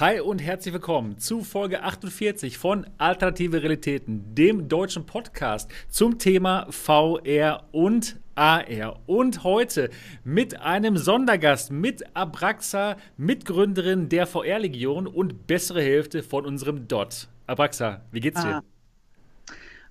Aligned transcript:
Hi 0.00 0.18
und 0.18 0.42
herzlich 0.42 0.74
willkommen 0.74 1.18
zu 1.18 1.44
Folge 1.44 1.84
48 1.84 2.58
von 2.58 2.84
Alternative 2.98 3.62
Realitäten, 3.62 4.34
dem 4.34 4.68
deutschen 4.68 5.06
Podcast 5.06 5.70
zum 5.88 6.18
Thema 6.18 6.66
VR 6.68 7.68
und 7.70 8.18
AR. 8.34 8.98
Und 9.06 9.44
heute 9.44 9.90
mit 10.24 10.60
einem 10.60 10.96
Sondergast, 10.96 11.70
mit 11.70 12.04
Abraxa, 12.16 12.96
Mitgründerin 13.16 14.08
der 14.08 14.26
VR-Legion 14.26 15.06
und 15.06 15.46
bessere 15.46 15.80
Hälfte 15.80 16.24
von 16.24 16.44
unserem 16.44 16.88
DOT. 16.88 17.28
Abraxa, 17.46 18.00
wie 18.10 18.18
geht's 18.18 18.42
dir? 18.42 18.56
Ah. 18.56 18.62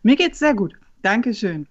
Mir 0.01 0.17
geht's 0.17 0.39
sehr 0.39 0.54
gut. 0.54 0.73
Dankeschön. 1.01 1.65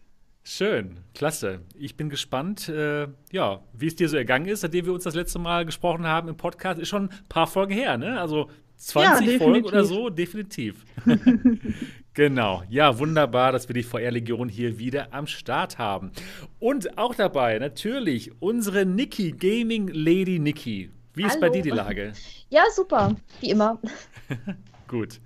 Schön, 0.45 0.98
klasse. 1.14 1.61
Ich 1.75 1.96
bin 1.96 2.11
gespannt, 2.11 2.68
äh, 2.68 3.06
ja, 3.30 3.62
wie 3.75 3.86
es 3.86 3.95
dir 3.95 4.08
so 4.08 4.16
ergangen 4.16 4.46
ist, 4.46 4.62
seitdem 4.62 4.86
wir 4.86 4.93
uns 4.93 5.04
das 5.04 5.14
letzte 5.14 5.38
Mal 5.38 5.64
gesprochen 5.64 6.04
haben 6.04 6.29
im 6.29 6.36
Podcast. 6.36 6.80
Ist 6.80 6.88
schon 6.88 7.11
ein 7.11 7.29
paar 7.29 7.46
Folgen 7.46 7.72
her, 7.72 7.96
ne? 7.96 8.20
Also 8.20 8.50
20 8.76 9.26
ja, 9.26 9.39
Folgen 9.39 9.64
oder 9.64 9.85
so, 9.85 10.11
definitiv. 10.11 10.85
genau. 12.14 12.64
Ja, 12.68 12.99
wunderbar, 12.99 13.52
dass 13.52 13.68
wir 13.68 13.75
die 13.75 13.85
VR-Legion 13.85 14.49
hier 14.49 14.80
wieder 14.80 15.14
am 15.14 15.29
Start 15.29 15.79
haben. 15.79 16.11
Und 16.58 16.99
auch 16.99 17.14
dabei 17.14 17.61
natürlich 17.61 18.32
unsere 18.40 18.85
Niki, 18.85 19.30
Gaming 19.30 19.86
Lady 19.93 20.40
Niki. 20.40 20.90
Wie 21.14 21.22
ist 21.22 21.32
Hallo. 21.32 21.40
bei 21.43 21.49
dir 21.50 21.63
die 21.63 21.71
Lage? 21.71 22.14
Ja, 22.50 22.64
super, 22.74 23.14
wie 23.40 23.50
immer. 23.50 23.80
Gut. 24.88 25.21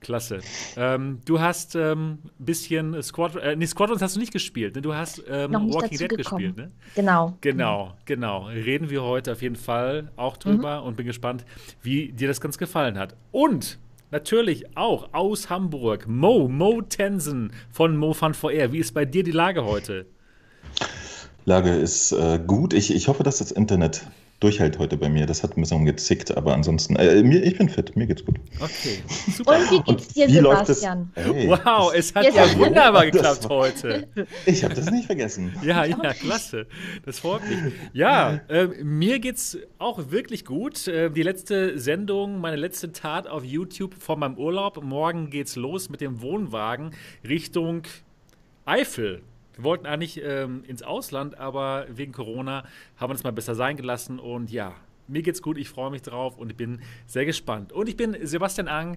Klasse. 0.00 0.40
Ähm, 0.76 1.20
du 1.24 1.40
hast 1.40 1.76
ein 1.76 1.92
ähm, 1.92 2.18
bisschen 2.38 3.02
Squad, 3.02 3.36
äh, 3.36 3.56
nee, 3.56 3.66
Squadrons 3.66 4.02
hast 4.02 4.16
du 4.16 4.20
nicht 4.20 4.32
gespielt, 4.32 4.74
ne? 4.74 4.82
Du 4.82 4.94
hast 4.94 5.22
ähm, 5.28 5.52
Walking 5.52 5.98
Dead 5.98 6.08
gekommen. 6.08 6.16
gespielt, 6.16 6.56
ne? 6.56 6.70
Genau. 6.94 7.36
Genau, 7.40 7.94
genau. 8.04 8.46
Reden 8.46 8.90
wir 8.90 9.02
heute 9.02 9.32
auf 9.32 9.42
jeden 9.42 9.56
Fall 9.56 10.10
auch 10.16 10.36
drüber 10.36 10.80
mhm. 10.80 10.86
und 10.86 10.96
bin 10.96 11.06
gespannt, 11.06 11.44
wie 11.82 12.12
dir 12.12 12.28
das 12.28 12.40
ganz 12.40 12.58
gefallen 12.58 12.98
hat. 12.98 13.14
Und 13.30 13.78
natürlich 14.10 14.76
auch 14.76 15.12
aus 15.12 15.50
Hamburg, 15.50 16.06
Mo, 16.08 16.48
Mo 16.48 16.82
Tensen 16.82 17.52
von 17.70 17.96
Mo 17.96 18.12
Fun 18.14 18.34
VR. 18.34 18.72
Wie 18.72 18.78
ist 18.78 18.92
bei 18.92 19.04
dir 19.04 19.22
die 19.22 19.32
Lage 19.32 19.64
heute? 19.64 20.06
Lage 21.44 21.70
ist 21.70 22.12
äh, 22.12 22.38
gut. 22.44 22.74
Ich, 22.74 22.94
ich 22.94 23.08
hoffe, 23.08 23.22
dass 23.22 23.38
das 23.38 23.50
Internet 23.50 24.06
durchhält 24.40 24.78
heute 24.78 24.96
bei 24.96 25.08
mir. 25.08 25.26
Das 25.26 25.42
hat 25.42 25.56
ein 25.56 25.60
bisschen 25.60 25.84
gezickt, 25.84 26.36
aber 26.36 26.54
ansonsten, 26.54 26.96
äh, 26.96 27.22
mir, 27.22 27.42
ich 27.42 27.58
bin 27.58 27.68
fit, 27.68 27.94
mir 27.94 28.06
geht's 28.06 28.24
gut. 28.24 28.36
Okay, 28.58 29.02
super. 29.30 29.58
Und 29.58 29.70
wie 29.70 29.80
geht's 29.82 30.08
dir, 30.08 30.28
Sebastian? 30.28 31.12
Hey, 31.14 31.48
wow, 31.48 31.92
es 31.94 32.14
hat 32.14 32.34
ja 32.34 32.58
wunderbar 32.58 33.06
geklappt 33.06 33.44
war, 33.44 33.58
heute. 33.58 34.08
Ich 34.46 34.64
habe 34.64 34.74
das 34.74 34.90
nicht 34.90 35.06
vergessen. 35.06 35.52
Ja, 35.62 35.84
ja, 35.84 36.14
klasse. 36.14 36.66
Das 37.04 37.20
freut 37.20 37.42
mich. 37.48 37.74
Ja, 37.92 38.40
äh, 38.48 38.66
mir 38.82 39.18
geht's 39.18 39.58
auch 39.78 40.10
wirklich 40.10 40.44
gut. 40.44 40.88
Äh, 40.88 41.10
die 41.10 41.22
letzte 41.22 41.78
Sendung, 41.78 42.40
meine 42.40 42.56
letzte 42.56 42.92
Tat 42.92 43.26
auf 43.26 43.44
YouTube 43.44 43.94
vor 43.94 44.16
meinem 44.16 44.38
Urlaub. 44.38 44.82
Morgen 44.82 45.28
geht's 45.28 45.56
los 45.56 45.90
mit 45.90 46.00
dem 46.00 46.22
Wohnwagen 46.22 46.92
Richtung 47.28 47.82
Eifel. 48.64 49.22
Wir 49.60 49.64
wollten 49.64 49.84
eigentlich 49.84 50.18
ähm, 50.24 50.64
ins 50.66 50.82
Ausland, 50.82 51.38
aber 51.38 51.84
wegen 51.90 52.12
Corona 52.12 52.64
haben 52.96 53.10
wir 53.10 53.14
es 53.14 53.24
mal 53.24 53.30
besser 53.30 53.54
sein 53.54 53.76
gelassen. 53.76 54.18
Und 54.18 54.50
ja, 54.50 54.74
mir 55.06 55.20
geht's 55.20 55.42
gut, 55.42 55.58
ich 55.58 55.68
freue 55.68 55.90
mich 55.90 56.00
drauf 56.00 56.38
und 56.38 56.48
ich 56.48 56.56
bin 56.56 56.80
sehr 57.06 57.26
gespannt. 57.26 57.70
Und 57.70 57.86
ich 57.86 57.94
bin 57.94 58.16
Sebastian 58.22 58.68
Ang, 58.68 58.96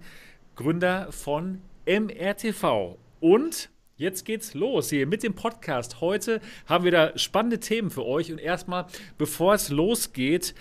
Gründer 0.55 1.11
von 1.11 1.61
MRTV. 1.86 2.97
Und 3.20 3.70
Jetzt 3.95 4.25
geht's 4.25 4.55
los 4.55 4.89
hier 4.89 5.05
mit 5.05 5.22
dem 5.22 5.36
Podcast. 5.36 6.02
Heute 6.02 6.42
haben 6.66 6.83
wir 6.83 6.92
da 6.92 7.17
spannende 7.17 7.59
Themen 7.59 7.92
für 7.92 8.05
euch. 8.05 8.31
Und 8.31 8.39
erstmal, 8.39 8.88
bevor 9.17 9.53
es 9.53 9.70
losgeht, 9.70 10.55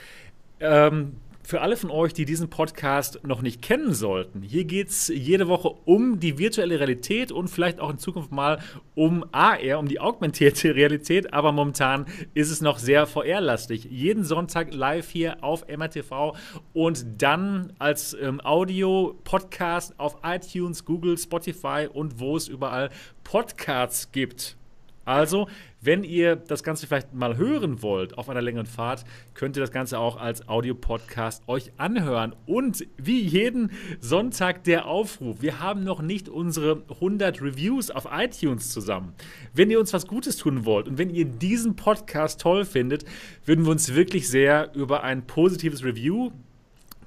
ähm, 0.60 1.16
für 1.42 1.60
alle 1.60 1.76
von 1.76 1.90
euch, 1.90 2.12
die 2.14 2.24
diesen 2.24 2.50
Podcast 2.50 3.20
noch 3.26 3.42
nicht 3.42 3.62
kennen 3.62 3.92
sollten, 3.92 4.42
hier 4.42 4.64
geht 4.64 4.88
es 4.88 5.08
jede 5.08 5.48
Woche 5.48 5.68
um 5.84 6.20
die 6.20 6.38
virtuelle 6.38 6.78
Realität 6.78 7.32
und 7.32 7.48
vielleicht 7.48 7.80
auch 7.80 7.90
in 7.90 7.98
Zukunft 7.98 8.32
mal 8.32 8.60
um 8.94 9.24
AR, 9.32 9.78
um 9.78 9.86
die 9.86 10.00
augmentierte 10.00 10.74
Realität, 10.74 11.32
aber 11.32 11.52
momentan 11.52 12.06
ist 12.34 12.50
es 12.50 12.60
noch 12.60 12.78
sehr 12.78 13.06
VR-lastig. 13.06 13.84
Jeden 13.84 14.24
Sonntag 14.24 14.72
live 14.72 15.10
hier 15.10 15.42
auf 15.42 15.66
MRTV 15.68 16.36
und 16.72 17.04
dann 17.18 17.72
als 17.78 18.14
ähm, 18.14 18.40
Audio-Podcast 18.42 19.98
auf 19.98 20.18
iTunes, 20.22 20.84
Google, 20.84 21.18
Spotify 21.18 21.88
und 21.92 22.20
wo 22.20 22.36
es 22.36 22.48
überall 22.48 22.90
Podcasts 23.24 24.12
gibt. 24.12 24.56
Also, 25.04 25.48
wenn 25.80 26.04
ihr 26.04 26.36
das 26.36 26.62
Ganze 26.62 26.86
vielleicht 26.86 27.12
mal 27.12 27.36
hören 27.36 27.82
wollt 27.82 28.16
auf 28.16 28.28
einer 28.28 28.42
längeren 28.42 28.66
Fahrt, 28.66 29.04
könnt 29.34 29.56
ihr 29.56 29.60
das 29.60 29.72
Ganze 29.72 29.98
auch 29.98 30.16
als 30.16 30.48
Audio-Podcast 30.48 31.48
euch 31.48 31.72
anhören. 31.76 32.36
Und 32.46 32.86
wie 32.96 33.20
jeden 33.20 33.72
Sonntag 34.00 34.64
der 34.64 34.86
Aufruf, 34.86 35.42
wir 35.42 35.60
haben 35.60 35.82
noch 35.82 36.02
nicht 36.02 36.28
unsere 36.28 36.82
100 36.88 37.42
Reviews 37.42 37.90
auf 37.90 38.06
iTunes 38.12 38.70
zusammen. 38.70 39.14
Wenn 39.54 39.70
ihr 39.70 39.80
uns 39.80 39.92
was 39.92 40.06
Gutes 40.06 40.36
tun 40.36 40.64
wollt 40.64 40.86
und 40.86 40.98
wenn 40.98 41.10
ihr 41.10 41.24
diesen 41.24 41.74
Podcast 41.74 42.40
toll 42.40 42.64
findet, 42.64 43.04
würden 43.44 43.64
wir 43.64 43.72
uns 43.72 43.94
wirklich 43.94 44.28
sehr 44.28 44.72
über 44.74 45.02
ein 45.02 45.26
positives 45.26 45.84
Review 45.84 46.30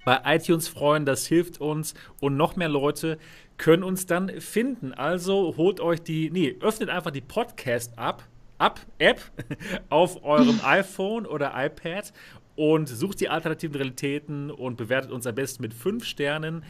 bei 0.05 0.21
iTunes 0.25 0.67
freuen. 0.67 1.05
Das 1.05 1.25
hilft 1.25 1.59
uns 1.59 1.95
und 2.21 2.37
noch 2.37 2.55
mehr 2.55 2.69
Leute 2.69 3.17
können 3.57 3.83
uns 3.83 4.05
dann 4.05 4.29
finden. 4.41 4.93
Also 4.93 5.55
holt 5.57 5.79
euch 5.79 6.01
die, 6.01 6.29
nee, 6.29 6.55
öffnet 6.61 6.89
einfach 6.89 7.11
die 7.11 7.21
Podcast 7.21 7.97
ab 7.97 8.27
App, 8.57 8.79
App 8.99 9.21
auf 9.89 10.23
eurem 10.23 10.59
iPhone 10.63 11.25
oder 11.25 11.53
iPad 11.55 12.13
und 12.55 12.87
sucht 12.87 13.19
die 13.19 13.29
alternativen 13.29 13.75
Realitäten 13.75 14.49
und 14.49 14.77
bewertet 14.77 15.11
uns 15.11 15.27
am 15.27 15.35
besten 15.35 15.61
mit 15.61 15.73
fünf 15.73 16.05
Sternen. 16.05 16.63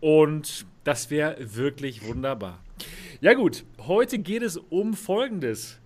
Und 0.00 0.66
das 0.84 1.10
wäre 1.10 1.36
wirklich 1.40 2.06
wunderbar. 2.06 2.60
Ja, 3.20 3.34
gut, 3.34 3.64
heute 3.78 4.18
geht 4.18 4.42
es 4.42 4.56
um 4.56 4.94
Folgendes. 4.94 5.78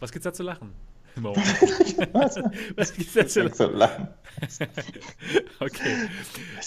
Was 0.00 0.12
gibt's 0.12 0.24
da 0.24 0.32
zu 0.32 0.42
lachen? 0.42 0.72
was, 1.16 2.36
was 2.76 2.94
gibt's 2.94 3.14
da 3.14 3.26
zu 3.26 3.66
lachen? 3.68 4.08
okay. 5.60 6.08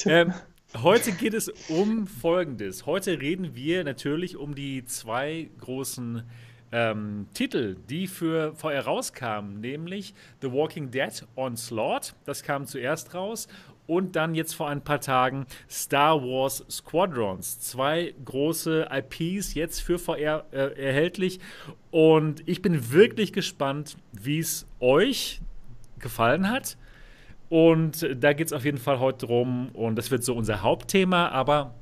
Ähm, 0.05 0.33
heute 0.77 1.11
geht 1.11 1.33
es 1.33 1.49
um 1.69 2.07
Folgendes. 2.07 2.85
Heute 2.85 3.19
reden 3.19 3.55
wir 3.55 3.83
natürlich 3.83 4.37
um 4.37 4.55
die 4.55 4.85
zwei 4.85 5.49
großen 5.59 6.23
ähm, 6.71 7.27
Titel, 7.33 7.75
die 7.89 8.07
für 8.07 8.53
VR 8.55 8.81
rauskamen, 8.81 9.61
nämlich 9.61 10.13
The 10.41 10.51
Walking 10.51 10.91
Dead 10.91 11.25
Onslaught, 11.35 12.13
das 12.25 12.43
kam 12.43 12.65
zuerst 12.67 13.13
raus, 13.13 13.47
und 13.87 14.15
dann 14.15 14.35
jetzt 14.35 14.53
vor 14.53 14.69
ein 14.69 14.83
paar 14.83 15.01
Tagen 15.01 15.47
Star 15.67 16.21
Wars 16.21 16.63
Squadrons. 16.69 17.59
Zwei 17.59 18.13
große 18.23 18.87
IPs 18.91 19.55
jetzt 19.55 19.79
für 19.79 19.97
VR 19.97 20.45
äh, 20.51 20.79
erhältlich. 20.79 21.39
Und 21.89 22.47
ich 22.47 22.61
bin 22.61 22.91
wirklich 22.91 23.33
gespannt, 23.33 23.97
wie 24.11 24.37
es 24.37 24.67
euch 24.79 25.41
gefallen 25.97 26.51
hat. 26.51 26.77
Und 27.49 28.07
da 28.15 28.33
geht 28.33 28.47
es 28.47 28.53
auf 28.53 28.63
jeden 28.63 28.77
Fall 28.77 28.99
heute 28.99 29.25
drum. 29.25 29.69
Und 29.73 29.95
das 29.95 30.11
wird 30.11 30.23
so 30.23 30.35
unser 30.35 30.61
Hauptthema. 30.61 31.29
Aber 31.29 31.73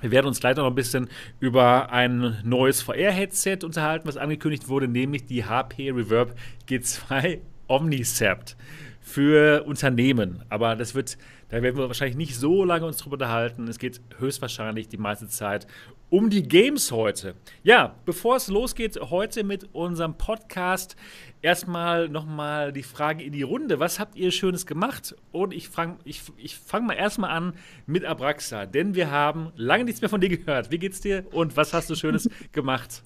wir 0.00 0.10
werden 0.10 0.26
uns 0.26 0.42
leider 0.42 0.62
noch 0.62 0.70
ein 0.70 0.74
bisschen 0.74 1.08
über 1.40 1.92
ein 1.92 2.38
neues 2.42 2.82
VR-Headset 2.82 3.58
unterhalten, 3.64 4.08
was 4.08 4.16
angekündigt 4.16 4.68
wurde, 4.68 4.88
nämlich 4.88 5.26
die 5.26 5.44
HP 5.44 5.90
Reverb 5.90 6.34
G2 6.68 7.38
Omnicept 7.68 8.56
für 9.00 9.64
Unternehmen. 9.64 10.42
Aber 10.48 10.76
das 10.76 10.94
wird, 10.94 11.18
da 11.48 11.62
werden 11.62 11.76
wir 11.76 11.88
wahrscheinlich 11.88 12.16
nicht 12.16 12.36
so 12.36 12.64
lange 12.64 12.86
uns 12.86 12.96
drüber 12.96 13.14
unterhalten. 13.14 13.68
Es 13.68 13.78
geht 13.78 14.00
höchstwahrscheinlich 14.18 14.88
die 14.88 14.96
meiste 14.96 15.28
Zeit 15.28 15.66
um 16.10 16.28
die 16.28 16.42
Games 16.42 16.90
heute. 16.90 17.34
Ja, 17.62 17.94
bevor 18.04 18.36
es 18.36 18.48
losgeht 18.48 18.98
heute 19.00 19.44
mit 19.44 19.68
unserem 19.72 20.14
Podcast, 20.14 20.96
erstmal 21.40 22.08
nochmal 22.08 22.72
die 22.72 22.82
Frage 22.82 23.22
in 23.22 23.32
die 23.32 23.42
Runde. 23.42 23.78
Was 23.78 24.00
habt 24.00 24.16
ihr 24.16 24.32
Schönes 24.32 24.66
gemacht? 24.66 25.14
Und 25.32 25.54
ich 25.54 25.68
fange 25.68 25.98
ich, 26.04 26.22
ich 26.36 26.58
fang 26.58 26.86
mal 26.86 26.94
erstmal 26.94 27.30
an 27.30 27.54
mit 27.86 28.04
Abraxa, 28.04 28.66
denn 28.66 28.94
wir 28.94 29.10
haben 29.10 29.52
lange 29.56 29.84
nichts 29.84 30.00
mehr 30.00 30.10
von 30.10 30.20
dir 30.20 30.28
gehört. 30.28 30.70
Wie 30.70 30.78
geht's 30.78 31.00
dir 31.00 31.24
und 31.32 31.56
was 31.56 31.72
hast 31.72 31.88
du 31.88 31.94
Schönes 31.94 32.28
gemacht? 32.52 33.02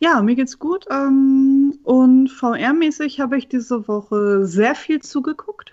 Ja, 0.00 0.22
mir 0.22 0.34
geht's 0.34 0.58
gut. 0.58 0.86
Ähm, 0.90 1.78
und 1.84 2.28
VR-mäßig 2.28 3.20
habe 3.20 3.36
ich 3.38 3.48
diese 3.48 3.86
Woche 3.86 4.44
sehr 4.46 4.74
viel 4.74 5.00
zugeguckt, 5.00 5.72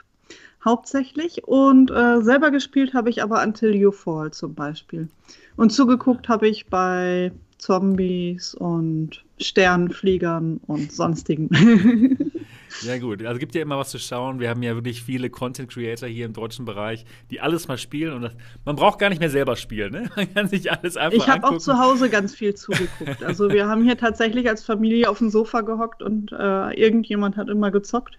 hauptsächlich. 0.63 1.45
Und 1.45 1.91
äh, 1.91 2.21
selber 2.21 2.51
gespielt 2.51 2.93
habe 2.93 3.09
ich 3.09 3.23
aber 3.23 3.41
Until 3.41 3.73
You 3.73 3.91
Fall 3.91 4.31
zum 4.31 4.53
Beispiel. 4.53 5.09
Und 5.55 5.71
zugeguckt 5.71 6.29
habe 6.29 6.47
ich 6.47 6.67
bei 6.67 7.31
Zombies 7.57 8.55
und 8.55 9.23
Sternfliegern 9.39 10.59
und 10.67 10.91
sonstigen. 10.91 12.17
Ja 12.83 12.97
gut, 12.97 13.23
also 13.25 13.39
gibt 13.39 13.53
ja 13.53 13.61
immer 13.61 13.77
was 13.77 13.89
zu 13.89 13.99
schauen. 13.99 14.39
Wir 14.39 14.49
haben 14.49 14.63
ja 14.63 14.73
wirklich 14.75 15.03
viele 15.03 15.29
Content 15.29 15.69
Creator 15.69 16.07
hier 16.07 16.25
im 16.25 16.33
deutschen 16.33 16.65
Bereich, 16.65 17.05
die 17.29 17.41
alles 17.41 17.67
mal 17.67 17.77
spielen 17.77 18.13
und 18.13 18.21
das, 18.21 18.33
man 18.65 18.75
braucht 18.75 18.99
gar 18.99 19.09
nicht 19.09 19.19
mehr 19.19 19.29
selber 19.29 19.55
spielen, 19.55 19.91
ne? 19.91 20.09
Man 20.15 20.33
kann 20.33 20.47
sich 20.47 20.71
alles 20.71 20.97
einfach 20.97 21.17
Ich 21.17 21.27
habe 21.27 21.47
auch 21.47 21.57
zu 21.57 21.77
Hause 21.77 22.09
ganz 22.09 22.33
viel 22.33 22.55
zugeguckt. 22.55 23.23
Also 23.23 23.49
wir 23.49 23.67
haben 23.67 23.83
hier 23.83 23.97
tatsächlich 23.97 24.47
als 24.49 24.63
Familie 24.63 25.09
auf 25.09 25.17
dem 25.17 25.29
Sofa 25.29 25.61
gehockt 25.61 26.01
und 26.01 26.31
äh, 26.31 26.73
irgendjemand 26.73 27.37
hat 27.37 27.49
immer 27.49 27.71
gezockt. 27.71 28.17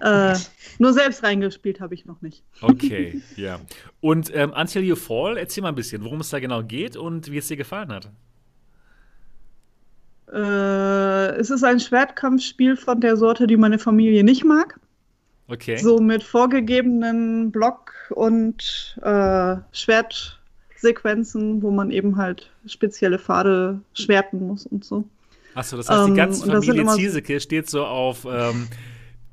Äh, 0.00 0.34
nur 0.78 0.92
selbst 0.92 1.22
reingespielt 1.22 1.80
habe 1.80 1.94
ich 1.94 2.06
noch 2.06 2.22
nicht. 2.22 2.42
Okay, 2.60 3.20
ja. 3.36 3.60
Und 4.00 4.34
ähm, 4.34 4.52
Until 4.56 4.82
You 4.82 4.96
Fall, 4.96 5.36
erzähl 5.36 5.62
mal 5.62 5.68
ein 5.68 5.74
bisschen, 5.74 6.04
worum 6.04 6.20
es 6.20 6.30
da 6.30 6.40
genau 6.40 6.62
geht 6.62 6.96
und 6.96 7.30
wie 7.30 7.38
es 7.38 7.48
dir 7.48 7.56
gefallen 7.56 7.92
hat. 7.92 8.10
Äh, 10.32 11.36
es 11.38 11.50
ist 11.50 11.64
ein 11.64 11.80
Schwertkampfspiel 11.80 12.76
von 12.76 13.00
der 13.00 13.16
Sorte, 13.16 13.46
die 13.46 13.56
meine 13.56 13.78
Familie 13.78 14.24
nicht 14.24 14.44
mag. 14.44 14.78
Okay. 15.48 15.76
So 15.76 15.98
mit 15.98 16.22
vorgegebenen 16.22 17.50
Block- 17.50 17.92
und 18.10 18.96
äh, 19.02 19.56
Schwertsequenzen, 19.72 21.60
wo 21.62 21.72
man 21.72 21.90
eben 21.90 22.16
halt 22.16 22.50
spezielle 22.66 23.18
Pfade 23.18 23.80
schwerten 23.92 24.46
muss 24.46 24.66
und 24.66 24.84
so. 24.84 25.04
Achso, 25.54 25.76
das 25.76 25.88
heißt, 25.88 26.06
die 26.06 26.10
ähm, 26.10 26.16
ganze 26.16 26.46
ähm, 26.46 26.62
Familie 26.62 26.86
Ziesecke 26.86 27.40
steht 27.40 27.68
so 27.68 27.84
auf 27.84 28.24
ähm, 28.30 28.68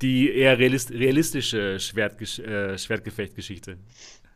die 0.02 0.30
eher 0.30 0.58
realistische 0.58 1.80
Schwertge 1.80 2.24
äh, 2.42 2.78
Schwertgefechtgeschichte. 2.78 3.76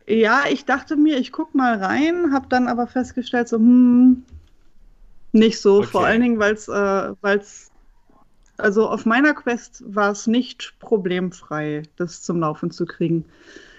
Ja, 0.07 0.43
ich 0.49 0.65
dachte 0.65 0.95
mir, 0.97 1.17
ich 1.17 1.31
guck 1.31 1.55
mal 1.55 1.77
rein, 1.77 2.33
habe 2.33 2.47
dann 2.49 2.67
aber 2.67 2.87
festgestellt, 2.87 3.47
so, 3.47 3.57
hm, 3.57 4.23
nicht 5.31 5.59
so. 5.59 5.77
Okay. 5.77 5.87
Vor 5.87 6.05
allen 6.05 6.21
Dingen, 6.21 6.39
weil 6.39 6.53
es, 6.53 6.67
äh, 6.67 7.13
also 8.57 8.89
auf 8.89 9.05
meiner 9.05 9.33
Quest 9.33 9.83
war 9.87 10.11
es 10.11 10.27
nicht 10.27 10.73
problemfrei, 10.79 11.83
das 11.95 12.21
zum 12.21 12.39
Laufen 12.39 12.69
zu 12.69 12.85
kriegen. 12.85 13.25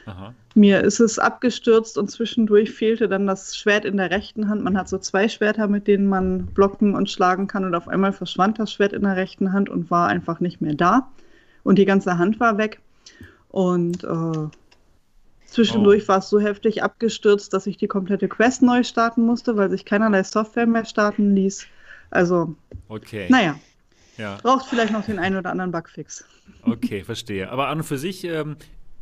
Aha. 0.07 0.35
Mir 0.55 0.83
ist 0.83 1.01
es 1.01 1.19
abgestürzt 1.19 1.97
und 1.97 2.11
zwischendurch 2.11 2.71
fehlte 2.71 3.09
dann 3.09 3.27
das 3.27 3.57
Schwert 3.57 3.85
in 3.85 3.97
der 3.97 4.11
rechten 4.11 4.49
Hand. 4.49 4.63
Man 4.63 4.77
hat 4.77 4.89
so 4.89 4.99
zwei 4.99 5.29
Schwerter, 5.29 5.67
mit 5.69 5.87
denen 5.87 6.07
man 6.07 6.47
blocken 6.47 6.95
und 6.95 7.11
schlagen 7.11 7.47
kann 7.47 7.65
und 7.65 7.75
auf 7.75 7.89
einmal 7.89 8.13
verschwand 8.13 8.59
das 8.59 8.73
Schwert 8.73 8.93
in 8.93 9.03
der 9.03 9.17
rechten 9.17 9.53
Hand 9.53 9.69
und 9.69 9.91
war 9.91 10.09
einfach 10.09 10.41
nicht 10.41 10.61
mehr 10.61 10.75
da. 10.75 11.09
Und 11.65 11.79
die 11.79 11.85
ganze 11.85 12.19
Hand 12.19 12.39
war 12.39 12.57
weg. 12.59 12.81
Und 13.49 14.05
äh, 14.05 14.49
zwischendurch 15.47 16.05
oh. 16.05 16.09
war 16.09 16.19
es 16.19 16.29
so 16.29 16.39
heftig 16.39 16.83
abgestürzt, 16.83 17.53
dass 17.53 17.67
ich 17.67 17.77
die 17.77 17.89
komplette 17.89 18.29
Quest 18.29 18.63
neu 18.63 18.85
starten 18.85 19.27
musste, 19.27 19.57
weil 19.57 19.71
sich 19.71 19.85
keinerlei 19.85 20.23
Software 20.23 20.67
mehr 20.67 20.85
starten 20.85 21.35
ließ. 21.35 21.67
Also, 22.11 22.55
okay. 22.89 23.27
naja. 23.29 23.59
Ja. 24.17 24.39
Braucht 24.43 24.67
vielleicht 24.67 24.93
noch 24.93 25.05
den 25.05 25.19
einen 25.19 25.37
oder 25.37 25.51
anderen 25.51 25.73
Bugfix. 25.73 26.25
Okay, 26.63 27.03
verstehe. 27.03 27.51
Aber 27.51 27.69
an 27.69 27.79
und 27.79 27.85
für 27.85 27.99
sich, 27.99 28.25
ähm, 28.25 28.57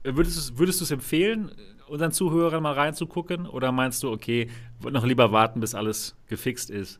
würdest 0.05 0.81
du 0.81 0.85
es 0.85 0.91
empfehlen, 0.91 1.51
unseren 1.89 2.13
Zuhörern 2.13 2.63
mal 2.63 2.73
reinzugucken? 2.73 3.47
Oder 3.47 3.73
meinst 3.73 4.03
du, 4.03 4.11
okay, 4.11 4.49
noch 4.81 5.05
lieber 5.05 5.33
warten, 5.33 5.61
bis 5.61 5.75
alles 5.75 6.17
gefixt 6.29 6.71
ist? 6.71 6.99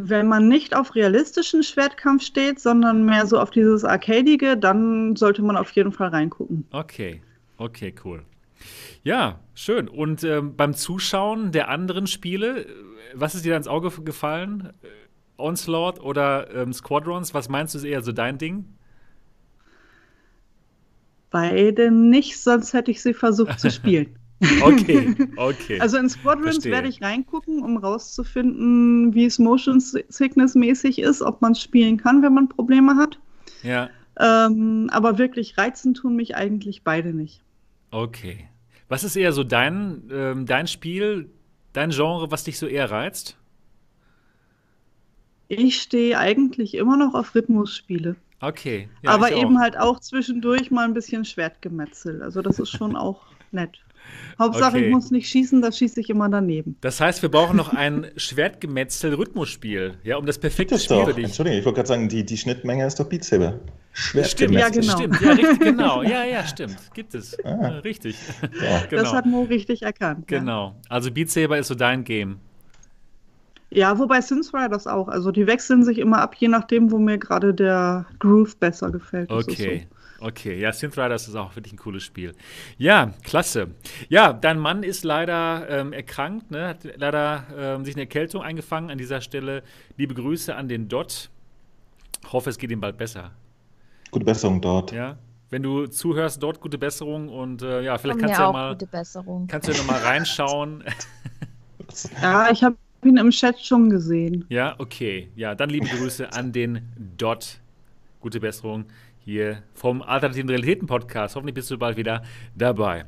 Wenn 0.00 0.28
man 0.28 0.46
nicht 0.46 0.76
auf 0.76 0.94
realistischen 0.94 1.64
Schwertkampf 1.64 2.22
steht, 2.22 2.60
sondern 2.60 3.04
mehr 3.04 3.26
so 3.26 3.40
auf 3.40 3.50
dieses 3.50 3.82
Arcadige, 3.84 4.56
dann 4.56 5.16
sollte 5.16 5.42
man 5.42 5.56
auf 5.56 5.72
jeden 5.72 5.90
Fall 5.90 6.08
reingucken. 6.10 6.64
Okay, 6.70 7.20
okay, 7.56 7.92
cool. 8.04 8.22
Ja, 9.02 9.40
schön. 9.54 9.88
Und 9.88 10.22
ähm, 10.22 10.54
beim 10.56 10.74
Zuschauen 10.74 11.50
der 11.50 11.68
anderen 11.68 12.06
Spiele, 12.06 12.66
was 13.12 13.34
ist 13.34 13.44
dir 13.44 13.50
da 13.50 13.56
ins 13.56 13.66
Auge 13.66 13.90
gefallen? 14.02 14.72
Onslaught 15.36 16.00
oder 16.00 16.54
ähm, 16.54 16.72
Squadrons? 16.72 17.34
Was 17.34 17.48
meinst 17.48 17.74
du, 17.74 17.78
ist 17.78 17.84
eher 17.84 18.02
so 18.02 18.12
dein 18.12 18.38
Ding? 18.38 18.66
Beide 21.30 21.90
nicht, 21.90 22.40
sonst 22.40 22.72
hätte 22.72 22.92
ich 22.92 23.02
sie 23.02 23.14
versucht 23.14 23.58
zu 23.58 23.70
spielen. 23.70 24.16
okay, 24.62 25.14
okay. 25.36 25.80
Also 25.80 25.96
in 25.98 26.08
Squadrons 26.08 26.56
Verstehe. 26.56 26.72
werde 26.72 26.88
ich 26.88 27.02
reingucken, 27.02 27.62
um 27.62 27.76
rauszufinden, 27.76 29.14
wie 29.14 29.24
es 29.26 29.38
Motion 29.38 29.80
Sickness 29.80 30.54
mäßig 30.54 31.00
ist, 31.00 31.22
ob 31.22 31.40
man 31.42 31.52
es 31.52 31.60
spielen 31.60 31.96
kann, 31.96 32.22
wenn 32.22 32.34
man 32.34 32.48
Probleme 32.48 32.96
hat. 32.96 33.18
Ja. 33.62 33.90
Ähm, 34.18 34.88
aber 34.92 35.18
wirklich 35.18 35.58
reizen 35.58 35.94
tun 35.94 36.16
mich 36.16 36.36
eigentlich 36.36 36.82
beide 36.82 37.12
nicht. 37.12 37.42
Okay. 37.90 38.48
Was 38.88 39.04
ist 39.04 39.16
eher 39.16 39.32
so 39.32 39.44
dein, 39.44 40.08
ähm, 40.10 40.46
dein 40.46 40.66
Spiel, 40.66 41.30
dein 41.72 41.90
Genre, 41.90 42.30
was 42.30 42.44
dich 42.44 42.58
so 42.58 42.66
eher 42.66 42.90
reizt? 42.90 43.36
Ich 45.48 45.80
stehe 45.80 46.18
eigentlich 46.18 46.74
immer 46.74 46.96
noch 46.96 47.14
auf 47.14 47.34
Rhythmusspiele. 47.34 48.16
Okay. 48.40 48.88
Ja, 49.02 49.10
aber 49.12 49.32
eben 49.32 49.56
auch. 49.56 49.60
halt 49.60 49.78
auch 49.78 50.00
zwischendurch 50.00 50.70
mal 50.70 50.84
ein 50.84 50.94
bisschen 50.94 51.24
Schwertgemetzel. 51.24 52.22
Also 52.22 52.42
das 52.42 52.58
ist 52.58 52.70
schon 52.70 52.96
auch 52.96 53.22
nett. 53.50 53.78
Hauptsache, 54.38 54.76
okay. 54.76 54.86
ich 54.86 54.92
muss 54.92 55.10
nicht 55.10 55.28
schießen, 55.28 55.60
da 55.62 55.72
schieße 55.72 56.00
ich 56.00 56.10
immer 56.10 56.28
daneben. 56.28 56.76
Das 56.80 57.00
heißt, 57.00 57.22
wir 57.22 57.28
brauchen 57.28 57.56
noch 57.56 57.74
ein 57.74 58.06
Schwertgemetzel-Rhythmusspiel, 58.16 59.94
ja, 60.04 60.16
um 60.16 60.26
das 60.26 60.38
perfekte 60.38 60.76
das 60.76 60.84
Spiel 60.84 61.04
für 61.04 61.14
dich. 61.14 61.24
Entschuldigung, 61.24 61.58
ich 61.58 61.64
wollte 61.64 61.76
gerade 61.76 61.88
sagen, 61.88 62.08
die, 62.08 62.24
die 62.24 62.36
Schnittmenge 62.36 62.86
ist 62.86 63.00
doch 63.00 63.08
Beat 63.08 63.24
Saber. 63.24 63.58
Stimmt, 63.92 64.54
ja, 64.54 64.68
genau. 64.68 64.96
Stimmt, 64.96 65.20
ja, 65.20 65.32
richtig, 65.32 65.58
genau. 65.60 66.02
Ja, 66.02 66.24
ja, 66.24 66.46
stimmt. 66.46 66.76
Gibt 66.94 67.14
es. 67.14 67.36
Ah. 67.44 67.48
Ja, 67.48 67.68
richtig. 67.80 68.16
Ja. 68.42 68.82
Genau. 68.88 69.02
Das 69.02 69.12
hat 69.12 69.26
Mo 69.26 69.42
richtig 69.42 69.82
erkannt. 69.82 70.28
Genau. 70.28 70.76
Also 70.88 71.10
Beat 71.10 71.30
Saber 71.30 71.58
ist 71.58 71.68
so 71.68 71.74
dein 71.74 72.04
Game. 72.04 72.38
Ja, 73.70 73.98
wobei 73.98 74.20
Sims 74.20 74.50
das 74.70 74.86
auch. 74.86 75.08
Also 75.08 75.30
die 75.30 75.46
wechseln 75.46 75.84
sich 75.84 75.98
immer 75.98 76.20
ab, 76.20 76.34
je 76.36 76.48
nachdem, 76.48 76.90
wo 76.90 76.98
mir 76.98 77.18
gerade 77.18 77.52
der 77.52 78.06
Groove 78.18 78.56
besser 78.56 78.90
gefällt. 78.90 79.30
Okay. 79.30 79.86
Okay, 80.20 80.58
ja, 80.58 80.72
Synth 80.72 80.98
Riders 80.98 81.28
ist 81.28 81.36
auch 81.36 81.54
wirklich 81.54 81.72
ein 81.72 81.78
cooles 81.78 82.02
Spiel. 82.02 82.34
Ja, 82.76 83.12
klasse. 83.22 83.68
Ja, 84.08 84.32
dein 84.32 84.58
Mann 84.58 84.82
ist 84.82 85.04
leider 85.04 85.68
ähm, 85.70 85.92
erkrankt, 85.92 86.50
ne? 86.50 86.68
hat 86.68 86.78
leider 86.96 87.44
ähm, 87.56 87.84
sich 87.84 87.94
eine 87.94 88.02
Erkältung 88.02 88.42
eingefangen. 88.42 88.90
An 88.90 88.98
dieser 88.98 89.20
Stelle 89.20 89.62
liebe 89.96 90.14
Grüße 90.14 90.54
an 90.54 90.68
den 90.68 90.88
Dot. 90.88 91.30
Hoffe, 92.32 92.50
es 92.50 92.58
geht 92.58 92.72
ihm 92.72 92.80
bald 92.80 92.96
besser. 92.96 93.30
Gute 94.10 94.24
Besserung 94.24 94.60
dort. 94.60 94.90
Ja, 94.90 95.18
wenn 95.50 95.62
du 95.62 95.86
zuhörst, 95.86 96.42
dort 96.42 96.60
gute 96.60 96.78
Besserung 96.78 97.28
und 97.28 97.62
äh, 97.62 97.82
ja, 97.82 97.96
vielleicht 97.96 98.18
kannst 98.18 98.38
du 98.38 98.42
ja 98.42 98.52
mal, 98.52 98.76
kannst 99.46 99.68
du 99.68 99.72
ja 99.72 99.78
noch 99.78 99.86
mal 99.86 100.00
reinschauen. 100.00 100.82
ja, 102.22 102.50
ich 102.50 102.64
habe 102.64 102.76
ihn 103.04 103.16
im 103.16 103.30
Chat 103.30 103.58
schon 103.60 103.88
gesehen. 103.88 104.44
Ja, 104.48 104.74
okay. 104.78 105.28
Ja, 105.36 105.54
dann 105.54 105.70
liebe 105.70 105.86
Grüße 105.86 106.32
an 106.32 106.52
den 106.52 106.88
Dot. 107.16 107.60
Gute 108.20 108.40
Besserung 108.40 108.86
hier 109.28 109.62
vom 109.74 110.00
Alternativen 110.00 110.48
Realitäten 110.48 110.86
Podcast. 110.86 111.36
Hoffentlich 111.36 111.54
bist 111.54 111.70
du 111.70 111.76
bald 111.76 111.98
wieder 111.98 112.22
dabei. 112.54 113.04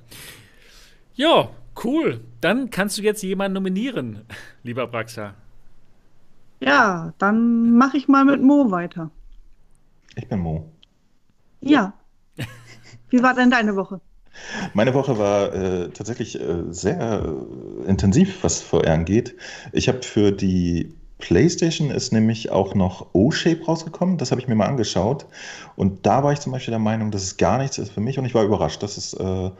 Ja, 1.14 1.49
cool. 1.82 2.20
Dann 2.43 2.69
kannst 2.69 2.99
du 2.99 3.02
jetzt 3.02 3.22
jemanden 3.22 3.55
nominieren, 3.55 4.26
lieber 4.62 4.87
Braxa. 4.87 5.32
Ja, 6.61 7.14
dann 7.17 7.72
mache 7.72 7.96
ich 7.96 8.06
mal 8.06 8.26
mit 8.26 8.43
Mo 8.43 8.70
weiter. 8.70 9.11
Ich 10.14 10.28
bin 10.28 10.40
Mo. 10.40 10.70
Ja. 11.62 11.94
Wie 13.08 13.22
war 13.22 13.32
denn 13.32 13.50
deine 13.50 13.75
Woche? 13.75 14.02
Meine 14.75 14.93
Woche 14.93 15.17
war 15.17 15.55
äh, 15.55 15.88
tatsächlich 15.88 16.39
äh, 16.39 16.65
sehr 16.69 17.24
äh, 17.24 17.89
intensiv, 17.89 18.44
was 18.44 18.60
VR 18.60 18.93
angeht. 18.93 19.36
Ich 19.72 19.89
habe 19.89 20.03
für 20.03 20.32
die 20.32 21.00
PlayStation 21.20 21.91
ist 21.91 22.12
nämlich 22.12 22.50
auch 22.50 22.74
noch 22.74 23.06
O-Shape 23.12 23.65
rausgekommen. 23.65 24.19
Das 24.19 24.31
habe 24.31 24.41
ich 24.41 24.48
mir 24.48 24.55
mal 24.55 24.67
angeschaut. 24.67 25.27
Und 25.77 26.06
da 26.06 26.24
war 26.24 26.32
ich 26.32 26.41
zum 26.41 26.53
Beispiel 26.53 26.72
der 26.72 26.79
Meinung, 26.79 27.10
dass 27.10 27.22
es 27.22 27.36
gar 27.36 27.58
nichts 27.58 27.79
ist 27.79 27.93
für 27.93 28.00
mich. 28.00 28.19
Und 28.19 28.24
ich 28.24 28.34
war 28.34 28.43
überrascht. 28.43 28.82
Das 28.82 28.98
ist 28.98 29.15
äh, 29.15 29.50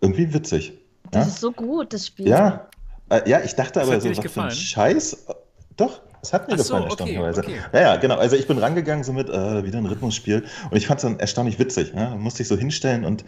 irgendwie 0.00 0.34
witzig. 0.34 0.72
Das 1.10 1.26
ja? 1.26 1.28
ist 1.32 1.40
so 1.40 1.52
gut, 1.52 1.92
das 1.92 2.06
Spiel. 2.06 2.28
Ja, 2.28 2.68
äh, 3.10 3.28
ja 3.28 3.40
ich 3.42 3.54
dachte 3.54 3.80
aber 3.80 4.00
so, 4.00 4.10
was 4.10 4.20
gefallen? 4.20 4.50
für 4.50 4.56
ein 4.56 4.58
Scheiß. 4.58 5.26
Doch, 5.76 6.00
es 6.24 6.32
hat 6.32 6.48
mir 6.48 6.54
Ach 6.54 6.58
gefallen, 6.58 6.82
so, 6.82 6.88
erstaunlicherweise. 6.88 7.40
Okay, 7.40 7.58
okay. 7.58 7.76
Ja, 7.78 7.80
ja, 7.80 7.96
genau. 7.96 8.16
Also 8.16 8.36
ich 8.36 8.46
bin 8.46 8.56
rangegangen 8.56 9.04
so 9.04 9.12
mit 9.12 9.28
äh, 9.28 9.64
wieder 9.64 9.78
ein 9.78 9.84
Rhythmusspiel 9.84 10.44
und 10.70 10.76
ich 10.76 10.86
fand 10.86 10.98
es 10.98 11.02
dann 11.02 11.20
erstaunlich 11.20 11.58
witzig. 11.58 11.92
Ja? 11.94 12.14
musste 12.16 12.42
ich 12.42 12.48
so 12.48 12.56
hinstellen 12.56 13.04
und 13.04 13.24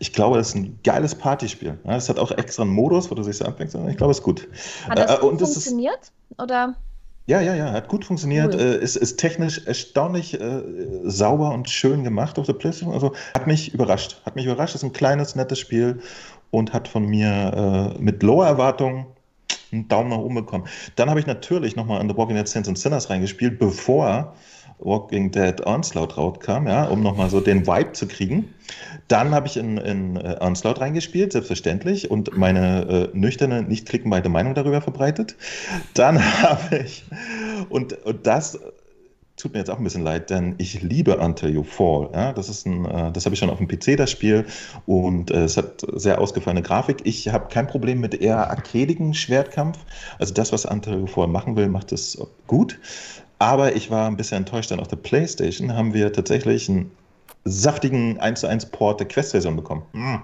ich 0.00 0.12
glaube, 0.12 0.36
das 0.36 0.48
ist 0.48 0.56
ein 0.56 0.80
geiles 0.82 1.14
Partyspiel. 1.14 1.78
Ja? 1.84 1.96
Es 1.96 2.08
hat 2.08 2.18
auch 2.18 2.32
extra 2.32 2.62
einen 2.64 2.72
Modus, 2.72 3.08
wo 3.10 3.14
du 3.14 3.22
sich 3.22 3.36
so 3.36 3.44
abwächst. 3.44 3.76
Ich 3.88 3.96
glaube, 3.96 4.10
es 4.10 4.18
ist 4.18 4.24
gut. 4.24 4.48
Hat 4.88 4.98
das 4.98 5.18
äh, 5.18 5.22
und 5.22 5.38
funktioniert? 5.38 6.02
Ist, 6.02 6.42
oder? 6.42 6.74
Ja, 7.26 7.40
ja, 7.40 7.54
ja, 7.54 7.72
hat 7.72 7.88
gut 7.88 8.04
funktioniert. 8.04 8.54
Cool. 8.54 8.60
Äh, 8.60 8.82
ist, 8.82 8.96
ist 8.96 9.16
technisch 9.16 9.66
erstaunlich 9.66 10.38
äh, 10.38 10.62
sauber 11.04 11.52
und 11.52 11.70
schön 11.70 12.04
gemacht 12.04 12.38
auf 12.38 12.46
der 12.46 12.52
PlayStation. 12.52 12.92
Also 12.92 13.14
hat 13.32 13.46
mich 13.46 13.72
überrascht. 13.72 14.20
Hat 14.26 14.36
mich 14.36 14.44
überrascht. 14.44 14.74
Ist 14.74 14.84
ein 14.84 14.92
kleines, 14.92 15.34
nettes 15.34 15.58
Spiel 15.58 16.00
und 16.50 16.72
hat 16.74 16.86
von 16.86 17.06
mir 17.06 17.94
äh, 17.96 18.02
mit 18.02 18.22
lower 18.22 18.46
Erwartungen 18.46 19.06
einen 19.72 19.88
Daumen 19.88 20.10
nach 20.10 20.18
oben 20.18 20.34
bekommen. 20.34 20.64
Dann 20.96 21.08
habe 21.08 21.18
ich 21.18 21.26
natürlich 21.26 21.76
nochmal 21.76 22.00
in 22.00 22.08
The 22.08 22.16
Walking 22.16 22.36
Dead 22.36 22.46
Saints 22.46 22.68
and 22.68 22.78
Sinners 22.78 23.08
reingespielt, 23.08 23.58
bevor 23.58 24.34
Walking 24.78 25.30
Dead 25.30 25.64
Onslaught 25.66 26.16
rauskam, 26.16 26.66
ja, 26.66 26.84
um 26.84 27.02
nochmal 27.02 27.30
so 27.30 27.40
den 27.40 27.66
Vibe 27.66 27.92
zu 27.92 28.06
kriegen. 28.06 28.54
Dann 29.08 29.34
habe 29.34 29.46
ich 29.46 29.56
in, 29.56 29.78
in 29.78 30.16
uh, 30.16 30.36
Onslaught 30.40 30.80
reingespielt, 30.80 31.32
selbstverständlich, 31.32 32.10
und 32.10 32.36
meine 32.36 33.10
äh, 33.14 33.16
nüchterne, 33.16 33.62
nicht 33.62 33.86
klickenweite 33.88 34.28
Meinung 34.28 34.54
darüber 34.54 34.80
verbreitet. 34.80 35.36
Dann 35.94 36.22
habe 36.42 36.78
ich, 36.78 37.04
und, 37.68 37.92
und 38.04 38.26
das 38.26 38.58
tut 39.36 39.52
mir 39.52 39.58
jetzt 39.58 39.70
auch 39.70 39.78
ein 39.78 39.84
bisschen 39.84 40.02
leid, 40.02 40.30
denn 40.30 40.54
ich 40.58 40.82
liebe 40.82 41.18
Until 41.18 41.50
You 41.50 41.64
Fall. 41.64 42.08
Ja? 42.12 42.32
Das 42.32 42.48
äh, 42.64 43.12
das 43.12 43.24
habe 43.24 43.34
ich 43.34 43.38
schon 43.38 43.50
auf 43.50 43.58
dem 43.58 43.68
PC, 43.68 43.96
das 43.96 44.10
Spiel, 44.10 44.46
und 44.86 45.30
äh, 45.30 45.44
es 45.44 45.56
hat 45.56 45.84
sehr 45.92 46.20
ausgefallene 46.20 46.62
Grafik. 46.62 46.98
Ich 47.04 47.28
habe 47.28 47.48
kein 47.48 47.66
Problem 47.66 48.00
mit 48.00 48.14
eher 48.14 48.50
arcadigen 48.50 49.12
Schwertkampf. 49.14 49.78
Also 50.18 50.32
das, 50.34 50.52
was 50.52 50.64
Until 50.64 51.00
You 51.00 51.06
Fall 51.06 51.28
machen 51.28 51.56
will, 51.56 51.68
macht 51.68 51.92
es 51.92 52.18
gut. 52.46 52.78
Aber 53.44 53.76
ich 53.76 53.90
war 53.90 54.06
ein 54.06 54.16
bisschen 54.16 54.38
enttäuscht, 54.38 54.70
denn 54.70 54.80
auf 54.80 54.88
der 54.88 54.96
PlayStation 54.96 55.76
haben 55.76 55.92
wir 55.92 56.10
tatsächlich 56.14 56.66
ein 56.70 56.90
saftigen 57.44 58.18
1 58.18 58.40
zu 58.40 58.46
1 58.46 58.70
Port 58.70 59.00
der 59.00 59.06
Quest-Version 59.06 59.54
bekommen. 59.54 59.82
Mm. 59.92 60.14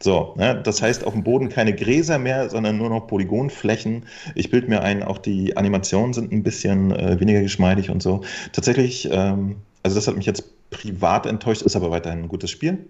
So, 0.00 0.34
ne? 0.36 0.60
das 0.62 0.82
heißt 0.82 1.06
auf 1.06 1.14
dem 1.14 1.24
Boden 1.24 1.48
keine 1.48 1.74
Gräser 1.74 2.18
mehr, 2.18 2.50
sondern 2.50 2.76
nur 2.76 2.90
noch 2.90 3.06
Polygonflächen. 3.06 4.04
Ich 4.34 4.50
bilde 4.50 4.68
mir 4.68 4.82
ein, 4.82 5.02
auch 5.02 5.16
die 5.16 5.56
Animationen 5.56 6.12
sind 6.12 6.30
ein 6.30 6.42
bisschen 6.42 6.90
äh, 6.90 7.18
weniger 7.18 7.40
geschmeidig 7.40 7.88
und 7.88 8.02
so. 8.02 8.20
Tatsächlich, 8.52 9.08
ähm, 9.10 9.56
also 9.82 9.96
das 9.96 10.06
hat 10.06 10.18
mich 10.18 10.26
jetzt 10.26 10.44
privat 10.68 11.24
enttäuscht, 11.24 11.62
ist 11.62 11.74
aber 11.74 11.90
weiterhin 11.90 12.24
ein 12.24 12.28
gutes 12.28 12.50
Spiel. 12.50 12.84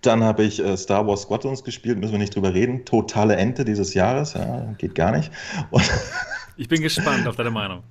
Dann 0.00 0.24
habe 0.24 0.42
ich 0.42 0.58
äh, 0.58 0.76
Star 0.76 1.06
Wars 1.06 1.22
Squadrons 1.22 1.62
gespielt, 1.62 2.00
müssen 2.00 2.10
wir 2.10 2.18
nicht 2.18 2.34
drüber 2.34 2.52
reden. 2.52 2.84
Totale 2.86 3.36
Ente 3.36 3.64
dieses 3.64 3.94
Jahres, 3.94 4.34
ja, 4.34 4.74
geht 4.78 4.96
gar 4.96 5.12
nicht. 5.12 5.30
Und 5.70 5.88
ich 6.56 6.66
bin 6.66 6.82
gespannt 6.82 7.28
auf 7.28 7.36
deine 7.36 7.52
Meinung. 7.52 7.84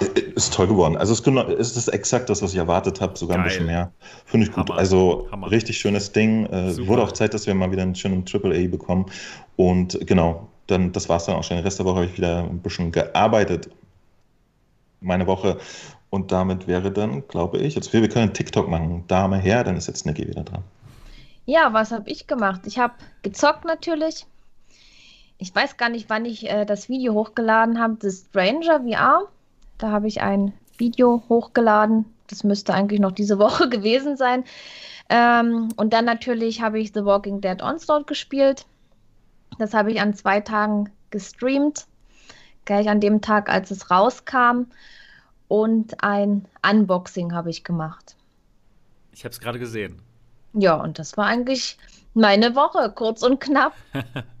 Äh, 0.00 0.20
ist 0.34 0.52
toll 0.52 0.66
geworden. 0.66 0.96
Also 0.96 1.12
es 1.12 1.20
ist, 1.20 1.24
genau, 1.24 1.48
exakt 1.92 2.28
das, 2.28 2.42
was 2.42 2.52
ich 2.52 2.58
erwartet 2.58 3.00
habe, 3.00 3.16
sogar 3.16 3.36
Geil. 3.36 3.44
ein 3.44 3.48
bisschen 3.48 3.66
mehr. 3.66 3.92
Finde 4.24 4.46
ich 4.46 4.52
gut. 4.52 4.68
Hammer. 4.68 4.78
Also 4.78 5.28
Hammer. 5.30 5.50
richtig 5.50 5.78
schönes 5.78 6.12
Ding. 6.12 6.46
Äh, 6.46 6.86
wurde 6.86 7.02
auch 7.02 7.12
Zeit, 7.12 7.34
dass 7.34 7.46
wir 7.46 7.54
mal 7.54 7.70
wieder 7.70 7.82
einen 7.82 7.94
schönen 7.94 8.24
AAA 8.30 8.68
bekommen. 8.68 9.06
Und 9.56 9.98
genau, 10.06 10.48
dann, 10.66 10.92
das 10.92 11.08
war 11.08 11.16
es 11.16 11.24
dann 11.24 11.36
auch 11.36 11.44
schon. 11.44 11.56
Den 11.56 11.64
Rest 11.64 11.78
der 11.78 11.86
Woche 11.86 11.96
habe 11.96 12.06
ich 12.06 12.16
wieder 12.16 12.44
ein 12.44 12.58
bisschen 12.60 12.92
gearbeitet. 12.92 13.70
Meine 15.00 15.26
Woche. 15.26 15.58
Und 16.10 16.32
damit 16.32 16.66
wäre 16.66 16.90
dann, 16.90 17.26
glaube 17.28 17.58
ich, 17.58 17.74
jetzt 17.74 17.92
wir 17.92 18.08
können 18.08 18.32
TikTok 18.32 18.68
machen. 18.68 19.04
Dame 19.08 19.38
her, 19.38 19.64
dann 19.64 19.76
ist 19.76 19.86
jetzt 19.88 20.06
Niki 20.06 20.26
wieder 20.26 20.44
dran. 20.44 20.62
Ja, 21.46 21.72
was 21.72 21.92
habe 21.92 22.10
ich 22.10 22.26
gemacht? 22.26 22.62
Ich 22.64 22.78
habe 22.78 22.94
gezockt 23.22 23.64
natürlich. 23.64 24.26
Ich 25.38 25.54
weiß 25.54 25.76
gar 25.76 25.88
nicht, 25.88 26.08
wann 26.08 26.24
ich 26.24 26.48
äh, 26.48 26.64
das 26.64 26.88
Video 26.88 27.14
hochgeladen 27.14 27.78
habe. 27.78 27.96
Das 28.00 28.24
Stranger 28.28 28.80
VR. 28.80 29.28
Da 29.78 29.90
habe 29.90 30.06
ich 30.06 30.22
ein 30.22 30.52
Video 30.78 31.22
hochgeladen. 31.28 32.06
Das 32.28 32.44
müsste 32.44 32.74
eigentlich 32.74 33.00
noch 33.00 33.12
diese 33.12 33.38
Woche 33.38 33.68
gewesen 33.68 34.16
sein. 34.16 34.44
Ähm, 35.08 35.68
und 35.76 35.92
dann 35.92 36.04
natürlich 36.04 36.60
habe 36.60 36.78
ich 36.80 36.92
The 36.92 37.04
Walking 37.04 37.40
Dead 37.40 37.62
Onslaught 37.62 38.06
gespielt. 38.06 38.66
Das 39.58 39.74
habe 39.74 39.92
ich 39.92 40.00
an 40.00 40.14
zwei 40.14 40.40
Tagen 40.40 40.90
gestreamt. 41.10 41.86
Gleich 42.64 42.88
an 42.88 43.00
dem 43.00 43.20
Tag, 43.20 43.48
als 43.48 43.70
es 43.70 43.90
rauskam. 43.90 44.66
Und 45.48 46.02
ein 46.02 46.46
Unboxing 46.68 47.32
habe 47.32 47.50
ich 47.50 47.62
gemacht. 47.62 48.16
Ich 49.12 49.24
habe 49.24 49.32
es 49.32 49.40
gerade 49.40 49.60
gesehen. 49.60 50.02
Ja, 50.52 50.74
und 50.74 50.98
das 50.98 51.16
war 51.16 51.26
eigentlich 51.26 51.78
meine 52.14 52.56
Woche, 52.56 52.90
kurz 52.92 53.22
und 53.22 53.40
knapp. 53.40 53.74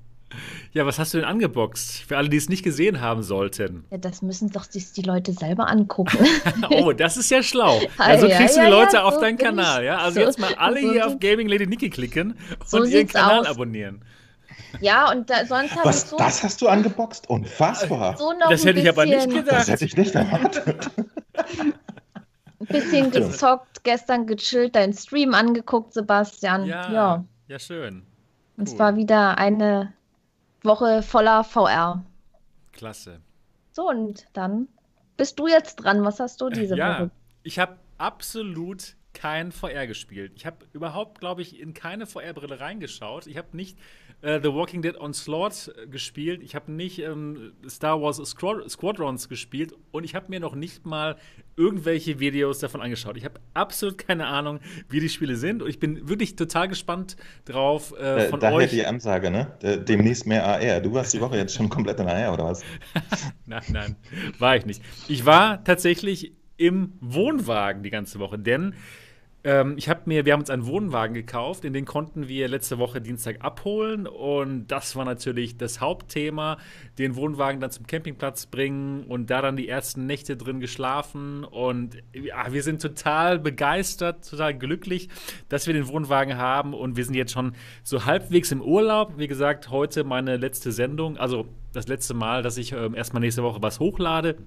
Ja, 0.72 0.84
was 0.84 0.98
hast 0.98 1.14
du 1.14 1.18
denn 1.18 1.26
angeboxt? 1.26 2.02
Für 2.06 2.16
alle, 2.16 2.28
die 2.28 2.36
es 2.36 2.48
nicht 2.48 2.62
gesehen 2.62 3.00
haben 3.00 3.22
sollten. 3.22 3.84
Ja, 3.90 3.98
das 3.98 4.22
müssen 4.22 4.50
doch 4.50 4.64
sich 4.64 4.92
die 4.92 5.02
Leute 5.02 5.32
selber 5.32 5.68
angucken. 5.68 6.18
oh, 6.70 6.92
das 6.92 7.16
ist 7.16 7.30
ja 7.30 7.42
schlau. 7.42 7.80
Also 7.98 8.26
ja, 8.26 8.36
kriegst 8.36 8.56
ja, 8.56 8.64
du 8.64 8.70
die 8.70 8.76
Leute 8.76 8.96
ja, 8.96 9.02
auf 9.04 9.14
so 9.14 9.20
deinen 9.20 9.38
Kanal, 9.38 9.84
ja? 9.84 9.98
Also 9.98 10.20
so, 10.20 10.26
jetzt 10.26 10.38
mal 10.38 10.54
alle 10.56 10.80
so 10.82 10.92
hier 10.92 11.06
auf 11.06 11.18
Gaming 11.18 11.48
Lady 11.48 11.66
Niki 11.66 11.88
klicken 11.88 12.36
und 12.72 12.88
ihren 12.88 13.08
Kanal 13.08 13.40
aus. 13.40 13.46
abonnieren. 13.46 14.04
Ja, 14.80 15.10
und 15.10 15.30
da, 15.30 15.46
sonst 15.46 15.74
habe 15.76 15.90
ich 15.90 15.96
so. 15.96 16.16
Das 16.16 16.42
hast 16.42 16.60
du 16.60 16.68
angeboxt? 16.68 17.28
Unfassbar. 17.30 18.16
So 18.16 18.32
das 18.48 18.64
hätte 18.64 18.80
ich 18.80 18.88
aber 18.88 19.06
nicht 19.06 19.30
gedacht. 19.30 19.60
Das 19.60 19.68
hätte 19.68 19.84
ich 19.86 19.96
nicht 19.96 20.14
erwartet. 20.14 20.90
Ein 22.60 22.66
bisschen 22.66 23.10
gezockt, 23.10 23.84
gestern 23.84 24.26
gechillt, 24.26 24.74
deinen 24.74 24.92
Stream 24.92 25.34
angeguckt, 25.34 25.94
Sebastian. 25.94 26.66
Ja, 26.66 26.92
ja. 26.92 27.24
ja 27.48 27.58
schön. 27.58 27.96
Cool. 27.96 28.02
Und 28.58 28.68
es 28.68 28.78
war 28.78 28.96
wieder 28.96 29.38
eine 29.38 29.92
Woche 30.66 31.02
voller 31.02 31.44
VR. 31.44 32.04
Klasse. 32.72 33.20
So, 33.72 33.88
und 33.88 34.26
dann 34.32 34.68
bist 35.16 35.38
du 35.38 35.46
jetzt 35.46 35.76
dran. 35.76 36.04
Was 36.04 36.20
hast 36.20 36.40
du 36.40 36.50
diese 36.50 36.76
ja, 36.76 36.94
Woche? 36.94 37.10
Ich 37.42 37.58
habe 37.58 37.76
absolut 37.98 38.96
kein 39.12 39.50
VR 39.50 39.86
gespielt. 39.86 40.32
Ich 40.36 40.44
habe 40.44 40.66
überhaupt, 40.72 41.20
glaube 41.20 41.40
ich, 41.40 41.58
in 41.58 41.72
keine 41.72 42.06
VR-Brille 42.06 42.60
reingeschaut. 42.60 43.26
Ich 43.26 43.38
habe 43.38 43.56
nicht 43.56 43.78
äh, 44.22 44.40
The 44.42 44.52
Walking 44.52 44.82
Dead 44.82 44.98
Onslaught 44.98 45.72
äh, 45.76 45.86
gespielt. 45.86 46.42
Ich 46.42 46.54
habe 46.54 46.72
nicht 46.72 46.98
ähm, 47.00 47.52
Star 47.68 48.00
Wars 48.00 48.16
Squad 48.24 48.68
Squadrons 48.70 49.28
gespielt 49.28 49.74
und 49.90 50.04
ich 50.04 50.14
habe 50.14 50.26
mir 50.28 50.40
noch 50.40 50.54
nicht 50.54 50.86
mal 50.86 51.16
irgendwelche 51.56 52.18
Videos 52.18 52.58
davon 52.58 52.80
angeschaut. 52.80 53.16
Ich 53.16 53.24
habe 53.24 53.40
absolut 53.54 53.98
keine 53.98 54.26
Ahnung, 54.26 54.60
wie 54.88 55.00
die 55.00 55.08
Spiele 55.08 55.36
sind 55.36 55.62
und 55.62 55.68
ich 55.68 55.78
bin 55.78 56.08
wirklich 56.08 56.36
total 56.36 56.68
gespannt 56.68 57.16
drauf 57.44 57.96
äh, 57.98 58.28
von 58.28 58.40
Daher 58.40 58.56
euch. 58.56 58.70
die 58.70 58.84
Ansage, 58.84 59.30
ne? 59.30 59.52
Demnächst 59.88 60.26
mehr 60.26 60.46
AR. 60.46 60.80
Du 60.80 60.92
warst 60.92 61.14
die 61.14 61.20
Woche 61.20 61.36
jetzt 61.36 61.54
schon 61.54 61.68
komplett 61.68 62.00
in 62.00 62.08
AR 62.08 62.34
oder 62.34 62.44
was? 62.44 62.62
nein, 63.46 63.62
nein, 63.70 63.96
war 64.38 64.56
ich 64.56 64.66
nicht. 64.66 64.82
Ich 65.08 65.24
war 65.24 65.62
tatsächlich 65.64 66.32
im 66.56 66.92
Wohnwagen 67.00 67.82
die 67.82 67.90
ganze 67.90 68.18
Woche, 68.18 68.38
denn 68.38 68.74
ähm, 69.46 69.74
ich 69.78 69.88
habe 69.88 70.00
mir, 70.06 70.24
wir 70.24 70.32
haben 70.32 70.40
uns 70.40 70.50
einen 70.50 70.66
Wohnwagen 70.66 71.14
gekauft, 71.14 71.64
in 71.64 71.72
den 71.72 71.84
konnten 71.84 72.26
wir 72.26 72.48
letzte 72.48 72.78
Woche 72.78 73.00
Dienstag 73.00 73.44
abholen. 73.44 74.08
Und 74.08 74.66
das 74.66 74.96
war 74.96 75.04
natürlich 75.04 75.56
das 75.56 75.80
Hauptthema, 75.80 76.58
den 76.98 77.14
Wohnwagen 77.14 77.60
dann 77.60 77.70
zum 77.70 77.86
Campingplatz 77.86 78.46
bringen 78.46 79.04
und 79.04 79.30
da 79.30 79.42
dann 79.42 79.56
die 79.56 79.68
ersten 79.68 80.04
Nächte 80.04 80.36
drin 80.36 80.58
geschlafen. 80.58 81.44
Und 81.44 81.96
ja, 82.12 82.52
wir 82.52 82.64
sind 82.64 82.82
total 82.82 83.38
begeistert, 83.38 84.28
total 84.28 84.52
glücklich, 84.52 85.08
dass 85.48 85.68
wir 85.68 85.74
den 85.74 85.86
Wohnwagen 85.86 86.36
haben. 86.36 86.74
Und 86.74 86.96
wir 86.96 87.04
sind 87.04 87.14
jetzt 87.14 87.30
schon 87.30 87.52
so 87.84 88.04
halbwegs 88.04 88.50
im 88.50 88.60
Urlaub. 88.60 89.12
Wie 89.16 89.28
gesagt, 89.28 89.70
heute 89.70 90.02
meine 90.02 90.38
letzte 90.38 90.72
Sendung, 90.72 91.18
also 91.18 91.46
das 91.72 91.86
letzte 91.86 92.14
Mal, 92.14 92.42
dass 92.42 92.58
ich 92.58 92.72
ähm, 92.72 92.96
erstmal 92.96 93.20
nächste 93.20 93.44
Woche 93.44 93.62
was 93.62 93.78
hochlade 93.78 94.38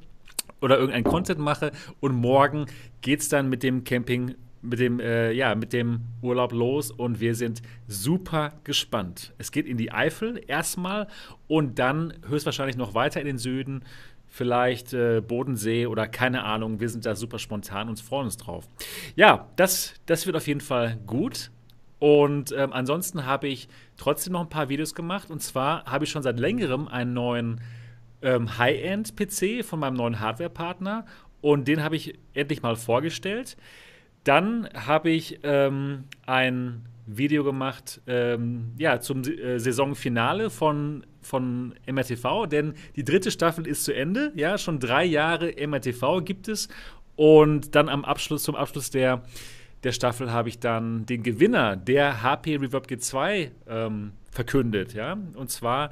oder 0.59 0.77
irgendein 0.77 1.05
Content 1.05 1.39
mache. 1.39 1.71
Und 2.01 2.15
morgen 2.15 2.65
geht 2.99 3.21
es 3.21 3.29
dann 3.29 3.47
mit 3.47 3.63
dem 3.63 3.85
Camping 3.85 4.35
mit 4.61 4.79
dem, 4.79 4.99
äh, 4.99 5.31
ja, 5.31 5.55
mit 5.55 5.73
dem 5.73 6.01
Urlaub 6.21 6.51
los 6.51 6.91
und 6.91 7.19
wir 7.19 7.35
sind 7.35 7.61
super 7.87 8.53
gespannt. 8.63 9.33
Es 9.37 9.51
geht 9.51 9.65
in 9.65 9.77
die 9.77 9.91
Eifel 9.91 10.41
erstmal 10.47 11.07
und 11.47 11.79
dann 11.79 12.13
höchstwahrscheinlich 12.27 12.77
noch 12.77 12.93
weiter 12.93 13.19
in 13.19 13.27
den 13.27 13.37
Süden, 13.37 13.83
vielleicht 14.27 14.93
äh, 14.93 15.21
Bodensee 15.21 15.87
oder 15.87 16.07
keine 16.07 16.43
Ahnung. 16.43 16.79
Wir 16.79 16.89
sind 16.89 17.05
da 17.05 17.15
super 17.15 17.39
spontan 17.39 17.89
und 17.89 17.99
freuen 17.99 18.25
uns 18.25 18.37
drauf. 18.37 18.67
Ja, 19.15 19.47
das, 19.55 19.95
das 20.05 20.25
wird 20.25 20.35
auf 20.35 20.47
jeden 20.47 20.61
Fall 20.61 20.97
gut. 21.05 21.51
Und 21.99 22.53
ähm, 22.53 22.71
ansonsten 22.71 23.25
habe 23.25 23.47
ich 23.47 23.67
trotzdem 23.97 24.33
noch 24.33 24.41
ein 24.41 24.49
paar 24.49 24.69
Videos 24.69 24.95
gemacht. 24.95 25.29
Und 25.29 25.41
zwar 25.41 25.85
habe 25.85 26.05
ich 26.05 26.11
schon 26.11 26.23
seit 26.23 26.39
längerem 26.39 26.87
einen 26.87 27.13
neuen 27.13 27.61
ähm, 28.21 28.57
High-End-PC 28.57 29.65
von 29.65 29.79
meinem 29.79 29.95
neuen 29.95 30.19
Hardware-Partner. 30.19 31.05
Und 31.41 31.67
den 31.67 31.83
habe 31.83 31.95
ich 31.95 32.17
endlich 32.33 32.61
mal 32.61 32.75
vorgestellt. 32.75 33.57
Dann 34.29 34.69
habe 34.75 35.09
ich 35.09 35.39
ähm, 35.41 36.03
ein 36.27 36.85
Video 37.07 37.43
gemacht 37.43 37.99
ähm, 38.05 38.73
ja, 38.77 38.99
zum 38.99 39.23
äh, 39.23 39.57
Saisonfinale 39.57 40.51
von, 40.51 41.03
von 41.19 41.73
MRTV, 41.91 42.45
denn 42.45 42.75
die 42.95 43.03
dritte 43.03 43.31
Staffel 43.31 43.65
ist 43.65 43.85
zu 43.85 43.91
Ende. 43.91 44.31
Ja, 44.35 44.59
schon 44.59 44.79
drei 44.79 45.03
Jahre 45.03 45.55
MRTV 45.57 46.23
gibt 46.23 46.47
es. 46.47 46.69
Und 47.15 47.73
dann 47.73 47.89
am 47.89 48.05
Abschluss, 48.05 48.43
zum 48.43 48.53
Abschluss 48.53 48.91
der, 48.91 49.23
der 49.83 49.93
Staffel 49.93 50.31
habe 50.31 50.49
ich 50.49 50.59
dann 50.59 51.07
den 51.07 51.23
Gewinner 51.23 51.75
der 51.75 52.21
HP 52.21 52.57
Reverb 52.57 52.85
G2 52.85 53.49
ähm, 53.67 54.11
verkündet. 54.29 54.93
Ja? 54.93 55.17
Und 55.33 55.49
zwar 55.49 55.89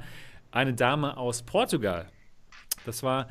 eine 0.52 0.74
Dame 0.74 1.16
aus 1.16 1.42
Portugal. 1.42 2.06
Das 2.86 3.02
war 3.02 3.26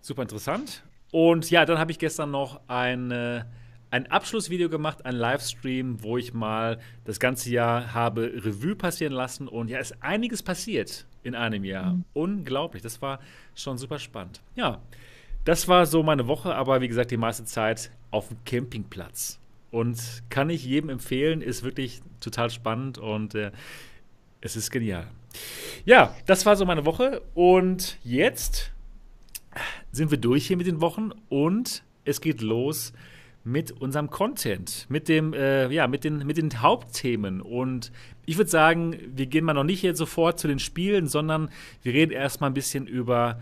super 0.00 0.22
interessant. 0.22 0.84
Und 1.10 1.50
ja, 1.50 1.66
dann 1.66 1.80
habe 1.80 1.90
ich 1.90 1.98
gestern 1.98 2.30
noch 2.30 2.60
eine 2.68 3.44
ein 3.92 4.10
Abschlussvideo 4.10 4.70
gemacht, 4.70 5.04
ein 5.04 5.14
Livestream, 5.14 6.02
wo 6.02 6.16
ich 6.16 6.32
mal 6.32 6.78
das 7.04 7.20
ganze 7.20 7.50
Jahr 7.50 7.92
habe 7.92 8.32
Revue 8.36 8.74
passieren 8.74 9.12
lassen 9.12 9.46
und 9.46 9.68
ja, 9.68 9.78
ist 9.78 10.02
einiges 10.02 10.42
passiert 10.42 11.06
in 11.22 11.34
einem 11.34 11.62
Jahr. 11.62 11.92
Mhm. 11.92 12.04
Unglaublich, 12.14 12.82
das 12.82 13.02
war 13.02 13.20
schon 13.54 13.76
super 13.76 13.98
spannend. 13.98 14.40
Ja, 14.56 14.80
das 15.44 15.68
war 15.68 15.84
so 15.84 16.02
meine 16.02 16.26
Woche, 16.26 16.54
aber 16.54 16.80
wie 16.80 16.88
gesagt, 16.88 17.10
die 17.10 17.18
meiste 17.18 17.44
Zeit 17.44 17.90
auf 18.10 18.28
dem 18.28 18.38
Campingplatz. 18.46 19.38
Und 19.70 20.22
kann 20.30 20.48
ich 20.48 20.64
jedem 20.64 20.88
empfehlen, 20.88 21.42
ist 21.42 21.62
wirklich 21.62 22.00
total 22.18 22.48
spannend 22.48 22.96
und 22.96 23.34
äh, 23.34 23.52
es 24.40 24.56
ist 24.56 24.70
genial. 24.70 25.06
Ja, 25.84 26.16
das 26.24 26.46
war 26.46 26.56
so 26.56 26.64
meine 26.64 26.86
Woche 26.86 27.20
und 27.34 27.98
jetzt 28.02 28.72
sind 29.90 30.10
wir 30.10 30.18
durch 30.18 30.46
hier 30.46 30.56
mit 30.56 30.66
den 30.66 30.80
Wochen 30.80 31.10
und 31.28 31.84
es 32.06 32.22
geht 32.22 32.40
los 32.40 32.94
mit 33.44 33.72
unserem 33.72 34.10
Content, 34.10 34.86
mit 34.88 35.08
dem, 35.08 35.32
äh, 35.34 35.68
ja, 35.72 35.88
mit 35.88 36.04
den, 36.04 36.26
mit 36.26 36.36
den 36.36 36.62
Hauptthemen. 36.62 37.40
Und 37.40 37.90
ich 38.24 38.36
würde 38.36 38.50
sagen, 38.50 38.96
wir 39.14 39.26
gehen 39.26 39.44
mal 39.44 39.54
noch 39.54 39.64
nicht 39.64 39.82
jetzt 39.82 39.98
sofort 39.98 40.38
zu 40.38 40.48
den 40.48 40.58
Spielen, 40.58 41.08
sondern 41.08 41.50
wir 41.82 41.92
reden 41.92 42.12
erstmal 42.12 42.50
ein 42.50 42.54
bisschen 42.54 42.86
über 42.86 43.40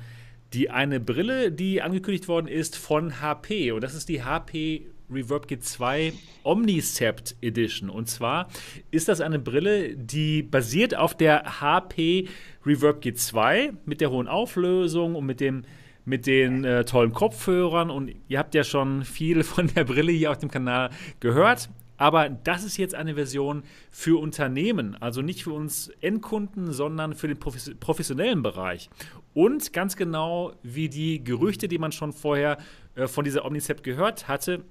die 0.52 0.70
eine 0.70 1.00
Brille, 1.00 1.52
die 1.52 1.82
angekündigt 1.82 2.28
worden 2.28 2.48
ist 2.48 2.76
von 2.76 3.20
HP. 3.20 3.72
Und 3.72 3.82
das 3.82 3.94
ist 3.94 4.08
die 4.08 4.22
HP 4.22 4.86
Reverb 5.10 5.46
G2 5.46 6.12
Omnicept 6.44 7.36
Edition. 7.40 7.90
Und 7.90 8.08
zwar 8.08 8.48
ist 8.90 9.08
das 9.08 9.20
eine 9.20 9.38
Brille, 9.38 9.96
die 9.96 10.42
basiert 10.42 10.96
auf 10.96 11.16
der 11.16 11.60
HP 11.60 12.28
Reverb 12.64 13.02
G2 13.02 13.74
mit 13.84 14.00
der 14.00 14.10
hohen 14.10 14.28
Auflösung 14.28 15.14
und 15.14 15.26
mit 15.26 15.40
dem 15.40 15.64
mit 16.04 16.26
den 16.26 16.64
äh, 16.64 16.84
tollen 16.84 17.12
Kopfhörern 17.12 17.90
und 17.90 18.14
ihr 18.28 18.38
habt 18.38 18.54
ja 18.54 18.64
schon 18.64 19.04
viel 19.04 19.42
von 19.44 19.68
der 19.68 19.84
Brille 19.84 20.12
hier 20.12 20.30
auf 20.30 20.38
dem 20.38 20.50
Kanal 20.50 20.90
gehört. 21.20 21.70
Aber 21.96 22.30
das 22.30 22.64
ist 22.64 22.78
jetzt 22.78 22.94
eine 22.94 23.14
Version 23.14 23.62
für 23.90 24.18
Unternehmen, 24.18 24.96
also 25.02 25.20
nicht 25.20 25.44
für 25.44 25.52
uns 25.52 25.88
Endkunden, 26.00 26.72
sondern 26.72 27.14
für 27.14 27.28
den 27.28 27.38
professionellen 27.38 28.42
Bereich. 28.42 28.88
Und 29.34 29.74
ganz 29.74 29.96
genau 29.96 30.54
wie 30.62 30.88
die 30.88 31.22
Gerüchte, 31.22 31.68
die 31.68 31.76
man 31.76 31.92
schon 31.92 32.14
vorher 32.14 32.56
äh, 32.94 33.06
von 33.06 33.24
dieser 33.24 33.44
Omnicept 33.44 33.82
gehört 33.82 34.28
hatte, 34.28 34.64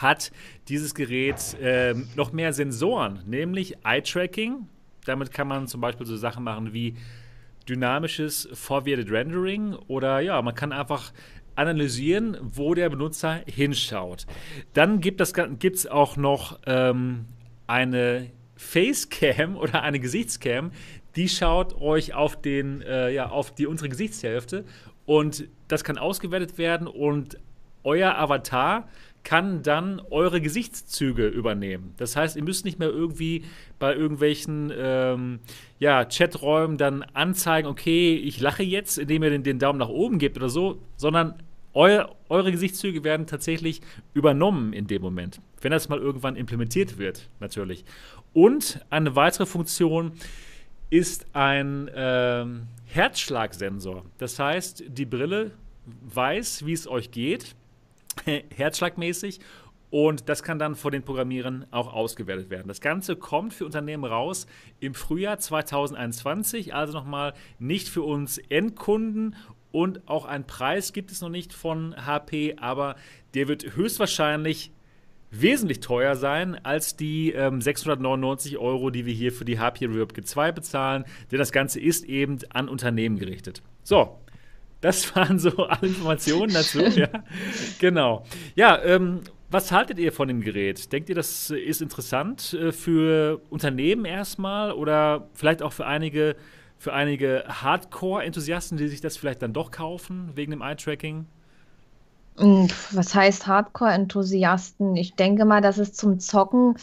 hat 0.00 0.32
dieses 0.68 0.94
Gerät 0.96 1.54
äh, 1.60 1.94
noch 2.16 2.32
mehr 2.32 2.52
Sensoren, 2.52 3.20
nämlich 3.26 3.76
Eye-Tracking. 3.84 4.68
Damit 5.04 5.30
kann 5.30 5.46
man 5.46 5.68
zum 5.68 5.80
Beispiel 5.80 6.04
so 6.04 6.16
Sachen 6.16 6.42
machen 6.42 6.72
wie 6.72 6.96
dynamisches 7.68 8.48
Forwarded 8.52 9.10
Rendering 9.10 9.74
oder 9.88 10.20
ja, 10.20 10.40
man 10.42 10.54
kann 10.54 10.72
einfach 10.72 11.12
analysieren, 11.54 12.36
wo 12.42 12.74
der 12.74 12.90
Benutzer 12.90 13.40
hinschaut. 13.46 14.26
Dann 14.74 15.00
gibt 15.00 15.20
es 15.20 15.86
auch 15.86 16.16
noch 16.16 16.60
ähm, 16.66 17.26
eine 17.66 18.30
Facecam 18.56 19.56
oder 19.56 19.82
eine 19.82 20.00
Gesichtscam, 20.00 20.70
die 21.16 21.28
schaut 21.28 21.80
euch 21.80 22.14
auf, 22.14 22.40
den, 22.40 22.82
äh, 22.82 23.10
ja, 23.10 23.30
auf 23.30 23.54
die 23.54 23.66
unsere 23.66 23.88
Gesichtshälfte 23.88 24.64
und 25.06 25.48
das 25.68 25.82
kann 25.82 25.98
ausgewertet 25.98 26.58
werden 26.58 26.86
und 26.86 27.38
euer 27.84 28.16
Avatar 28.16 28.88
kann 29.26 29.64
dann 29.64 30.00
eure 30.10 30.40
Gesichtszüge 30.40 31.26
übernehmen. 31.26 31.94
Das 31.96 32.14
heißt, 32.14 32.36
ihr 32.36 32.44
müsst 32.44 32.64
nicht 32.64 32.78
mehr 32.78 32.90
irgendwie 32.90 33.44
bei 33.80 33.92
irgendwelchen 33.92 34.72
ähm, 34.72 35.40
ja, 35.80 36.04
Chaträumen 36.04 36.78
dann 36.78 37.02
anzeigen, 37.12 37.66
okay, 37.66 38.14
ich 38.14 38.38
lache 38.38 38.62
jetzt, 38.62 38.98
indem 38.98 39.24
ihr 39.24 39.30
den, 39.30 39.42
den 39.42 39.58
Daumen 39.58 39.80
nach 39.80 39.88
oben 39.88 40.20
gebt 40.20 40.36
oder 40.36 40.48
so, 40.48 40.80
sondern 40.96 41.34
eu, 41.74 42.04
eure 42.28 42.52
Gesichtszüge 42.52 43.02
werden 43.02 43.26
tatsächlich 43.26 43.80
übernommen 44.14 44.72
in 44.72 44.86
dem 44.86 45.02
Moment, 45.02 45.40
wenn 45.60 45.72
das 45.72 45.88
mal 45.88 45.98
irgendwann 45.98 46.36
implementiert 46.36 46.96
wird, 46.96 47.28
natürlich. 47.40 47.84
Und 48.32 48.80
eine 48.90 49.16
weitere 49.16 49.46
Funktion 49.46 50.12
ist 50.88 51.26
ein 51.32 51.90
ähm, 51.96 52.68
Herzschlagsensor. 52.84 54.04
Das 54.18 54.38
heißt, 54.38 54.84
die 54.86 55.04
Brille 55.04 55.50
weiß, 56.14 56.64
wie 56.64 56.74
es 56.74 56.86
euch 56.86 57.10
geht 57.10 57.56
herzschlagmäßig. 58.54 59.40
Und 59.90 60.28
das 60.28 60.42
kann 60.42 60.58
dann 60.58 60.74
vor 60.74 60.90
den 60.90 61.04
Programmierern 61.04 61.66
auch 61.70 61.92
ausgewertet 61.92 62.50
werden. 62.50 62.68
Das 62.68 62.80
Ganze 62.80 63.16
kommt 63.16 63.54
für 63.54 63.64
Unternehmen 63.64 64.04
raus 64.04 64.46
im 64.80 64.94
Frühjahr 64.94 65.38
2021, 65.38 66.74
also 66.74 66.92
nochmal 66.92 67.34
nicht 67.58 67.88
für 67.88 68.02
uns 68.02 68.38
Endkunden. 68.38 69.36
Und 69.70 70.08
auch 70.08 70.24
einen 70.24 70.44
Preis 70.44 70.92
gibt 70.92 71.12
es 71.12 71.20
noch 71.20 71.28
nicht 71.28 71.52
von 71.52 71.94
HP, 72.04 72.56
aber 72.58 72.96
der 73.34 73.46
wird 73.46 73.76
höchstwahrscheinlich 73.76 74.72
wesentlich 75.30 75.80
teuer 75.80 76.16
sein 76.16 76.54
als 76.64 76.96
die 76.96 77.32
ähm, 77.32 77.60
699 77.60 78.58
Euro, 78.58 78.90
die 78.90 79.06
wir 79.06 79.14
hier 79.14 79.32
für 79.32 79.44
die 79.44 79.58
HP 79.58 79.86
Reverb 79.86 80.12
G2 80.12 80.52
bezahlen, 80.52 81.04
denn 81.30 81.38
das 81.38 81.52
Ganze 81.52 81.80
ist 81.80 82.04
eben 82.04 82.38
an 82.50 82.68
Unternehmen 82.68 83.18
gerichtet. 83.18 83.62
So, 83.82 84.18
das 84.80 85.14
waren 85.16 85.38
so 85.38 85.50
alle 85.66 85.88
Informationen 85.88 86.52
dazu. 86.52 86.80
ja. 86.80 87.08
Genau. 87.78 88.24
Ja, 88.54 88.82
ähm, 88.82 89.22
was 89.50 89.70
haltet 89.72 89.98
ihr 89.98 90.12
von 90.12 90.28
dem 90.28 90.40
Gerät? 90.40 90.92
Denkt 90.92 91.08
ihr, 91.08 91.14
das 91.14 91.50
ist 91.50 91.80
interessant 91.80 92.52
äh, 92.54 92.72
für 92.72 93.40
Unternehmen 93.48 94.04
erstmal 94.04 94.72
oder 94.72 95.28
vielleicht 95.34 95.62
auch 95.62 95.72
für 95.72 95.86
einige, 95.86 96.36
für 96.78 96.92
einige 96.92 97.44
Hardcore-Enthusiasten, 97.48 98.76
die 98.76 98.88
sich 98.88 99.00
das 99.00 99.16
vielleicht 99.16 99.42
dann 99.42 99.52
doch 99.52 99.70
kaufen 99.70 100.32
wegen 100.34 100.50
dem 100.50 100.62
Eye-Tracking? 100.62 101.26
Hm, 102.38 102.68
was 102.90 103.14
heißt 103.14 103.46
Hardcore-Enthusiasten? 103.46 104.96
Ich 104.96 105.14
denke 105.14 105.44
mal, 105.44 105.60
dass 105.60 105.78
es 105.78 105.92
zum 105.92 106.18
Zocken 106.18 106.76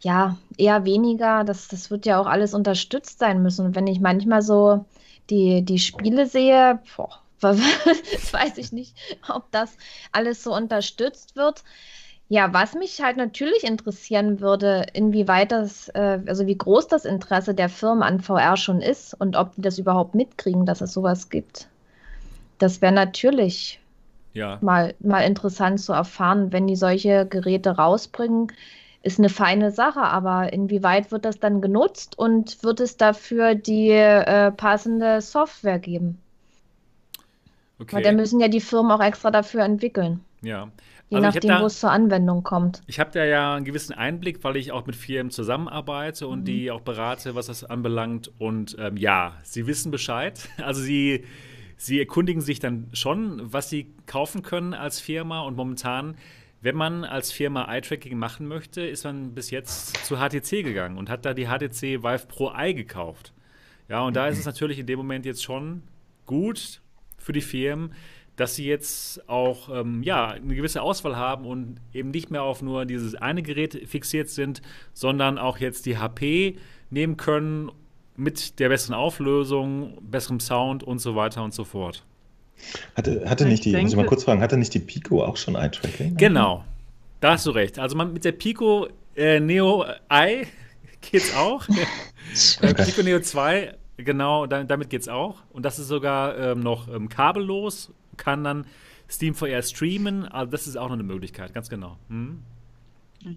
ja 0.00 0.36
eher 0.56 0.84
weniger, 0.84 1.44
das, 1.44 1.68
das 1.68 1.90
wird 1.90 2.06
ja 2.06 2.18
auch 2.20 2.26
alles 2.26 2.54
unterstützt 2.54 3.18
sein 3.18 3.42
müssen. 3.42 3.66
Und 3.66 3.76
wenn 3.76 3.86
ich 3.86 4.00
manchmal 4.00 4.42
so 4.42 4.84
die, 5.30 5.62
die 5.62 5.78
Spiele 5.78 6.26
sehe, 6.26 6.80
boah, 6.96 7.22
weiß 7.42 8.58
ich 8.58 8.72
nicht, 8.72 8.96
ob 9.28 9.50
das 9.50 9.76
alles 10.12 10.42
so 10.42 10.54
unterstützt 10.54 11.36
wird. 11.36 11.64
Ja, 12.28 12.54
was 12.54 12.74
mich 12.74 13.02
halt 13.02 13.18
natürlich 13.18 13.64
interessieren 13.64 14.40
würde, 14.40 14.86
inwieweit 14.94 15.52
das, 15.52 15.88
äh, 15.88 16.20
also 16.26 16.46
wie 16.46 16.56
groß 16.56 16.88
das 16.88 17.04
Interesse 17.04 17.54
der 17.54 17.68
Firmen 17.68 18.02
an 18.02 18.20
VR 18.20 18.56
schon 18.56 18.80
ist 18.80 19.12
und 19.20 19.36
ob 19.36 19.54
die 19.54 19.60
das 19.60 19.78
überhaupt 19.78 20.14
mitkriegen, 20.14 20.64
dass 20.64 20.80
es 20.80 20.92
sowas 20.92 21.28
gibt. 21.28 21.68
Das 22.58 22.80
wäre 22.80 22.92
natürlich 22.92 23.80
ja. 24.32 24.58
mal, 24.62 24.94
mal 25.00 25.20
interessant 25.20 25.80
zu 25.80 25.92
erfahren, 25.92 26.52
wenn 26.52 26.66
die 26.66 26.76
solche 26.76 27.26
Geräte 27.26 27.70
rausbringen 27.72 28.52
ist 29.02 29.18
eine 29.18 29.28
feine 29.28 29.72
Sache, 29.72 30.00
aber 30.00 30.52
inwieweit 30.52 31.10
wird 31.10 31.24
das 31.24 31.38
dann 31.38 31.60
genutzt 31.60 32.18
und 32.18 32.62
wird 32.62 32.80
es 32.80 32.96
dafür 32.96 33.54
die 33.54 33.90
äh, 33.90 34.52
passende 34.52 35.20
Software 35.20 35.78
geben? 35.78 36.18
Okay. 37.78 37.96
Weil 37.96 38.02
da 38.02 38.12
müssen 38.12 38.38
ja 38.40 38.48
die 38.48 38.60
Firmen 38.60 38.92
auch 38.92 39.02
extra 39.02 39.30
dafür 39.30 39.64
entwickeln. 39.64 40.20
Ja. 40.40 40.70
Je 41.08 41.16
also 41.16 41.26
nachdem, 41.26 41.60
wo 41.60 41.66
es 41.66 41.78
zur 41.78 41.90
Anwendung 41.90 42.42
kommt. 42.42 42.80
Ich 42.86 42.98
habe 42.98 43.10
da 43.12 43.24
ja 43.24 43.54
einen 43.54 43.66
gewissen 43.66 43.92
Einblick, 43.92 44.42
weil 44.44 44.56
ich 44.56 44.72
auch 44.72 44.86
mit 44.86 44.96
Firmen 44.96 45.30
zusammenarbeite 45.30 46.26
und 46.26 46.40
mhm. 46.40 46.44
die 46.44 46.70
auch 46.70 46.80
berate, 46.80 47.34
was 47.34 47.46
das 47.46 47.64
anbelangt. 47.64 48.30
Und 48.38 48.76
ähm, 48.78 48.96
ja, 48.96 49.34
sie 49.42 49.66
wissen 49.66 49.90
Bescheid. 49.90 50.48
Also 50.62 50.80
sie, 50.80 51.24
sie 51.76 51.98
erkundigen 51.98 52.40
sich 52.40 52.60
dann 52.60 52.88
schon, 52.92 53.52
was 53.52 53.68
sie 53.68 53.92
kaufen 54.06 54.42
können 54.42 54.72
als 54.72 55.00
Firma. 55.00 55.42
Und 55.42 55.56
momentan 55.56 56.14
wenn 56.62 56.76
man 56.76 57.04
als 57.04 57.32
Firma 57.32 57.64
Eye-Tracking 57.64 58.16
machen 58.16 58.46
möchte, 58.46 58.82
ist 58.82 59.04
man 59.04 59.34
bis 59.34 59.50
jetzt 59.50 60.06
zu 60.06 60.16
HTC 60.16 60.62
gegangen 60.62 60.96
und 60.96 61.10
hat 61.10 61.24
da 61.24 61.34
die 61.34 61.46
HTC 61.46 62.02
Vive 62.02 62.26
Pro 62.28 62.52
Eye 62.52 62.72
gekauft. 62.72 63.32
Ja, 63.88 64.02
und 64.02 64.14
da 64.14 64.28
ist 64.28 64.38
es 64.38 64.46
natürlich 64.46 64.78
in 64.78 64.86
dem 64.86 64.96
Moment 64.96 65.26
jetzt 65.26 65.42
schon 65.42 65.82
gut 66.24 66.80
für 67.18 67.32
die 67.32 67.40
Firmen, 67.40 67.92
dass 68.36 68.54
sie 68.54 68.64
jetzt 68.64 69.28
auch 69.28 69.68
ähm, 69.70 70.02
ja, 70.02 70.28
eine 70.28 70.54
gewisse 70.54 70.82
Auswahl 70.82 71.16
haben 71.16 71.44
und 71.44 71.80
eben 71.92 72.10
nicht 72.10 72.30
mehr 72.30 72.44
auf 72.44 72.62
nur 72.62 72.86
dieses 72.86 73.16
eine 73.16 73.42
Gerät 73.42 73.88
fixiert 73.88 74.30
sind, 74.30 74.62
sondern 74.92 75.38
auch 75.38 75.58
jetzt 75.58 75.84
die 75.84 75.98
HP 75.98 76.56
nehmen 76.90 77.16
können 77.16 77.72
mit 78.16 78.60
der 78.60 78.68
besseren 78.68 78.94
Auflösung, 78.94 79.98
besserem 80.00 80.40
Sound 80.40 80.82
und 80.84 81.00
so 81.00 81.16
weiter 81.16 81.42
und 81.42 81.52
so 81.52 81.64
fort. 81.64 82.06
Hatte, 82.96 83.28
hatte 83.28 83.46
nicht 83.46 83.64
die, 83.64 83.72
denke, 83.72 83.84
muss 83.84 83.92
ich 83.92 83.96
mal 83.96 84.06
kurz 84.06 84.24
fragen, 84.24 84.40
hatte 84.40 84.56
nicht 84.56 84.74
die 84.74 84.78
Pico 84.80 85.24
auch 85.24 85.36
schon 85.36 85.54
Eye-Tracking? 85.54 86.16
Genau, 86.16 86.64
da 87.20 87.32
hast 87.32 87.46
du 87.46 87.50
recht. 87.50 87.78
Also 87.78 87.96
man, 87.96 88.12
mit 88.12 88.24
der 88.24 88.32
Pico 88.32 88.88
äh, 89.16 89.40
Neo 89.40 89.84
Eye 90.08 90.46
geht's 91.00 91.34
auch. 91.34 91.66
okay. 92.62 92.84
Pico 92.84 93.02
Neo 93.02 93.20
2, 93.20 93.74
genau, 93.98 94.46
damit 94.46 94.90
geht's 94.90 95.08
auch. 95.08 95.42
Und 95.52 95.64
das 95.64 95.78
ist 95.78 95.88
sogar 95.88 96.38
ähm, 96.38 96.60
noch 96.60 96.88
ähm, 96.88 97.08
kabellos, 97.08 97.90
kann 98.16 98.44
dann 98.44 98.66
Steam 99.10 99.34
VR 99.34 99.62
streamen. 99.62 100.26
Also 100.26 100.50
das 100.50 100.66
ist 100.66 100.76
auch 100.76 100.88
noch 100.88 100.94
eine 100.94 101.02
Möglichkeit, 101.02 101.52
ganz 101.54 101.68
genau. 101.68 101.98
Hm? 102.08 102.40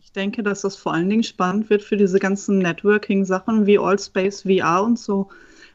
Ich 0.01 0.11
denke, 0.11 0.41
dass 0.41 0.61
das 0.61 0.75
vor 0.75 0.93
allen 0.93 1.09
Dingen 1.09 1.23
spannend 1.23 1.69
wird 1.69 1.83
für 1.83 1.97
diese 1.97 2.19
ganzen 2.19 2.57
Networking-Sachen 2.59 3.67
wie 3.67 3.77
Allspace 3.77 4.41
VR 4.43 4.83
und 4.83 4.97
so, 4.97 5.29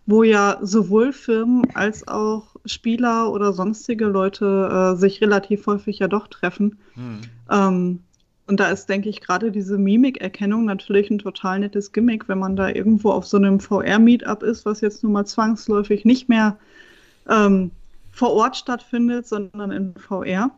wo 0.06 0.24
ja 0.24 0.58
sowohl 0.62 1.12
Firmen 1.12 1.64
als 1.74 2.08
auch 2.08 2.49
Spieler 2.64 3.32
oder 3.32 3.52
sonstige 3.52 4.06
Leute 4.06 4.92
äh, 4.94 4.96
sich 4.96 5.20
relativ 5.20 5.66
häufig 5.66 5.98
ja 5.98 6.08
doch 6.08 6.28
treffen. 6.28 6.78
Hm. 6.94 7.20
Ähm, 7.50 8.00
und 8.46 8.58
da 8.58 8.68
ist, 8.70 8.88
denke 8.88 9.08
ich, 9.08 9.20
gerade 9.20 9.52
diese 9.52 9.78
Mimikerkennung 9.78 10.64
natürlich 10.64 11.08
ein 11.08 11.18
total 11.18 11.60
nettes 11.60 11.92
Gimmick, 11.92 12.28
wenn 12.28 12.38
man 12.38 12.56
da 12.56 12.68
irgendwo 12.68 13.12
auf 13.12 13.24
so 13.24 13.36
einem 13.36 13.60
VR-Meetup 13.60 14.42
ist, 14.42 14.66
was 14.66 14.80
jetzt 14.80 15.04
nun 15.04 15.12
mal 15.12 15.24
zwangsläufig 15.24 16.04
nicht 16.04 16.28
mehr 16.28 16.58
ähm, 17.28 17.70
vor 18.10 18.32
Ort 18.32 18.56
stattfindet, 18.56 19.28
sondern 19.28 19.70
in 19.70 19.94
VR. 19.94 20.50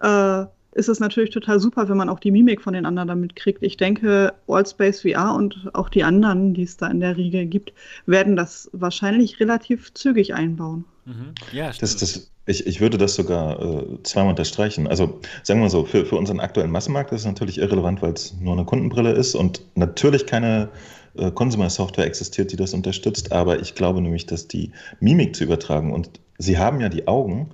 Äh, 0.00 0.46
ist 0.72 0.88
es 0.88 1.00
natürlich 1.00 1.30
total 1.30 1.58
super, 1.58 1.88
wenn 1.88 1.96
man 1.96 2.08
auch 2.08 2.20
die 2.20 2.30
Mimik 2.30 2.62
von 2.62 2.74
den 2.74 2.86
anderen 2.86 3.08
damit 3.08 3.36
kriegt. 3.36 3.62
Ich 3.62 3.76
denke, 3.76 4.32
Allspace 4.46 5.02
VR 5.02 5.34
und 5.34 5.70
auch 5.72 5.88
die 5.88 6.04
anderen, 6.04 6.54
die 6.54 6.62
es 6.62 6.76
da 6.76 6.88
in 6.88 7.00
der 7.00 7.16
Riege 7.16 7.46
gibt, 7.46 7.72
werden 8.06 8.36
das 8.36 8.70
wahrscheinlich 8.72 9.40
relativ 9.40 9.92
zügig 9.94 10.34
einbauen. 10.34 10.84
Mhm. 11.06 11.34
Ja, 11.52 11.72
das, 11.80 11.96
das, 11.96 12.30
ich, 12.46 12.66
ich 12.66 12.80
würde 12.80 12.98
das 12.98 13.14
sogar 13.14 13.60
äh, 13.60 14.02
zweimal 14.04 14.30
unterstreichen. 14.30 14.86
Also 14.86 15.20
sagen 15.42 15.60
wir 15.60 15.70
so, 15.70 15.84
für, 15.84 16.06
für 16.06 16.16
unseren 16.16 16.40
aktuellen 16.40 16.70
Massenmarkt 16.70 17.12
ist 17.12 17.20
es 17.20 17.26
natürlich 17.26 17.58
irrelevant, 17.58 18.00
weil 18.02 18.12
es 18.12 18.34
nur 18.40 18.52
eine 18.52 18.64
Kundenbrille 18.64 19.12
ist 19.12 19.34
und 19.34 19.62
natürlich 19.74 20.26
keine 20.26 20.68
äh, 21.16 21.30
Consumer-Software 21.32 22.06
existiert, 22.06 22.52
die 22.52 22.56
das 22.56 22.74
unterstützt. 22.74 23.32
Aber 23.32 23.60
ich 23.60 23.74
glaube 23.74 24.00
nämlich, 24.00 24.26
dass 24.26 24.46
die 24.46 24.70
Mimik 25.00 25.34
zu 25.34 25.44
übertragen 25.44 25.92
und 25.92 26.20
sie 26.38 26.58
haben 26.58 26.80
ja 26.80 26.88
die 26.88 27.08
Augen 27.08 27.50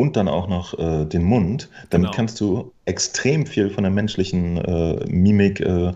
und 0.00 0.16
dann 0.16 0.28
auch 0.28 0.48
noch 0.48 0.78
äh, 0.78 1.04
den 1.04 1.22
Mund. 1.22 1.68
Damit 1.90 2.06
genau. 2.06 2.16
kannst 2.16 2.40
du 2.40 2.72
extrem 2.86 3.44
viel 3.44 3.68
von 3.68 3.84
der 3.84 3.92
menschlichen 3.92 4.56
äh, 4.56 5.04
Mimik, 5.06 5.60
äh, 5.60 5.92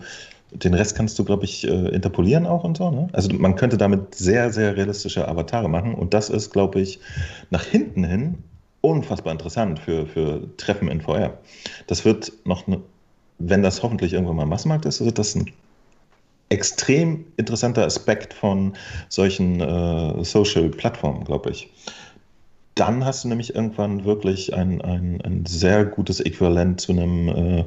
den 0.51 0.73
Rest 0.75 0.95
kannst 0.95 1.17
du, 1.17 1.25
glaube 1.25 1.45
ich, 1.45 1.67
äh, 1.67 1.89
interpolieren 1.89 2.45
auch 2.45 2.63
und 2.63 2.77
so. 2.77 2.91
Ne? 2.91 3.07
Also 3.13 3.33
man 3.33 3.55
könnte 3.55 3.77
damit 3.77 4.13
sehr, 4.13 4.53
sehr 4.53 4.77
realistische 4.77 5.27
Avatare 5.27 5.67
machen 5.67 5.95
und 5.95 6.13
das 6.13 6.29
ist, 6.29 6.51
glaube 6.51 6.81
ich, 6.81 6.99
nach 7.49 7.63
hinten 7.63 8.03
hin 8.03 8.37
unfassbar 8.81 9.33
interessant 9.33 9.79
für, 9.79 10.05
für 10.05 10.55
Treffen 10.57 10.87
in 10.87 11.01
VR. 11.01 11.39
Das 11.87 12.05
wird 12.05 12.31
noch, 12.45 12.67
eine, 12.67 12.81
wenn 13.39 13.63
das 13.63 13.81
hoffentlich 13.81 14.13
irgendwann 14.13 14.35
mal 14.35 14.45
Massenmarkt 14.45 14.85
ist, 14.85 15.03
wird 15.03 15.17
das 15.17 15.33
ein 15.33 15.51
extrem 16.49 17.25
interessanter 17.37 17.83
Aspekt 17.83 18.35
von 18.35 18.73
solchen 19.09 19.59
äh, 19.61 20.23
Social-Plattformen, 20.23 21.23
glaube 21.23 21.49
ich. 21.49 21.71
Dann 22.75 23.05
hast 23.05 23.23
du 23.23 23.29
nämlich 23.29 23.55
irgendwann 23.55 24.03
wirklich 24.03 24.53
ein, 24.53 24.81
ein, 24.81 25.21
ein 25.21 25.45
sehr 25.45 25.85
gutes 25.85 26.19
Äquivalent 26.19 26.81
zu 26.81 26.91
einem 26.91 27.29
äh, 27.29 27.65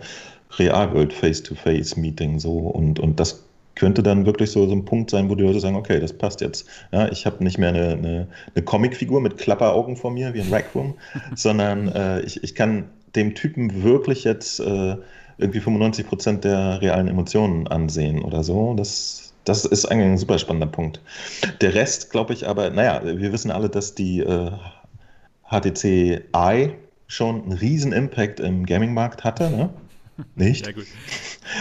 Realworld 0.58 1.12
Face-to-Face-Meeting 1.12 2.38
so 2.38 2.58
und, 2.58 3.00
und 3.00 3.18
das 3.18 3.44
könnte 3.74 4.02
dann 4.02 4.26
wirklich 4.26 4.50
so, 4.50 4.66
so 4.66 4.72
ein 4.72 4.84
Punkt 4.84 5.10
sein, 5.10 5.30
wo 5.30 5.34
die 5.34 5.44
Leute 5.44 5.60
sagen, 5.60 5.76
okay, 5.76 6.00
das 6.00 6.12
passt 6.12 6.40
jetzt. 6.40 6.66
Ja, 6.92 7.10
ich 7.10 7.26
habe 7.26 7.44
nicht 7.44 7.58
mehr 7.58 7.68
eine, 7.68 7.92
eine, 7.92 8.26
eine 8.54 8.64
Comicfigur 8.64 9.20
mit 9.20 9.38
Klapperaugen 9.38 9.96
vor 9.96 10.10
mir, 10.10 10.34
wie 10.34 10.40
ein 10.40 10.52
Rackroom, 10.52 10.94
sondern 11.36 11.88
äh, 11.88 12.20
ich, 12.22 12.42
ich 12.42 12.54
kann 12.54 12.90
dem 13.14 13.34
Typen 13.34 13.84
wirklich 13.84 14.24
jetzt 14.24 14.60
äh, 14.60 14.96
irgendwie 15.38 15.60
95 15.60 16.06
Prozent 16.06 16.44
der 16.44 16.82
realen 16.82 17.08
Emotionen 17.08 17.68
ansehen 17.68 18.22
oder 18.22 18.42
so. 18.42 18.74
Das, 18.74 19.32
das 19.44 19.64
ist 19.64 19.86
eigentlich 19.86 20.08
ein 20.08 20.18
super 20.18 20.38
spannender 20.38 20.66
Punkt. 20.66 21.00
Der 21.60 21.74
Rest, 21.74 22.10
glaube 22.10 22.34
ich, 22.34 22.48
aber, 22.48 22.70
naja, 22.70 23.00
wir 23.04 23.32
wissen 23.32 23.52
alle, 23.52 23.68
dass 23.68 23.94
die 23.94 24.20
äh, 24.20 24.50
HTC 25.50 26.24
Eye 26.32 26.74
schon 27.06 27.42
einen 27.42 27.52
riesen 27.52 27.92
Impact 27.92 28.40
im 28.40 28.66
Gaming-Markt 28.66 29.24
hatte. 29.24 29.50
Ne? 29.50 29.70
Nicht? 30.34 30.66
Ja, 30.66 30.72
gut. 30.72 30.86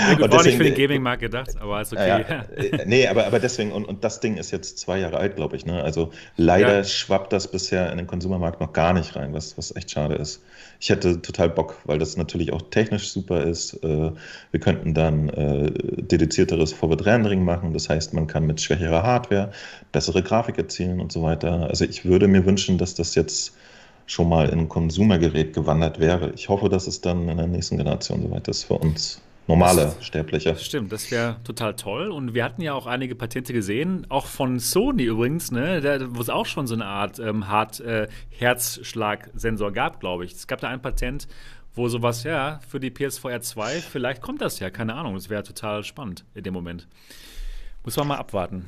Ja, 0.10 0.15
gut, 0.17 0.32
war 0.32 0.43
nicht 0.43 0.58
für 0.58 0.63
den 0.63 0.73
Gaming-Markt 0.73 1.21
gedacht, 1.21 1.56
aber 1.60 1.82
ist 1.82 1.93
okay. 1.93 2.08
Ja, 2.08 2.41
äh, 2.56 2.86
nee, 2.86 3.08
aber, 3.08 3.28
aber 3.28 3.39
deswegen, 3.39 3.71
und, 3.71 3.86
und 3.86 4.04
das 4.04 4.19
Ding 4.19 4.38
ist 4.38 4.52
jetzt 4.52 4.80
zwei 4.80 5.00
Jahre 5.00 5.17
alt, 5.17 5.36
glaube 5.36 5.56
ich. 5.56 5.65
Ne? 5.65 5.84
Also 5.84 6.12
leider 6.36 6.78
ja. 6.78 6.84
schwappt 6.84 7.32
das 7.34 7.50
bisher 7.50 7.91
in 7.91 7.97
den 7.97 8.08
Konsumermarkt 8.08 8.60
noch 8.60 8.73
gar 8.73 8.93
nicht 8.93 9.15
rein, 9.15 9.34
was, 9.34 9.58
was 9.58 9.76
echt 9.76 9.91
schade 9.91 10.15
ist. 10.15 10.43
Ich 10.80 10.89
hätte 10.89 11.21
total 11.21 11.50
Bock, 11.50 11.78
weil 11.86 12.00
das 12.00 12.17
natürlich 12.17 12.52
auch 12.52 12.63
technisch 12.69 13.10
super 13.10 13.43
ist. 13.43 13.76
Äh, 13.84 14.12
wir 14.52 14.60
könnten 14.60 14.93
dann 14.93 15.30
äh, 15.30 15.71
dedizierteres 16.02 16.73
Forward-Rendering 16.73 17.43
machen. 17.43 17.73
Das 17.73 17.89
heißt, 17.89 18.13
man 18.13 18.28
kann 18.28 18.45
mit 18.45 18.60
schwächerer 18.60 19.04
Hardware 19.04 19.52
bessere 19.91 20.23
Grafik 20.23 20.58
erzielen 20.58 21.00
und 21.00 21.12
so 21.12 21.21
weiter. 21.21 21.69
Also 21.69 21.86
ich 21.86 22.06
würde 22.06 22.28
mir 22.28 22.45
wünschen, 22.45 22.78
dass 22.78 22.95
das 22.95 23.15
jetzt 23.15 23.56
schon 24.08 24.30
mal 24.30 24.50
in 24.50 24.60
ein 24.60 24.70
Konsumergerät 24.70 25.54
gewandert 25.54 26.00
wäre. 26.00 26.32
Ich 26.32 26.50
hoffe, 26.50 26.70
dass 26.70 26.88
es 26.88 27.02
dann 27.02 27.30
in 27.30 27.38
der 27.38 27.46
nächsten 27.46 27.78
Generation 27.78 28.24
soweit 28.24 28.48
ist 28.48 28.63
für 28.63 28.76
uns 28.76 29.22
normale 29.48 29.84
das, 29.84 30.06
Sterbliche. 30.06 30.58
Stimmt, 30.58 30.91
das 30.91 31.10
wäre 31.12 31.38
total 31.43 31.76
toll. 31.76 32.10
Und 32.10 32.34
wir 32.34 32.43
hatten 32.43 32.62
ja 32.62 32.74
auch 32.74 32.88
einige 32.88 33.13
Patente 33.15 33.54
gesehen, 33.54 34.06
auch 34.10 34.26
von 34.26 34.60
Sony 34.60 35.04
übrigens, 35.04 35.52
ne, 35.52 36.10
wo 36.10 36.20
es 36.22 36.30
auch 36.30 36.46
schon 36.46 36.67
so 36.67 36.76
eine 36.76 36.86
Art 36.86 37.20
ähm, 37.20 37.48
Hart-Herzschlagsensor 37.48 39.70
äh, 39.70 39.74
gab, 39.74 40.00
glaube 40.00 40.26
ich. 40.26 40.34
Es 40.34 40.48
gab 40.48 40.62
da 40.62 40.70
ein 40.70 40.82
Patent, 40.82 41.28
wo 41.76 41.89
sowas, 41.89 42.24
ja, 42.24 42.62
für 42.67 42.80
die 42.80 42.89
PSVR 42.89 43.41
2, 43.41 43.82
vielleicht 43.82 44.22
kommt 44.22 44.41
das 44.41 44.60
ja, 44.60 44.70
keine 44.70 44.93
Ahnung. 44.96 45.15
Das 45.15 45.30
wäre 45.30 45.43
total 45.43 45.84
spannend 45.84 46.24
in 46.34 46.43
dem 46.43 46.54
Moment. 46.54 46.88
Muss 47.84 47.98
man 47.98 48.08
mal 48.08 48.17
abwarten. 48.17 48.65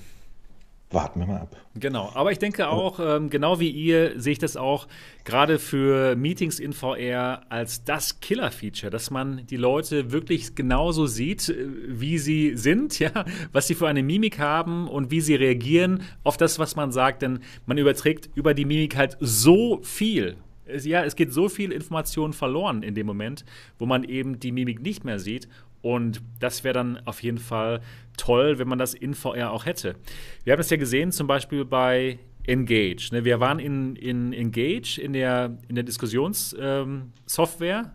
Warten 0.91 1.19
wir 1.19 1.27
mal 1.27 1.41
ab. 1.41 1.55
Genau, 1.75 2.09
aber 2.15 2.31
ich 2.31 2.39
denke 2.39 2.67
auch, 2.67 2.99
ähm, 2.99 3.29
genau 3.29 3.59
wie 3.59 3.69
ihr, 3.69 4.19
sehe 4.19 4.31
ich 4.31 4.39
das 4.39 4.57
auch 4.57 4.87
gerade 5.23 5.59
für 5.59 6.15
Meetings 6.15 6.59
in 6.59 6.73
VR 6.73 7.43
als 7.49 7.83
das 7.83 8.21
Killer-Feature, 8.21 8.89
dass 8.89 9.11
man 9.11 9.45
die 9.45 9.57
Leute 9.57 10.11
wirklich 10.11 10.55
genauso 10.55 11.05
sieht, 11.05 11.49
äh, 11.49 11.67
wie 11.87 12.17
sie 12.17 12.57
sind, 12.57 12.97
ja, 12.99 13.11
was 13.51 13.67
sie 13.67 13.75
für 13.75 13.87
eine 13.87 14.01
Mimik 14.01 14.39
haben 14.39 14.87
und 14.87 15.11
wie 15.11 15.21
sie 15.21 15.35
reagieren 15.35 16.01
auf 16.23 16.37
das, 16.37 16.57
was 16.57 16.75
man 16.75 16.91
sagt, 16.91 17.21
denn 17.21 17.41
man 17.67 17.77
überträgt 17.77 18.31
über 18.33 18.55
die 18.55 18.65
Mimik 18.65 18.97
halt 18.97 19.15
so 19.19 19.81
viel. 19.83 20.37
Ja, 20.83 21.03
es 21.03 21.15
geht 21.15 21.31
so 21.31 21.49
viel 21.49 21.71
Information 21.71 22.33
verloren 22.33 22.81
in 22.81 22.95
dem 22.95 23.05
Moment, 23.05 23.45
wo 23.77 23.85
man 23.85 24.03
eben 24.03 24.39
die 24.39 24.51
Mimik 24.51 24.81
nicht 24.81 25.03
mehr 25.03 25.19
sieht. 25.19 25.47
Und 25.81 26.21
das 26.39 26.63
wäre 26.63 26.73
dann 26.73 26.99
auf 27.05 27.23
jeden 27.23 27.37
Fall 27.37 27.81
toll, 28.19 28.59
wenn 28.59 28.67
man 28.67 28.77
das 28.77 28.93
in 28.93 29.13
VR 29.13 29.51
auch 29.51 29.65
hätte. 29.65 29.95
Wir 30.43 30.53
haben 30.53 30.59
es 30.59 30.69
ja 30.69 30.77
gesehen, 30.77 31.11
zum 31.11 31.27
Beispiel 31.27 31.65
bei 31.65 32.19
Engage. 32.45 33.09
Ne? 33.11 33.25
Wir 33.25 33.39
waren 33.39 33.59
in, 33.59 33.95
in 33.95 34.33
Engage 34.33 34.99
in 35.01 35.13
der, 35.13 35.57
in 35.67 35.75
der 35.75 35.83
Diskussionssoftware 35.83 37.79
ähm, 37.79 37.91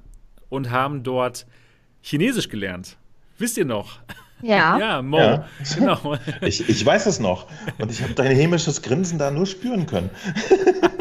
und 0.49 0.71
haben 0.71 1.03
dort 1.03 1.47
Chinesisch 2.03 2.49
gelernt. 2.49 2.97
Wisst 3.39 3.57
ihr 3.57 3.65
noch? 3.65 4.01
Ja. 4.43 4.79
Ja, 4.79 5.03
Mo. 5.03 5.19
Ja. 5.19 5.49
Genau. 5.75 6.17
Ich, 6.43 6.69
ich 6.69 6.85
weiß 6.85 7.07
es 7.07 7.21
noch. 7.21 7.47
Und 7.79 7.91
ich 7.91 8.03
habe 8.03 8.13
dein 8.15 8.35
hämisches 8.35 8.83
Grinsen 8.83 9.19
da 9.19 9.31
nur 9.31 9.47
spüren 9.47 9.87
können. 9.87 10.11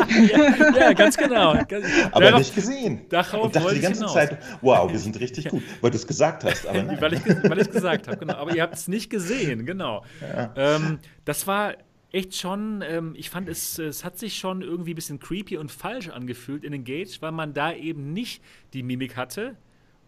ja, 0.10 0.80
ja, 0.80 0.94
ganz 0.94 1.18
genau. 1.18 1.52
Aber 2.12 2.26
darauf, 2.26 2.40
nicht 2.40 2.56
gesehen. 2.56 3.02
Darauf 3.10 3.46
und 3.46 3.56
dachte 3.56 3.74
die 3.74 3.82
ganze 3.82 4.02
hinaus. 4.02 4.14
Zeit, 4.14 4.38
wow, 4.62 4.90
wir 4.90 5.00
sind 5.00 5.20
richtig 5.20 5.50
gut, 5.50 5.64
weil 5.82 5.92
du 5.92 5.98
es 5.98 6.08
gesagt 6.08 6.44
hast. 6.44 6.66
Aber 6.68 6.84
nein. 6.84 6.98
weil 7.02 7.14
ich 7.14 7.68
es 7.68 7.72
gesagt 7.72 8.08
habe, 8.08 8.18
genau. 8.18 8.36
Aber 8.36 8.56
ihr 8.56 8.62
habt 8.62 8.76
es 8.76 8.88
nicht 8.88 9.10
gesehen, 9.10 9.66
genau. 9.66 10.04
Ja. 10.22 10.54
Ähm, 10.56 11.00
das 11.26 11.46
war 11.48 11.74
echt 12.14 12.36
schon, 12.36 12.84
ähm, 12.88 13.16
ich 13.18 13.30
fand 13.30 13.50
es, 13.50 13.80
es 13.80 14.06
hat 14.06 14.18
sich 14.18 14.38
schon 14.38 14.62
irgendwie 14.62 14.94
ein 14.94 14.96
bisschen 14.96 15.20
creepy 15.20 15.58
und 15.58 15.72
falsch 15.72 16.10
angefühlt 16.10 16.64
in 16.64 16.72
Engage, 16.72 17.18
weil 17.22 17.32
man 17.32 17.54
da 17.54 17.74
eben 17.74 18.14
nicht 18.14 18.42
die 18.74 18.84
Mimik 18.84 19.18
hatte, 19.18 19.56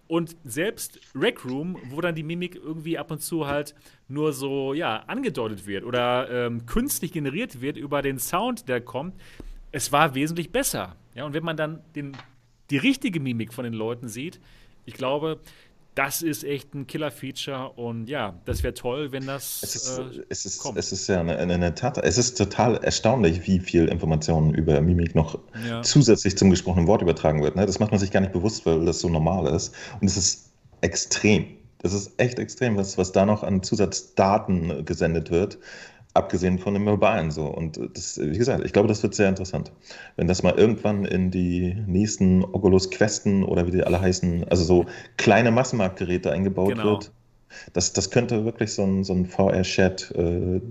und 0.08 0.36
selbst 0.44 1.00
Rec 1.15 1.44
Room, 1.46 1.78
wo 1.89 2.02
dann 2.02 2.15
die 2.15 2.24
Mimik 2.24 2.56
irgendwie 2.56 2.98
ab 2.98 3.12
und 3.12 3.22
zu 3.22 3.48
halt 3.48 3.76
nur 4.08 4.34
so, 4.34 4.74
ja, 4.74 4.98
angedeutet 5.08 5.65
wird 5.65 5.84
oder 5.84 6.30
ähm, 6.30 6.65
künstlich 6.65 7.12
generiert 7.12 7.62
wird 7.62 7.78
über 7.78 8.02
den 8.02 8.20
Sound, 8.20 8.70
der 8.70 8.82
kommt, 8.82 9.15
es 9.72 9.91
war 9.91 10.15
wesentlich 10.15 10.52
besser. 10.52 10.96
Ja, 11.15 11.26
und 11.26 11.34
wenn 11.34 11.44
man 11.44 11.58
dann 11.58 11.82
den, 11.96 12.15
die 12.70 12.78
richtige 12.78 13.20
Mimik 13.20 13.54
von 13.54 13.63
den 13.63 13.74
Leuten 13.74 14.08
sieht, 14.08 14.39
ich 14.86 14.94
glaube, 14.94 15.39
das 15.96 16.22
ist 16.22 16.44
echt 16.44 16.74
ein 16.76 16.88
Killer-Feature 16.88 17.70
und 17.72 18.08
ja, 18.08 18.40
das 18.46 18.64
wäre 18.64 18.74
toll, 18.74 19.14
wenn 19.14 19.26
das 19.26 19.64
es 19.64 19.76
ist, 19.76 19.98
äh, 19.98 20.24
es 20.28 20.46
ist, 20.46 20.60
kommt. 20.60 20.78
Es 20.78 20.92
ist 20.92 21.08
ja 21.08 21.22
eine, 21.22 21.38
eine 21.38 21.74
Tat, 21.74 21.98
es 21.98 22.18
ist 22.18 22.38
total 22.38 22.78
erstaunlich, 22.84 23.48
wie 23.48 23.60
viel 23.60 23.88
Informationen 23.88 24.54
über 24.54 24.80
Mimik 24.82 25.16
noch 25.16 25.40
ja. 25.68 25.82
zusätzlich 25.82 26.38
zum 26.38 26.50
gesprochenen 26.50 26.88
Wort 26.88 27.02
übertragen 27.02 27.42
wird. 27.42 27.56
Ne? 27.56 27.66
Das 27.66 27.80
macht 27.80 27.92
man 27.92 28.00
sich 28.00 28.12
gar 28.12 28.20
nicht 28.20 28.34
bewusst, 28.34 28.66
weil 28.66 28.86
das 28.86 29.00
so 29.00 29.08
normal 29.08 29.48
ist. 29.48 29.74
Und 30.02 30.08
es 30.08 30.18
ist 30.18 30.52
extrem. 30.82 31.46
Das 31.80 31.94
ist 31.94 32.20
echt 32.20 32.40
extrem, 32.40 32.76
was, 32.76 32.98
was 32.98 33.12
da 33.12 33.26
noch 33.26 33.44
an 33.44 33.64
Zusatzdaten 33.64 34.86
gesendet 34.86 35.32
wird 35.32 35.60
abgesehen 36.15 36.60
von 36.60 36.73
dem 36.73 36.86
Mobilen 36.86 37.30
so. 37.30 37.45
Und 37.45 37.80
das, 37.93 38.19
wie 38.19 38.38
gesagt, 38.38 38.63
ich 38.65 38.73
glaube, 38.73 38.88
das 38.88 39.04
wird 39.04 39.13
sehr 39.13 39.30
interessant. 39.30 39.71
Wenn 40.15 40.28
das 40.28 40.43
mal 40.43 40.54
irgendwann 40.56 41.06
in 41.06 41.30
die 41.30 41.75
nächsten 41.86 42.43
Oculus 42.43 42.89
Questen 42.89 43.43
oder 43.43 43.67
wie 43.67 43.71
die 43.71 43.84
alle 43.84 43.99
heißen, 43.99 44.45
also 44.49 44.63
so 44.63 44.86
kleine 45.17 45.51
Massenmarktgeräte 45.51 46.32
eingebaut 46.32 46.69
genau. 46.69 46.86
wird, 46.86 47.12
das, 47.73 47.93
das 47.93 48.10
könnte 48.12 48.45
wirklich 48.45 48.73
so 48.73 48.84
ein, 48.84 49.04
so 49.04 49.13
ein 49.13 49.25
VR-Chat 49.25 50.12
äh, 50.15 50.62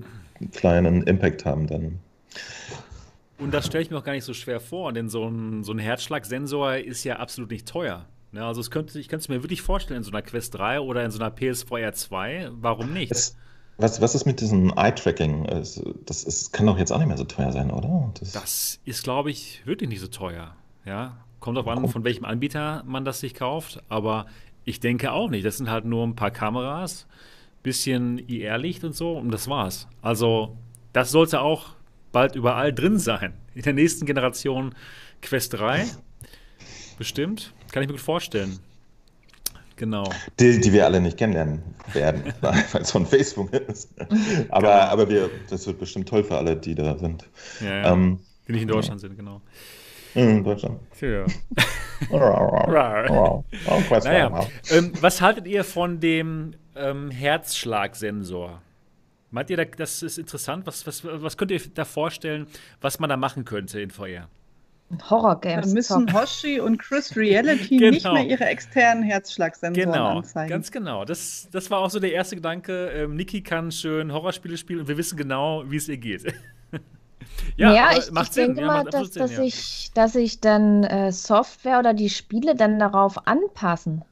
kleinen 0.52 1.02
Impact 1.02 1.44
haben 1.44 1.66
dann. 1.66 1.98
Und 3.38 3.52
das 3.52 3.66
stelle 3.66 3.82
ich 3.82 3.90
mir 3.90 3.98
auch 3.98 4.04
gar 4.04 4.12
nicht 4.12 4.24
so 4.24 4.32
schwer 4.32 4.60
vor, 4.60 4.92
denn 4.92 5.08
so 5.08 5.28
ein, 5.28 5.64
so 5.64 5.72
ein 5.72 5.78
Herzschlagsensor 5.78 6.76
ist 6.76 7.04
ja 7.04 7.16
absolut 7.16 7.50
nicht 7.50 7.68
teuer. 7.68 8.06
Ja, 8.32 8.40
ne, 8.40 8.46
also 8.46 8.62
könnte, 8.62 8.98
ich 8.98 9.08
könnte 9.08 9.22
es 9.22 9.28
mir 9.28 9.42
wirklich 9.42 9.62
vorstellen 9.62 9.98
in 9.98 10.04
so 10.04 10.10
einer 10.10 10.22
Quest 10.22 10.54
3 10.54 10.80
oder 10.80 11.04
in 11.04 11.10
so 11.10 11.20
einer 11.20 11.30
PSVR 11.30 11.92
2. 11.92 12.50
Warum 12.52 12.92
nicht? 12.92 13.12
Es, 13.12 13.36
was, 13.76 14.00
was 14.00 14.14
ist 14.14 14.24
mit 14.24 14.40
diesem 14.40 14.72
Eye-Tracking? 14.76 15.46
Das 16.06 16.24
ist, 16.24 16.52
kann 16.52 16.66
doch 16.66 16.78
jetzt 16.78 16.92
auch 16.92 16.98
nicht 16.98 17.08
mehr 17.08 17.16
so 17.16 17.24
teuer 17.24 17.52
sein, 17.52 17.70
oder? 17.70 18.12
Das, 18.20 18.32
das 18.32 18.80
ist, 18.84 19.02
glaube 19.02 19.30
ich, 19.30 19.62
wirklich 19.66 19.88
nicht 19.88 20.00
so 20.00 20.06
teuer. 20.06 20.54
Ja, 20.84 21.16
kommt 21.40 21.58
auch 21.58 21.66
an, 21.66 21.88
von 21.88 22.04
welchem 22.04 22.24
Anbieter 22.24 22.82
man 22.86 23.04
das 23.04 23.20
sich 23.20 23.34
kauft. 23.34 23.82
Aber 23.88 24.26
ich 24.64 24.80
denke 24.80 25.12
auch 25.12 25.28
nicht. 25.28 25.44
Das 25.44 25.56
sind 25.56 25.70
halt 25.70 25.84
nur 25.84 26.06
ein 26.06 26.14
paar 26.14 26.30
Kameras, 26.30 27.06
bisschen 27.62 28.18
IR-Licht 28.18 28.84
und 28.84 28.94
so 28.94 29.16
und 29.16 29.30
das 29.30 29.48
war's. 29.48 29.88
Also, 30.02 30.56
das 30.92 31.10
sollte 31.10 31.40
auch 31.40 31.70
bald 32.12 32.36
überall 32.36 32.72
drin 32.72 32.98
sein. 32.98 33.34
In 33.54 33.62
der 33.62 33.72
nächsten 33.72 34.06
Generation 34.06 34.74
Quest 35.20 35.54
3. 35.54 35.86
Bestimmt. 36.98 37.52
Kann 37.72 37.82
ich 37.82 37.88
mir 37.88 37.94
gut 37.94 38.02
vorstellen. 38.02 38.60
Genau. 39.76 40.08
Die, 40.38 40.60
die 40.60 40.72
wir 40.72 40.84
alle 40.84 41.00
nicht 41.00 41.16
kennenlernen 41.16 41.62
werden, 41.92 42.32
weil 42.40 42.82
es 42.82 42.90
von 42.90 43.06
Facebook 43.06 43.52
ist. 43.52 43.90
Aber, 44.48 44.60
genau. 44.60 44.70
aber 44.70 45.08
wir, 45.08 45.30
das 45.50 45.66
wird 45.66 45.78
bestimmt 45.78 46.08
toll 46.08 46.22
für 46.22 46.36
alle, 46.36 46.56
die 46.56 46.74
da 46.74 46.96
sind. 46.96 47.28
Ja, 47.60 47.66
ja. 47.66 47.92
Ähm, 47.92 48.20
die 48.46 48.52
nicht 48.52 48.62
in 48.62 48.68
Deutschland 48.68 49.02
ja. 49.02 49.08
sind, 49.08 49.16
genau. 49.16 49.40
In 50.14 50.44
Deutschland. 50.44 50.78
Ja. 51.00 51.26
naja, 54.04 54.46
ähm, 54.70 54.92
was 55.00 55.20
haltet 55.20 55.46
ihr 55.46 55.64
von 55.64 55.98
dem 55.98 56.54
ähm, 56.76 57.10
Herzschlagsensor? 57.10 58.62
Meint 59.30 59.50
ihr, 59.50 59.56
das 59.56 60.02
ist 60.02 60.18
interessant? 60.18 60.66
Was, 60.66 60.86
was, 60.86 61.04
was 61.04 61.36
könnt 61.36 61.50
ihr 61.50 61.60
da 61.74 61.84
vorstellen, 61.84 62.46
was 62.80 63.00
man 63.00 63.10
da 63.10 63.16
machen 63.16 63.44
könnte 63.44 63.80
in 63.80 63.90
VR? 63.90 64.28
Horror-Games. 65.02 65.66
Dann 65.66 65.74
müssen 65.74 66.12
Hoshi 66.12 66.60
und 66.60 66.78
Chris 66.78 67.16
Reality 67.16 67.76
genau. 67.78 67.90
nicht 67.90 68.12
mehr 68.12 68.26
ihre 68.26 68.44
externen 68.44 69.02
Herzschlagsensoren 69.02 69.92
genau, 69.92 70.18
anzeigen. 70.18 70.50
Ganz 70.50 70.70
genau. 70.70 71.04
Das, 71.04 71.48
das 71.52 71.70
war 71.70 71.80
auch 71.80 71.90
so 71.90 72.00
der 72.00 72.12
erste 72.12 72.36
Gedanke. 72.36 72.88
Ähm, 72.88 73.16
Niki 73.16 73.42
kann 73.42 73.72
schön 73.72 74.12
Horrorspiele 74.12 74.56
spielen 74.56 74.80
und 74.80 74.88
wir 74.88 74.96
wissen 74.96 75.16
genau, 75.16 75.64
wie 75.66 75.76
es 75.76 75.88
ihr 75.88 75.98
geht. 75.98 76.32
Ja, 77.56 77.74
ja 77.74 77.90
ich, 77.98 78.10
ich 78.10 78.30
denke 78.30 78.60
ja, 78.60 78.66
mal, 78.66 78.84
dass, 78.84 79.12
Sinn, 79.12 79.22
dass, 79.22 79.32
ja. 79.32 79.42
ich, 79.42 79.90
dass 79.94 80.14
ich 80.14 80.40
dann 80.40 80.84
äh, 80.84 81.12
Software 81.12 81.78
oder 81.78 81.94
die 81.94 82.10
Spiele 82.10 82.54
dann 82.54 82.78
darauf 82.78 83.26
anpassen. 83.26 84.04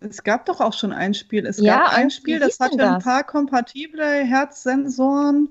Es 0.00 0.24
gab 0.24 0.46
doch 0.46 0.60
auch 0.60 0.72
schon 0.72 0.92
ein 0.92 1.12
Spiel. 1.14 1.46
Es 1.46 1.58
ja, 1.58 1.78
gab 1.78 1.92
ein 1.94 2.10
Spiel, 2.10 2.38
das 2.38 2.58
hatte 2.58 2.78
das? 2.78 2.94
ein 2.94 3.02
paar 3.02 3.24
kompatible 3.24 4.24
Herzsensoren 4.24 5.50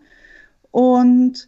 und 0.71 1.47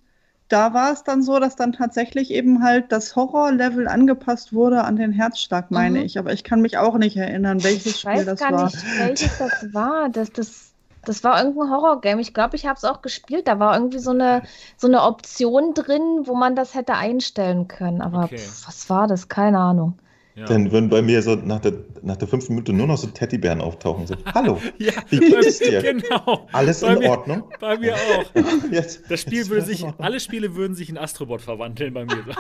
da 0.51 0.73
war 0.73 0.91
es 0.91 1.03
dann 1.03 1.23
so, 1.23 1.39
dass 1.39 1.55
dann 1.55 1.71
tatsächlich 1.71 2.29
eben 2.31 2.61
halt 2.61 2.91
das 2.91 3.15
Horrorlevel 3.15 3.87
angepasst 3.87 4.51
wurde 4.51 4.83
an 4.83 4.97
den 4.97 5.13
Herzschlag, 5.13 5.71
meine 5.71 5.99
mhm. 5.99 6.05
ich. 6.05 6.19
Aber 6.19 6.33
ich 6.33 6.43
kann 6.43 6.61
mich 6.61 6.77
auch 6.77 6.97
nicht 6.97 7.15
erinnern, 7.15 7.63
welches 7.63 7.85
ich 7.85 7.99
Spiel 8.01 8.25
das 8.25 8.41
war. 8.41 8.49
Ich 8.49 8.75
weiß 8.75 8.83
gar 8.83 9.07
nicht, 9.07 9.19
welches 9.19 9.37
das 9.37 9.73
war. 9.73 10.09
Das, 10.09 10.31
das, 10.31 10.71
das 11.05 11.23
war 11.23 11.41
irgendein 11.41 11.69
Horrorgame. 11.69 12.19
Ich 12.19 12.33
glaube, 12.33 12.57
ich 12.57 12.65
habe 12.65 12.75
es 12.75 12.83
auch 12.83 13.01
gespielt. 13.01 13.47
Da 13.47 13.59
war 13.59 13.75
irgendwie 13.75 13.99
so 13.99 14.11
eine, 14.11 14.41
so 14.75 14.87
eine 14.87 15.03
Option 15.03 15.73
drin, 15.73 16.23
wo 16.25 16.35
man 16.35 16.55
das 16.55 16.75
hätte 16.75 16.95
einstellen 16.95 17.69
können. 17.69 18.01
Aber 18.01 18.25
okay. 18.25 18.37
pf, 18.37 18.67
was 18.67 18.89
war 18.89 19.07
das? 19.07 19.29
Keine 19.29 19.59
Ahnung. 19.59 19.97
Ja. 20.35 20.45
Dann 20.45 20.71
würden 20.71 20.89
bei 20.89 21.01
mir 21.01 21.21
so 21.21 21.35
nach 21.35 21.59
der, 21.59 21.73
nach 22.01 22.15
der 22.15 22.27
fünften 22.27 22.53
Minute 22.53 22.71
nur 22.71 22.87
noch 22.87 22.97
so 22.97 23.07
Teddybären 23.07 23.59
auftauchen. 23.59 24.07
So, 24.07 24.15
hallo, 24.33 24.61
ja, 24.77 24.93
wie 25.09 25.19
geht 25.19 25.45
es 25.45 25.59
dir? 25.59 25.81
Genau. 25.81 26.47
Alles 26.53 26.79
bei 26.81 26.93
in 26.93 26.99
mir, 26.99 27.09
Ordnung? 27.09 27.43
Bei 27.59 27.77
mir 27.77 27.95
auch. 27.95 28.25
Jetzt, 28.71 29.11
das 29.11 29.21
Spiel 29.21 29.47
würde 29.49 29.65
sich, 29.65 29.85
alle 29.97 30.19
Spiele 30.21 30.55
würden 30.55 30.73
sich 30.75 30.89
in 30.89 30.97
Astrobot 30.97 31.41
verwandeln 31.41 31.93
bei 31.93 32.05
mir. 32.05 32.23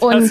Und 0.00 0.30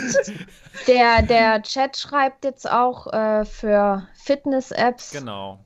der, 0.88 1.22
der 1.24 1.62
Chat 1.64 1.98
schreibt 1.98 2.46
jetzt 2.46 2.70
auch 2.70 3.12
äh, 3.12 3.44
für 3.46 4.08
Fitness-Apps. 4.16 5.12
Genau. 5.12 5.60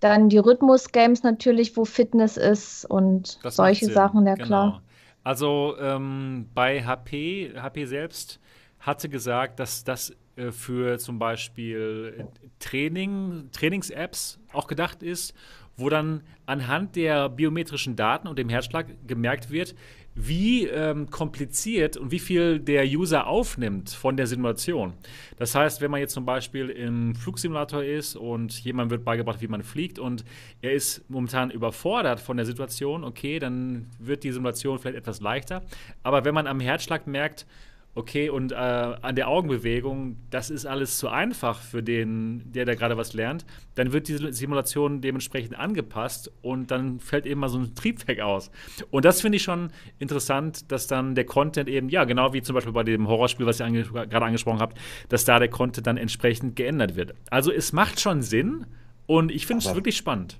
Dann 0.00 0.28
die 0.28 0.38
Rhythmus-Games 0.38 1.22
natürlich, 1.22 1.76
wo 1.76 1.84
Fitness 1.84 2.36
ist 2.36 2.84
und 2.84 3.38
das 3.42 3.56
solche 3.56 3.86
Sachen, 3.86 4.26
ja 4.26 4.34
genau. 4.34 4.46
klar. 4.46 4.82
Also 5.28 5.76
ähm, 5.78 6.48
bei 6.54 6.82
HP, 6.82 7.52
HP 7.54 7.84
selbst 7.84 8.40
hatte 8.80 9.10
gesagt, 9.10 9.60
dass 9.60 9.84
das 9.84 10.16
äh, 10.36 10.52
für 10.52 10.98
zum 10.98 11.18
Beispiel 11.18 12.26
Training, 12.60 13.50
Trainings-Apps 13.52 14.38
auch 14.54 14.66
gedacht 14.66 15.02
ist, 15.02 15.34
wo 15.76 15.90
dann 15.90 16.22
anhand 16.46 16.96
der 16.96 17.28
biometrischen 17.28 17.94
Daten 17.94 18.26
und 18.26 18.38
dem 18.38 18.48
Herzschlag 18.48 18.86
gemerkt 19.06 19.50
wird, 19.50 19.74
wie 20.20 20.66
ähm, 20.66 21.10
kompliziert 21.10 21.96
und 21.96 22.10
wie 22.10 22.18
viel 22.18 22.58
der 22.58 22.84
User 22.84 23.28
aufnimmt 23.28 23.90
von 23.90 24.16
der 24.16 24.26
Simulation. 24.26 24.94
Das 25.36 25.54
heißt, 25.54 25.80
wenn 25.80 25.92
man 25.92 26.00
jetzt 26.00 26.12
zum 26.12 26.24
Beispiel 26.24 26.70
im 26.70 27.14
Flugsimulator 27.14 27.84
ist 27.84 28.16
und 28.16 28.58
jemand 28.64 28.90
wird 28.90 29.04
beigebracht, 29.04 29.40
wie 29.40 29.46
man 29.46 29.62
fliegt 29.62 30.00
und 30.00 30.24
er 30.60 30.72
ist 30.72 31.08
momentan 31.08 31.52
überfordert 31.52 32.18
von 32.18 32.36
der 32.36 32.46
Situation, 32.46 33.04
okay, 33.04 33.38
dann 33.38 33.86
wird 34.00 34.24
die 34.24 34.32
Simulation 34.32 34.80
vielleicht 34.80 34.98
etwas 34.98 35.20
leichter. 35.20 35.62
Aber 36.02 36.24
wenn 36.24 36.34
man 36.34 36.48
am 36.48 36.58
Herzschlag 36.58 37.06
merkt, 37.06 37.46
okay, 37.98 38.30
und 38.30 38.52
äh, 38.52 38.54
an 38.54 39.16
der 39.16 39.28
Augenbewegung, 39.28 40.16
das 40.30 40.50
ist 40.50 40.66
alles 40.66 40.98
zu 40.98 41.08
einfach 41.08 41.60
für 41.60 41.82
den, 41.82 42.44
der 42.52 42.64
da 42.64 42.74
gerade 42.76 42.96
was 42.96 43.12
lernt, 43.12 43.44
dann 43.74 43.92
wird 43.92 44.06
diese 44.06 44.32
Simulation 44.32 45.00
dementsprechend 45.00 45.58
angepasst 45.58 46.30
und 46.40 46.70
dann 46.70 47.00
fällt 47.00 47.26
eben 47.26 47.40
mal 47.40 47.48
so 47.48 47.58
ein 47.58 47.74
Triebwerk 47.74 48.20
aus. 48.20 48.52
Und 48.92 49.04
das 49.04 49.20
finde 49.20 49.36
ich 49.36 49.42
schon 49.42 49.70
interessant, 49.98 50.70
dass 50.70 50.86
dann 50.86 51.16
der 51.16 51.24
Content 51.24 51.68
eben, 51.68 51.88
ja, 51.88 52.04
genau 52.04 52.32
wie 52.32 52.40
zum 52.40 52.54
Beispiel 52.54 52.72
bei 52.72 52.84
dem 52.84 53.08
Horrorspiel, 53.08 53.46
was 53.46 53.58
ihr 53.60 53.66
ange 53.66 53.82
gerade 53.82 54.24
angesprochen 54.24 54.60
habt, 54.60 54.78
dass 55.08 55.24
da 55.24 55.40
der 55.40 55.48
Content 55.48 55.86
dann 55.88 55.96
entsprechend 55.96 56.54
geändert 56.54 56.94
wird. 56.94 57.14
Also 57.30 57.50
es 57.50 57.72
macht 57.72 57.98
schon 57.98 58.22
Sinn 58.22 58.66
und 59.06 59.32
ich 59.32 59.44
finde 59.46 59.64
es 59.64 59.74
wirklich 59.74 59.96
spannend. 59.96 60.38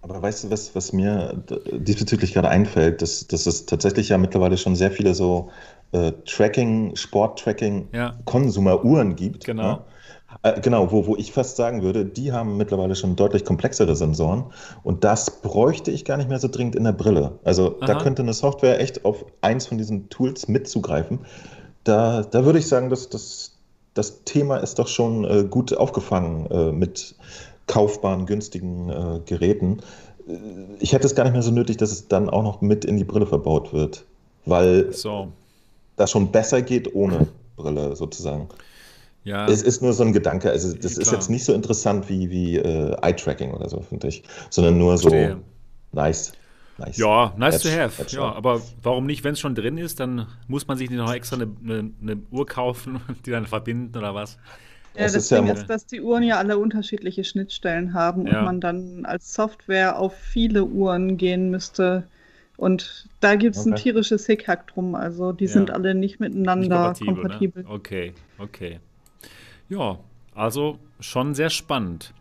Aber 0.00 0.22
weißt 0.22 0.44
du, 0.44 0.50
was, 0.50 0.74
was 0.74 0.92
mir 0.92 1.42
diesbezüglich 1.72 2.32
gerade 2.32 2.48
einfällt, 2.48 3.02
dass, 3.02 3.26
dass 3.26 3.46
es 3.46 3.66
tatsächlich 3.66 4.10
ja 4.10 4.18
mittlerweile 4.18 4.56
schon 4.56 4.76
sehr 4.76 4.90
viele 4.90 5.14
so 5.14 5.50
äh, 5.92 6.12
Tracking, 6.24 6.94
Sport-Tracking, 6.94 7.88
ja. 7.92 8.16
Konsumeruhren 8.24 9.16
gibt. 9.16 9.44
Genau. 9.44 9.62
Ja? 9.62 9.84
Äh, 10.42 10.60
genau, 10.60 10.92
wo, 10.92 11.06
wo 11.06 11.16
ich 11.16 11.32
fast 11.32 11.56
sagen 11.56 11.82
würde, 11.82 12.04
die 12.04 12.32
haben 12.32 12.56
mittlerweile 12.56 12.94
schon 12.94 13.16
deutlich 13.16 13.44
komplexere 13.44 13.96
Sensoren 13.96 14.52
und 14.82 15.02
das 15.04 15.40
bräuchte 15.40 15.90
ich 15.90 16.04
gar 16.04 16.16
nicht 16.16 16.28
mehr 16.28 16.38
so 16.38 16.48
dringend 16.48 16.76
in 16.76 16.84
der 16.84 16.92
Brille. 16.92 17.38
Also 17.44 17.76
Aha. 17.78 17.86
da 17.86 17.94
könnte 17.94 18.22
eine 18.22 18.34
Software 18.34 18.80
echt 18.80 19.04
auf 19.04 19.24
eins 19.40 19.66
von 19.66 19.78
diesen 19.78 20.08
Tools 20.10 20.46
mitzugreifen. 20.46 21.20
Da, 21.84 22.22
da 22.22 22.44
würde 22.44 22.58
ich 22.58 22.68
sagen, 22.68 22.90
dass 22.90 23.08
das, 23.08 23.56
das 23.94 24.24
Thema 24.24 24.58
ist 24.58 24.78
doch 24.78 24.88
schon 24.88 25.24
äh, 25.24 25.44
gut 25.44 25.74
aufgefangen 25.76 26.46
äh, 26.50 26.72
mit 26.72 27.16
kaufbaren, 27.68 28.26
günstigen 28.26 28.90
äh, 28.90 29.20
Geräten. 29.24 29.78
Ich 30.80 30.92
hätte 30.92 31.06
es 31.06 31.14
gar 31.14 31.24
nicht 31.24 31.32
mehr 31.32 31.42
so 31.42 31.52
nötig, 31.52 31.76
dass 31.78 31.92
es 31.92 32.08
dann 32.08 32.28
auch 32.28 32.42
noch 32.42 32.60
mit 32.60 32.84
in 32.84 32.96
die 32.96 33.04
Brille 33.04 33.26
verbaut 33.26 33.72
wird, 33.72 34.04
weil 34.44 34.92
so 34.92 35.28
das 35.96 36.10
schon 36.10 36.30
besser 36.30 36.62
geht 36.62 36.94
ohne 36.94 37.28
Brille 37.56 37.94
sozusagen. 37.96 38.48
Ja. 39.24 39.46
Es 39.46 39.62
ist 39.62 39.82
nur 39.82 39.92
so 39.92 40.04
ein 40.04 40.12
Gedanke. 40.12 40.50
Also, 40.50 40.72
das 40.74 40.94
Klar. 40.94 41.02
ist 41.02 41.12
jetzt 41.12 41.30
nicht 41.30 41.44
so 41.44 41.52
interessant 41.52 42.08
wie, 42.08 42.30
wie 42.30 42.56
äh, 42.56 42.96
Eye-Tracking 43.02 43.52
oder 43.52 43.68
so, 43.68 43.80
finde 43.80 44.08
ich, 44.08 44.22
sondern 44.48 44.78
nur 44.78 44.96
so 44.96 45.10
Verstehe. 45.10 45.38
nice. 45.92 46.32
Nice. 46.78 46.96
Ja, 46.96 47.34
nice 47.36 47.56
Edge, 47.56 47.74
to 47.74 47.82
have. 47.82 48.02
Edge 48.02 48.16
ja, 48.16 48.32
aber 48.32 48.62
warum 48.82 49.06
nicht, 49.06 49.24
wenn 49.24 49.32
es 49.32 49.40
schon 49.40 49.56
drin 49.56 49.78
ist, 49.78 49.98
dann 49.98 50.28
muss 50.46 50.68
man 50.68 50.78
sich 50.78 50.88
nicht 50.88 50.98
noch 50.98 51.12
extra 51.12 51.34
eine, 51.34 51.48
eine, 51.64 51.90
eine 52.00 52.22
Uhr 52.30 52.46
kaufen 52.46 53.00
und 53.08 53.16
die 53.26 53.32
dann 53.32 53.46
verbinden 53.46 53.98
oder 53.98 54.14
was? 54.14 54.38
Ja, 54.98 55.04
das, 55.04 55.12
das 55.14 55.28
Ding 55.28 55.44
ist, 55.44 55.48
ja 55.48 55.54
ist, 55.54 55.70
dass 55.70 55.86
die 55.86 56.00
Uhren 56.00 56.22
ja 56.22 56.38
alle 56.38 56.58
unterschiedliche 56.58 57.24
Schnittstellen 57.24 57.94
haben 57.94 58.26
ja. 58.26 58.40
und 58.40 58.44
man 58.44 58.60
dann 58.60 59.04
als 59.04 59.32
Software 59.32 59.98
auf 59.98 60.14
viele 60.14 60.64
Uhren 60.64 61.16
gehen 61.16 61.50
müsste, 61.50 62.04
und 62.58 63.08
da 63.20 63.36
gibt 63.36 63.54
es 63.54 63.62
okay. 63.62 63.70
ein 63.70 63.76
tierisches 63.76 64.26
Hickhack 64.26 64.66
drum. 64.66 64.96
Also 64.96 65.32
die 65.32 65.44
ja. 65.44 65.52
sind 65.52 65.70
alle 65.70 65.94
nicht 65.94 66.18
miteinander 66.18 66.90
nicht 66.90 67.04
kompatibel. 67.04 67.22
kompatibel. 67.22 67.62
Ne? 67.62 67.70
Okay, 67.70 68.12
okay. 68.38 68.80
Ja, 69.68 70.00
also 70.34 70.80
schon 70.98 71.34
sehr 71.34 71.50
spannend. 71.50 72.12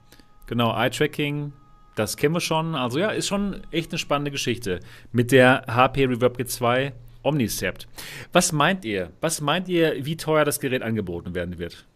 Genau, 0.46 0.78
Eye-Tracking, 0.78 1.54
das 1.96 2.18
kennen 2.18 2.36
wir 2.36 2.40
schon. 2.40 2.76
Also 2.76 3.00
ja, 3.00 3.10
ist 3.10 3.28
schon 3.28 3.62
echt 3.72 3.92
eine 3.92 3.98
spannende 3.98 4.30
Geschichte. 4.30 4.80
Mit 5.12 5.32
der 5.32 5.64
HP 5.68 6.06
Reverb 6.06 6.38
G2 6.38 6.92
Omnicept. 7.24 7.88
Was 8.32 8.52
meint 8.52 8.86
ihr? 8.86 9.12
Was 9.22 9.42
meint 9.42 9.68
ihr, 9.68 10.06
wie 10.06 10.18
teuer 10.18 10.46
das 10.46 10.60
Gerät 10.60 10.84
angeboten 10.84 11.34
werden 11.34 11.58
wird? 11.58 11.88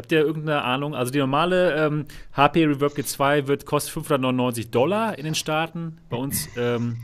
Habt 0.00 0.12
ihr 0.12 0.20
irgendeine 0.20 0.62
Ahnung? 0.62 0.94
Also 0.94 1.12
die 1.12 1.18
normale 1.18 1.74
ähm, 1.74 2.06
HP 2.32 2.64
Reverb 2.64 2.94
G2 2.94 3.48
wird 3.48 3.66
kostet 3.66 3.92
599 3.92 4.70
Dollar 4.70 5.18
in 5.18 5.26
den 5.26 5.34
Staaten. 5.34 5.98
Bei 6.08 6.16
uns 6.16 6.48
ähm, 6.56 6.96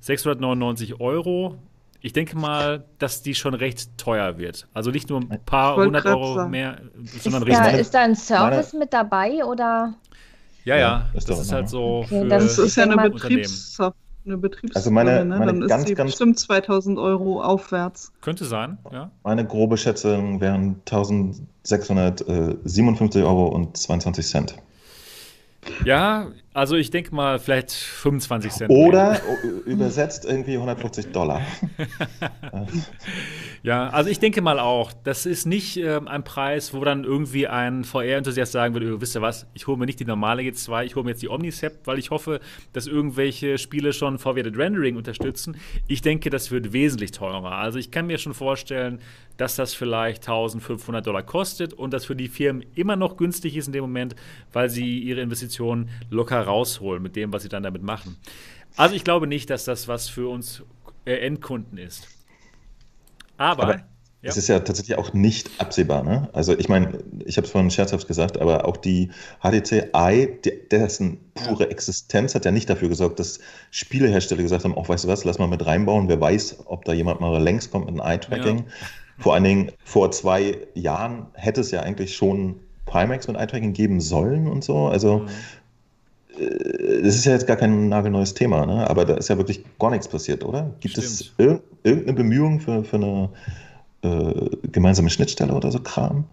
699 0.00 0.98
Euro. 0.98 1.58
Ich 2.00 2.12
denke 2.12 2.36
mal, 2.36 2.86
dass 2.98 3.22
die 3.22 3.36
schon 3.36 3.54
recht 3.54 3.96
teuer 3.98 4.36
wird. 4.36 4.66
Also 4.74 4.90
nicht 4.90 5.08
nur 5.10 5.20
ein 5.20 5.44
paar 5.46 5.76
hundert 5.76 6.06
Euro 6.06 6.34
sagen. 6.34 6.50
mehr, 6.50 6.80
sondern 7.04 7.42
ist 7.42 7.48
richtig. 7.50 7.72
Da, 7.72 7.78
ist 7.78 7.94
da 7.94 8.00
ein 8.00 8.16
Service 8.16 8.72
mit 8.72 8.92
dabei 8.92 9.44
oder? 9.44 9.94
Ja, 10.64 10.76
ja, 10.76 11.08
das, 11.14 11.26
das 11.26 11.38
ist 11.42 11.52
halt 11.52 11.68
so. 11.68 12.02
Okay, 12.04 12.28
das 12.28 12.58
ist 12.58 12.74
ja 12.74 12.82
eine 12.82 12.96
Betriebssoftware 12.96 13.94
eine 14.26 14.36
Betriebsbrille, 14.36 14.76
also 14.76 14.90
meine, 14.90 15.24
ne? 15.24 15.38
meine 15.38 15.52
dann 15.52 15.68
ganz, 15.68 15.82
ist 15.82 15.88
sie 15.88 15.94
ganz, 15.94 16.10
bestimmt 16.10 16.38
2000 16.38 16.98
Euro 16.98 17.42
aufwärts. 17.42 18.12
Könnte 18.20 18.44
sein, 18.44 18.78
ja. 18.92 19.10
Meine 19.24 19.46
grobe 19.46 19.76
Schätzung 19.76 20.40
wären 20.40 20.76
1657 20.90 23.22
Euro 23.22 23.46
und 23.46 23.76
22 23.76 24.26
Cent. 24.26 24.56
Ja, 25.84 26.28
also 26.52 26.74
ich 26.74 26.90
denke 26.90 27.14
mal 27.14 27.38
vielleicht 27.38 27.70
25 27.70 28.52
Cent. 28.52 28.70
Oder 28.70 29.20
übersetzt 29.66 30.24
irgendwie 30.24 30.54
150 30.54 31.12
Dollar. 31.12 31.42
ja, 33.62 33.88
also 33.90 34.10
ich 34.10 34.18
denke 34.18 34.42
mal 34.42 34.58
auch, 34.58 34.92
das 35.04 35.26
ist 35.26 35.46
nicht 35.46 35.76
ähm, 35.76 36.08
ein 36.08 36.24
Preis, 36.24 36.74
wo 36.74 36.84
dann 36.84 37.04
irgendwie 37.04 37.46
ein 37.46 37.84
VR-Enthusiast 37.84 38.50
sagen 38.50 38.74
würde, 38.74 38.92
oh, 38.92 39.00
wisst 39.00 39.14
ihr 39.14 39.22
was, 39.22 39.46
ich 39.54 39.68
hole 39.68 39.78
mir 39.78 39.86
nicht 39.86 40.00
die 40.00 40.04
normale 40.04 40.42
G2, 40.42 40.84
ich 40.84 40.96
hole 40.96 41.04
mir 41.04 41.10
jetzt 41.10 41.22
die 41.22 41.28
Omnicept, 41.28 41.86
weil 41.86 42.00
ich 42.00 42.10
hoffe, 42.10 42.40
dass 42.72 42.88
irgendwelche 42.88 43.56
Spiele 43.56 43.92
schon 43.92 44.18
Forwarded 44.18 44.58
Rendering 44.58 44.96
unterstützen. 44.96 45.56
Ich 45.86 46.02
denke, 46.02 46.30
das 46.30 46.50
wird 46.50 46.72
wesentlich 46.72 47.12
teurer. 47.12 47.52
Also 47.52 47.78
ich 47.78 47.92
kann 47.92 48.08
mir 48.08 48.18
schon 48.18 48.34
vorstellen, 48.34 49.00
dass 49.36 49.56
das 49.56 49.72
vielleicht 49.72 50.28
1500 50.28 51.06
Dollar 51.06 51.22
kostet 51.22 51.72
und 51.72 51.94
das 51.94 52.04
für 52.04 52.16
die 52.16 52.28
Firmen 52.28 52.64
immer 52.74 52.96
noch 52.96 53.16
günstig 53.16 53.56
ist 53.56 53.68
in 53.68 53.72
dem 53.72 53.82
Moment, 53.82 54.14
weil 54.52 54.68
sie 54.68 54.98
ihre 54.98 55.22
Investitionen 55.22 55.88
locker 56.10 56.39
rausholen 56.42 57.02
mit 57.02 57.16
dem, 57.16 57.32
was 57.32 57.42
sie 57.42 57.48
dann 57.48 57.62
damit 57.62 57.82
machen. 57.82 58.16
Also 58.76 58.94
ich 58.94 59.04
glaube 59.04 59.26
nicht, 59.26 59.50
dass 59.50 59.64
das 59.64 59.88
was 59.88 60.08
für 60.08 60.28
uns 60.28 60.62
äh, 61.04 61.14
Endkunden 61.14 61.78
ist. 61.78 62.08
Aber, 63.36 63.62
aber 63.62 63.74
ja. 63.76 63.82
es 64.22 64.36
ist 64.36 64.48
ja 64.48 64.60
tatsächlich 64.60 64.98
auch 64.98 65.12
nicht 65.14 65.50
absehbar. 65.58 66.02
Ne? 66.02 66.28
Also 66.32 66.56
ich 66.58 66.68
meine, 66.68 67.02
ich 67.24 67.36
habe 67.38 67.46
es 67.46 67.50
vorhin 67.50 67.70
scherzhaft 67.70 68.06
gesagt, 68.06 68.38
aber 68.38 68.66
auch 68.66 68.76
die 68.76 69.10
HTC 69.40 69.94
Eye, 69.94 70.26
dessen 70.70 71.18
pure 71.34 71.70
Existenz 71.70 72.34
hat 72.34 72.44
ja 72.44 72.50
nicht 72.50 72.68
dafür 72.68 72.88
gesorgt, 72.88 73.18
dass 73.18 73.40
Spielehersteller 73.70 74.42
gesagt 74.42 74.64
haben, 74.64 74.74
auch 74.76 74.88
weißt 74.88 75.04
du 75.04 75.08
was, 75.08 75.24
lass 75.24 75.38
mal 75.38 75.48
mit 75.48 75.64
reinbauen, 75.64 76.08
wer 76.08 76.20
weiß, 76.20 76.64
ob 76.66 76.84
da 76.84 76.92
jemand 76.92 77.20
mal 77.20 77.42
längs 77.42 77.70
kommt 77.70 77.86
mit 77.86 77.98
einem 77.98 78.12
Eye-Tracking. 78.12 78.58
Ja. 78.58 78.64
Vor 79.18 79.34
allen 79.34 79.44
Dingen 79.44 79.72
vor 79.84 80.10
zwei 80.10 80.58
Jahren 80.74 81.26
hätte 81.34 81.62
es 81.62 81.70
ja 81.70 81.80
eigentlich 81.80 82.14
schon 82.14 82.60
Pimax 82.84 83.26
mit 83.28 83.36
Eye-Tracking 83.36 83.72
geben 83.72 84.00
sollen 84.00 84.48
und 84.48 84.64
so. 84.64 84.88
Also 84.88 85.20
mhm. 85.20 85.28
Äh, 86.38 87.02
das 87.02 87.16
ist 87.16 87.24
ja 87.24 87.32
jetzt 87.32 87.46
gar 87.46 87.56
kein 87.56 87.88
nagelneues 87.88 88.34
Thema, 88.34 88.66
ne? 88.66 88.88
aber 88.88 89.04
da 89.04 89.14
ist 89.14 89.28
ja 89.28 89.36
wirklich 89.36 89.64
gar 89.78 89.90
nichts 89.90 90.08
passiert, 90.08 90.44
oder? 90.44 90.74
Gibt 90.80 90.92
Stimmt. 90.92 91.06
es 91.06 91.32
ir 91.38 91.62
irgendeine 91.82 92.16
Bemühung 92.16 92.60
für, 92.60 92.84
für 92.84 92.96
eine 92.96 93.30
äh, 94.02 94.56
gemeinsame 94.70 95.10
Schnittstelle 95.10 95.54
oder 95.54 95.70
so 95.70 95.80
Kram? 95.80 96.24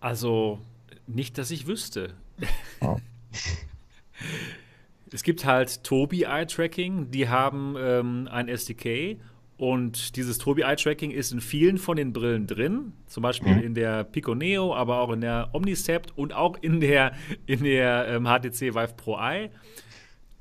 Also, 0.00 0.58
nicht, 1.06 1.38
dass 1.38 1.50
ich 1.50 1.66
wüsste. 1.66 2.10
Ja. 2.80 2.96
Es 5.12 5.22
gibt 5.22 5.44
halt 5.44 5.84
Tobi 5.84 6.24
Eye 6.24 6.44
Tracking, 6.44 7.12
die 7.12 7.28
haben 7.28 7.76
ähm, 7.78 8.28
ein 8.32 8.48
SDK 8.48 9.16
und 9.56 10.16
dieses 10.16 10.38
Tobi 10.38 10.62
Eye 10.62 10.76
Tracking 10.76 11.10
ist 11.10 11.32
in 11.32 11.40
vielen 11.40 11.78
von 11.78 11.96
den 11.96 12.12
Brillen 12.12 12.46
drin, 12.46 12.92
zum 13.06 13.22
Beispiel 13.22 13.54
Mhm. 13.54 13.62
in 13.62 13.74
der 13.74 14.04
Pico 14.04 14.34
Neo, 14.34 14.74
aber 14.74 14.98
auch 15.00 15.10
in 15.12 15.20
der 15.20 15.50
Omnicept 15.52 16.16
und 16.18 16.32
auch 16.34 16.56
in 16.60 16.80
der, 16.80 17.12
in 17.46 17.62
der 17.64 18.08
ähm, 18.08 18.24
HTC 18.26 18.74
Vive 18.74 18.94
Pro 18.96 19.16
Eye. 19.18 19.50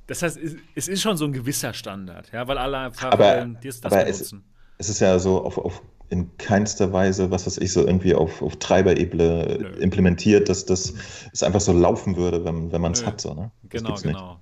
Das 0.07 0.21
heißt, 0.23 0.37
es, 0.37 0.55
es 0.75 0.87
ist 0.87 1.01
schon 1.01 1.15
so 1.15 1.25
ein 1.25 1.31
gewisser 1.33 1.73
Standard, 1.73 2.31
ja, 2.33 2.47
weil 2.47 2.57
alle 2.57 2.77
einfach 2.77 3.11
Aber- 3.11 3.37
ähm, 3.37 3.57
das, 3.63 3.83
aber 3.83 4.05
es- 4.07 4.17
benutzen. 4.17 4.43
Es 4.79 4.89
ist 4.89 4.99
ja 4.99 5.17
so 5.19 5.43
auf, 5.45 5.57
auf 5.59 5.81
in 6.09 6.35
keinster 6.37 6.91
Weise, 6.91 7.31
was 7.31 7.45
weiß 7.47 7.57
ich, 7.59 7.71
so 7.71 7.85
irgendwie 7.87 8.13
auf, 8.13 8.41
auf 8.41 8.57
Treiberebene 8.57 9.75
implementiert, 9.79 10.49
dass 10.49 10.65
das 10.65 10.93
es 11.31 11.41
einfach 11.41 11.61
so 11.61 11.71
laufen 11.73 12.17
würde, 12.17 12.43
wenn, 12.45 12.71
wenn 12.71 12.81
man 12.81 12.91
es 12.91 13.05
hat. 13.05 13.21
So, 13.21 13.33
ne? 13.33 13.51
Das 13.63 13.69
Genau, 13.81 13.87
gibt's 13.89 14.05
nicht. 14.05 14.15
genau. 14.17 14.39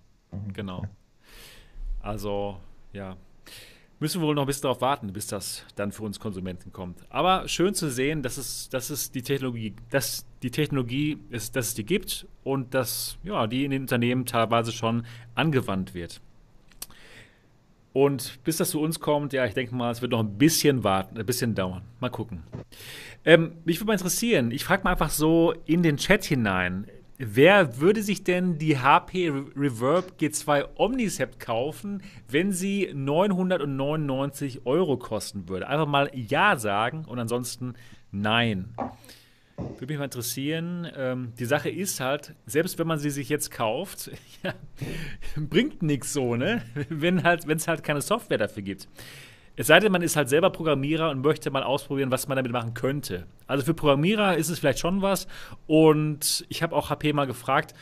Genau. 0.53 0.83
Also, 2.01 2.57
ja. 2.93 3.15
Müssen 4.01 4.19
wir 4.19 4.29
wohl 4.29 4.33
noch 4.33 4.45
ein 4.45 4.47
bisschen 4.47 4.63
darauf 4.63 4.81
warten, 4.81 5.13
bis 5.13 5.27
das 5.27 5.63
dann 5.75 5.91
für 5.91 6.01
uns 6.01 6.19
Konsumenten 6.19 6.71
kommt. 6.71 6.97
Aber 7.11 7.47
schön 7.47 7.75
zu 7.75 7.91
sehen, 7.91 8.23
dass 8.23 8.37
es, 8.37 8.67
dass 8.67 8.89
es 8.89 9.11
die 9.11 9.21
Technologie, 9.21 9.75
dass 9.91 10.25
die 10.41 10.49
Technologie 10.49 11.19
ist, 11.29 11.55
dass 11.55 11.67
es 11.67 11.73
die 11.75 11.85
gibt 11.85 12.25
und 12.43 12.73
dass 12.73 13.19
ja, 13.23 13.45
die 13.45 13.63
in 13.63 13.69
den 13.69 13.83
Unternehmen 13.83 14.25
teilweise 14.25 14.71
schon 14.71 15.05
angewandt 15.35 15.93
wird. 15.93 16.19
Und 17.93 18.43
bis 18.43 18.57
das 18.57 18.71
zu 18.71 18.81
uns 18.81 18.99
kommt, 18.99 19.33
ja, 19.33 19.45
ich 19.45 19.53
denke 19.53 19.75
mal, 19.75 19.91
es 19.91 20.01
wird 20.01 20.13
noch 20.13 20.21
ein 20.21 20.35
bisschen 20.35 20.83
warten, 20.83 21.19
ein 21.19 21.25
bisschen 21.27 21.53
dauern. 21.53 21.83
Mal 21.99 22.09
gucken. 22.09 22.41
Ähm, 23.23 23.51
mich 23.65 23.79
würde 23.79 23.85
mal 23.89 23.93
interessieren, 23.93 24.49
ich 24.49 24.63
frage 24.63 24.83
mal 24.83 24.93
einfach 24.93 25.11
so 25.11 25.53
in 25.67 25.83
den 25.83 25.97
Chat 25.97 26.23
hinein, 26.23 26.87
wer 27.23 27.79
würde 27.79 28.01
sich 28.03 28.23
denn 28.23 28.57
die 28.57 28.77
HP 28.79 29.29
Re- 29.29 29.45
Reverb 29.55 30.13
G2 30.19 30.65
Omnicept 30.75 31.39
kaufen, 31.39 32.01
wenn 32.27 32.51
sie 32.51 32.89
999 32.93 34.65
Euro 34.65 34.97
kosten 34.97 35.47
würde? 35.49 35.67
Einfach 35.67 35.87
mal 35.87 36.09
Ja 36.13 36.55
sagen 36.57 37.05
und 37.05 37.19
ansonsten 37.19 37.73
Nein. 38.13 38.75
Würde 39.55 39.87
mich 39.87 39.97
mal 39.97 40.05
interessieren. 40.05 40.85
Ähm, 40.97 41.33
die 41.39 41.45
Sache 41.45 41.69
ist 41.69 41.99
halt, 42.01 42.33
selbst 42.45 42.77
wenn 42.79 42.87
man 42.87 42.99
sie 42.99 43.09
sich 43.09 43.29
jetzt 43.29 43.51
kauft, 43.51 44.11
bringt 45.37 45.81
nichts 45.81 46.11
so, 46.13 46.35
ne? 46.35 46.61
Wenn 46.89 47.23
halt, 47.23 47.47
wenn 47.47 47.57
es 47.57 47.67
halt 47.67 47.83
keine 47.83 48.01
Software 48.01 48.37
dafür 48.39 48.63
gibt. 48.63 48.87
Es 49.55 49.67
sei 49.67 49.79
denn, 49.79 49.91
man 49.91 50.01
ist 50.01 50.15
halt 50.15 50.29
selber 50.29 50.49
Programmierer 50.49 51.09
und 51.09 51.21
möchte 51.21 51.51
mal 51.51 51.63
ausprobieren, 51.63 52.11
was 52.11 52.27
man 52.27 52.37
damit 52.37 52.51
machen 52.51 52.73
könnte. 52.73 53.25
Also 53.47 53.65
für 53.65 53.73
Programmierer 53.73 54.37
ist 54.37 54.49
es 54.49 54.59
vielleicht 54.59 54.79
schon 54.79 55.01
was. 55.01 55.27
Und 55.67 56.45
ich 56.49 56.63
habe 56.63 56.75
auch 56.75 56.89
HP 56.89 57.13
mal 57.13 57.27
gefragt, 57.27 57.73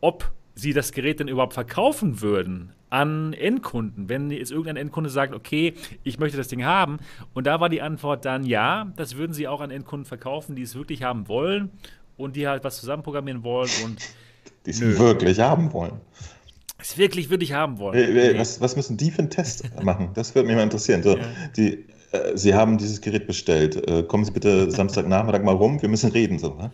ob 0.00 0.32
sie 0.54 0.72
das 0.72 0.92
Gerät 0.92 1.20
denn 1.20 1.28
überhaupt 1.28 1.54
verkaufen 1.54 2.20
würden 2.22 2.72
an 2.88 3.32
Endkunden, 3.32 4.08
wenn 4.08 4.30
jetzt 4.30 4.50
irgendein 4.50 4.76
Endkunde 4.76 5.10
sagt, 5.10 5.34
okay, 5.34 5.74
ich 6.02 6.18
möchte 6.18 6.38
das 6.38 6.48
Ding 6.48 6.64
haben. 6.64 6.98
Und 7.34 7.46
da 7.46 7.60
war 7.60 7.68
die 7.68 7.82
Antwort 7.82 8.24
dann 8.24 8.44
ja, 8.44 8.92
das 8.96 9.16
würden 9.16 9.32
sie 9.32 9.48
auch 9.48 9.60
an 9.60 9.70
Endkunden 9.70 10.06
verkaufen, 10.06 10.56
die 10.56 10.62
es 10.62 10.74
wirklich 10.74 11.02
haben 11.02 11.28
wollen 11.28 11.70
und 12.16 12.36
die 12.36 12.48
halt 12.48 12.64
was 12.64 12.78
zusammenprogrammieren 12.78 13.42
wollen 13.42 13.70
und 13.84 13.98
Die 14.64 14.70
es 14.70 14.80
wirklich 14.80 15.40
haben 15.40 15.72
wollen. 15.72 16.00
Es 16.78 16.98
wirklich, 16.98 17.30
wirklich 17.30 17.52
haben 17.52 17.78
wollen. 17.78 18.38
Was, 18.38 18.60
was 18.60 18.76
müssen 18.76 18.96
die 18.96 19.10
für 19.10 19.20
einen 19.20 19.30
Test 19.30 19.64
machen? 19.82 20.10
Das 20.14 20.34
würde 20.34 20.46
mich 20.48 20.56
mal 20.56 20.62
interessieren. 20.62 21.02
So, 21.02 21.16
Ja. 21.18 21.24
die, 21.56 21.86
äh, 22.12 22.36
Sie 22.36 22.54
haben 22.54 22.78
dieses 22.78 23.00
Gerät 23.00 23.26
bestellt. 23.26 23.88
Äh, 23.88 24.02
kommen 24.04 24.24
Sie 24.24 24.30
bitte 24.30 24.70
Samstagnachmittag 24.70 25.42
mal 25.42 25.54
rum, 25.54 25.80
wir 25.80 25.88
müssen 25.88 26.10
reden. 26.12 26.38
So, 26.38 26.54
ne? 26.54 26.70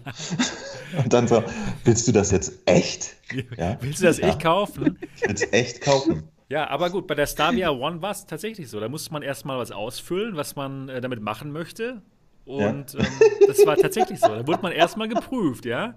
Und 1.02 1.12
dann 1.12 1.26
so, 1.28 1.42
willst 1.84 2.06
du 2.08 2.12
das 2.12 2.30
jetzt 2.32 2.52
echt? 2.66 3.14
Ja. 3.56 3.78
Willst 3.80 4.00
du 4.00 4.06
das 4.06 4.18
Ja. 4.18 4.28
echt 4.28 4.40
kaufen? 4.42 4.98
Ich 5.16 5.22
will 5.22 5.34
es 5.34 5.52
echt 5.52 5.80
kaufen. 5.80 6.24
Ja, 6.48 6.68
aber 6.68 6.90
gut, 6.90 7.06
bei 7.06 7.14
der 7.14 7.26
Starvia 7.26 7.70
One 7.70 8.02
war 8.02 8.10
es 8.10 8.26
tatsächlich 8.26 8.68
so. 8.68 8.78
Da 8.78 8.88
musste 8.90 9.10
man 9.12 9.22
erstmal 9.22 9.56
was 9.58 9.70
ausfüllen, 9.72 10.36
was 10.36 10.54
man 10.54 10.90
äh, 10.90 11.00
damit 11.00 11.22
machen 11.22 11.50
möchte. 11.50 12.02
Und 12.44 12.94
ähm, 12.96 13.07
das 13.46 13.64
war 13.64 13.76
tatsächlich 13.76 14.18
so. 14.18 14.26
Da 14.28 14.46
wurde 14.46 14.61
man 14.62 14.72
erstmal 14.72 15.09
geprüft, 15.09 15.64
ja? 15.64 15.94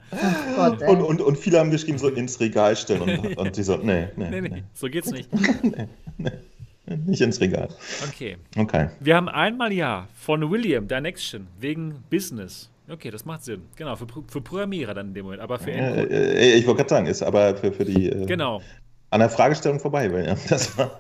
Gott. 0.55 0.81
Und, 0.84 1.01
und, 1.01 1.21
und 1.21 1.38
viele 1.38 1.60
haben 1.60 1.71
geschrieben, 1.71 1.97
so 1.97 2.08
ins 2.10 2.39
Regal 2.39 2.75
stellen. 2.75 3.01
Und, 3.19 3.38
und 3.38 3.58
die 3.58 3.63
so, 3.63 3.77
nee, 3.77 4.10
nee, 4.15 4.29
Nee, 4.29 4.41
nee, 4.41 4.49
nee, 4.49 4.63
so 4.73 4.88
geht's 4.88 5.10
nicht. 5.12 5.29
nicht 7.05 7.21
ins 7.21 7.41
Regal. 7.41 7.69
Okay. 8.08 8.38
Okay. 8.58 8.89
Wir 8.99 9.15
haben 9.15 9.27
einmal 9.29 9.73
ja 9.73 10.08
von 10.19 10.49
William 10.51 10.88
Dynection 10.88 11.47
wegen 11.60 12.03
Business. 12.10 12.69
Okay, 12.88 13.10
das 13.10 13.25
macht 13.25 13.43
Sinn. 13.43 13.63
Genau, 13.75 13.95
für, 13.95 14.05
für 14.27 14.41
Programmierer 14.41 14.93
dann 14.93 15.08
in 15.08 15.13
dem 15.15 15.25
Moment, 15.25 15.41
aber 15.41 15.58
für 15.58 15.71
Äh, 15.71 15.77
Endkunden. 15.79 16.12
äh, 16.12 16.53
ich 16.53 16.67
wollte 16.67 16.77
gerade 16.77 16.89
sagen, 16.89 17.05
ist 17.08 17.23
aber 17.23 17.55
für, 17.58 17.71
für 17.71 17.86
die 17.86 18.10
äh, 18.10 18.25
Genau. 18.27 18.62
an 19.10 19.19
der 19.21 19.29
Fragestellung 19.31 19.79
vorbei, 19.79 20.13
weil 20.13 20.27
ja, 20.27 20.36
das 20.49 20.77
war, 20.77 20.99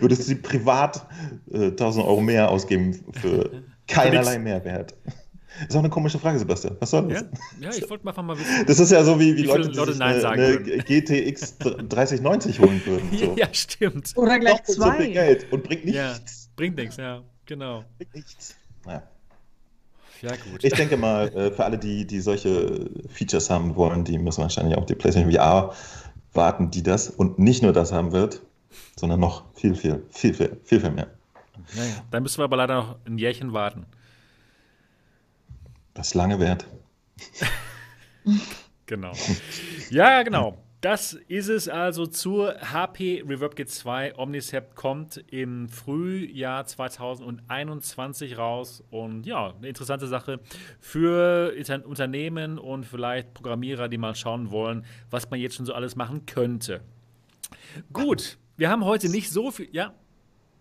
würdest 0.00 0.30
du 0.30 0.36
privat 0.36 1.06
äh, 1.50 1.68
1000 1.68 2.04
Euro 2.04 2.20
mehr 2.20 2.50
ausgeben 2.50 3.02
für 3.12 3.62
keinerlei 3.86 4.38
Mehrwert. 4.38 4.94
Ist 5.68 5.74
auch 5.74 5.80
eine 5.80 5.90
komische 5.90 6.18
Frage, 6.18 6.38
Sebastian. 6.38 6.76
Was 6.80 6.90
soll 6.90 7.08
das? 7.08 7.22
Ja, 7.60 7.70
ja 7.70 7.76
ich 7.76 7.88
wollte 7.88 8.04
mal 8.04 8.10
einfach 8.10 8.24
mal 8.24 8.36
wissen. 8.36 8.66
Das 8.66 8.80
ist 8.80 8.90
ja 8.90 9.04
so 9.04 9.20
wie, 9.20 9.36
wie, 9.36 9.42
Wie 9.44 9.46
Leute, 9.46 9.68
die 9.68 9.76
Leute 9.76 9.92
sich 9.92 10.00
Nein 10.00 10.12
eine, 10.14 10.20
sagen 10.20 10.42
eine 10.42 10.66
würden. 10.66 10.84
GTX 10.84 11.58
3090 11.58 12.58
holen 12.60 12.82
würden. 12.84 13.10
So. 13.18 13.36
Ja, 13.36 13.46
stimmt. 13.52 14.12
Oder 14.16 14.40
gleich 14.40 14.56
Doppelt 14.58 14.76
so 14.76 14.82
viel 14.82 14.92
zwei. 14.96 15.06
Geld 15.10 15.52
und 15.52 15.62
bringt 15.62 15.84
Ja, 15.84 16.12
nichts. 16.14 16.50
bringt 16.56 16.76
nichts, 16.76 16.96
ja, 16.96 17.22
genau. 17.46 17.84
Bringt 17.98 18.14
nichts. 18.16 18.56
Ja. 18.86 19.02
Ja, 20.22 20.30
gut. 20.30 20.64
Ich 20.64 20.72
denke 20.72 20.96
mal, 20.96 21.28
äh, 21.28 21.50
für 21.52 21.64
alle, 21.64 21.78
die, 21.78 22.06
die 22.06 22.20
solche 22.20 22.90
Features 23.10 23.50
haben 23.50 23.76
wollen, 23.76 24.04
die 24.04 24.18
müssen 24.18 24.42
wahrscheinlich 24.42 24.76
auch 24.76 24.86
die 24.86 24.94
PlayStation 24.94 25.30
VR 25.30 25.72
warten, 26.32 26.70
die 26.70 26.82
das 26.82 27.10
und 27.10 27.38
nicht 27.38 27.62
nur 27.62 27.72
das 27.72 27.92
haben 27.92 28.10
wird, 28.12 28.40
sondern 28.96 29.20
noch 29.20 29.44
viel, 29.54 29.74
viel, 29.74 30.02
viel, 30.10 30.34
viel, 30.34 30.56
viel, 30.64 30.80
viel 30.80 30.90
mehr. 30.90 31.08
Naja, 31.74 32.04
dann 32.10 32.22
müssen 32.22 32.38
wir 32.38 32.44
aber 32.44 32.56
leider 32.56 32.74
noch 32.74 32.96
ein 33.06 33.18
Jährchen 33.18 33.52
warten. 33.52 33.86
Das 35.94 36.08
ist 36.08 36.14
lange 36.14 36.38
wert. 36.38 36.66
Genau. 38.86 39.12
Ja, 39.90 40.22
genau. 40.22 40.58
Das 40.84 41.14
ist 41.14 41.48
es 41.48 41.66
also 41.66 42.06
zur 42.06 42.60
HP 42.60 43.24
Reverb 43.26 43.54
G2. 43.54 44.18
Omnicept 44.18 44.76
kommt 44.76 45.24
im 45.30 45.70
Frühjahr 45.70 46.66
2021 46.66 48.36
raus. 48.36 48.84
Und 48.90 49.24
ja, 49.24 49.54
eine 49.56 49.68
interessante 49.68 50.06
Sache 50.06 50.40
für 50.80 51.54
Unternehmen 51.86 52.58
und 52.58 52.84
vielleicht 52.84 53.32
Programmierer, 53.32 53.88
die 53.88 53.96
mal 53.96 54.14
schauen 54.14 54.50
wollen, 54.50 54.84
was 55.08 55.30
man 55.30 55.40
jetzt 55.40 55.54
schon 55.54 55.64
so 55.64 55.72
alles 55.72 55.96
machen 55.96 56.26
könnte. 56.26 56.82
Gut, 57.94 58.36
wir 58.58 58.68
haben 58.68 58.84
heute 58.84 59.08
nicht 59.08 59.30
so 59.30 59.50
viel. 59.50 59.70
Ja, 59.72 59.94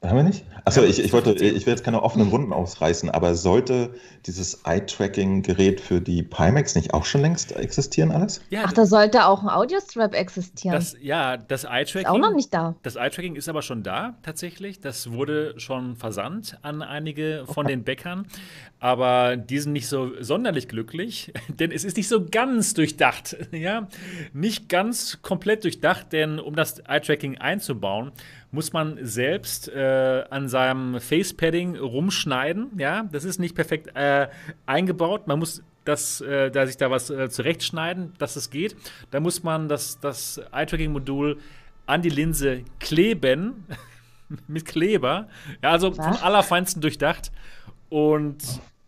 Haben 0.03 0.17
wir 0.17 0.23
nicht? 0.23 0.43
Achso, 0.65 0.81
Ja, 0.81 0.87
ich, 0.87 0.99
ich 0.99 1.13
wollte, 1.13 1.31
ich 1.31 1.65
will 1.65 1.73
jetzt 1.73 1.83
keine 1.83 2.03
offenen 2.03 2.31
Wunden 2.31 2.51
ausreißen, 2.53 3.09
aber 3.09 3.35
sollte 3.35 3.93
dieses 4.25 4.61
Eye-Tracking-Gerät 4.65 5.79
für 5.81 6.01
die 6.01 6.23
Pimax 6.23 6.75
nicht 6.75 6.93
auch 6.93 7.05
schon 7.05 7.21
längst 7.21 7.53
existieren 7.53 8.11
alles? 8.11 8.41
ja, 8.49 8.63
Ach, 8.65 8.73
da 8.73 8.85
sollte 8.85 9.25
auch 9.25 9.43
ein 9.43 9.49
Audiostrap 9.49 10.13
existieren. 10.13 10.75
das, 10.75 10.95
ja, 11.01 11.37
das 11.37 11.63
ist 11.63 11.69
Eye-Tracking. 11.69 12.07
auch 12.07 12.17
noch 12.17 12.33
nicht 12.33 12.53
da. 12.53 12.75
Das 12.83 12.95
Eye-Tracking 12.95 13.35
ist 13.35 13.47
aber 13.47 13.61
schon 13.61 13.83
da, 13.83 14.15
tatsächlich. 14.23 14.79
Das 14.81 15.11
wurde 15.11 15.57
schon 15.59 15.95
versandt 15.95 16.57
an 16.61 16.81
einige 16.81 17.45
von 17.47 17.67
den 17.67 17.83
Bäckern. 17.83 18.27
Aber 18.79 19.37
die 19.37 19.59
sind 19.59 19.71
nicht 19.71 19.87
so 19.87 20.11
sonderlich 20.21 20.67
glücklich, 20.67 21.31
denn 21.47 21.71
es 21.71 21.85
ist 21.85 21.95
nicht 21.95 22.07
so 22.09 22.25
ganz 22.25 22.73
durchdacht. 22.73 23.37
Ja? 23.53 23.87
Nicht 24.33 24.67
ganz 24.67 25.19
komplett 25.21 25.63
durchdacht, 25.63 26.11
denn 26.11 26.39
um 26.39 26.55
das 26.55 26.79
Eye-Tracking 26.79 27.37
einzubauen, 27.37 28.11
muss 28.53 28.71
man 28.71 28.97
selbst 29.01 29.67
äh, 29.67 30.23
an 30.29 30.47
seinem 30.47 31.01
Face-Padding 31.01 31.75
rumschneiden. 31.75 32.77
Ja? 32.77 33.03
Das 33.11 33.25
ist 33.25 33.39
nicht 33.39 33.55
perfekt 33.55 33.89
äh, 33.95 34.29
eingebaut. 34.67 35.27
Man 35.27 35.39
muss 35.39 35.63
das, 35.85 36.21
äh, 36.21 36.51
da 36.51 36.65
sich 36.67 36.77
da 36.77 36.89
was 36.91 37.09
äh, 37.09 37.29
zurechtschneiden, 37.29 38.13
dass 38.19 38.35
es 38.35 38.49
geht. 38.51 38.75
Da 39.11 39.19
muss 39.19 39.43
man 39.43 39.67
das, 39.67 39.99
das 39.99 40.39
Eye-Tracking-Modul 40.51 41.39
an 41.87 42.01
die 42.03 42.09
Linse 42.09 42.61
kleben 42.79 43.65
mit 44.47 44.65
Kleber. 44.65 45.27
Ja, 45.61 45.71
also 45.71 45.91
vom 45.91 46.05
Was? 46.05 46.21
allerfeinsten 46.23 46.81
durchdacht. 46.81 47.31
Und 47.89 48.43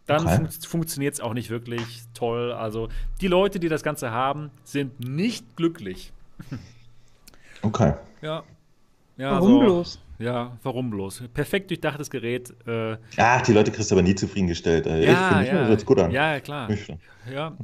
dann 0.05 0.25
Okay. 0.27 0.35
fun 0.35 0.49
funktioniert 0.51 1.15
es 1.15 1.19
auch 1.21 1.33
nicht 1.33 1.49
wirklich 1.49 2.03
toll. 2.13 2.51
Also 2.51 2.89
die 3.19 3.27
Leute, 3.27 3.59
die 3.59 3.67
das 3.69 3.81
Ganze 3.81 4.11
haben, 4.11 4.51
sind 4.63 4.99
nicht 4.99 5.55
glücklich. 5.55 6.13
Okay. 7.63 7.93
Ja. 8.21 8.43
Ja, 9.17 9.31
Warum 9.31 9.47
so, 9.47 9.59
bloß? 9.59 9.99
Ja, 10.19 10.57
warum 10.63 10.89
bloß? 10.89 11.23
Perfekt 11.33 11.69
durchdachtes 11.69 12.09
Gerät. 12.09 12.53
Äh, 12.65 12.97
Ach, 13.17 13.41
die 13.41 13.51
Leute 13.53 13.71
kriegst 13.71 13.91
du 13.91 13.95
aber 13.95 14.01
nie 14.01 14.15
zufriedengestellt. 14.15 14.85
Äh, 14.87 15.01
ich 15.01 15.05
ja, 15.07 15.27
finde, 15.29 15.47
ja, 15.47 15.61
ja. 15.61 15.67
hört 15.67 15.85
gut 15.85 15.99
an. 15.99 16.11
ja, 16.11 16.39
klar. 16.39 16.69
Ich, 17.27 17.33
Ja, 17.33 17.57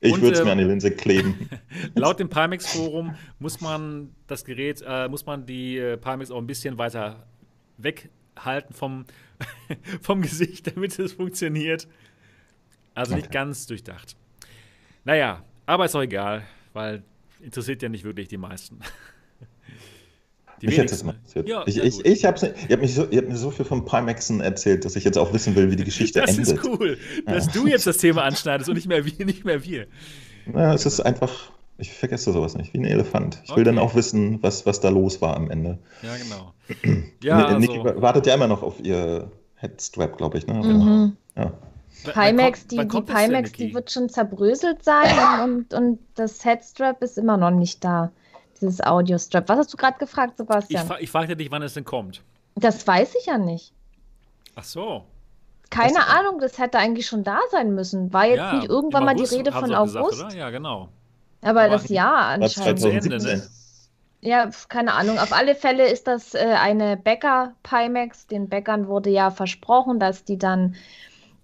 ich 0.00 0.20
würde 0.20 0.34
es 0.34 0.38
ähm, 0.38 0.46
mir 0.46 0.52
an 0.52 0.58
die 0.58 0.64
Linse 0.64 0.90
kleben. 0.92 1.48
Laut 1.96 2.20
dem 2.20 2.28
Pimax-Forum 2.28 3.16
muss 3.40 3.60
man 3.60 4.14
das 4.28 4.44
Gerät, 4.44 4.84
äh, 4.86 5.08
muss 5.08 5.26
man 5.26 5.46
die 5.46 5.78
äh, 5.78 5.96
Pimax 5.96 6.30
auch 6.30 6.38
ein 6.38 6.46
bisschen 6.46 6.78
weiter 6.78 7.26
weghalten 7.78 8.72
vom, 8.72 9.04
vom 10.02 10.22
Gesicht, 10.22 10.74
damit 10.74 10.96
es 10.98 11.14
funktioniert. 11.14 11.88
Also 12.94 13.14
nicht 13.16 13.26
Okay. 13.26 13.34
ganz 13.34 13.66
durchdacht. 13.66 14.14
Naja, 15.04 15.42
aber 15.66 15.86
ist 15.86 15.96
auch 15.96 16.02
egal, 16.02 16.42
weil 16.72 17.02
interessiert 17.40 17.82
ja 17.82 17.88
nicht 17.88 18.04
wirklich 18.04 18.28
die 18.28 18.36
meisten. 18.38 18.78
Die 20.62 20.66
Mich 20.66 20.76
hätte 20.78 20.94
es 20.94 21.04
wenigsten. 21.04 21.06
mal 21.06 21.14
interessiert. 21.14 21.48
Ja, 21.48 21.62
ich 21.66 21.76
ja, 21.76 21.82
ich, 21.84 22.04
ich 22.04 22.24
habe 22.24 22.38
hab 22.70 22.80
mich 22.80 22.94
so, 22.94 23.06
ich 23.10 23.16
hab 23.18 23.28
mir 23.28 23.36
so 23.36 23.50
viel 23.50 23.64
von 23.64 23.84
Pimaxen 23.84 24.40
erzählt, 24.40 24.84
dass 24.84 24.94
ich 24.96 25.04
jetzt 25.04 25.16
auch 25.18 25.32
wissen 25.32 25.56
will, 25.56 25.70
wie 25.70 25.76
die 25.76 25.84
Geschichte 25.84 26.20
Das 26.20 26.30
endet. 26.36 26.48
ist 26.58 26.64
cool, 26.64 26.98
dass 27.26 27.48
du 27.48 27.66
jetzt 27.66 27.86
das 27.86 27.96
Thema 27.98 28.22
anschneidest 28.24 28.68
und 28.68 28.74
nicht 28.76 28.88
mehr 28.88 29.04
wir. 29.04 29.24
Nicht 29.24 29.44
mehr 29.44 29.64
wir. 29.64 29.86
Ja, 30.54 30.74
es 30.74 30.84
ist 30.86 31.00
einfach, 31.00 31.30
ich 31.78 31.92
vergesse 31.92 32.32
sowas 32.32 32.56
nicht, 32.56 32.74
wie 32.74 32.78
ein 32.78 32.84
Elefant. 32.84 33.40
Ich 33.44 33.54
will 33.56 33.64
dann 33.64 33.78
Okay. 33.78 33.86
auch 33.86 33.94
wissen, 33.94 34.42
was, 34.42 34.66
was 34.66 34.80
da 34.80 34.88
los 34.90 35.20
war 35.22 35.36
am 35.36 35.50
Ende. 35.50 35.78
Ja, 36.02 36.16
genau. 36.16 36.52
Ja, 37.22 37.52
Ni- 37.58 37.66
Niki 37.66 37.78
also, 37.78 37.84
wa- 37.96 38.02
wartet 38.02 38.26
ja 38.26 38.34
immer 38.34 38.46
noch 38.48 38.62
auf 38.62 38.74
ihr 38.82 39.30
Headstrap, 39.56 40.16
glaube 40.18 40.38
ich. 40.38 40.46
Ne? 40.46 40.54
Mhm. 40.54 41.16
Ja. 41.36 41.52
wann 42.04 42.12
Pimax, 42.36 42.60
kommt- 42.60 42.72
die, 42.72 42.76
die 42.78 42.86
das 43.06 43.24
Pimax, 43.26 43.52
die 43.52 43.74
wird 43.74 43.90
schon 43.90 44.08
zerbröselt 44.08 44.82
sein 44.84 45.10
und, 45.44 45.74
und 45.74 45.98
das 46.14 46.44
Headstrap 46.44 47.02
ist 47.02 47.18
immer 47.18 47.36
noch 47.36 47.50
nicht 47.50 47.82
da. 47.84 48.10
Dieses 48.60 48.80
Audiostrap. 48.82 49.48
Was 49.48 49.58
hast 49.58 49.72
du 49.72 49.76
gerade 49.76 49.98
gefragt, 49.98 50.32
Ich, 50.32 50.38
Sebastian? 50.38 50.86
fra 50.86 51.00
ich 51.00 51.10
fragte 51.10 51.36
dich, 51.36 51.50
wann 51.50 51.62
es 51.62 51.74
denn 51.74 51.84
kommt. 51.84 52.22
das 52.56 52.86
weiß 52.86 53.14
ich 53.18 53.26
ja 53.26 53.38
nicht. 53.38 53.72
Ach 54.56 54.64
so. 54.64 55.04
Keine 55.70 55.94
Das- 55.94 56.08
Ahnung, 56.08 56.40
das 56.40 56.58
hätte 56.58 56.78
eigentlich 56.78 57.06
schon 57.06 57.22
da 57.24 57.38
sein 57.50 57.74
müssen. 57.74 58.12
War 58.12 58.26
jetzt 58.26 58.36
Ja, 58.38 58.52
nicht 58.54 58.68
irgendwann 58.68 59.04
mal 59.04 59.14
die 59.14 59.24
Rede 59.24 59.52
von 59.52 59.70
gesagt, 59.70 59.96
August? 59.96 60.22
oder? 60.24 60.34
Ja, 60.34 60.50
genau. 60.50 60.88
aber 61.42 61.62
Aber 61.62 61.68
das 61.70 61.88
Jahr 61.88 62.16
anscheinend. 62.26 62.80
zu 62.80 62.88
Ende, 62.88 63.00
2017. 63.18 63.38
ne? 63.38 63.48
Ja, 64.22 64.50
keine 64.68 64.92
Ahnung. 64.94 65.18
Auf 65.18 65.32
alle 65.32 65.54
Fälle 65.54 65.86
ist 65.88 66.06
das 66.06 66.34
äh, 66.34 66.40
eine 66.60 66.96
Bäcker 66.98 67.54
Pimax. 67.62 68.26
Den 68.26 68.48
Bäckern 68.50 68.86
wurde 68.88 69.08
ja 69.08 69.30
versprochen, 69.30 69.98
dass 69.98 70.24
die 70.24 70.36
dann 70.36 70.74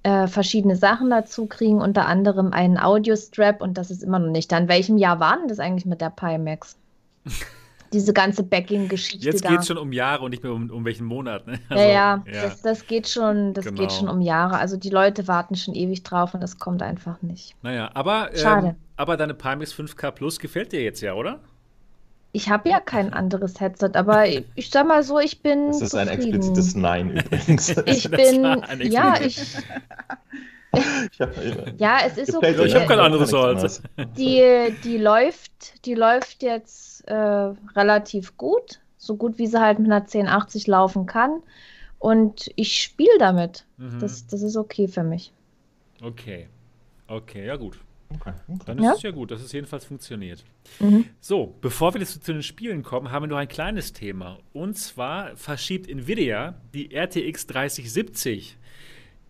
äh, 0.02 0.26
verschiedene 0.26 0.76
Sachen 0.76 1.08
dazu 1.08 1.46
kriegen, 1.46 1.80
unter 1.80 2.06
anderem 2.06 2.52
einen 2.52 2.78
Audiostrap 2.78 3.62
und 3.62 3.78
das 3.78 3.90
ist 3.90 4.02
immer 4.02 4.18
noch 4.18 4.30
nicht. 4.30 4.52
da. 4.52 4.58
In 4.58 4.68
welchem 4.68 4.98
Jahr 4.98 5.20
war 5.20 5.38
denn 5.38 5.48
das 5.48 5.58
eigentlich 5.58 5.86
mit 5.86 6.00
der 6.02 6.10
Pimax? 6.10 6.76
Diese 7.92 8.12
ganze 8.12 8.42
Backing-Geschichte 8.42 9.24
Jetzt 9.24 9.46
geht 9.46 9.60
es 9.60 9.68
schon 9.68 9.78
um 9.78 9.92
Jahre 9.92 10.24
und 10.24 10.30
nicht 10.30 10.42
mehr 10.42 10.52
um, 10.52 10.68
um 10.70 10.84
welchen 10.84 11.06
Monat. 11.06 11.46
Ne? 11.46 11.60
ja, 11.70 11.76
ja, 11.76 12.24
ja. 12.26 12.42
Das, 12.42 12.60
das 12.60 12.86
geht 12.86 13.08
schon, 13.08 13.54
das 13.54 13.64
Genau. 13.64 13.80
geht 13.80 13.92
schon 13.92 14.08
um 14.08 14.20
Jahre. 14.20 14.58
Also 14.58 14.76
die 14.76 14.90
Leute 14.90 15.28
warten 15.28 15.54
schon 15.54 15.74
ewig 15.74 16.02
drauf 16.02 16.34
und 16.34 16.40
das 16.40 16.58
kommt 16.58 16.82
einfach 16.82 17.22
nicht. 17.22 17.54
Naja, 17.62 17.90
aber, 17.94 18.30
ähm, 18.32 18.38
Schade. 18.38 18.76
aber 18.96 19.16
deine 19.16 19.34
Pimax 19.34 19.72
5K 19.72 20.10
Plus 20.10 20.38
gefällt 20.40 20.72
dir 20.72 20.82
jetzt 20.82 21.00
ja, 21.00 21.14
oder? 21.14 21.38
Ich 22.32 22.50
habe 22.50 22.68
ja 22.68 22.80
kein 22.80 23.12
anderes 23.14 23.60
Headset, 23.60 23.90
aber 23.94 24.26
ich, 24.28 24.44
ich 24.56 24.68
sag 24.68 24.86
mal 24.88 25.02
so, 25.04 25.20
ich 25.20 25.40
bin 25.40 25.68
Das 25.68 25.80
ist 25.80 25.94
ein 25.94 26.08
zufrieden. 26.08 26.34
explizites 26.34 26.74
Nein 26.74 27.10
übrigens. 27.10 27.68
Ich 27.86 28.10
Das 28.10 28.30
bin, 28.32 28.42
war 28.42 28.68
ein 28.68 28.80
ja, 28.82 29.14
ich, 29.20 29.40
ja, 31.78 31.98
es 32.06 32.16
ist 32.18 32.36
okay. 32.36 32.52
Ich 32.66 32.74
hab 32.74 32.82
dir, 32.82 32.88
kein 32.88 32.98
anderes 33.00 33.32
Holz. 33.32 33.82
Die, 34.16 34.74
die 34.84 34.98
läuft, 34.98 35.84
die 35.84 35.94
läuft 35.94 36.42
jetzt 36.42 37.06
äh, 37.08 37.14
relativ 37.14 38.36
gut, 38.36 38.80
so 38.96 39.16
gut 39.16 39.38
wie 39.38 39.46
sie 39.46 39.60
halt 39.60 39.78
mit 39.78 39.86
einer 39.86 40.02
1080 40.02 40.66
laufen 40.66 41.06
kann. 41.06 41.42
Und 41.98 42.50
ich 42.56 42.80
spiele 42.82 43.18
damit. 43.18 43.64
Mhm. 43.78 43.98
Das, 44.00 44.26
das 44.26 44.42
ist 44.42 44.56
okay 44.56 44.88
für 44.88 45.02
mich. 45.02 45.32
Okay. 46.02 46.48
Okay, 47.08 47.46
ja 47.46 47.56
gut. 47.56 47.78
Okay, 48.14 48.32
okay. 48.48 48.62
Dann 48.66 48.78
ist 48.78 48.84
Ja. 48.84 48.92
es 48.92 49.02
ja 49.02 49.10
gut, 49.10 49.30
dass 49.30 49.40
es 49.40 49.52
jedenfalls 49.52 49.84
funktioniert. 49.84 50.44
Mhm. 50.78 51.06
So, 51.20 51.54
bevor 51.60 51.94
wir 51.94 52.00
jetzt 52.00 52.22
zu 52.24 52.32
den 52.32 52.42
Spielen 52.42 52.82
kommen, 52.82 53.10
haben 53.10 53.24
wir 53.24 53.28
noch 53.28 53.36
ein 53.36 53.48
kleines 53.48 53.92
Thema. 53.92 54.38
Und 54.52 54.76
zwar 54.78 55.36
verschiebt 55.36 55.88
Nvidia 55.88 56.54
die 56.74 56.94
RTX 56.94 57.46
3070. 57.48 58.56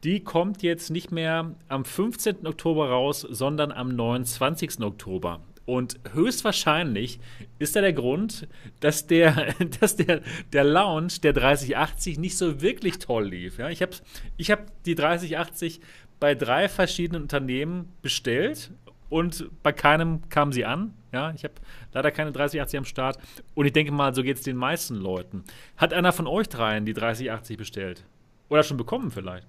Die 0.06 0.22
kommt 0.22 0.62
jetzt 0.62 0.90
nicht 0.90 1.10
mehr 1.10 1.56
am 1.66 1.84
15. 1.84 2.46
Oktober 2.46 2.90
raus, 2.90 3.22
sondern 3.22 3.72
am 3.72 3.88
29. 3.88 4.80
Oktober. 4.82 5.40
Und 5.64 5.98
höchstwahrscheinlich 6.12 7.18
ist 7.58 7.74
da 7.74 7.80
der 7.80 7.92
Grund, 7.92 8.46
dass 8.78 9.08
der, 9.08 9.52
dass 9.80 9.96
der, 9.96 10.20
der 10.52 10.62
Launch 10.62 11.22
der 11.22 11.32
3080 11.32 12.20
nicht 12.20 12.38
so 12.38 12.60
wirklich 12.60 13.00
toll 13.00 13.30
lief. 13.30 13.58
Ja, 13.58 13.68
ich 13.68 13.82
habe 13.82 13.96
ich 14.36 14.52
hab 14.52 14.80
die 14.84 14.94
3080 14.94 15.80
bei 16.20 16.36
drei 16.36 16.68
verschiedenen 16.68 17.22
Unternehmen 17.22 17.92
bestellt 18.00 18.70
und 19.08 19.50
bei 19.64 19.72
keinem 19.72 20.28
kam 20.28 20.52
sie 20.52 20.64
an. 20.64 20.94
Ja, 21.10 21.32
ich 21.34 21.42
habe 21.42 21.54
leider 21.92 22.12
keine 22.12 22.30
3080 22.30 22.78
am 22.78 22.84
Start. 22.84 23.18
Und 23.56 23.66
ich 23.66 23.72
denke 23.72 23.90
mal, 23.90 24.14
so 24.14 24.22
geht 24.22 24.36
es 24.36 24.44
den 24.44 24.56
meisten 24.56 24.94
Leuten. 24.94 25.42
Hat 25.76 25.92
einer 25.92 26.12
von 26.12 26.28
euch 26.28 26.48
dreien 26.48 26.84
die 26.84 26.94
3080 26.94 27.56
bestellt? 27.56 28.04
Oder 28.48 28.62
schon 28.62 28.76
bekommen 28.76 29.10
vielleicht? 29.10 29.48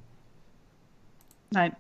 Nein. 1.52 1.76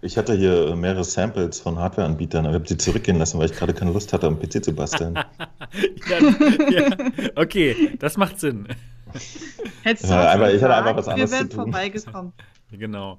Ich 0.00 0.16
hatte 0.16 0.34
hier 0.34 0.74
mehrere 0.76 1.04
Samples 1.04 1.60
von 1.60 1.78
Hardwareanbietern, 1.78 2.46
aber 2.46 2.54
ich 2.56 2.60
habe 2.60 2.68
sie 2.68 2.76
zurückgehen 2.78 3.18
lassen, 3.18 3.38
weil 3.38 3.46
ich 3.46 3.52
gerade 3.56 3.74
keine 3.74 3.92
Lust 3.92 4.12
hatte, 4.12 4.26
am 4.26 4.38
PC 4.38 4.62
zu 4.64 4.72
basteln. 4.72 5.14
ja, 6.08 6.18
ja, 6.70 6.96
okay, 7.36 7.96
das 7.98 8.16
macht 8.16 8.38
Sinn. 8.38 8.68
Hättest 9.82 10.10
Ja, 10.10 10.32
aber 10.32 10.52
ich 10.52 10.62
hatte 10.62 10.74
einfach 10.76 10.96
was 10.96 11.08
anderes 11.08 11.30
Wir 11.30 11.36
wären 11.38 11.50
zu 11.50 11.56
tun. 11.56 11.64
vorbeigekommen. 11.72 12.32
Genau. 12.72 13.18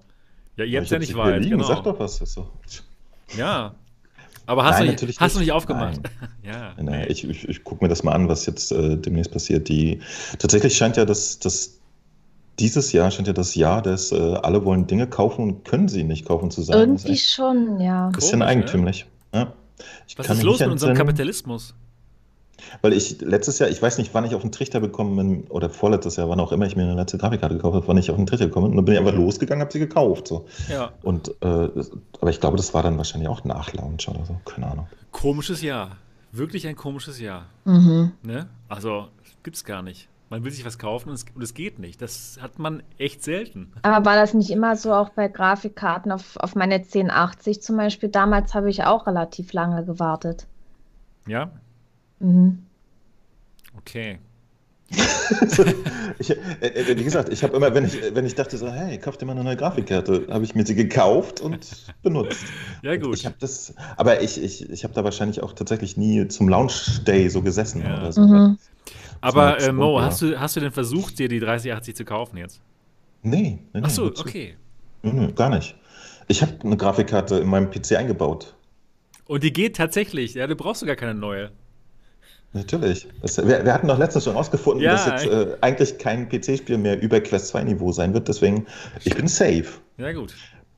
Ja, 0.56 0.66
ihr 0.66 0.78
habt 0.80 0.86
Ich 0.88 0.92
ja 0.92 1.00
nicht 1.00 1.16
weit. 1.18 1.44
liegen, 1.44 1.58
Genau. 1.58 1.68
Sag 1.68 1.84
doch 1.84 2.00
was. 2.00 2.18
So. 2.18 2.48
Ja. 3.38 3.76
Aber 4.46 4.64
hast, 4.64 4.72
Nein, 4.78 4.80
du, 4.80 4.86
nicht, 4.86 4.96
natürlich 4.96 5.20
hast 5.20 5.36
du 5.36 5.40
nicht. 5.40 5.52
aufgemacht? 5.52 6.00
Nein. 6.02 6.30
Ja. 6.44 6.74
Nee, 6.82 7.06
ich 7.08 7.28
ich, 7.30 7.48
ich 7.48 7.64
gucke 7.64 7.84
mir 7.84 7.90
das 7.90 8.02
mal 8.04 8.14
an, 8.14 8.28
was 8.28 8.48
jetzt 8.48 8.72
äh, 8.72 8.98
demnächst 8.98 9.32
passiert. 9.32 9.70
Die, 9.70 10.00
tatsächlich 10.40 10.76
scheint 10.76 10.98
ja 10.98 11.06
das, 11.06 11.38
das 11.38 11.79
dieses 12.60 12.92
Jahr 12.92 13.10
scheint 13.12 13.28
ja 13.28 13.34
das 13.34 13.56
Jahr 13.56 13.82
des 13.82 14.12
äh, 14.12 14.16
alle 14.16 14.66
wollen 14.66 14.88
Dinge 14.88 15.08
kaufen 15.08 15.44
und 15.44 15.66
können 15.66 15.88
sie 15.88 16.04
nicht 16.04 16.26
kaufen 16.26 16.52
zu 16.52 16.62
sein. 16.62 16.78
Irgendwie 16.78 17.18
schon, 17.18 17.80
ja. 17.80 18.08
ein 18.08 18.12
bisschen 18.12 18.40
Komisch, 18.40 18.40
ne? 18.40 18.46
eigentümlich. 18.46 19.06
Ja. 19.34 19.54
Ich 20.08 20.18
Was 20.18 20.28
kann 20.28 20.38
ist 20.38 20.44
los 20.44 20.60
nicht 20.60 20.68
mit 20.68 20.74
unserem 20.74 20.96
Kapitalismus? 20.96 21.74
Weil 22.82 22.94
ich 22.94 23.22
letztes 23.22 23.60
Jahr, 23.60 23.70
ich 23.70 23.82
weiß 23.82 23.98
nicht, 23.98 24.14
wann 24.14 24.26
ich 24.26 24.36
auf 24.36 24.42
den 24.42 24.52
Trichter 24.52 24.80
bekommen 24.80 25.16
bin, 25.16 25.44
oder 25.50 25.70
vorletztes 25.70 26.18
Jahr, 26.18 26.30
wann 26.30 26.40
auch 26.40 26.52
immer 26.52 26.66
ich 26.66 26.76
mir 26.76 26.84
eine 26.84 26.96
letzte 26.96 27.18
Grafikkarte 27.18 27.56
gekauft 27.56 27.76
habe, 27.76 27.88
wann 27.88 27.98
ich 27.98 28.10
auf 28.12 28.18
den 28.18 28.26
Trichter 28.26 28.48
gekommen 28.48 28.66
bin. 28.66 28.72
Und 28.72 28.78
dann 28.78 28.86
bin 28.86 28.94
ich 28.96 29.00
einfach 29.00 29.14
losgegangen, 29.14 29.62
habe 29.62 29.72
sie 29.72 29.80
gekauft. 29.80 30.28
So. 30.28 30.46
Ja. 30.70 30.92
Und, 31.02 31.30
äh, 31.42 31.70
aber 32.20 32.30
ich 32.30 32.40
glaube, 32.40 32.58
das 32.58 32.74
war 32.74 32.84
dann 32.84 32.98
wahrscheinlich 32.98 33.30
auch 33.30 33.44
nach 33.44 33.74
Launch 33.74 34.08
oder 34.10 34.26
so. 34.26 34.36
Keine 34.46 34.68
Ahnung. 34.68 34.88
Komisches 35.12 35.62
Jahr. 35.62 35.98
Wirklich 36.32 36.68
ein 36.68 36.76
komisches 36.76 37.20
Jahr. 37.20 37.46
Mhm. 37.66 38.12
Ne? 38.24 38.48
Also, 38.68 39.08
gibt's 39.42 39.64
gar 39.64 39.82
nicht. 39.82 40.10
Man 40.30 40.44
will 40.44 40.52
sich 40.52 40.64
was 40.66 40.78
kaufen 40.78 41.10
und 41.10 41.16
es, 41.16 41.26
und 41.34 41.42
es 41.42 41.54
geht 41.56 41.80
nicht. 41.80 42.02
Das 42.02 42.38
hat 42.40 42.60
man 42.60 42.84
echt 43.00 43.24
selten. 43.24 43.74
Aber 43.82 44.06
war 44.06 44.16
das 44.16 44.34
nicht 44.36 44.52
immer 44.52 44.76
so 44.76 44.94
auch 44.94 45.10
bei 45.10 45.28
Grafikkarten 45.28 46.12
auf, 46.12 46.38
auf 46.38 46.56
meine 46.56 46.76
1080 46.76 47.62
zum 47.62 47.78
Beispiel? 47.78 48.10
Damals 48.10 48.54
habe 48.54 48.70
ich 48.70 48.84
auch 48.84 49.08
relativ 49.08 49.54
lange 49.54 49.84
gewartet. 49.86 50.46
Ja? 51.28 51.52
Mhm. 52.20 52.66
Okay. 53.78 54.20
Ich, 56.18 56.32
äh, 56.32 56.36
äh, 56.62 56.98
wie 56.98 57.04
gesagt, 57.04 57.30
ich 57.30 57.44
habe 57.44 57.56
immer, 57.56 57.74
wenn 57.74 57.86
ich, 57.86 57.98
wenn 58.14 58.26
ich 58.26 58.36
dachte 58.36 58.58
so, 58.58 58.70
hey, 58.70 58.98
kauf 58.98 59.16
dir 59.16 59.26
mal 59.26 59.34
eine 59.34 59.44
neue 59.44 59.56
Grafikkarte, 59.56 60.28
habe 60.30 60.44
ich 60.44 60.54
mir 60.56 60.66
sie 60.66 60.76
gekauft 60.76 61.40
und 61.40 61.66
benutzt. 62.04 62.44
Ja, 62.82 62.98
gut. 62.98 63.16
Ich 63.16 63.30
das, 63.40 63.74
aber 63.96 64.22
ich, 64.22 64.42
ich, 64.42 64.70
ich 64.70 64.84
habe 64.84 64.94
da 64.94 65.04
wahrscheinlich 65.04 65.42
auch 65.42 65.54
tatsächlich 65.54 65.96
nie 65.96 66.28
zum 66.28 66.50
Launch 66.50 67.04
Day 67.06 67.30
so 67.30 67.42
gesessen 67.42 67.84
Ja. 67.84 68.00
oder 68.00 68.12
so. 68.12 68.22
Mhm. 68.22 68.58
Aber 69.22 69.60
äh, 69.62 69.72
Mo, 69.72 70.02
hast 70.02 70.22
du, 70.22 70.40
hast 70.40 70.56
du 70.56 70.60
denn 70.60 70.72
versucht, 70.72 71.20
dir 71.20 71.28
die 71.28 71.40
3080 71.40 71.96
zu 71.96 72.06
kaufen 72.06 72.38
jetzt? 72.38 72.62
Nee, 73.22 73.60
nee, 73.74 73.82
Ach 73.84 73.90
so, 73.90 74.06
okay. 74.06 74.56
Nee, 75.02 75.32
gar 75.34 75.50
nicht. 75.50 75.76
Ich 76.28 76.42
habe 76.42 76.54
eine 76.64 76.78
Grafikkarte 76.78 77.40
in 77.40 77.48
meinem 77.48 77.70
PC 77.70 77.94
eingebaut. 77.98 78.54
Und 79.26 79.44
die 79.44 79.52
geht 79.54 79.76
tatsächlich. 79.76 80.34
Ja, 80.36 80.48
du 80.48 80.56
brauchst 80.56 80.80
sogar 80.82 80.96
keine 80.96 81.14
neue. 81.14 81.52
Natürlich. 82.54 83.08
Das, 83.22 83.38
wir, 83.38 83.64
wir 83.64 83.74
hatten 83.74 83.88
doch 83.88 84.00
letztens 84.00 84.24
schon 84.24 84.36
rausgefunden, 84.36 84.84
Ja. 84.84 84.94
dass 84.94 85.06
jetzt 85.06 85.26
äh, 85.28 85.56
eigentlich 85.62 85.98
kein 86.00 86.28
PC-Spiel 86.30 86.78
mehr 86.78 87.00
über 87.00 87.20
Quest 87.22 87.50
2 87.50 87.64
Niveau 87.64 87.92
sein 87.92 88.14
wird. 88.14 88.28
Deswegen, 88.28 88.66
ich 89.04 89.16
bin 89.16 89.28
safe. 89.28 89.66
Ja, 89.98 90.12
gut. 90.14 90.34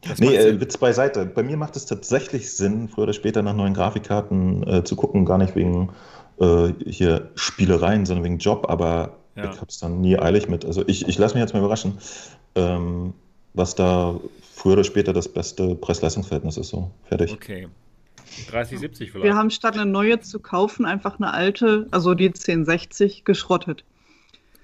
Das 0.08 0.20
Nee, 0.20 0.36
äh. 0.36 0.60
Witz 0.60 0.78
beiseite. 0.78 1.26
Bei 1.26 1.44
mir 1.44 1.58
macht 1.58 1.76
es 1.76 1.86
tatsächlich 1.86 2.52
Sinn, 2.56 2.90
früher 2.90 3.04
oder 3.04 3.14
später 3.14 3.42
nach 3.44 3.54
neuen 3.54 3.74
Grafikkarten 3.74 4.68
äh, 4.68 4.84
zu 4.84 4.96
gucken, 4.96 5.26
gar 5.26 5.38
nicht 5.38 5.56
wegen 5.56 5.90
äh, 6.40 6.70
hier 6.86 7.30
Spielereien, 7.36 8.06
sondern 8.06 8.24
wegen 8.26 8.38
Job, 8.40 8.66
aber 8.70 9.18
Ja. 9.36 9.52
ich 9.52 9.58
habe 9.58 9.68
es 9.70 9.80
dann 9.80 10.02
nie 10.02 10.18
eilig 10.18 10.50
mit. 10.50 10.66
Also 10.66 10.84
ich, 10.88 11.08
ich 11.08 11.18
lasse 11.18 11.36
mich 11.36 11.42
jetzt 11.42 11.54
mal 11.54 11.60
überraschen, 11.60 11.98
ähm, 12.56 13.14
was 13.54 13.76
da 13.76 14.20
früher 14.56 14.74
oder 14.74 14.84
später 14.84 15.14
das 15.14 15.28
beste 15.28 15.76
Preis-Leistungs-Verhältnis 15.76 16.58
ist. 16.58 16.70
So, 16.70 16.92
fertig. 17.04 17.34
Okay. 17.34 17.68
3070 18.50 19.12
vielleicht. 19.12 19.26
Wir 19.26 19.36
haben 19.36 19.50
statt 19.50 19.76
eine 19.76 19.86
neue 19.86 20.20
zu 20.20 20.40
kaufen, 20.40 20.86
einfach 20.86 21.20
eine 21.20 21.34
alte, 21.34 21.88
also 21.92 22.14
die 22.14 22.28
1060, 22.28 23.26
geschrottet. 23.26 23.84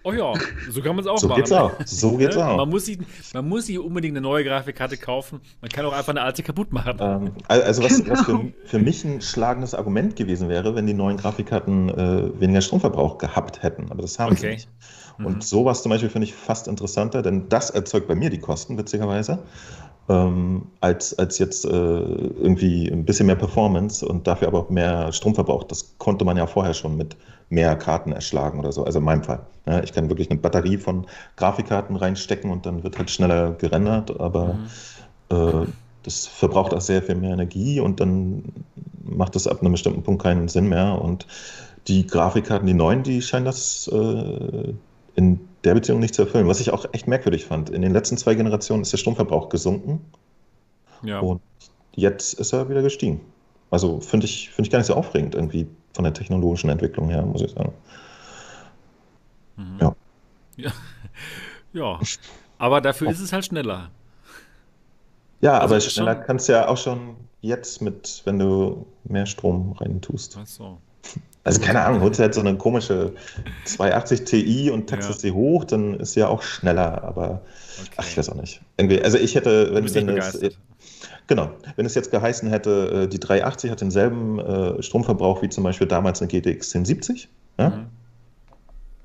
Oh 0.09 0.13
ja, 0.13 0.33
so 0.69 0.81
kann 0.81 0.95
man 0.95 1.03
es 1.03 1.07
auch 1.07 1.17
so 1.17 1.27
machen. 1.27 1.39
Geht's 1.39 1.51
auch. 1.51 1.73
So 1.85 2.15
geht's 2.15 2.37
Ne? 2.37 2.47
auch. 2.47 2.57
Man 2.57 2.69
muss, 2.69 2.85
sich, 2.85 2.97
man 3.33 3.49
muss 3.49 3.65
sich 3.65 3.77
unbedingt 3.77 4.15
eine 4.15 4.21
neue 4.21 4.45
Grafikkarte 4.45 4.95
kaufen. 4.95 5.41
Man 5.59 5.69
kann 5.69 5.85
auch 5.85 5.91
einfach 5.91 6.11
eine 6.13 6.21
alte 6.21 6.43
kaputt 6.43 6.71
machen. 6.71 6.97
Ähm, 7.01 7.31
al- 7.49 7.61
also 7.63 7.83
was, 7.83 7.97
Genau. 8.01 8.13
was 8.13 8.21
für, 8.21 8.39
für 8.63 8.79
mich 8.79 9.03
ein 9.03 9.19
schlagendes 9.21 9.73
Argument 9.75 10.15
gewesen 10.15 10.47
wäre, 10.47 10.75
wenn 10.75 10.87
die 10.87 10.93
neuen 10.93 11.17
Grafikkarten 11.17 11.89
äh, 11.89 12.39
weniger 12.39 12.61
Stromverbrauch 12.61 13.17
gehabt 13.17 13.63
hätten. 13.63 13.91
Aber 13.91 14.01
das 14.01 14.17
haben 14.17 14.35
sie 14.37 14.45
Okay. 14.45 14.53
nicht. 14.55 14.69
Mhm. 15.17 15.25
Und 15.25 15.43
sowas 15.43 15.81
zum 15.83 15.89
Beispiel 15.89 16.09
finde 16.09 16.25
ich 16.27 16.33
fast 16.35 16.69
interessanter, 16.69 17.21
denn 17.21 17.49
das 17.49 17.69
erzeugt 17.71 18.07
bei 18.07 18.15
mir 18.15 18.29
die 18.29 18.39
Kosten, 18.39 18.77
witzigerweise, 18.77 19.39
ähm, 20.09 20.67
als, 20.79 21.19
als 21.19 21.37
jetzt 21.37 21.65
äh, 21.65 21.69
irgendwie 21.69 22.87
ein 22.87 23.03
bisschen 23.03 23.25
mehr 23.25 23.35
Performance 23.35 24.05
und 24.07 24.25
dafür 24.25 24.47
aber 24.47 24.59
auch 24.59 24.69
mehr 24.69 25.11
Stromverbrauch. 25.11 25.65
Das 25.65 25.97
konnte 25.97 26.23
man 26.23 26.37
ja 26.37 26.47
vorher 26.47 26.73
schon 26.73 26.95
mit 26.95 27.17
mehr 27.49 27.75
Karten 27.75 28.11
erschlagen 28.11 28.59
oder 28.59 28.71
so, 28.71 28.83
also 28.83 28.99
in 28.99 29.05
meinem 29.05 29.23
Fall. 29.23 29.47
Ja, 29.65 29.81
ich 29.83 29.93
kann 29.93 30.09
wirklich 30.09 30.29
eine 30.29 30.39
Batterie 30.39 30.77
von 30.77 31.07
Grafikkarten 31.37 31.95
reinstecken 31.95 32.51
und 32.51 32.65
dann 32.65 32.83
wird 32.83 32.97
halt 32.97 33.09
schneller 33.11 33.53
gerendert, 33.53 34.19
aber 34.19 34.53
Mhm. 34.53 34.67
äh, 35.31 35.67
das 36.03 36.27
verbraucht 36.27 36.73
auch 36.73 36.81
sehr 36.81 37.01
viel 37.03 37.15
mehr 37.15 37.33
Energie 37.33 37.79
und 37.79 37.99
dann 37.99 38.43
macht 39.03 39.35
das 39.35 39.47
ab 39.47 39.61
einem 39.61 39.73
bestimmten 39.73 40.03
Punkt 40.03 40.23
keinen 40.23 40.47
Sinn 40.47 40.67
mehr. 40.69 41.01
Und 41.01 41.27
die 41.87 42.07
Grafikkarten, 42.07 42.67
die 42.67 42.73
neuen, 42.73 43.03
die 43.03 43.21
scheinen 43.21 43.45
das 43.45 43.89
äh, 43.91 44.73
in 45.15 45.39
der 45.63 45.73
Beziehung 45.75 45.99
nicht 45.99 46.15
zu 46.15 46.23
erfüllen. 46.23 46.47
Was 46.47 46.59
ich 46.61 46.71
auch 46.71 46.85
echt 46.93 47.07
merkwürdig 47.07 47.45
fand. 47.45 47.69
In 47.69 47.81
den 47.81 47.93
letzten 47.93 48.17
zwei 48.17 48.35
Generationen 48.35 48.83
ist 48.83 48.93
der 48.93 48.97
Stromverbrauch 48.99 49.49
gesunken 49.49 50.01
ja. 51.01 51.19
und 51.19 51.41
jetzt 51.95 52.33
ist 52.35 52.53
er 52.53 52.69
wieder 52.69 52.81
gestiegen. 52.81 53.21
Also 53.71 53.99
finde 54.01 54.25
ich, 54.27 54.51
finde 54.51 54.67
ich 54.67 54.71
gar 54.71 54.79
nicht 54.79 54.87
so 54.87 54.95
aufregend 54.95 55.35
irgendwie 55.35 55.67
von 55.97 56.03
der 56.03 56.13
technologischen 56.13 56.69
Entwicklung 56.69 57.09
her, 57.09 57.23
muss 57.23 57.41
ich 57.41 57.51
sagen. 57.51 57.73
Mhm. 59.57 59.77
Ja. 59.81 59.95
ja. 60.55 60.71
Ja. 61.73 61.99
Aber 62.59 62.81
dafür 62.81 63.09
ist 63.11 63.19
es 63.19 63.33
halt 63.33 63.45
schneller. 63.45 63.89
Ja, 65.41 65.59
Also 65.59 65.75
aber 65.75 65.81
schneller 65.81 66.15
schon- 66.15 66.23
kannst 66.25 66.47
du 66.47 66.53
ja 66.53 66.67
auch 66.67 66.77
schon 66.77 67.15
jetzt 67.41 67.81
mit, 67.81 68.21
wenn 68.25 68.39
du 68.39 68.85
mehr 69.03 69.25
Strom 69.25 69.73
rein 69.73 69.99
tust. 70.01 70.37
Ach 70.41 70.47
so. 70.47 70.77
Also 71.43 71.61
keine 71.61 71.81
Ahnung, 71.83 72.01
holst 72.01 72.19
du 72.19 72.23
jetzt 72.23 72.35
so 72.35 72.41
eine 72.41 72.57
komische 72.57 73.13
280 73.65 74.23
Ti 74.25 74.69
und 74.71 74.87
taxest 74.89 75.21
sie 75.21 75.31
hoch, 75.31 75.63
dann 75.65 75.93
ist 75.99 76.13
sie 76.13 76.19
ja 76.21 76.27
auch 76.27 76.41
schneller, 76.41 77.03
aber 77.03 77.41
Okay. 77.79 77.89
ach, 77.97 78.07
ich 78.07 78.17
weiß 78.17 78.29
auch 78.29 78.35
nicht. 78.35 78.61
Irgendwie, 78.77 79.01
also 79.01 79.17
ich 79.17 79.33
hätte, 79.35 79.65
du 79.67 79.73
wenn, 79.75 79.83
wenn 79.93 80.09
es, 80.17 80.31
begeistert. 80.33 80.57
Genau, 81.27 81.51
wenn 81.75 81.85
es 81.85 81.95
jetzt 81.95 82.11
geheißen 82.11 82.49
hätte, 82.49 83.03
äh, 83.03 83.07
die 83.07 83.19
380 83.19 83.71
hat 83.71 83.81
denselben 83.81 84.39
äh, 84.39 84.81
Stromverbrauch 84.81 85.41
wie 85.41 85.49
zum 85.49 85.63
Beispiel 85.63 85.87
damals 85.87 86.21
eine 86.21 86.27
GTX 86.27 86.75
1070, 86.75 87.29
ja? 87.59 87.69
Mhm. 87.69 87.85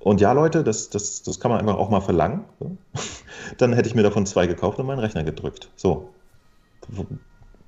Und 0.03 0.21
ja, 0.21 0.33
Leute, 0.33 0.65
das, 0.65 0.91
das, 0.91 1.23
das 1.23 1.39
kann 1.39 1.53
man 1.53 1.61
einfach 1.61 1.77
auch 1.77 1.89
mal 1.89 2.01
verlangen. 2.01 2.45
So. 2.59 2.77
Dann 3.59 3.73
hätte 3.73 3.89
ich 3.89 3.95
mir 3.95 4.03
davon 4.03 4.27
zwei 4.27 4.47
gekauft 4.47 4.79
und 4.79 4.87
meinen 4.87 4.99
Rechner 4.99 5.23
gedrückt. 5.23 5.71
So. 5.77 6.11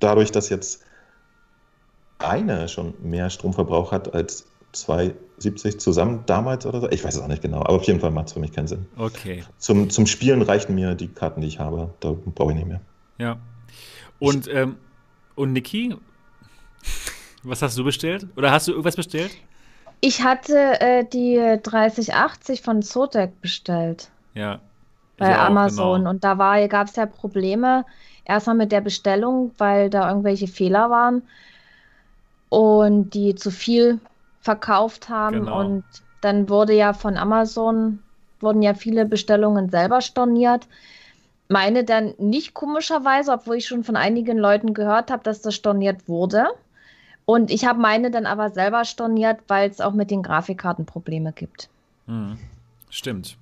Dadurch, 0.00 0.32
dass 0.32 0.48
jetzt 0.48 0.82
eine 2.18 2.68
schon 2.68 2.94
mehr 3.02 3.30
Stromverbrauch 3.30 3.92
hat 3.92 4.14
als 4.14 4.46
270 4.72 5.78
zusammen 5.78 6.24
damals 6.26 6.66
oder 6.66 6.80
so. 6.80 6.90
Ich 6.90 7.04
weiß 7.04 7.14
es 7.14 7.20
auch 7.20 7.28
nicht 7.28 7.42
genau, 7.42 7.60
aber 7.60 7.74
auf 7.74 7.84
jeden 7.84 8.00
Fall 8.00 8.10
macht 8.10 8.28
es 8.28 8.32
für 8.32 8.40
mich 8.40 8.52
keinen 8.52 8.66
Sinn. 8.66 8.86
Okay. 8.96 9.44
Zum, 9.58 9.90
zum 9.90 10.06
Spielen 10.06 10.42
reichen 10.42 10.74
mir 10.74 10.96
die 10.96 11.08
Karten, 11.08 11.40
die 11.40 11.46
ich 11.46 11.60
habe. 11.60 11.94
Da 12.00 12.12
brauche 12.12 12.50
ich 12.50 12.56
nicht 12.56 12.66
mehr. 12.66 12.80
Ja. 13.18 13.36
Und, 14.18 14.48
ähm, 14.48 14.76
und 15.34 15.52
Niki, 15.52 15.94
was 17.42 17.62
hast 17.62 17.76
du 17.76 17.84
bestellt? 17.84 18.26
Oder 18.36 18.50
hast 18.50 18.68
du 18.68 18.72
irgendwas 18.72 18.96
bestellt? 18.96 19.32
Ich 20.00 20.22
hatte 20.22 20.80
äh, 20.80 21.04
die 21.04 21.58
3080 21.62 22.62
von 22.62 22.82
Zotac 22.82 23.40
bestellt 23.40 24.10
Ja. 24.34 24.60
bei 25.16 25.34
auch, 25.34 25.44
Amazon 25.46 26.00
genau. 26.00 26.10
und 26.10 26.24
da 26.24 26.34
gab 26.66 26.88
es 26.88 26.96
ja 26.96 27.06
Probleme 27.06 27.84
erstmal 28.24 28.56
mit 28.56 28.72
der 28.72 28.80
Bestellung, 28.80 29.52
weil 29.58 29.90
da 29.90 30.08
irgendwelche 30.08 30.46
Fehler 30.46 30.90
waren 30.90 31.22
und 32.48 33.10
die 33.10 33.34
zu 33.34 33.50
viel 33.50 33.98
verkauft 34.40 35.08
haben 35.08 35.40
Genau. 35.40 35.60
und 35.60 35.84
dann 36.20 36.48
wurde 36.48 36.74
ja 36.74 36.92
von 36.92 37.16
Amazon 37.16 37.98
wurden 38.40 38.62
ja 38.62 38.74
viele 38.74 39.06
Bestellungen 39.06 39.70
selber 39.70 40.00
storniert. 40.00 40.66
Meine 41.48 41.84
dann 41.84 42.14
nicht 42.18 42.54
komischerweise, 42.54 43.32
obwohl 43.32 43.56
ich 43.56 43.66
schon 43.66 43.84
von 43.84 43.96
einigen 43.96 44.38
Leuten 44.38 44.74
gehört 44.74 45.10
habe, 45.10 45.22
dass 45.22 45.42
das 45.42 45.54
storniert 45.54 46.08
wurde. 46.08 46.46
Und 47.26 47.50
ich 47.50 47.64
habe 47.64 47.80
meine 47.80 48.10
dann 48.10 48.26
aber 48.26 48.50
selber 48.50 48.84
storniert, 48.84 49.40
weil 49.48 49.70
es 49.70 49.80
auch 49.80 49.92
mit 49.92 50.10
den 50.10 50.22
Grafikkarten 50.22 50.86
Probleme 50.86 51.32
gibt. 51.32 51.68
Mhm. 52.06 52.38
Stimmt. 52.90 53.36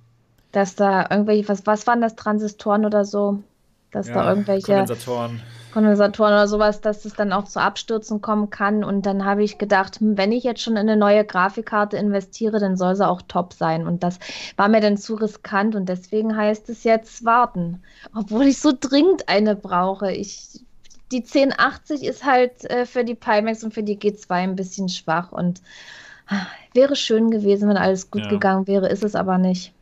Dass 0.53 0.75
da 0.75 1.07
irgendwelche, 1.11 1.49
was, 1.49 1.67
was 1.67 1.87
waren 1.87 2.01
das, 2.01 2.17
Transistoren 2.17 2.85
oder 2.85 3.05
so? 3.05 3.43
Dass 3.91 4.11
da 4.11 4.29
irgendwelche 4.29 4.73
Kondensatoren. 4.73 5.41
Kondensatoren 5.73 6.33
oder 6.35 6.49
sowas, 6.49 6.81
dass 6.81 7.05
es 7.07 7.17
dann 7.17 7.33
auch 7.33 7.45
zu 7.45 7.61
Abstürzen 7.61 8.21
kommen 8.23 8.51
kann. 8.51 8.85
Und 8.85 9.07
dann 9.07 9.25
habe 9.25 9.43
ich 9.45 9.59
gedacht, 9.59 10.01
hm, 10.01 10.17
wenn 10.19 10.33
ich 10.33 10.45
jetzt 10.45 10.63
schon 10.63 10.75
in 10.75 10.81
eine 10.89 10.97
neue 10.97 11.25
Grafikkarte 11.25 11.97
investiere, 11.99 12.61
dann 12.61 12.77
soll 12.77 12.97
sie 12.97 13.07
auch 13.09 13.23
top 13.23 13.55
sein. 13.55 13.87
Und 13.89 14.05
das 14.05 14.21
war 14.57 14.69
mir 14.69 14.81
dann 14.81 14.97
zu 14.99 15.17
riskant 15.17 15.75
und 15.75 15.89
deswegen 15.89 16.37
heißt 16.37 16.69
es 16.71 16.85
jetzt 16.85 17.25
warten. 17.25 17.83
Obwohl 18.15 18.45
ich 18.47 18.61
so 18.61 18.73
dringend 18.79 19.29
eine 19.29 19.57
brauche. 19.57 20.13
Ich, 20.13 20.61
die 21.13 21.25
1080 21.25 22.05
ist 22.05 22.25
halt 22.25 22.65
äh, 22.71 22.87
für 22.87 23.05
die 23.05 23.15
Pimax 23.17 23.65
und 23.65 23.75
für 23.75 23.83
die 23.83 23.99
G2 23.99 24.35
ein 24.45 24.57
bisschen 24.57 24.89
schwach 24.89 25.33
und 25.33 25.63
ah, 26.29 26.47
wäre 26.75 26.97
schön 26.97 27.31
gewesen, 27.31 27.69
wenn 27.69 27.77
alles 27.79 28.11
gut 28.11 28.27
Ja. 28.27 28.29
gegangen 28.29 28.67
wäre, 28.69 28.89
ist 28.89 29.05
es 29.05 29.15
aber 29.17 29.39
nicht. 29.39 29.75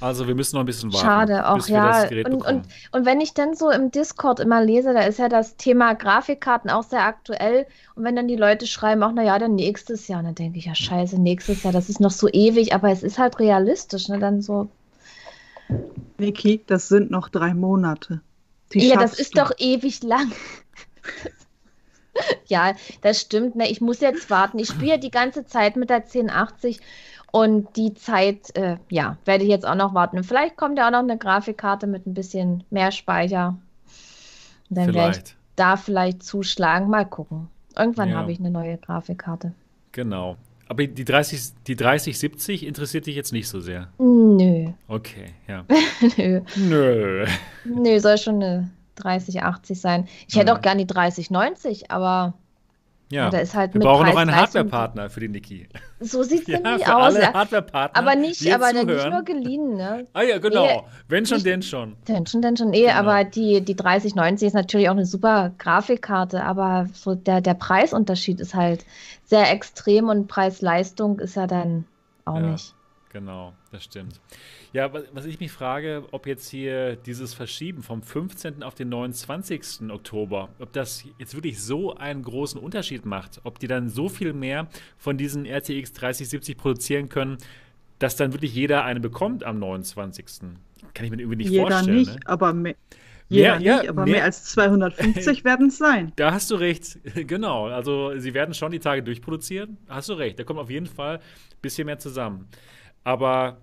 Also 0.00 0.28
wir 0.28 0.34
müssen 0.34 0.56
noch 0.56 0.62
ein 0.62 0.66
bisschen 0.66 0.92
warten. 0.92 1.06
Schade, 1.06 1.48
auch 1.48 1.56
bis 1.56 1.68
wir 1.68 1.76
ja. 1.76 2.02
das 2.02 2.08
Gerät 2.08 2.26
Und, 2.26 2.38
bekommen. 2.38 2.58
und, 2.58 2.98
und 3.00 3.06
wenn 3.06 3.20
ich 3.20 3.34
dann 3.34 3.54
so 3.54 3.70
im 3.70 3.90
Discord 3.90 4.38
immer 4.38 4.62
lese, 4.62 4.94
da 4.94 5.00
ist 5.00 5.18
ja 5.18 5.28
das 5.28 5.56
Thema 5.56 5.94
Grafikkarten 5.94 6.70
auch 6.70 6.84
sehr 6.84 7.02
aktuell. 7.02 7.66
Und 7.96 8.04
wenn 8.04 8.14
dann 8.14 8.28
die 8.28 8.36
Leute 8.36 8.66
schreiben, 8.66 9.02
auch 9.02 9.12
naja, 9.12 9.38
dann 9.38 9.56
nächstes 9.56 10.06
Jahr, 10.06 10.22
dann 10.22 10.36
denke 10.36 10.58
ich, 10.58 10.66
ja, 10.66 10.74
scheiße, 10.74 11.20
nächstes 11.20 11.64
Jahr, 11.64 11.72
das 11.72 11.88
ist 11.88 12.00
noch 12.00 12.12
so 12.12 12.28
ewig, 12.28 12.74
aber 12.74 12.90
es 12.90 13.02
ist 13.02 13.18
halt 13.18 13.40
realistisch, 13.40 14.08
ne? 14.08 14.20
Dann 14.20 14.40
so, 14.40 14.68
Niki, 16.18 16.62
das 16.66 16.88
sind 16.88 17.10
noch 17.10 17.28
drei 17.28 17.54
Monate. 17.54 18.20
Die 18.72 18.88
ja, 18.88 18.96
das 18.96 19.18
ist 19.18 19.36
du. 19.36 19.40
doch 19.40 19.52
ewig 19.58 20.02
lang. 20.02 20.30
ja, 22.46 22.74
das 23.02 23.20
stimmt, 23.20 23.56
ne? 23.56 23.70
Ich 23.70 23.80
muss 23.80 24.00
jetzt 24.00 24.30
warten. 24.30 24.58
Ich 24.58 24.68
spiele 24.68 24.92
ja 24.92 24.96
die 24.96 25.10
ganze 25.10 25.46
Zeit 25.46 25.76
mit 25.76 25.90
der 25.90 25.98
1080 25.98 26.80
und 27.32 27.76
die 27.76 27.94
Zeit, 27.94 28.56
äh, 28.56 28.76
ja, 28.90 29.16
werde 29.24 29.44
ich 29.44 29.50
jetzt 29.50 29.66
auch 29.66 29.74
noch 29.74 29.94
warten. 29.94 30.16
Und 30.18 30.24
vielleicht 30.24 30.56
kommt 30.56 30.78
ja 30.78 30.86
auch 30.86 30.92
noch 30.92 30.98
eine 31.00 31.18
Grafikkarte 31.18 31.86
mit 31.86 32.06
ein 32.06 32.14
bisschen 32.14 32.64
mehr 32.70 32.90
Speicher. 32.92 33.58
Und 34.70 34.76
dann 34.78 34.86
werde 34.94 34.98
ich 35.10 35.16
Vielleicht. 35.16 35.36
da 35.56 35.76
vielleicht 35.76 36.22
zuschlagen. 36.22 36.88
Mal 36.90 37.04
gucken. 37.06 37.48
Irgendwann 37.76 38.10
Ja. 38.10 38.16
habe 38.16 38.32
ich 38.32 38.38
eine 38.38 38.50
neue 38.50 38.76
Grafikkarte. 38.78 39.52
Genau. 39.92 40.36
Aber 40.68 40.86
die 40.86 41.04
30, 41.04 41.54
die 41.66 41.76
3070 41.76 42.66
interessiert 42.66 43.06
dich 43.06 43.16
jetzt 43.16 43.32
nicht 43.32 43.48
so 43.48 43.60
sehr. 43.60 43.88
Nö, 43.98 44.68
Okay, 44.86 45.32
ja. 45.46 45.64
nö. 46.16 46.42
Nö. 46.56 47.26
Nö, 47.64 48.00
soll 48.00 48.18
schon 48.18 48.42
eine 48.42 48.70
3080 48.96 49.80
sein. 49.80 50.06
Ich 50.28 50.36
hätte 50.36 50.52
Mhm. 50.52 50.58
auch 50.58 50.60
gern 50.62 50.76
die 50.78 50.86
3090, 50.86 51.90
aber 51.90 52.34
Ja. 53.10 53.30
da 53.30 53.38
ist 53.38 53.54
halt 53.54 53.72
Wir 53.72 53.80
brauchen 53.80 54.06
noch 54.06 54.16
einen 54.16 54.34
Hardware-Partner 54.36 55.08
für 55.08 55.20
die 55.20 55.28
Niki. 55.28 55.66
So 55.98 56.22
sieht 56.22 56.42
es 56.42 56.46
Ja, 56.48 56.58
nämlich 56.60 56.84
für 56.84 56.94
aus. 56.96 57.14
alle 57.14 57.22
ja. 57.22 57.32
Hardware-Partner. 57.32 57.98
Aber 57.98 58.14
nicht, 58.16 58.52
aber 58.52 58.72
nicht 58.72 58.86
nur 58.86 59.22
geliehen, 59.22 59.76
ne? 59.76 60.06
Ah 60.12 60.22
ja, 60.22 60.36
genau. 60.38 60.66
Nee, 60.66 60.82
Wenn 61.08 61.24
schon, 61.24 61.36
nicht- 61.36 61.46
denn 61.46 61.62
schon. 61.62 61.96
Denn 62.06 62.26
schon, 62.26 62.42
denn 62.42 62.56
schon 62.56 62.72
eh, 62.74 62.82
Genau. 62.82 62.92
aber 62.94 63.24
die, 63.24 63.62
die 63.62 63.74
3090 63.76 64.48
ist 64.48 64.52
natürlich 64.54 64.88
auch 64.88 64.92
eine 64.92 65.06
super 65.06 65.52
Grafikkarte, 65.58 66.44
aber 66.44 66.88
so 66.92 67.14
der, 67.14 67.40
der 67.40 67.54
Preisunterschied 67.54 68.40
ist 68.40 68.54
halt 68.54 68.84
sehr 69.24 69.50
extrem 69.52 70.08
und 70.08 70.26
Preis-Leistung 70.28 71.18
ist 71.18 71.36
ja 71.36 71.46
dann 71.46 71.86
auch 72.26 72.36
Ja. 72.36 72.40
nicht. 72.42 72.74
Genau, 73.12 73.54
das 73.72 73.84
stimmt. 73.84 74.20
Ja, 74.72 74.92
was, 74.92 75.24
ich 75.24 75.40
mich 75.40 75.50
frage, 75.50 76.04
ob 76.10 76.26
jetzt 76.26 76.48
hier 76.50 76.96
dieses 76.96 77.32
Verschieben 77.32 77.82
vom 77.82 78.02
15. 78.02 78.62
auf 78.62 78.74
den 78.74 78.90
29. 78.90 79.90
Oktober, 79.90 80.50
ob 80.58 80.72
das 80.74 81.04
jetzt 81.18 81.34
wirklich 81.34 81.62
so 81.62 81.94
einen 81.96 82.22
großen 82.22 82.60
Unterschied 82.60 83.06
macht, 83.06 83.40
ob 83.44 83.58
die 83.58 83.66
dann 83.66 83.88
so 83.88 84.08
viel 84.10 84.34
mehr 84.34 84.68
von 84.98 85.16
diesen 85.16 85.46
RTX 85.46 85.94
3070 85.94 86.56
produzieren 86.58 87.08
können, 87.08 87.38
dass 87.98 88.16
dann 88.16 88.32
wirklich 88.34 88.54
jeder 88.54 88.84
eine 88.84 89.00
bekommt 89.00 89.42
am 89.42 89.58
29. 89.58 90.24
Kann 90.94 91.04
ich 91.04 91.10
mir 91.10 91.18
irgendwie 91.18 91.36
nicht 91.36 91.50
Jeder 91.50 91.68
vorstellen. 91.70 91.96
nicht, 91.96 92.14
Ne? 92.14 92.20
aber 92.26 92.52
mehr, 92.52 92.74
jeder 93.30 93.58
ja, 93.60 93.78
nicht, 93.78 93.88
aber 93.88 94.04
mehr- 94.04 94.16
mehr 94.16 94.24
als 94.24 94.44
250 94.44 95.44
werden 95.44 95.68
es 95.68 95.78
sein. 95.78 96.12
Da 96.16 96.32
hast 96.32 96.50
du 96.50 96.56
recht, 96.56 96.98
genau. 97.26 97.68
Also 97.68 98.18
sie 98.18 98.34
werden 98.34 98.52
schon 98.54 98.70
die 98.70 98.78
Tage 98.80 99.02
durchproduzieren. 99.02 99.78
Hast 99.88 100.10
du 100.10 100.12
recht, 100.12 100.38
da 100.38 100.44
kommt 100.44 100.60
auf 100.60 100.70
jeden 100.70 100.86
Fall 100.86 101.16
ein 101.16 101.22
bisschen 101.62 101.86
mehr 101.86 101.98
zusammen. 101.98 102.46
Aber 103.02 103.56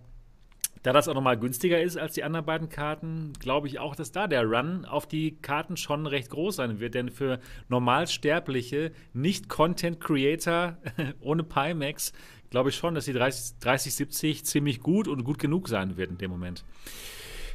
Da 0.85 0.93
das 0.93 1.07
auch 1.07 1.15
nochmal 1.15 1.39
günstiger 1.39 1.81
ist 1.81 1.97
als 1.97 2.13
die 2.13 2.23
anderen 2.23 2.45
beiden 2.45 2.69
Karten, 2.69 3.33
glaube 3.39 3.65
ich 3.65 3.79
auch, 3.79 3.95
dass 3.95 4.11
da 4.11 4.27
der 4.27 4.43
Run 4.43 4.85
auf 4.85 5.07
die 5.07 5.35
Karten 5.41 5.77
schon 5.77 6.05
recht 6.05 6.29
groß 6.29 6.57
sein 6.57 6.79
wird. 6.79 6.93
Denn 6.93 7.09
für 7.09 7.39
Normalsterbliche, 7.69 8.91
nicht 9.11 9.49
Content-Creator 9.49 10.77
ohne 11.21 11.41
Pimax, 11.41 12.13
glaube 12.51 12.69
ich 12.69 12.75
schon, 12.75 12.93
dass 12.93 13.05
die 13.05 13.13
30, 13.13 13.57
3070 13.61 14.45
ziemlich 14.45 14.79
gut 14.79 15.07
und 15.07 15.23
gut 15.23 15.39
genug 15.39 15.69
sein 15.69 15.97
wird 15.97 16.11
in 16.11 16.19
dem 16.19 16.29
Moment. 16.29 16.63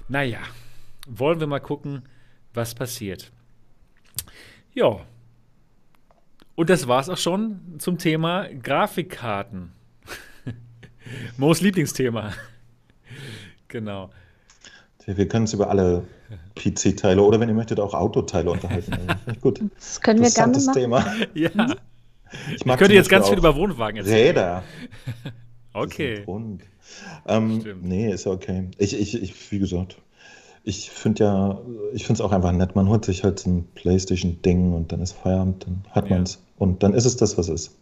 Naja, 0.08 0.40
wollen 1.06 1.38
wir 1.38 1.46
mal 1.46 1.60
gucken, 1.60 2.02
was 2.52 2.74
passiert. 2.74 3.30
Ja. 4.74 5.06
Und 6.56 6.68
das 6.68 6.88
war 6.88 7.00
es 7.00 7.08
auch 7.08 7.16
schon 7.16 7.78
zum 7.78 7.96
Thema 7.96 8.48
Grafikkarten. 8.48 9.70
Moos 11.36 11.60
Lieblingsthema. 11.60 12.32
Genau. 13.70 14.10
Wir 15.06 15.26
können 15.26 15.44
uns 15.44 15.54
über 15.54 15.70
alle 15.70 16.04
PC-Teile 16.54 17.22
oder 17.22 17.40
wenn 17.40 17.48
ihr 17.48 17.54
möchtet 17.54 17.80
auch 17.80 17.94
Autoteile 17.94 18.50
unterhalten. 18.50 18.98
Gut. 19.40 19.60
Das 19.74 20.00
können 20.00 20.22
wir 20.22 20.30
gerne 20.30 20.58
machen. 20.58 20.74
Thema. 20.74 21.04
Ja. 21.34 21.50
Ich, 22.54 22.64
mag 22.64 22.74
ich 22.74 22.78
könnte 22.78 22.94
jetzt 22.94 23.08
ganz 23.08 23.28
viel 23.28 23.38
über 23.38 23.56
Wohnwagen 23.56 23.96
erzählen. 23.96 24.26
Räder. 24.28 24.62
okay. 25.72 26.24
Ähm, 27.26 27.64
nee, 27.82 28.12
ist 28.12 28.26
okay. 28.26 28.68
Ich, 28.78 28.98
ich, 28.98 29.20
ich, 29.20 29.50
wie 29.50 29.58
gesagt, 29.58 29.96
ich 30.62 30.90
finde 30.90 31.24
ja, 31.24 31.60
ich 31.92 32.04
finde 32.04 32.14
es 32.14 32.20
auch 32.20 32.32
einfach 32.32 32.52
nett. 32.52 32.76
Man 32.76 32.88
holt 32.88 33.04
sich 33.04 33.24
halt 33.24 33.38
so 33.38 33.50
ein 33.50 33.68
Playstation-Ding 33.74 34.74
und 34.74 34.92
dann 34.92 35.00
ist 35.00 35.12
Feierabend, 35.12 35.64
dann 35.64 35.84
hat 35.90 36.04
ja. 36.08 36.16
man 36.16 36.24
es. 36.24 36.42
Und 36.58 36.82
dann 36.82 36.92
ist 36.92 37.06
es 37.06 37.16
das, 37.16 37.38
was 37.38 37.48
es 37.48 37.68
ist. 37.68 37.76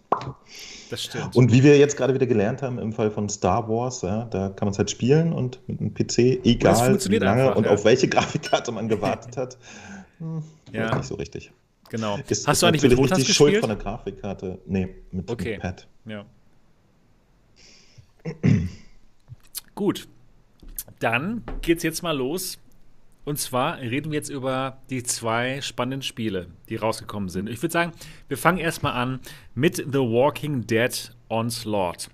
Das 0.90 1.02
stimmt. 1.02 1.34
Und 1.36 1.52
wie 1.52 1.62
wir 1.64 1.76
jetzt 1.76 1.96
gerade 1.96 2.14
wieder 2.14 2.26
gelernt 2.26 2.62
haben 2.62 2.78
im 2.78 2.92
Fall 2.92 3.10
von 3.10 3.28
Star 3.28 3.68
Wars, 3.68 4.02
ja, 4.02 4.24
da 4.26 4.48
kann 4.50 4.66
man 4.66 4.72
es 4.72 4.78
halt 4.78 4.90
spielen 4.90 5.32
und 5.32 5.60
mit 5.66 5.80
einem 5.80 5.92
PC, 5.92 6.44
egal 6.44 6.98
wie 7.08 7.18
lange 7.18 7.42
einfach, 7.42 7.56
und 7.56 7.64
ja. 7.64 7.70
auf 7.72 7.84
welche 7.84 8.08
Grafikkarte 8.08 8.70
man 8.72 8.88
gewartet 8.88 9.36
hat, 9.36 9.58
hm, 10.18 10.42
ja. 10.72 10.94
nicht 10.96 11.06
so 11.06 11.16
richtig. 11.16 11.50
Genau. 11.90 12.18
Ist, 12.28 12.46
Hast 12.46 12.56
ist 12.56 12.62
du 12.62 12.66
eigentlich 12.66 12.82
mit 12.82 12.98
nicht 12.98 13.16
die 13.16 13.24
gespielt? 13.24 13.36
Schuld 13.36 13.60
von 13.60 13.68
der 13.70 13.78
Grafikkarte? 13.78 14.58
Nee, 14.66 14.94
mit 15.10 15.30
okay. 15.30 15.52
dem 15.52 15.60
Pad. 15.60 15.86
Ja. 16.06 16.24
Gut. 19.74 20.08
Dann 21.00 21.42
geht's 21.62 21.82
jetzt 21.82 22.02
mal 22.02 22.16
los 22.16 22.58
und 23.28 23.36
zwar 23.36 23.78
reden 23.78 24.10
wir 24.10 24.16
jetzt 24.16 24.30
über 24.30 24.78
die 24.88 25.02
zwei 25.02 25.60
spannenden 25.60 26.00
Spiele, 26.00 26.46
die 26.70 26.76
rausgekommen 26.76 27.28
sind. 27.28 27.50
Ich 27.50 27.60
würde 27.60 27.74
sagen, 27.74 27.92
wir 28.26 28.38
fangen 28.38 28.56
erstmal 28.56 28.94
an 28.94 29.20
mit 29.54 29.76
The 29.76 29.98
Walking 29.98 30.66
Dead 30.66 31.12
Onslaught. 31.28 32.08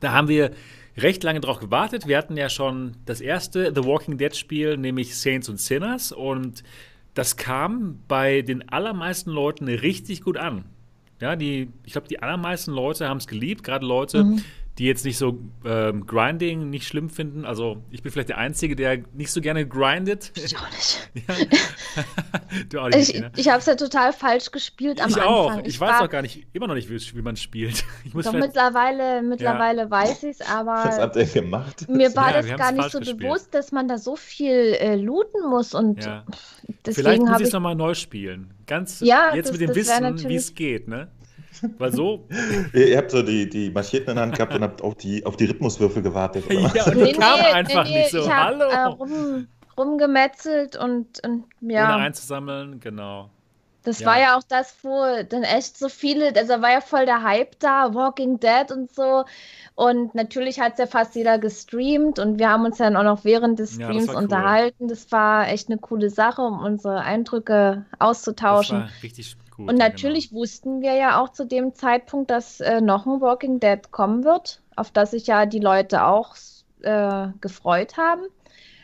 Da 0.00 0.10
haben 0.10 0.26
wir 0.26 0.50
recht 0.96 1.22
lange 1.22 1.40
drauf 1.40 1.60
gewartet. 1.60 2.08
Wir 2.08 2.18
hatten 2.18 2.36
ja 2.36 2.48
schon 2.48 2.96
das 3.04 3.20
erste 3.20 3.72
The 3.72 3.84
Walking 3.84 4.18
Dead 4.18 4.34
Spiel, 4.34 4.76
nämlich 4.76 5.16
Saints 5.16 5.48
und 5.48 5.60
Sinners. 5.60 6.10
Und 6.10 6.64
das 7.14 7.36
kam 7.36 8.00
bei 8.08 8.42
den 8.42 8.68
allermeisten 8.70 9.30
Leuten 9.30 9.68
richtig 9.68 10.22
gut 10.22 10.36
an. 10.36 10.64
Ja, 11.20 11.36
die, 11.36 11.68
ich 11.84 11.92
glaube, 11.92 12.08
die 12.08 12.22
allermeisten 12.22 12.72
Leute 12.72 13.08
haben 13.08 13.18
es 13.18 13.28
geliebt, 13.28 13.62
gerade 13.62 13.86
Leute, 13.86 14.24
mhm 14.24 14.42
die 14.80 14.86
jetzt 14.86 15.04
nicht 15.04 15.18
so 15.18 15.38
ähm, 15.66 16.06
Grinding 16.06 16.70
nicht 16.70 16.88
schlimm 16.88 17.10
finden. 17.10 17.44
Also 17.44 17.82
ich 17.90 18.02
bin 18.02 18.10
vielleicht 18.10 18.30
der 18.30 18.38
Einzige, 18.38 18.74
der 18.74 19.00
nicht 19.12 19.30
so 19.30 19.42
gerne 19.42 19.68
grindet. 19.68 20.32
Ich 20.42 20.56
auch 20.56 20.70
nicht. 20.70 21.10
ja. 21.28 21.34
du 22.70 22.80
auch 22.80 22.88
nicht. 22.88 23.14
Ich, 23.14 23.24
ich 23.36 23.48
habe 23.50 23.58
es 23.58 23.66
ja 23.66 23.74
total 23.74 24.14
falsch 24.14 24.50
gespielt 24.50 25.02
am 25.02 25.10
ich 25.10 25.16
Anfang. 25.16 25.28
Auch. 25.28 25.58
Ich, 25.58 25.66
ich 25.74 25.80
weiß 25.80 26.00
auch 26.00 26.08
gar 26.08 26.22
nicht, 26.22 26.46
immer 26.54 26.66
noch 26.66 26.74
nicht, 26.74 26.88
wie, 26.88 27.20
man 27.20 27.36
spielt. 27.36 27.84
Ich 28.04 28.14
muss 28.14 28.24
Doch 28.24 28.32
mittlerweile, 28.32 29.22
mittlerweile 29.22 29.82
ja. 29.82 29.90
weiß 29.90 30.22
ich 30.22 30.30
es, 30.30 30.40
aber 30.40 30.82
Was 30.84 30.98
habt 30.98 31.16
ihr 31.16 31.26
gemacht? 31.26 31.86
mir 31.88 32.16
war 32.16 32.30
ja, 32.30 32.40
das 32.40 32.56
gar 32.56 32.72
nicht 32.72 32.90
so 32.90 33.00
gespielt. 33.00 33.18
bewusst, 33.18 33.52
dass 33.52 33.72
man 33.72 33.86
da 33.86 33.98
so 33.98 34.16
viel 34.16 34.74
äh, 34.80 34.96
looten 34.96 35.46
muss 35.50 35.74
und 35.74 36.02
ja. 36.02 36.24
deswegen 36.86 36.94
Vielleicht 36.94 37.22
muss 37.22 37.40
ich 37.40 37.46
es 37.48 37.52
nochmal 37.52 37.74
neu 37.74 37.92
spielen. 37.92 38.54
Ganz 38.66 39.00
ja, 39.00 39.34
jetzt 39.34 39.50
das, 39.50 39.58
mit 39.58 39.68
dem 39.68 39.76
Wissen, 39.76 40.28
wie 40.28 40.36
es 40.36 40.54
geht, 40.54 40.88
ne? 40.88 41.08
Weil 41.78 41.92
so. 41.92 42.26
Ihr 42.72 42.96
habt 42.96 43.10
so 43.10 43.22
die, 43.22 43.48
die 43.48 43.70
Maschinen 43.70 44.08
in 44.08 44.14
der 44.16 44.24
Hand 44.24 44.36
gehabt 44.36 44.54
und 44.54 44.62
habt 44.62 44.82
auf 44.82 44.94
die, 44.94 45.24
auf 45.26 45.36
die 45.36 45.46
Rhythmuswürfel 45.46 46.02
gewartet. 46.02 46.46
Oder? 46.46 46.74
Ja, 46.74 46.84
und 46.86 46.96
die 46.96 47.02
nee, 47.02 47.12
kamen 47.12 47.42
nee, 47.42 47.52
einfach 47.52 47.84
nee, 47.84 47.98
nicht 48.00 48.10
so. 48.10 48.20
Ich 48.20 48.30
Hallo. 48.30 48.64
Äh, 48.64 48.82
rum, 48.82 49.46
rumgemetzelt 49.76 50.76
und, 50.76 51.20
und 51.24 51.44
ja. 51.60 51.94
Ohne 51.94 52.04
einzusammeln, 52.04 52.80
genau. 52.80 53.30
Das 53.82 54.00
ja. 54.00 54.06
war 54.06 54.20
ja 54.20 54.36
auch 54.36 54.42
das, 54.46 54.76
wo 54.82 55.22
dann 55.28 55.42
echt 55.42 55.78
so 55.78 55.88
viele, 55.88 56.34
also 56.36 56.60
war 56.60 56.70
ja 56.70 56.80
voll 56.82 57.06
der 57.06 57.22
Hype 57.22 57.58
da, 57.60 57.94
Walking 57.94 58.38
Dead 58.38 58.70
und 58.70 58.94
so. 58.94 59.24
Und 59.74 60.14
natürlich 60.14 60.60
hat 60.60 60.72
es 60.72 60.78
ja 60.80 60.86
fast 60.86 61.14
jeder 61.14 61.38
gestreamt 61.38 62.18
und 62.18 62.38
wir 62.38 62.50
haben 62.50 62.66
uns 62.66 62.76
dann 62.76 62.96
auch 62.96 63.02
noch 63.04 63.24
während 63.24 63.58
des 63.58 63.74
Streams 63.76 64.06
ja, 64.06 64.12
das 64.12 64.22
unterhalten. 64.22 64.84
Cool. 64.84 64.88
Das 64.88 65.10
war 65.12 65.48
echt 65.48 65.70
eine 65.70 65.78
coole 65.78 66.10
Sache, 66.10 66.42
um 66.42 66.60
unsere 66.60 67.00
Eindrücke 67.00 67.86
auszutauschen. 67.98 68.80
Das 68.80 68.90
war 68.90 69.02
richtig 69.02 69.36
Gut, 69.60 69.68
und 69.68 69.76
natürlich 69.78 70.30
genau. 70.30 70.40
wussten 70.40 70.80
wir 70.80 70.94
ja 70.94 71.20
auch 71.20 71.28
zu 71.28 71.44
dem 71.44 71.74
Zeitpunkt, 71.74 72.30
dass 72.30 72.60
äh, 72.60 72.80
noch 72.80 73.04
ein 73.04 73.20
Walking 73.20 73.60
Dead 73.60 73.90
kommen 73.90 74.24
wird, 74.24 74.62
auf 74.74 74.90
das 74.90 75.10
sich 75.10 75.26
ja 75.26 75.44
die 75.44 75.58
Leute 75.58 76.06
auch 76.06 76.34
äh, 76.80 77.26
gefreut 77.42 77.98
haben. 77.98 78.22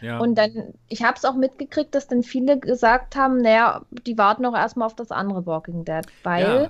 Ja. 0.02 0.18
Und 0.18 0.36
dann, 0.36 0.74
ich 0.88 1.02
habe 1.02 1.16
es 1.16 1.24
auch 1.24 1.34
mitgekriegt, 1.34 1.94
dass 1.94 2.08
dann 2.08 2.22
viele 2.22 2.58
gesagt 2.58 3.16
haben, 3.16 3.40
naja, 3.40 3.80
die 3.90 4.18
warten 4.18 4.44
auch 4.44 4.54
erstmal 4.54 4.84
auf 4.84 4.94
das 4.94 5.10
andere 5.10 5.46
Walking 5.46 5.86
Dead, 5.86 6.04
weil 6.22 6.42
ja. 6.64 6.68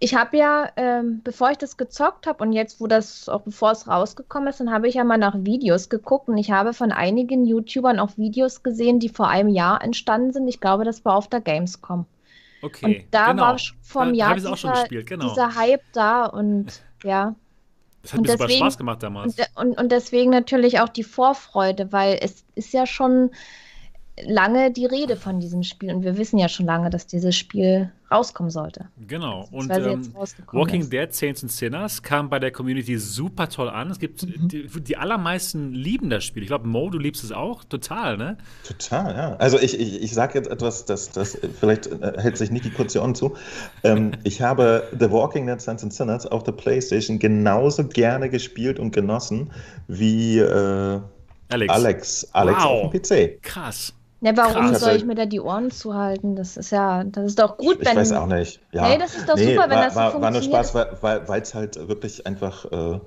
ich 0.00 0.16
habe 0.16 0.36
ja, 0.36 0.68
ähm, 0.76 1.20
bevor 1.22 1.52
ich 1.52 1.58
das 1.58 1.76
gezockt 1.76 2.26
habe 2.26 2.42
und 2.42 2.52
jetzt, 2.52 2.80
wo 2.80 2.88
das, 2.88 3.28
auch 3.28 3.42
bevor 3.42 3.70
es 3.70 3.86
rausgekommen 3.86 4.48
ist, 4.48 4.58
dann 4.58 4.72
habe 4.72 4.88
ich 4.88 4.96
ja 4.96 5.04
mal 5.04 5.16
nach 5.16 5.36
Videos 5.38 5.88
geguckt 5.88 6.28
und 6.28 6.38
ich 6.38 6.50
habe 6.50 6.72
von 6.72 6.90
einigen 6.90 7.46
YouTubern 7.46 8.00
auch 8.00 8.18
Videos 8.18 8.64
gesehen, 8.64 8.98
die 8.98 9.10
vor 9.10 9.28
einem 9.28 9.50
Jahr 9.50 9.80
entstanden 9.80 10.32
sind. 10.32 10.48
Ich 10.48 10.58
glaube, 10.58 10.84
das 10.84 11.04
war 11.04 11.14
auf 11.14 11.28
der 11.28 11.40
Gamescom. 11.40 12.04
Okay. 12.62 12.84
Und 12.86 13.14
da 13.14 13.30
genau. 13.30 13.42
war 13.42 13.58
vom 13.82 14.14
Jahr 14.14 14.34
dieser, 14.34 14.54
genau. 15.04 15.28
dieser, 15.28 15.54
Hype 15.54 15.82
da 15.92 16.26
und 16.26 16.82
ja. 17.04 17.34
Das 18.02 18.12
hat 18.12 18.20
und 18.20 18.26
mir 18.26 18.32
deswegen, 18.32 18.50
super 18.50 18.64
Spaß 18.64 18.78
gemacht 18.78 19.02
damals. 19.02 19.36
Und, 19.38 19.48
und, 19.54 19.78
und 19.78 19.92
deswegen 19.92 20.30
natürlich 20.30 20.80
auch 20.80 20.88
die 20.88 21.04
Vorfreude, 21.04 21.92
weil 21.92 22.18
es 22.20 22.44
ist 22.54 22.72
ja 22.72 22.86
schon 22.86 23.30
lange 24.26 24.70
die 24.70 24.86
Rede 24.86 25.16
von 25.16 25.40
diesem 25.40 25.62
Spiel 25.62 25.94
und 25.94 26.02
wir 26.02 26.16
wissen 26.16 26.38
ja 26.38 26.48
schon 26.48 26.66
lange, 26.66 26.90
dass 26.90 27.06
dieses 27.06 27.36
Spiel 27.36 27.90
rauskommen 28.10 28.50
sollte. 28.50 28.86
Genau. 29.06 29.46
Und 29.50 29.70
ähm, 29.70 30.14
Walking 30.52 30.80
ist. 30.80 30.92
Dead 30.92 31.14
Saints 31.14 31.42
and 31.42 31.52
Sinners 31.52 32.02
kam 32.02 32.30
bei 32.30 32.38
der 32.38 32.50
Community 32.50 32.96
super 32.98 33.48
toll 33.48 33.68
an. 33.68 33.90
Es 33.90 33.98
gibt 33.98 34.22
mhm. 34.22 34.48
die, 34.48 34.66
die, 34.66 34.96
allermeisten 34.96 35.72
lieben 35.72 36.08
das 36.08 36.24
Spiel. 36.24 36.42
Ich 36.42 36.48
glaube, 36.48 36.66
Mo, 36.66 36.88
du 36.88 36.98
liebst 36.98 37.22
es 37.22 37.32
auch 37.32 37.64
total, 37.64 38.16
ne? 38.16 38.38
Total, 38.66 39.14
ja. 39.14 39.36
Also 39.36 39.58
ich, 39.58 39.78
ich, 39.78 40.02
ich 40.02 40.14
sage 40.14 40.38
jetzt 40.38 40.50
etwas, 40.50 40.86
das, 40.86 41.10
das 41.12 41.38
vielleicht 41.60 41.86
äh, 41.86 42.14
hält 42.16 42.38
sich 42.38 42.50
nicht 42.50 42.64
die 42.64 42.70
Kurze 42.70 42.98
zu. 43.12 43.36
Ähm, 43.84 44.12
ich 44.24 44.40
habe 44.40 44.88
The 44.98 45.10
Walking 45.10 45.46
Dead 45.46 45.60
Saints 45.60 45.82
and 45.82 45.92
Sinners 45.92 46.26
auf 46.26 46.42
der 46.42 46.52
PlayStation 46.52 47.18
genauso 47.18 47.86
gerne 47.86 48.30
gespielt 48.30 48.78
und 48.78 48.92
genossen 48.92 49.50
wie 49.86 50.38
äh, 50.38 51.00
Alex. 51.50 51.72
Alex, 51.72 52.28
Alex 52.32 52.62
wow. 52.62 52.84
auf 52.84 52.90
dem 52.90 53.02
PC. 53.02 53.42
Krass. 53.42 53.92
Ne, 54.20 54.36
warum 54.36 54.70
Krass. 54.70 54.80
soll 54.80 54.96
ich 54.96 55.04
mir 55.04 55.14
da 55.14 55.26
die 55.26 55.40
Ohren 55.40 55.70
zuhalten? 55.70 56.34
Das 56.34 56.56
ist 56.56 56.70
ja, 56.70 57.04
das 57.04 57.26
ist 57.26 57.38
doch 57.38 57.56
gut, 57.56 57.78
wenn. 57.80 57.92
Ich 57.92 57.96
weiß 57.96 58.12
auch 58.12 58.26
nicht. 58.26 58.60
Ja. 58.72 58.88
Nee, 58.88 58.98
das 58.98 59.14
ist 59.14 59.28
doch 59.28 59.36
nee, 59.36 59.54
super, 59.54 59.70
wenn 59.70 59.76
war, 59.76 59.84
das 59.84 59.94
so 59.94 60.00
war, 60.00 60.10
funktioniert. 60.10 60.52
War 60.52 60.58
nur 60.62 60.64
Spaß, 60.64 61.28
weil 61.28 61.42
es 61.42 61.54
halt 61.54 61.88
wirklich 61.88 62.26
einfach, 62.26 62.64
äh, 62.64 62.98
weil 62.98 63.00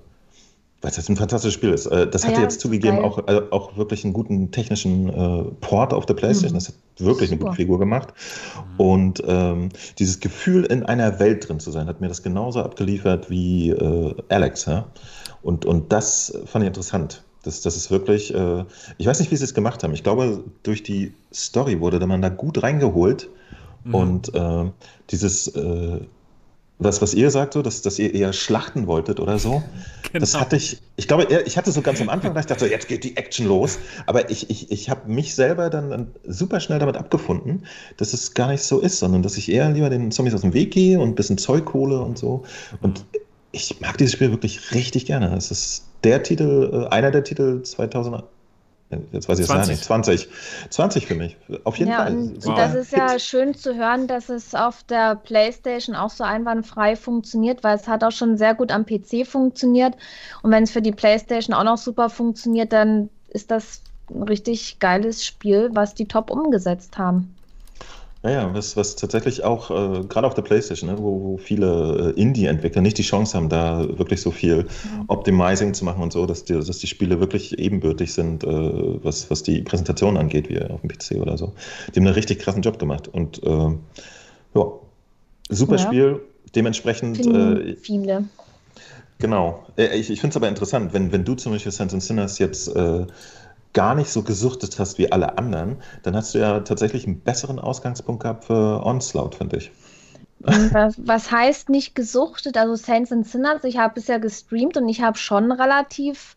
es 0.83 0.97
halt 0.97 1.09
ein 1.09 1.17
fantastisches 1.17 1.53
Spiel 1.53 1.71
ist. 1.73 1.85
Äh, 1.87 2.07
das 2.07 2.23
ah, 2.23 2.27
hatte 2.27 2.37
ja, 2.37 2.43
jetzt 2.43 2.61
zugegeben 2.61 2.99
auch, 2.99 3.27
äh, 3.27 3.41
auch 3.51 3.75
wirklich 3.75 4.05
einen 4.05 4.13
guten 4.13 4.51
technischen 4.51 5.09
äh, 5.09 5.43
Port 5.59 5.93
auf 5.93 6.05
der 6.05 6.13
Playstation. 6.13 6.53
Mhm. 6.53 6.59
Das 6.59 6.67
hat 6.69 6.75
wirklich 6.99 7.29
super. 7.29 7.41
eine 7.41 7.49
gute 7.49 7.55
Figur 7.57 7.77
gemacht. 7.77 8.13
Mhm. 8.77 8.79
Und 8.79 9.23
ähm, 9.27 9.69
dieses 9.99 10.21
Gefühl, 10.21 10.63
in 10.63 10.83
einer 10.83 11.19
Welt 11.19 11.49
drin 11.49 11.59
zu 11.59 11.71
sein, 11.71 11.87
hat 11.87 11.99
mir 11.99 12.07
das 12.07 12.23
genauso 12.23 12.61
abgeliefert 12.61 13.29
wie 13.29 13.71
äh, 13.71 14.15
Alex. 14.29 14.65
Ja? 14.65 14.85
Und, 15.41 15.65
und 15.65 15.91
das 15.91 16.39
fand 16.45 16.63
ich 16.63 16.67
interessant. 16.67 17.21
Das, 17.43 17.61
das 17.61 17.75
ist 17.75 17.89
wirklich, 17.89 18.33
äh, 18.33 18.65
ich 18.97 19.07
weiß 19.07 19.19
nicht, 19.19 19.31
wie 19.31 19.35
sie 19.35 19.43
es 19.43 19.53
gemacht 19.53 19.83
haben. 19.83 19.93
Ich 19.93 20.03
glaube, 20.03 20.43
durch 20.63 20.83
die 20.83 21.13
Story 21.33 21.79
wurde 21.79 22.05
man 22.05 22.21
da 22.21 22.29
gut 22.29 22.61
reingeholt. 22.61 23.29
Mhm. 23.83 23.95
Und 23.95 24.35
äh, 24.35 24.71
dieses, 25.09 25.47
äh, 25.47 26.01
was, 26.77 27.01
was 27.01 27.13
ihr 27.13 27.29
sagt, 27.31 27.53
so, 27.53 27.61
dass, 27.61 27.81
dass 27.81 27.99
ihr 27.99 28.13
eher 28.13 28.33
schlachten 28.33 28.87
wolltet 28.87 29.19
oder 29.19 29.39
so, 29.39 29.63
genau. 30.11 30.19
das 30.19 30.39
hatte 30.39 30.55
ich, 30.55 30.81
ich 30.97 31.07
glaube, 31.07 31.27
ich 31.45 31.57
hatte 31.57 31.71
so 31.71 31.81
ganz 31.81 32.01
am 32.01 32.09
Anfang, 32.09 32.37
ich 32.37 32.45
dachte, 32.45 32.67
jetzt 32.67 32.87
geht 32.87 33.03
die 33.03 33.17
Action 33.17 33.47
los. 33.47 33.79
Aber 34.05 34.29
ich, 34.29 34.49
ich, 34.49 34.71
ich 34.71 34.89
habe 34.89 35.11
mich 35.11 35.33
selber 35.35 35.69
dann, 35.69 35.89
dann 35.89 36.07
super 36.27 36.59
schnell 36.59 36.79
damit 36.79 36.97
abgefunden, 36.97 37.65
dass 37.97 38.13
es 38.13 38.33
gar 38.33 38.49
nicht 38.49 38.63
so 38.63 38.79
ist, 38.79 38.99
sondern 38.99 39.23
dass 39.23 39.37
ich 39.37 39.51
eher 39.51 39.69
lieber 39.69 39.89
den 39.89 40.11
Zombies 40.11 40.33
aus 40.33 40.41
dem 40.41 40.53
Weg 40.53 40.71
gehe 40.71 40.99
und 40.99 41.09
ein 41.09 41.15
bisschen 41.15 41.37
Zeug 41.37 41.73
hole 41.73 41.99
und 42.01 42.17
so. 42.17 42.43
Und 42.81 42.99
mhm. 42.99 43.19
Ich 43.51 43.79
mag 43.81 43.97
dieses 43.97 44.13
Spiel 44.13 44.31
wirklich 44.31 44.73
richtig 44.73 45.05
gerne. 45.05 45.35
Es 45.35 45.51
ist 45.51 45.85
der 46.03 46.23
Titel, 46.23 46.87
äh, 46.89 46.93
einer 46.93 47.11
der 47.11 47.23
Titel 47.23 47.61
2000, 47.61 48.23
äh, 48.89 48.97
jetzt 49.11 49.27
weiß 49.27 49.39
ich 49.39 49.49
es 49.49 49.67
nicht, 49.67 49.83
20. 49.83 50.29
20 50.69 51.05
für 51.05 51.15
mich, 51.15 51.37
auf 51.63 51.77
jeden 51.77 51.91
ja, 51.91 51.97
Fall. 51.97 52.15
Und 52.15 52.45
wow. 52.45 52.55
das 52.55 52.75
ist 52.75 52.91
ja 52.91 53.19
schön 53.19 53.53
zu 53.53 53.75
hören, 53.75 54.07
dass 54.07 54.29
es 54.29 54.55
auf 54.55 54.83
der 54.83 55.15
PlayStation 55.15 55.95
auch 55.95 56.09
so 56.09 56.23
einwandfrei 56.23 56.95
funktioniert, 56.95 57.63
weil 57.63 57.75
es 57.75 57.87
hat 57.87 58.03
auch 58.03 58.11
schon 58.11 58.37
sehr 58.37 58.55
gut 58.55 58.71
am 58.71 58.85
PC 58.85 59.25
funktioniert. 59.25 59.95
Und 60.41 60.51
wenn 60.51 60.63
es 60.63 60.71
für 60.71 60.81
die 60.81 60.91
PlayStation 60.91 61.53
auch 61.53 61.63
noch 61.63 61.77
super 61.77 62.09
funktioniert, 62.09 62.71
dann 62.73 63.09
ist 63.29 63.51
das 63.51 63.81
ein 64.09 64.23
richtig 64.23 64.79
geiles 64.79 65.25
Spiel, 65.25 65.69
was 65.73 65.93
die 65.93 66.07
top 66.07 66.31
umgesetzt 66.31 66.97
haben. 66.97 67.35
Ja, 68.23 68.53
was, 68.53 68.77
was 68.77 68.95
tatsächlich 68.95 69.43
auch, 69.43 69.71
äh, 69.71 70.03
gerade 70.05 70.27
auf 70.27 70.35
der 70.35 70.43
PlayStation, 70.43 70.91
ne, 70.91 70.97
wo, 70.99 71.23
wo 71.23 71.37
viele 71.37 72.13
äh, 72.15 72.21
Indie-Entwickler 72.21 72.83
nicht 72.83 72.99
die 72.99 73.03
Chance 73.03 73.35
haben, 73.35 73.49
da 73.49 73.79
wirklich 73.97 74.21
so 74.21 74.29
viel 74.29 74.67
Optimizing 75.07 75.73
zu 75.73 75.85
machen 75.85 76.03
und 76.03 76.13
so, 76.13 76.27
dass 76.27 76.43
die, 76.43 76.53
dass 76.53 76.77
die 76.77 76.85
Spiele 76.85 77.19
wirklich 77.19 77.57
ebenbürtig 77.57 78.13
sind, 78.13 78.43
äh, 78.43 78.47
was, 79.03 79.31
was 79.31 79.41
die 79.41 79.63
Präsentation 79.63 80.17
angeht, 80.17 80.49
wie 80.49 80.61
auf 80.61 80.81
dem 80.81 80.89
PC 80.89 81.19
oder 81.19 81.35
so. 81.35 81.53
Die 81.95 81.99
haben 81.99 82.05
einen 82.05 82.13
richtig 82.13 82.37
krassen 82.37 82.61
Job 82.61 82.77
gemacht. 82.77 83.07
Und 83.07 83.41
äh, 83.41 83.47
ja, 84.53 84.65
super 85.49 85.77
Ja. 85.77 85.79
Spiel. 85.79 86.21
Dementsprechend, 86.53 87.25
äh, 87.25 87.75
viele. 87.75 88.25
Genau. 89.17 89.65
Äh, 89.77 89.97
Ich, 89.97 90.11
ich 90.11 90.19
finde 90.21 90.33
es 90.33 90.37
aber 90.37 90.47
interessant, 90.49 90.93
wenn, 90.93 91.11
wenn 91.11 91.23
du 91.23 91.33
zum 91.33 91.53
Beispiel 91.53 91.71
Sense 91.71 91.95
and 91.95 92.03
Sinners 92.03 92.37
jetzt 92.37 92.71
gar 93.73 93.95
nicht 93.95 94.09
so 94.09 94.23
gesuchtet 94.23 94.79
hast 94.79 94.97
wie 94.97 95.11
alle 95.11 95.37
anderen, 95.37 95.77
dann 96.03 96.15
hast 96.15 96.33
du 96.33 96.39
ja 96.39 96.59
tatsächlich 96.61 97.05
einen 97.05 97.21
besseren 97.21 97.59
Ausgangspunkt 97.59 98.23
gehabt 98.23 98.45
für 98.45 98.85
Onslaught, 98.85 99.35
finde 99.35 99.57
ich. 99.57 99.71
Was, 100.43 100.95
was 101.05 101.31
heißt 101.31 101.69
nicht 101.69 101.95
gesuchtet? 101.95 102.57
Also 102.57 102.75
Saints 102.75 103.11
and 103.11 103.27
Sinners, 103.27 103.63
ich 103.63 103.77
habe 103.77 103.93
bisher 103.95 104.19
gestreamt 104.19 104.75
und 104.77 104.89
ich 104.89 105.01
habe 105.01 105.17
schon 105.17 105.51
relativ 105.51 106.35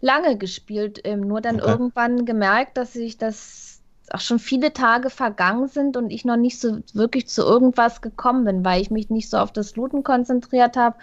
lange 0.00 0.38
gespielt. 0.38 1.00
Ähm, 1.04 1.20
nur 1.22 1.40
dann 1.40 1.58
Okay. 1.58 1.60
irgendwann 1.60 2.24
gemerkt, 2.26 2.76
dass 2.78 2.96
ich 2.96 3.18
das 3.18 3.82
auch 4.10 4.20
schon 4.20 4.38
viele 4.40 4.72
Tage 4.72 5.10
vergangen 5.10 5.68
sind 5.68 5.96
und 5.96 6.10
ich 6.10 6.24
noch 6.24 6.36
nicht 6.36 6.60
so 6.60 6.80
wirklich 6.94 7.28
zu 7.28 7.42
irgendwas 7.42 8.02
gekommen 8.02 8.44
bin, 8.44 8.64
weil 8.64 8.82
ich 8.82 8.90
mich 8.90 9.10
nicht 9.10 9.30
so 9.30 9.38
auf 9.38 9.52
das 9.52 9.76
Looten 9.76 10.04
konzentriert 10.04 10.76
habe. 10.76 10.96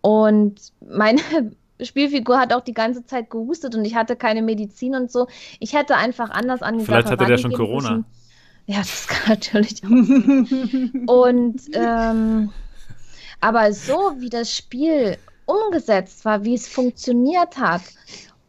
Und 0.00 0.72
meine 0.80 1.20
Spielfigur 1.80 2.38
hat 2.38 2.52
auch 2.52 2.60
die 2.62 2.72
ganze 2.74 3.04
Zeit 3.04 3.30
gehustet 3.30 3.74
und 3.74 3.84
ich 3.84 3.94
hatte 3.94 4.16
keine 4.16 4.42
Medizin 4.42 4.94
und 4.94 5.10
so. 5.10 5.26
Ich 5.60 5.72
hätte 5.74 5.96
einfach 5.96 6.30
anders 6.30 6.62
an 6.62 6.78
die 6.78 6.84
Vielleicht 6.84 7.10
hatte 7.10 7.26
der 7.26 7.38
schon 7.38 7.52
Corona. 7.52 7.90
müssen. 7.90 8.04
Ja, 8.66 8.78
das 8.78 9.06
kann 9.08 9.30
natürlich 9.38 9.82
und 11.06 11.60
ähm, 11.74 12.50
aber 13.40 13.72
so 13.72 14.14
wie 14.18 14.30
das 14.30 14.54
Spiel 14.56 15.18
umgesetzt 15.46 16.24
war, 16.24 16.44
wie 16.44 16.54
es 16.54 16.68
funktioniert 16.68 17.58
hat 17.58 17.82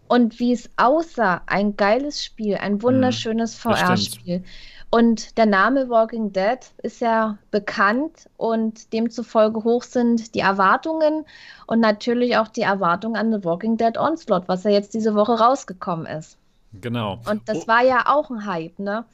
und 0.07 0.39
wie 0.39 0.53
es 0.53 0.69
aussah, 0.77 1.41
ein 1.47 1.75
geiles 1.75 2.23
Spiel, 2.23 2.55
ein 2.55 2.81
wunderschönes 2.81 3.53
Mhm. 3.65 3.75
stimmt. 3.75 3.77
VR-Spiel. 3.79 4.43
Und 4.89 5.37
der 5.37 5.45
Name 5.45 5.89
Walking 5.89 6.31
Dead 6.31 6.59
ist 6.81 7.01
ja 7.01 7.37
bekannt 7.51 8.29
und 8.37 8.93
demzufolge 8.93 9.63
hoch 9.63 9.83
sind 9.83 10.35
die 10.35 10.39
Erwartungen 10.39 11.25
und 11.67 11.81
natürlich 11.81 12.37
auch 12.37 12.47
die 12.47 12.61
Erwartungen 12.61 13.17
an 13.17 13.31
The 13.33 13.43
Walking 13.43 13.77
Dead 13.77 13.97
Onslaught, 13.97 14.47
was 14.47 14.63
ja 14.63 14.71
jetzt 14.71 14.93
diese 14.93 15.13
Woche 15.15 15.33
rausgekommen 15.39 16.05
ist. 16.05 16.37
Genau. 16.73 17.21
Und 17.29 17.47
das 17.49 17.63
Oh, 17.63 17.67
war 17.67 17.83
ja 17.83 18.03
auch 18.07 18.29
ein 18.29 18.45
Hype, 18.45 18.79
ne? 18.79 19.05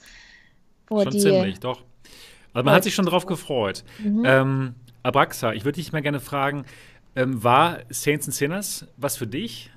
Wo 0.88 1.02
schon 1.02 1.14
die, 1.14 1.20
ziemlich, 1.20 1.60
doch. 1.60 1.84
Also 2.54 2.66
man 2.66 2.74
hat 2.76 2.84
sich 2.84 2.96
schon 2.96 3.06
drauf 3.06 3.26
gefreut. 3.26 3.84
Mhm. 3.98 4.24
Ähm, 4.26 4.76
Abraxa, 5.04 5.54
ich 5.54 5.66
würde 5.66 5.78
dich 5.78 5.92
mal 5.94 6.02
gerne 6.02 6.20
fragen, 6.20 6.66
ähm, 7.16 7.44
war 7.44 7.80
Saints 7.90 8.28
and 8.28 8.36
Sinners 8.36 8.88
was 8.98 9.18
für 9.18 9.28
dich? 9.28 9.72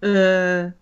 Äh, 0.00 0.72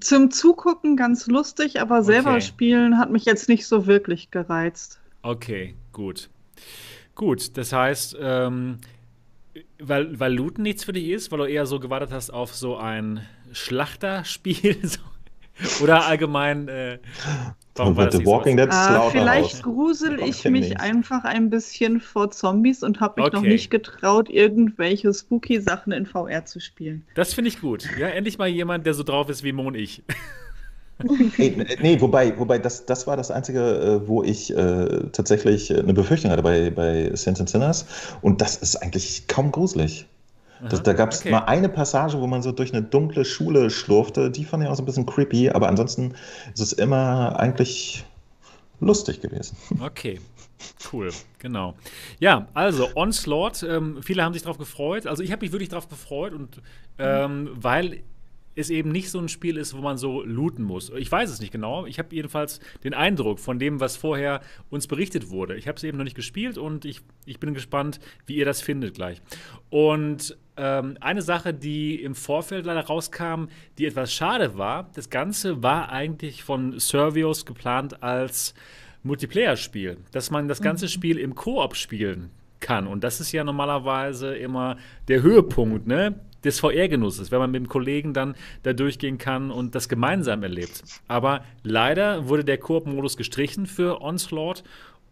zum 0.00 0.30
Zugucken 0.30 0.96
ganz 0.96 1.26
lustig, 1.26 1.80
aber 1.80 2.02
selber 2.02 2.36
Okay. 2.36 2.40
spielen 2.40 2.98
hat 2.98 3.10
mich 3.10 3.24
jetzt 3.24 3.48
nicht 3.48 3.66
so 3.66 3.86
wirklich 3.86 4.30
gereizt. 4.30 5.00
Okay, 5.22 5.76
gut. 5.92 6.30
Gut, 7.14 7.56
das 7.56 7.72
heißt, 7.72 8.16
ähm, 8.20 8.80
weil, 9.78 10.18
weil 10.18 10.34
Looten 10.34 10.62
nichts 10.62 10.84
für 10.84 10.92
dich 10.92 11.08
ist, 11.08 11.30
weil 11.30 11.38
du 11.38 11.44
eher 11.44 11.66
so 11.66 11.78
gewartet 11.80 12.10
hast 12.12 12.30
auf 12.30 12.54
so 12.54 12.76
ein 12.76 13.26
Schlachterspiel 13.52 14.78
so, 14.86 15.00
oder 15.84 16.06
allgemein, 16.06 16.68
äh, 16.68 16.98
warum 17.76 17.96
war 17.96 18.06
das 18.06 18.16
The 18.16 18.26
Walking? 18.26 18.56
Dead 18.56 18.68
Äh, 18.68 18.72
Slaughterhouse. 18.72 19.12
vielleicht 19.12 19.62
grusel 19.62 20.20
ich 20.20 20.44
mich 20.44 20.68
nicht. 20.70 20.80
einfach 20.80 21.24
ein 21.24 21.50
bisschen 21.50 22.00
vor 22.00 22.30
Zombies 22.30 22.82
und 22.82 23.00
habe 23.00 23.22
mich 23.22 23.32
noch 23.32 23.40
Okay. 23.40 23.48
nicht 23.48 23.70
getraut, 23.70 24.28
irgendwelche 24.30 25.12
spooky 25.14 25.60
Sachen 25.60 25.92
in 25.92 26.06
VR 26.06 26.44
zu 26.44 26.60
spielen. 26.60 27.04
Das 27.14 27.34
finde 27.34 27.48
ich 27.48 27.60
gut. 27.60 27.88
Ja, 27.98 28.08
endlich 28.08 28.38
mal 28.38 28.48
jemand, 28.48 28.84
der 28.86 28.94
so 28.94 29.02
drauf 29.02 29.28
ist 29.28 29.42
wie 29.42 29.52
Mo 29.52 29.66
und 29.68 29.74
ich. 29.74 30.02
Nee, 31.36 31.56
nee, 31.80 32.00
wobei, 32.00 32.38
wobei 32.38 32.58
das, 32.58 32.86
das 32.86 33.08
war 33.08 33.16
das 33.16 33.32
Einzige, 33.32 33.58
äh, 34.04 34.06
wo 34.06 34.22
ich 34.22 34.54
äh, 34.56 35.00
tatsächlich 35.10 35.68
äh, 35.70 35.78
eine 35.80 35.94
Befürchtung 35.94 36.30
hatte 36.30 36.42
bei, 36.44 36.70
bei 36.70 37.10
Saints 37.14 37.40
and 37.40 37.50
Sinners. 37.50 37.86
Und 38.20 38.40
das 38.40 38.56
ist 38.58 38.76
eigentlich 38.76 39.26
kaum 39.26 39.50
gruselig. 39.50 40.06
Das, 40.68 40.82
da 40.82 40.92
gab 40.92 41.10
es 41.10 41.20
okay. 41.20 41.30
mal 41.30 41.44
eine 41.44 41.68
Passage, 41.68 42.20
wo 42.20 42.26
man 42.26 42.42
so 42.42 42.52
durch 42.52 42.72
eine 42.72 42.82
dunkle 42.82 43.24
Schule 43.24 43.70
schlurfte. 43.70 44.30
Die 44.30 44.44
fand 44.44 44.62
ich 44.62 44.68
auch 44.68 44.76
so 44.76 44.82
ein 44.82 44.86
bisschen 44.86 45.06
creepy, 45.06 45.50
aber 45.50 45.68
ansonsten 45.68 46.14
ist 46.54 46.60
es 46.60 46.72
immer 46.72 47.38
eigentlich 47.38 48.04
lustig 48.80 49.20
gewesen. 49.20 49.56
Okay, 49.80 50.20
cool, 50.92 51.10
genau. 51.38 51.74
Ja, 52.20 52.46
also 52.54 52.88
Onslaught, 52.94 53.62
ähm, 53.64 54.00
viele 54.02 54.22
haben 54.22 54.32
sich 54.32 54.42
darauf 54.42 54.58
gefreut. 54.58 55.06
Also 55.06 55.22
ich 55.22 55.32
habe 55.32 55.44
mich 55.44 55.52
wirklich 55.52 55.70
darauf 55.70 55.88
gefreut 55.88 56.32
und 56.32 56.60
ähm, 56.98 57.50
weil 57.54 58.02
es 58.54 58.70
eben 58.70 58.92
nicht 58.92 59.10
so 59.10 59.18
ein 59.18 59.28
Spiel 59.28 59.56
ist, 59.56 59.74
wo 59.74 59.80
man 59.80 59.96
so 59.96 60.22
looten 60.22 60.62
muss. 60.62 60.90
Ich 60.90 61.10
weiß 61.10 61.30
es 61.30 61.40
nicht 61.40 61.52
genau. 61.52 61.86
Ich 61.86 61.98
habe 61.98 62.14
jedenfalls 62.14 62.60
den 62.84 62.94
Eindruck 62.94 63.38
von 63.38 63.58
dem, 63.58 63.80
was 63.80 63.96
vorher 63.96 64.42
uns 64.70 64.86
berichtet 64.86 65.30
wurde. 65.30 65.56
Ich 65.56 65.68
habe 65.68 65.76
es 65.76 65.84
eben 65.84 65.96
noch 65.96 66.04
nicht 66.04 66.16
gespielt 66.16 66.58
und 66.58 66.84
ich, 66.84 67.00
ich 67.24 67.40
bin 67.40 67.54
gespannt, 67.54 67.98
wie 68.26 68.36
ihr 68.36 68.44
das 68.44 68.60
findet 68.60 68.94
gleich. 68.94 69.22
Und 69.70 70.36
ähm, 70.56 70.96
eine 71.00 71.22
Sache, 71.22 71.54
die 71.54 72.02
im 72.02 72.14
Vorfeld 72.14 72.66
leider 72.66 72.84
rauskam, 72.84 73.46
die 73.78 73.86
etwas 73.86 74.12
schade 74.12 74.58
war, 74.58 74.90
das 74.94 75.10
Ganze 75.10 75.62
war 75.62 75.90
eigentlich 75.90 76.42
von 76.42 76.78
Servios 76.78 77.46
geplant 77.46 78.02
als 78.02 78.54
Multiplayer-Spiel, 79.02 79.96
dass 80.12 80.30
man 80.30 80.48
das 80.48 80.60
ganze 80.60 80.88
Spiel 80.88 81.18
im 81.18 81.34
Koop 81.34 81.74
spielen 81.76 82.30
kann. 82.60 82.86
Und 82.86 83.02
das 83.02 83.20
ist 83.20 83.32
ja 83.32 83.44
normalerweise 83.44 84.34
immer 84.34 84.76
der 85.08 85.22
Höhepunkt 85.22 85.86
ne, 85.86 86.14
des 86.44 86.60
VR-Genusses, 86.60 87.30
wenn 87.30 87.38
man 87.38 87.50
mit 87.50 87.62
dem 87.62 87.68
Kollegen 87.68 88.14
dann 88.14 88.34
da 88.62 88.72
durchgehen 88.72 89.18
kann 89.18 89.50
und 89.50 89.74
das 89.74 89.88
gemeinsam 89.88 90.42
erlebt. 90.42 90.82
Aber 91.08 91.44
leider 91.62 92.28
wurde 92.28 92.44
der 92.44 92.58
Koop-Modus 92.58 93.16
gestrichen 93.16 93.66
für 93.66 94.00
Onslaught 94.00 94.62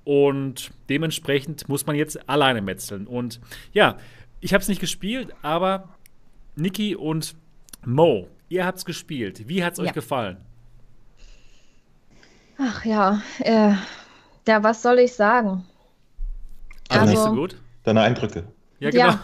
und 0.04 0.70
dementsprechend 0.88 1.68
muss 1.68 1.86
man 1.86 1.96
jetzt 1.96 2.28
alleine 2.28 2.62
metzeln. 2.62 3.06
Und 3.06 3.40
ja, 3.72 3.98
ich 4.40 4.52
habe 4.54 4.62
es 4.62 4.68
nicht 4.68 4.80
gespielt, 4.80 5.34
aber 5.42 5.88
Niki 6.56 6.96
und 6.96 7.34
Mo, 7.84 8.28
ihr 8.48 8.66
habt 8.66 8.78
es 8.78 8.84
gespielt. 8.84 9.48
Wie 9.48 9.62
hat 9.64 9.74
es 9.74 9.78
euch 9.78 9.86
Ja. 9.86 9.92
gefallen? 9.92 10.38
Ach 12.58 12.84
ja, 12.84 13.22
äh, 13.38 13.72
ja, 14.46 14.62
was 14.62 14.82
soll 14.82 14.98
ich 14.98 15.14
sagen? 15.14 15.64
Also 16.88 17.06
nicht 17.06 17.16
so 17.18 17.24
Also- 17.24 17.34
gut? 17.36 17.56
Deine 17.84 18.02
Eindrücke. 18.02 18.44
Ja, 18.78 18.90
genau. 18.90 19.04
Ja, 19.06 19.20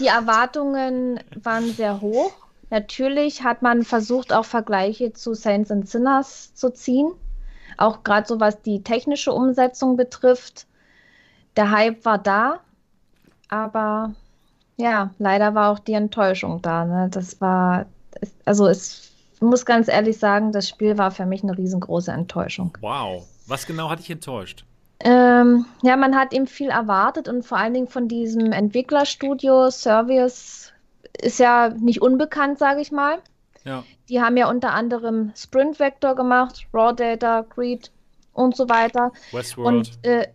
die 0.00 0.06
Erwartungen 0.06 1.20
waren 1.42 1.70
sehr 1.72 2.00
hoch. 2.00 2.32
Natürlich 2.70 3.44
hat 3.44 3.62
man 3.62 3.84
versucht, 3.84 4.32
auch 4.32 4.44
Vergleiche 4.44 5.12
zu 5.12 5.34
Saints 5.34 5.70
and 5.70 5.88
Sinners 5.88 6.54
zu 6.54 6.70
ziehen. 6.70 7.12
Auch 7.76 8.02
gerade 8.02 8.26
so 8.26 8.40
was 8.40 8.60
die 8.62 8.82
technische 8.82 9.32
Umsetzung 9.32 9.96
betrifft. 9.96 10.66
Der 11.56 11.70
Hype 11.70 12.04
war 12.04 12.18
da, 12.18 12.60
aber 13.48 14.14
ja, 14.78 15.10
leider 15.18 15.54
war 15.54 15.70
auch 15.70 15.78
die 15.78 15.92
Enttäuschung 15.92 16.62
da. 16.62 16.86
Ne? 16.86 17.08
Das 17.10 17.40
war, 17.40 17.84
also 18.46 18.66
es 18.66 19.08
ich 19.38 19.42
muss 19.42 19.64
ganz 19.64 19.86
ehrlich 19.86 20.18
sagen, 20.18 20.50
das 20.50 20.68
Spiel 20.68 20.98
war 20.98 21.12
für 21.12 21.24
mich 21.24 21.44
eine 21.44 21.56
riesengroße 21.56 22.10
Enttäuschung. 22.10 22.76
Wow. 22.80 23.24
Was 23.46 23.66
genau 23.66 23.88
hat 23.88 24.00
dich 24.00 24.10
enttäuscht? 24.10 24.64
Ähm, 24.98 25.64
ja, 25.82 25.96
man 25.96 26.16
hat 26.16 26.32
ihm 26.32 26.48
viel 26.48 26.70
erwartet 26.70 27.28
und 27.28 27.44
vor 27.44 27.56
allen 27.56 27.72
Dingen 27.72 27.86
von 27.86 28.08
diesem 28.08 28.50
Entwicklerstudio 28.50 29.70
Servius 29.70 30.72
ist 31.22 31.38
ja 31.38 31.68
nicht 31.68 32.02
unbekannt, 32.02 32.58
sage 32.58 32.80
ich 32.80 32.90
mal. 32.90 33.18
Ja. 33.62 33.84
Die 34.08 34.20
haben 34.20 34.36
ja 34.36 34.50
unter 34.50 34.72
anderem 34.72 35.30
Sprint 35.36 35.78
Vector 35.78 36.16
gemacht, 36.16 36.66
Raw 36.74 36.92
Data, 36.92 37.44
Creed 37.44 37.92
und 38.32 38.56
so 38.56 38.68
weiter. 38.68 39.12
Westworld. 39.30 39.68
Und 39.68 40.04
äh, 40.04 40.26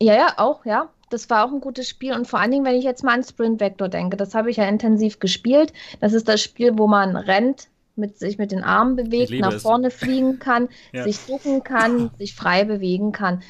ja, 0.00 0.14
ja, 0.14 0.32
auch, 0.38 0.64
ja. 0.64 0.88
Das 1.10 1.28
war 1.30 1.44
auch 1.44 1.52
ein 1.52 1.60
gutes 1.60 1.88
Spiel. 1.88 2.12
Und 2.14 2.26
vor 2.26 2.40
allen 2.40 2.50
Dingen, 2.50 2.64
wenn 2.64 2.76
ich 2.76 2.84
jetzt 2.84 3.02
mal 3.04 3.14
an 3.14 3.22
Sprint 3.24 3.60
Vector 3.60 3.88
denke, 3.88 4.16
das 4.16 4.34
habe 4.34 4.50
ich 4.50 4.56
ja 4.58 4.68
intensiv 4.68 5.18
gespielt. 5.18 5.72
Das 6.00 6.12
ist 6.12 6.28
das 6.28 6.40
Spiel, 6.42 6.78
wo 6.78 6.86
man 6.86 7.16
rennt, 7.16 7.68
mit, 7.96 8.18
sich 8.18 8.38
mit 8.38 8.52
den 8.52 8.62
Armen 8.62 8.96
bewegt, 8.96 9.32
nach 9.40 9.54
es. 9.54 9.62
vorne 9.62 9.90
fliegen 9.90 10.38
kann, 10.38 10.68
Ja. 10.92 11.04
sich 11.04 11.18
ducken 11.26 11.64
kann, 11.64 12.10
sich 12.18 12.34
frei 12.34 12.64
bewegen 12.64 13.12
kann. 13.12 13.42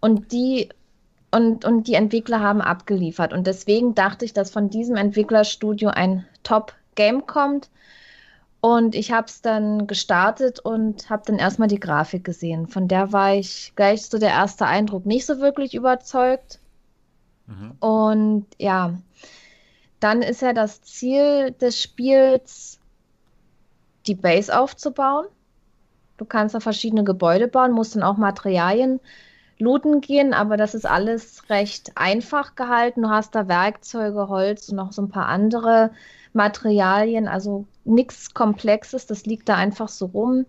Und 0.00 0.32
die, 0.32 0.70
und, 1.30 1.64
und 1.64 1.86
die 1.86 1.94
Entwickler 1.94 2.40
haben 2.40 2.60
abgeliefert. 2.62 3.32
Und 3.32 3.46
deswegen 3.46 3.94
dachte 3.94 4.24
ich, 4.24 4.32
dass 4.32 4.50
von 4.50 4.70
diesem 4.70 4.96
Entwicklerstudio 4.96 5.90
ein 5.90 6.24
Top-Game 6.42 7.26
kommt. 7.26 7.68
Und 8.62 8.94
ich 8.94 9.10
habe 9.12 9.26
es 9.26 9.40
dann 9.40 9.86
gestartet 9.86 10.60
und 10.60 11.08
habe 11.08 11.22
dann 11.26 11.38
erstmal 11.38 11.68
die 11.68 11.80
Grafik 11.80 12.24
gesehen. 12.24 12.66
Von 12.68 12.88
der 12.88 13.12
war 13.12 13.34
ich 13.34 13.72
gleich 13.74 14.02
so 14.06 14.18
der 14.18 14.30
erste 14.30 14.66
Eindruck 14.66 15.06
nicht 15.06 15.24
so 15.24 15.40
wirklich 15.40 15.74
überzeugt. 15.74 16.58
Mhm. 17.50 17.72
Und 17.80 18.46
ja, 18.58 18.94
dann 19.98 20.22
ist 20.22 20.40
ja 20.40 20.52
das 20.52 20.82
Ziel 20.82 21.50
des 21.52 21.82
Spiels, 21.82 22.78
die 24.06 24.14
Base 24.14 24.56
aufzubauen. 24.56 25.26
Du 26.16 26.24
kannst 26.24 26.54
da 26.54 26.60
verschiedene 26.60 27.04
Gebäude 27.04 27.48
bauen, 27.48 27.72
musst 27.72 27.96
dann 27.96 28.02
auch 28.02 28.16
Materialien 28.16 29.00
looten 29.58 30.00
gehen, 30.00 30.32
aber 30.32 30.56
das 30.56 30.74
ist 30.74 30.86
alles 30.86 31.50
recht 31.50 31.92
einfach 31.96 32.54
gehalten. 32.54 33.02
Du 33.02 33.10
hast 33.10 33.34
da 33.34 33.46
Werkzeuge, 33.46 34.28
Holz 34.28 34.70
und 34.70 34.76
noch 34.76 34.92
so 34.92 35.02
ein 35.02 35.10
paar 35.10 35.26
andere 35.26 35.90
Materialien, 36.32 37.28
also 37.28 37.66
nichts 37.84 38.32
Komplexes, 38.32 39.06
das 39.06 39.26
liegt 39.26 39.48
da 39.48 39.56
einfach 39.56 39.88
so 39.88 40.06
rum. 40.06 40.46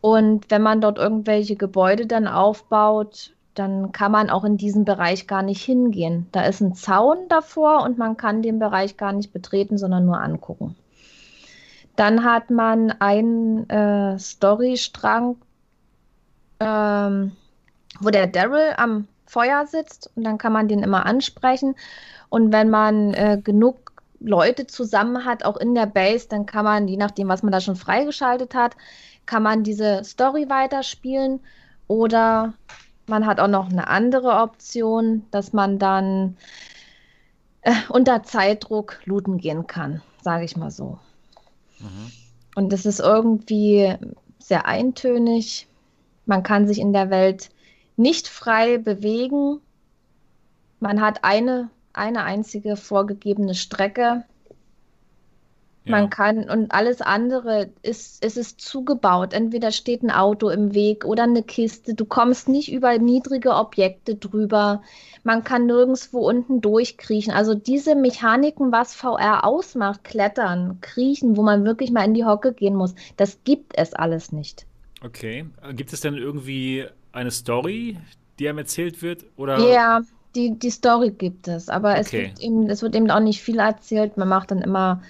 Und 0.00 0.50
wenn 0.50 0.62
man 0.62 0.80
dort 0.80 0.98
irgendwelche 0.98 1.56
Gebäude 1.56 2.06
dann 2.06 2.28
aufbaut, 2.28 3.32
dann 3.58 3.92
kann 3.92 4.12
man 4.12 4.30
auch 4.30 4.44
in 4.44 4.56
diesen 4.56 4.84
Bereich 4.84 5.26
gar 5.26 5.42
nicht 5.42 5.62
hingehen. 5.62 6.26
Da 6.32 6.42
ist 6.42 6.60
ein 6.60 6.74
Zaun 6.74 7.28
davor 7.28 7.82
und 7.82 7.98
man 7.98 8.16
kann 8.16 8.42
den 8.42 8.58
Bereich 8.58 8.96
gar 8.96 9.12
nicht 9.12 9.32
betreten, 9.32 9.78
sondern 9.78 10.04
nur 10.04 10.20
angucken. 10.20 10.76
Dann 11.96 12.24
hat 12.24 12.50
man 12.50 12.92
einen 13.00 13.68
äh, 13.70 14.18
Storystrang, 14.18 15.36
ähm, 16.60 17.32
wo 18.00 18.10
der 18.10 18.26
Daryl 18.26 18.74
am 18.76 19.08
Feuer 19.26 19.66
sitzt 19.66 20.10
und 20.14 20.24
dann 20.24 20.38
kann 20.38 20.52
man 20.52 20.68
den 20.68 20.82
immer 20.82 21.06
ansprechen. 21.06 21.74
Und 22.28 22.52
wenn 22.52 22.68
man 22.68 23.14
äh, 23.14 23.40
genug 23.42 23.92
Leute 24.20 24.66
zusammen 24.66 25.24
hat, 25.24 25.44
auch 25.44 25.56
in 25.56 25.74
der 25.74 25.86
Base, 25.86 26.28
dann 26.28 26.46
kann 26.46 26.64
man, 26.64 26.88
je 26.88 26.96
nachdem, 26.96 27.28
was 27.28 27.42
man 27.42 27.52
da 27.52 27.60
schon 27.60 27.76
freigeschaltet 27.76 28.54
hat, 28.54 28.76
kann 29.24 29.42
man 29.42 29.62
diese 29.62 30.04
Story 30.04 30.48
weiterspielen 30.48 31.40
oder 31.88 32.54
man 33.06 33.26
hat 33.26 33.40
auch 33.40 33.48
noch 33.48 33.70
eine 33.70 33.88
andere 33.88 34.40
Option, 34.40 35.24
dass 35.30 35.52
man 35.52 35.78
dann 35.78 36.36
äh, 37.62 37.72
unter 37.88 38.22
Zeitdruck 38.22 39.00
looten 39.04 39.38
gehen 39.38 39.66
kann, 39.66 40.02
sage 40.22 40.44
ich 40.44 40.56
mal 40.56 40.70
so. 40.70 40.98
Mhm. 41.78 42.12
Und 42.54 42.72
das 42.72 42.86
ist 42.86 43.00
irgendwie 43.00 43.94
sehr 44.38 44.66
eintönig. 44.66 45.66
Man 46.24 46.42
kann 46.42 46.66
sich 46.66 46.78
in 46.78 46.92
der 46.92 47.10
Welt 47.10 47.50
nicht 47.96 48.28
frei 48.28 48.78
bewegen. 48.78 49.60
Man 50.80 51.00
hat 51.00 51.22
eine, 51.22 51.70
eine 51.92 52.24
einzige 52.24 52.76
vorgegebene 52.76 53.54
Strecke. 53.54 54.24
Ja. 55.86 55.92
Man 55.92 56.10
kann 56.10 56.50
und 56.50 56.72
alles 56.72 57.00
andere 57.00 57.70
ist, 57.82 58.24
es 58.24 58.36
ist 58.36 58.60
zugebaut. 58.60 59.32
Entweder 59.32 59.70
steht 59.70 60.02
ein 60.02 60.10
Auto 60.10 60.48
im 60.48 60.74
Weg 60.74 61.04
oder 61.04 61.22
eine 61.22 61.44
Kiste. 61.44 61.94
Du 61.94 62.04
kommst 62.04 62.48
nicht 62.48 62.72
über 62.72 62.98
niedrige 62.98 63.54
Objekte 63.54 64.16
drüber. 64.16 64.82
Man 65.22 65.44
kann 65.44 65.66
nirgendwo 65.66 66.28
unten 66.28 66.60
durchkriechen. 66.60 67.32
Also 67.32 67.54
diese 67.54 67.94
Mechaniken, 67.94 68.72
was 68.72 68.96
VR 68.96 69.44
ausmacht, 69.44 70.02
klettern, 70.02 70.78
kriechen, 70.80 71.36
wo 71.36 71.42
man 71.42 71.64
wirklich 71.64 71.92
mal 71.92 72.04
in 72.04 72.14
die 72.14 72.24
Hocke 72.24 72.52
gehen 72.52 72.74
muss, 72.74 72.96
das 73.16 73.38
gibt 73.44 73.78
es 73.78 73.94
alles 73.94 74.32
nicht. 74.32 74.66
Okay. 75.04 75.46
Gibt 75.74 75.92
es 75.92 76.00
denn 76.00 76.14
irgendwie 76.14 76.84
eine 77.12 77.30
Story, 77.30 77.96
die 78.40 78.48
einem 78.48 78.58
erzählt 78.58 79.02
wird? 79.02 79.24
Oder? 79.36 79.58
Ja, 79.70 80.00
die, 80.34 80.58
die 80.58 80.70
Story 80.70 81.10
gibt 81.10 81.46
es, 81.46 81.68
aber 81.68 81.92
okay. 81.92 82.00
es, 82.00 82.10
gibt 82.10 82.40
eben, 82.40 82.68
es 82.68 82.82
wird 82.82 82.96
eben 82.96 83.08
auch 83.10 83.20
nicht 83.20 83.40
viel 83.40 83.60
erzählt. 83.60 84.16
Man 84.16 84.28
macht 84.28 84.50
dann 84.50 84.62
immer 84.62 85.00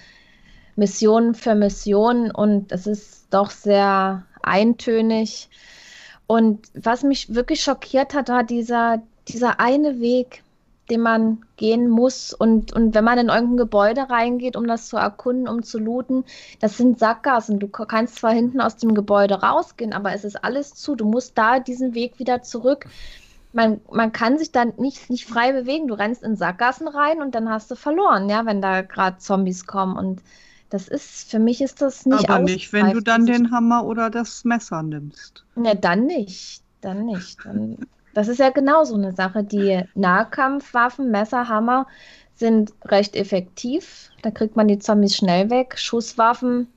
Mission 0.77 1.33
für 1.33 1.55
Mission 1.55 2.31
und 2.31 2.71
es 2.71 2.87
ist 2.87 3.27
doch 3.31 3.49
sehr 3.49 4.23
eintönig. 4.43 5.49
Und 6.27 6.67
was 6.73 7.03
mich 7.03 7.33
wirklich 7.33 7.63
schockiert 7.63 8.13
hat, 8.13 8.29
war 8.29 8.43
dieser, 8.43 9.01
dieser 9.27 9.59
eine 9.59 9.99
Weg, 9.99 10.43
den 10.89 11.01
man 11.01 11.45
gehen 11.57 11.89
muss. 11.89 12.33
Und, 12.33 12.73
und 12.73 12.93
wenn 12.93 13.03
man 13.03 13.17
in 13.17 13.29
irgendein 13.29 13.57
Gebäude 13.57 14.09
reingeht, 14.09 14.55
um 14.55 14.67
das 14.67 14.87
zu 14.87 14.97
erkunden, 14.97 15.47
um 15.47 15.63
zu 15.63 15.79
looten, 15.79 16.25
das 16.59 16.77
sind 16.77 16.99
Sackgassen. 16.99 17.59
Du 17.59 17.67
kannst 17.67 18.15
zwar 18.15 18.31
hinten 18.31 18.61
aus 18.61 18.77
dem 18.77 18.93
Gebäude 18.93 19.41
rausgehen, 19.41 19.93
aber 19.93 20.13
es 20.13 20.23
ist 20.23 20.43
alles 20.43 20.75
zu. 20.75 20.95
Du 20.95 21.05
musst 21.05 21.37
da 21.37 21.59
diesen 21.59 21.93
Weg 21.93 22.19
wieder 22.19 22.43
zurück. 22.43 22.85
Man, 23.51 23.81
man 23.91 24.11
kann 24.11 24.37
sich 24.37 24.51
dann 24.51 24.73
nicht, 24.77 25.09
nicht 25.09 25.25
frei 25.25 25.53
bewegen. 25.53 25.87
Du 25.87 25.95
rennst 25.95 26.23
in 26.23 26.35
Sackgassen 26.35 26.87
rein 26.87 27.21
und 27.21 27.33
dann 27.33 27.49
hast 27.49 27.71
du 27.71 27.75
verloren, 27.75 28.29
ja, 28.29 28.45
wenn 28.45 28.61
da 28.61 28.83
gerade 28.83 29.17
Zombies 29.17 29.65
kommen. 29.65 29.97
Und 29.97 30.21
das 30.69 30.87
ist, 30.87 31.29
für 31.29 31.39
mich 31.39 31.61
ist 31.61 31.81
das 31.81 32.05
nicht 32.05 32.29
Aber 32.29 32.39
nicht, 32.39 32.73
wenn 32.73 32.91
du 32.91 33.01
dann 33.01 33.25
den 33.25 33.51
Hammer 33.51 33.85
oder 33.85 34.09
das 34.09 34.43
Messer 34.43 34.83
nimmst. 34.83 35.45
Ne, 35.55 35.75
dann 35.75 36.05
nicht. 36.05 36.61
Dann 36.81 37.05
nicht. 37.05 37.37
Dann 37.45 37.77
das 38.13 38.27
ist 38.27 38.39
ja 38.39 38.49
genau 38.49 38.83
so 38.83 38.95
eine 38.95 39.13
Sache. 39.13 39.43
Die 39.43 39.83
Nahkampfwaffen, 39.93 41.11
Messer, 41.11 41.47
Hammer 41.47 41.85
sind 42.35 42.73
recht 42.85 43.15
effektiv. 43.15 44.09
Da 44.23 44.31
kriegt 44.31 44.55
man 44.55 44.67
die 44.67 44.79
Zombies 44.79 45.15
schnell 45.15 45.49
weg. 45.49 45.77
Schusswaffen, 45.77 46.67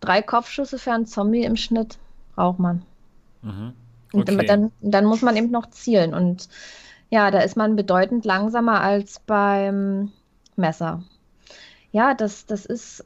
drei 0.00 0.22
Kopfschüsse 0.22 0.78
für 0.78 0.92
einen 0.92 1.06
Zombie 1.06 1.44
im 1.44 1.56
Schnitt 1.56 1.98
braucht 2.34 2.58
man. 2.58 2.82
Mhm. 3.42 3.72
Okay. 4.12 4.36
Und 4.36 4.48
dann, 4.48 4.72
dann 4.80 5.04
muss 5.06 5.22
man 5.22 5.36
eben 5.36 5.50
noch 5.50 5.70
zielen. 5.70 6.14
Und 6.14 6.48
ja, 7.10 7.30
da 7.30 7.40
ist 7.40 7.56
man 7.56 7.76
bedeutend 7.76 8.24
langsamer 8.24 8.80
als 8.80 9.20
beim 9.20 10.12
Messer. 10.56 11.02
Ja, 11.90 12.14
das, 12.14 12.46
das 12.46 12.66
ist, 12.66 13.04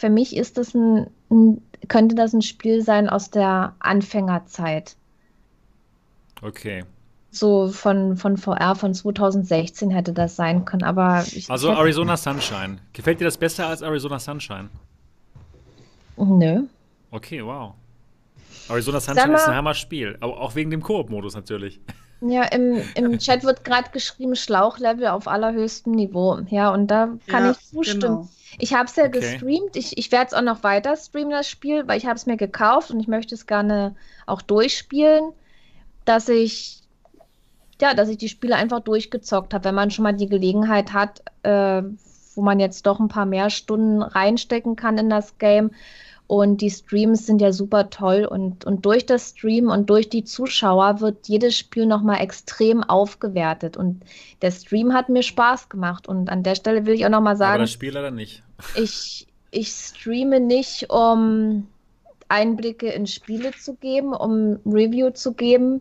für 0.00 0.08
mich 0.08 0.34
ist 0.34 0.56
das 0.56 0.74
ein, 0.74 1.10
ein 1.30 1.60
könnte 1.88 2.14
das 2.14 2.32
ein 2.32 2.40
Spiel 2.40 2.82
sein 2.82 3.08
aus 3.08 3.30
der 3.30 3.74
Anfängerzeit. 3.80 4.96
Okay. 6.40 6.84
So 7.30 7.68
von, 7.68 8.16
von 8.16 8.38
VR 8.38 8.74
von 8.76 8.94
2016 8.94 9.90
hätte 9.90 10.12
das 10.14 10.36
sein 10.36 10.64
können, 10.64 10.84
aber. 10.84 11.24
Ich, 11.32 11.50
also 11.50 11.70
ich 11.70 11.78
Arizona 11.78 12.16
Sunshine. 12.16 12.78
Gefällt 12.94 13.20
dir 13.20 13.26
das 13.26 13.36
besser 13.36 13.66
als 13.66 13.82
Arizona 13.82 14.18
Sunshine? 14.18 14.70
Nö. 16.16 16.62
Okay, 17.10 17.44
wow. 17.44 17.74
Arizona 18.68 19.00
Sunshine 19.00 19.34
ist 19.34 19.48
ein 19.48 19.54
Hammer-Spiel. 19.54 20.16
Aber 20.20 20.40
auch 20.40 20.54
wegen 20.54 20.70
dem 20.70 20.82
Koop-Modus 20.82 21.34
natürlich. 21.34 21.78
Ja, 22.22 22.44
im, 22.44 22.82
im 22.94 23.18
Chat 23.18 23.44
wird 23.44 23.64
gerade 23.64 23.90
geschrieben, 23.92 24.36
Schlauchlevel 24.36 25.06
auf 25.08 25.26
allerhöchstem 25.26 25.92
Niveau. 25.92 26.38
Ja, 26.48 26.72
und 26.72 26.88
da 26.88 27.10
kann 27.26 27.44
ja, 27.44 27.50
ich 27.52 27.58
zustimmen. 27.58 28.00
Genau. 28.00 28.28
Ich 28.58 28.74
habe 28.74 28.84
es 28.84 28.96
ja 28.96 29.04
okay. 29.04 29.20
gestreamt. 29.20 29.76
Ich, 29.76 29.96
ich 29.96 30.12
werde 30.12 30.26
es 30.26 30.34
auch 30.34 30.42
noch 30.42 30.62
weiter 30.62 30.96
streamen, 30.96 31.30
das 31.30 31.48
Spiel, 31.48 31.88
weil 31.88 31.96
ich 31.96 32.06
habe 32.06 32.16
es 32.16 32.26
mir 32.26 32.36
gekauft 32.36 32.90
und 32.90 33.00
ich 33.00 33.08
möchte 33.08 33.34
es 33.34 33.46
gerne 33.46 33.94
auch 34.26 34.42
durchspielen 34.42 35.32
dass 36.04 36.28
ich 36.28 36.82
ja, 37.80 37.94
dass 37.94 38.10
ich 38.10 38.18
die 38.18 38.28
Spiele 38.28 38.56
einfach 38.56 38.80
durchgezockt 38.80 39.54
habe, 39.54 39.64
wenn 39.64 39.74
man 39.74 39.90
schon 39.90 40.02
mal 40.02 40.12
die 40.12 40.28
Gelegenheit 40.28 40.92
hat, 40.92 41.22
äh, 41.44 41.82
wo 42.34 42.42
man 42.42 42.60
jetzt 42.60 42.84
doch 42.86 43.00
ein 43.00 43.08
paar 43.08 43.24
mehr 43.24 43.48
Stunden 43.48 44.02
reinstecken 44.02 44.76
kann 44.76 44.98
in 44.98 45.08
das 45.08 45.38
Game. 45.38 45.70
Und 46.30 46.60
die 46.60 46.70
Streams 46.70 47.26
sind 47.26 47.40
ja 47.40 47.52
super 47.52 47.90
toll 47.90 48.24
und, 48.24 48.64
und 48.64 48.86
durch 48.86 49.04
das 49.04 49.30
Stream 49.30 49.68
und 49.68 49.90
durch 49.90 50.08
die 50.08 50.22
Zuschauer 50.22 51.00
wird 51.00 51.26
jedes 51.26 51.58
Spiel 51.58 51.86
nochmal 51.86 52.20
extrem 52.20 52.84
aufgewertet. 52.84 53.76
Und 53.76 54.04
der 54.40 54.52
Stream 54.52 54.92
hat 54.92 55.08
mir 55.08 55.24
Spaß 55.24 55.68
gemacht. 55.68 56.06
Und 56.06 56.30
an 56.30 56.44
der 56.44 56.54
Stelle 56.54 56.86
will 56.86 56.94
ich 56.94 57.04
auch 57.04 57.10
nochmal 57.10 57.36
sagen. 57.36 57.54
Aber 57.54 57.64
das 57.64 57.72
Spiel 57.72 57.92
leider 57.92 58.12
nicht. 58.12 58.44
Ich, 58.76 59.26
ich 59.50 59.70
streame 59.70 60.38
nicht, 60.38 60.88
um 60.90 61.66
Einblicke 62.28 62.86
in 62.90 63.08
Spiele 63.08 63.50
zu 63.50 63.74
geben, 63.74 64.12
um 64.12 64.60
Review 64.64 65.10
zu 65.10 65.32
geben 65.32 65.80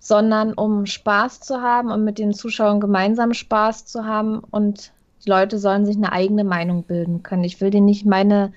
sondern 0.00 0.52
um 0.52 0.84
Spaß 0.84 1.40
zu 1.40 1.62
haben 1.62 1.92
und 1.92 2.02
mit 2.02 2.18
den 2.18 2.34
Zuschauern 2.34 2.80
gemeinsam 2.80 3.32
Spaß 3.32 3.86
zu 3.86 4.04
haben 4.04 4.40
und 4.50 4.92
die 5.24 5.30
Leute 5.30 5.60
sollen 5.60 5.86
sich 5.86 5.96
eine 5.96 6.10
eigene 6.10 6.42
Meinung 6.42 6.82
bilden 6.82 7.22
können. 7.22 7.44
Ich 7.44 7.60
will 7.60 7.70
denen 7.70 7.86
nicht 7.86 8.04
meine 8.04 8.52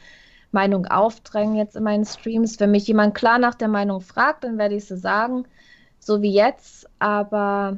Meinung 0.56 0.88
aufdrängen 0.88 1.56
jetzt 1.56 1.76
in 1.76 1.84
meinen 1.84 2.06
Streams. 2.06 2.60
Wenn 2.60 2.72
mich 2.72 2.88
jemand 2.88 3.14
klar 3.14 3.38
nach 3.38 3.56
der 3.56 3.68
Meinung 3.68 4.02
fragt, 4.02 4.44
dann 4.44 4.58
werde 4.58 4.76
ich 4.76 4.86
sie 4.86 4.98
sagen, 4.98 5.46
so 6.00 6.22
wie 6.22 6.34
jetzt, 6.34 6.90
aber 6.98 7.78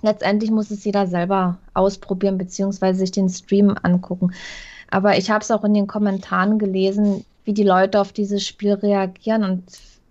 letztendlich 0.00 0.50
muss 0.50 0.70
es 0.70 0.84
jeder 0.84 1.06
selber 1.06 1.58
ausprobieren 1.74 2.38
bzw. 2.38 2.92
sich 2.92 3.10
den 3.10 3.28
Stream 3.28 3.74
angucken. 3.82 4.32
Aber 4.90 5.18
ich 5.18 5.30
habe 5.30 5.42
es 5.42 5.50
auch 5.50 5.64
in 5.64 5.74
den 5.74 5.86
Kommentaren 5.86 6.58
gelesen, 6.58 7.24
wie 7.44 7.52
die 7.52 7.64
Leute 7.64 8.00
auf 8.00 8.12
dieses 8.12 8.46
Spiel 8.46 8.74
reagieren 8.74 9.44
und 9.44 9.64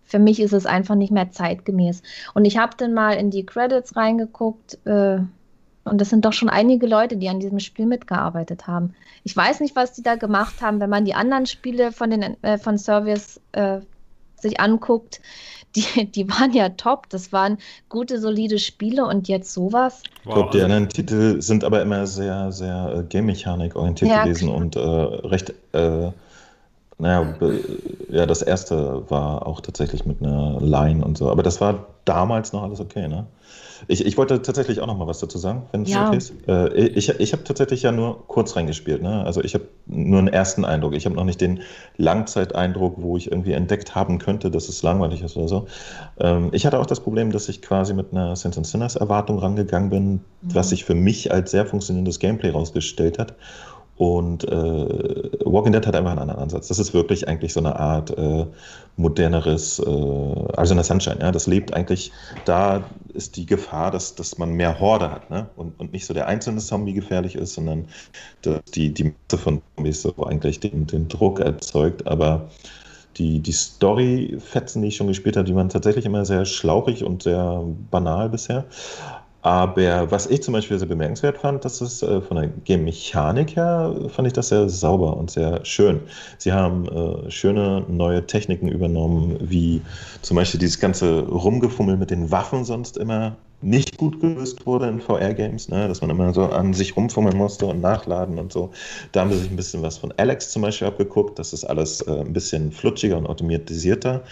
für 0.03 0.19
mich 0.19 0.39
ist 0.39 0.53
es 0.53 0.67
einfach 0.67 0.95
nicht 0.95 1.11
mehr 1.11 1.31
zeitgemäß. 1.31 2.03
Und 2.35 2.45
ich 2.45 2.57
habe 2.57 2.73
dann 2.77 2.93
mal 2.93 3.13
in 3.13 3.31
die 3.31 3.45
Credits 3.45 3.95
reingeguckt 3.95 4.77
äh, 4.85 5.19
und 5.85 5.99
das 5.99 6.09
sind 6.09 6.23
doch 6.25 6.33
schon 6.33 6.49
einige 6.49 6.87
Leute, 6.87 7.17
die 7.17 7.29
an 7.29 7.39
diesem 7.39 7.59
Spiel 7.59 7.85
mitgearbeitet 7.85 8.67
haben. 8.67 8.93
Ich 9.23 9.35
weiß 9.35 9.59
nicht, 9.59 9.75
was 9.75 9.93
die 9.93 10.03
da 10.03 10.15
gemacht 10.15 10.61
haben, 10.61 10.79
wenn 10.79 10.89
man 10.89 11.05
die 11.05 11.13
anderen 11.13 11.45
Spiele 11.45 11.91
von 11.91 12.09
den 12.09 12.41
äh, 12.43 12.57
von 12.57 12.77
Service 12.77 13.41
äh, 13.51 13.79
sich 14.37 14.59
anguckt. 14.59 15.21
Die, 15.75 16.05
die 16.05 16.29
waren 16.29 16.53
ja 16.53 16.69
top. 16.69 17.09
Das 17.09 17.33
waren 17.33 17.57
gute, 17.89 18.19
solide 18.19 18.59
Spiele 18.59 19.07
und 19.07 19.27
jetzt 19.27 19.51
sowas. 19.51 20.03
Ich 20.23 20.31
glaube, 20.31 20.51
die 20.53 20.61
anderen 20.61 20.87
Titel 20.87 21.41
sind 21.41 21.63
aber 21.63 21.81
immer 21.81 22.05
sehr, 22.05 22.51
sehr 22.51 22.93
äh, 22.95 23.03
Game-Mechanik 23.05 23.75
orientiert 23.75 24.11
ja, 24.11 24.23
gewesen 24.23 24.49
und 24.49 24.75
äh, 24.75 24.79
recht 24.79 25.51
äh, 25.71 26.11
Naja, 26.99 27.35
ja, 28.07 28.27
das 28.27 28.43
erste 28.43 29.09
war 29.09 29.47
auch 29.47 29.61
tatsächlich 29.61 30.05
mit 30.05 30.21
einer 30.21 30.61
Line 30.61 31.03
und 31.03 31.17
so. 31.17 31.31
Aber 31.31 31.41
das 31.41 31.59
war 31.59 31.87
damals 32.05 32.53
noch 32.53 32.61
alles 32.61 32.79
okay, 32.79 33.07
ne? 33.07 33.25
Ich, 33.87 34.05
ich 34.05 34.17
wollte 34.17 34.41
tatsächlich 34.41 34.79
auch 34.81 34.87
noch 34.87 34.97
mal 34.97 35.07
was 35.07 35.19
dazu 35.19 35.37
sagen, 35.37 35.63
wenn 35.71 35.83
es 35.83 35.89
ja. 35.89 36.07
okay 36.07 36.17
ist. 36.17 36.33
Äh, 36.47 36.73
ich 36.87 37.09
ich 37.09 37.33
habe 37.33 37.43
tatsächlich 37.43 37.83
ja 37.83 37.91
nur 37.91 38.27
kurz 38.27 38.55
reingespielt. 38.55 39.01
Ne? 39.01 39.23
Also 39.25 39.43
ich 39.43 39.53
habe 39.53 39.67
nur 39.85 40.19
einen 40.19 40.27
ersten 40.27 40.65
Eindruck. 40.65 40.93
Ich 40.93 41.05
habe 41.05 41.15
noch 41.15 41.23
nicht 41.23 41.41
den 41.41 41.61
Langzeiteindruck, 41.97 42.95
wo 42.97 43.17
ich 43.17 43.31
irgendwie 43.31 43.53
entdeckt 43.53 43.95
haben 43.95 44.19
könnte, 44.19 44.51
dass 44.51 44.69
es 44.69 44.83
langweilig 44.83 45.21
ist 45.21 45.37
oder 45.37 45.47
so. 45.47 45.67
Ähm, 46.19 46.49
ich 46.51 46.65
hatte 46.65 46.79
auch 46.79 46.85
das 46.85 46.99
Problem, 46.99 47.31
dass 47.31 47.49
ich 47.49 47.61
quasi 47.61 47.93
mit 47.93 48.11
einer 48.11 48.35
Sense 48.35 48.57
and 48.57 48.67
Sinners 48.67 48.95
Erwartung 48.95 49.39
rangegangen 49.39 49.89
bin, 49.89 50.11
mhm. 50.11 50.21
was 50.41 50.69
sich 50.69 50.85
für 50.85 50.95
mich 50.95 51.31
als 51.31 51.51
sehr 51.51 51.65
funktionierendes 51.65 52.19
Gameplay 52.19 52.49
rausgestellt 52.49 53.19
hat. 53.19 53.35
Und 53.95 54.43
äh, 54.45 55.29
Walking 55.45 55.71
Dead 55.71 55.85
hat 55.85 55.95
einfach 55.95 56.11
einen 56.11 56.21
anderen 56.21 56.41
Ansatz. 56.41 56.67
Das 56.67 56.79
ist 56.79 56.93
wirklich 56.93 57.27
eigentlich 57.27 57.53
so 57.53 57.59
eine 57.59 57.75
Art 57.75 58.17
äh, 58.17 58.45
moderneres, 58.97 59.79
äh, 59.79 59.83
also 60.55 60.73
eine 60.73 60.83
Sunshine. 60.83 61.19
Ja, 61.21 61.31
das 61.31 61.45
lebt 61.45 61.73
eigentlich, 61.73 62.11
da 62.45 62.83
ist 63.13 63.35
die 63.37 63.45
Gefahr, 63.45 63.91
dass, 63.91 64.15
dass 64.15 64.37
man 64.39 64.53
mehr 64.53 64.79
Horde 64.79 65.11
hat 65.11 65.29
ne? 65.29 65.47
und, 65.55 65.79
und 65.79 65.93
nicht 65.93 66.07
so 66.07 66.13
der 66.13 66.27
einzelne 66.27 66.59
Zombie 66.59 66.93
gefährlich 66.93 67.35
ist, 67.35 67.53
sondern 67.53 67.87
dass 68.41 68.61
die, 68.73 68.91
die 68.93 69.03
Masse 69.03 69.37
von 69.37 69.61
Zombies 69.75 70.01
so 70.01 70.25
eigentlich 70.25 70.59
den, 70.59 70.87
den 70.87 71.07
Druck 71.07 71.39
erzeugt. 71.39 72.07
Aber 72.07 72.49
die, 73.17 73.41
die 73.41 73.51
Story-Fetzen, 73.51 74.81
die 74.81 74.87
ich 74.87 74.95
schon 74.95 75.07
gespielt 75.07 75.37
habe, 75.37 75.45
die 75.45 75.55
waren 75.55 75.69
tatsächlich 75.69 76.05
immer 76.05 76.25
sehr 76.25 76.45
schlauchig 76.45 77.03
und 77.03 77.23
sehr 77.23 77.63
banal 77.91 78.29
bisher. 78.29 78.65
Aber 79.43 80.09
was 80.09 80.25
ich 80.27 80.41
zum 80.41 80.53
Beispiel 80.53 80.79
sehr 80.79 80.87
bemerkenswert 80.87 81.37
fand, 81.37 81.65
das 81.65 81.81
ist 81.81 82.01
äh, 82.01 82.21
von 82.21 82.37
der 82.37 82.47
Game-Mechanik 82.47 83.57
her, 83.57 83.93
fand 84.07 84.27
ich 84.27 84.33
das 84.33 84.47
sehr 84.47 84.69
sauber 84.69 85.17
und 85.17 85.31
sehr 85.31 85.63
schön. 85.65 85.99
Sie 86.37 86.53
haben 86.53 86.87
äh, 86.87 87.29
schöne 87.29 87.83
neue 87.89 88.25
Techniken 88.25 88.69
übernommen, 88.69 89.37
wie 89.41 89.81
zum 90.21 90.35
Beispiel 90.35 90.61
dieses 90.61 90.79
ganze 90.79 91.27
Rumgefummel 91.27 91.97
mit 91.97 92.09
den 92.09 92.31
Waffen 92.31 92.63
sonst 92.63 92.95
immer 92.95 93.35
nicht 93.63 93.97
gut 93.97 94.19
gelöst 94.19 94.65
wurde 94.65 94.87
in 94.87 94.99
VR-Games, 94.99 95.69
ne? 95.69 95.87
dass 95.87 96.01
man 96.01 96.09
immer 96.09 96.33
so 96.33 96.43
an 96.43 96.73
sich 96.73 96.95
rumfummeln 96.95 97.37
musste 97.37 97.65
und 97.65 97.81
nachladen 97.81 98.37
und 98.37 98.51
so. 98.51 98.71
Da 99.11 99.21
haben 99.21 99.31
sie 99.31 99.39
sich 99.39 99.49
ein 99.49 99.55
bisschen 99.55 99.81
was 99.81 99.97
von 99.97 100.13
Alex 100.17 100.51
zum 100.51 100.61
Beispiel 100.61 100.87
abgeguckt. 100.87 101.39
Das 101.39 101.53
ist 101.53 101.63
alles 101.63 102.01
äh, 102.01 102.19
ein 102.19 102.33
bisschen 102.33 102.71
flutschiger 102.71 103.17
und 103.17 103.27
automatisierter. 103.27 104.23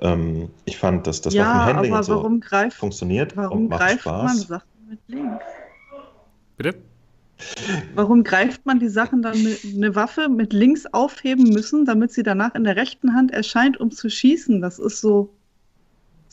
Ähm, 0.00 0.48
ich 0.64 0.78
fand, 0.78 1.06
dass 1.06 1.20
das 1.20 1.34
ja, 1.34 1.44
Waffenhandling 1.44 1.92
aber 1.92 2.02
so 2.02 2.38
greift, 2.40 2.76
funktioniert 2.76 3.36
warum 3.36 3.58
und 3.58 3.68
macht 3.68 3.80
greift 3.80 4.00
Spaß. 4.00 4.24
man 4.24 4.36
Sachen 4.36 4.68
mit 4.88 4.98
links? 5.06 5.44
Bitte? 6.56 6.78
Warum 7.94 8.22
greift 8.22 8.64
man 8.64 8.78
die 8.78 8.88
Sachen 8.88 9.22
dann 9.22 9.42
mit 9.42 9.60
eine 9.64 9.94
Waffe 9.94 10.28
mit 10.28 10.52
links 10.52 10.86
aufheben 10.86 11.44
müssen, 11.50 11.84
damit 11.84 12.12
sie 12.12 12.22
danach 12.22 12.54
in 12.54 12.64
der 12.64 12.76
rechten 12.76 13.14
Hand 13.14 13.32
erscheint, 13.32 13.78
um 13.78 13.90
zu 13.90 14.08
schießen? 14.08 14.60
Das 14.60 14.78
ist 14.78 15.00
so 15.00 15.30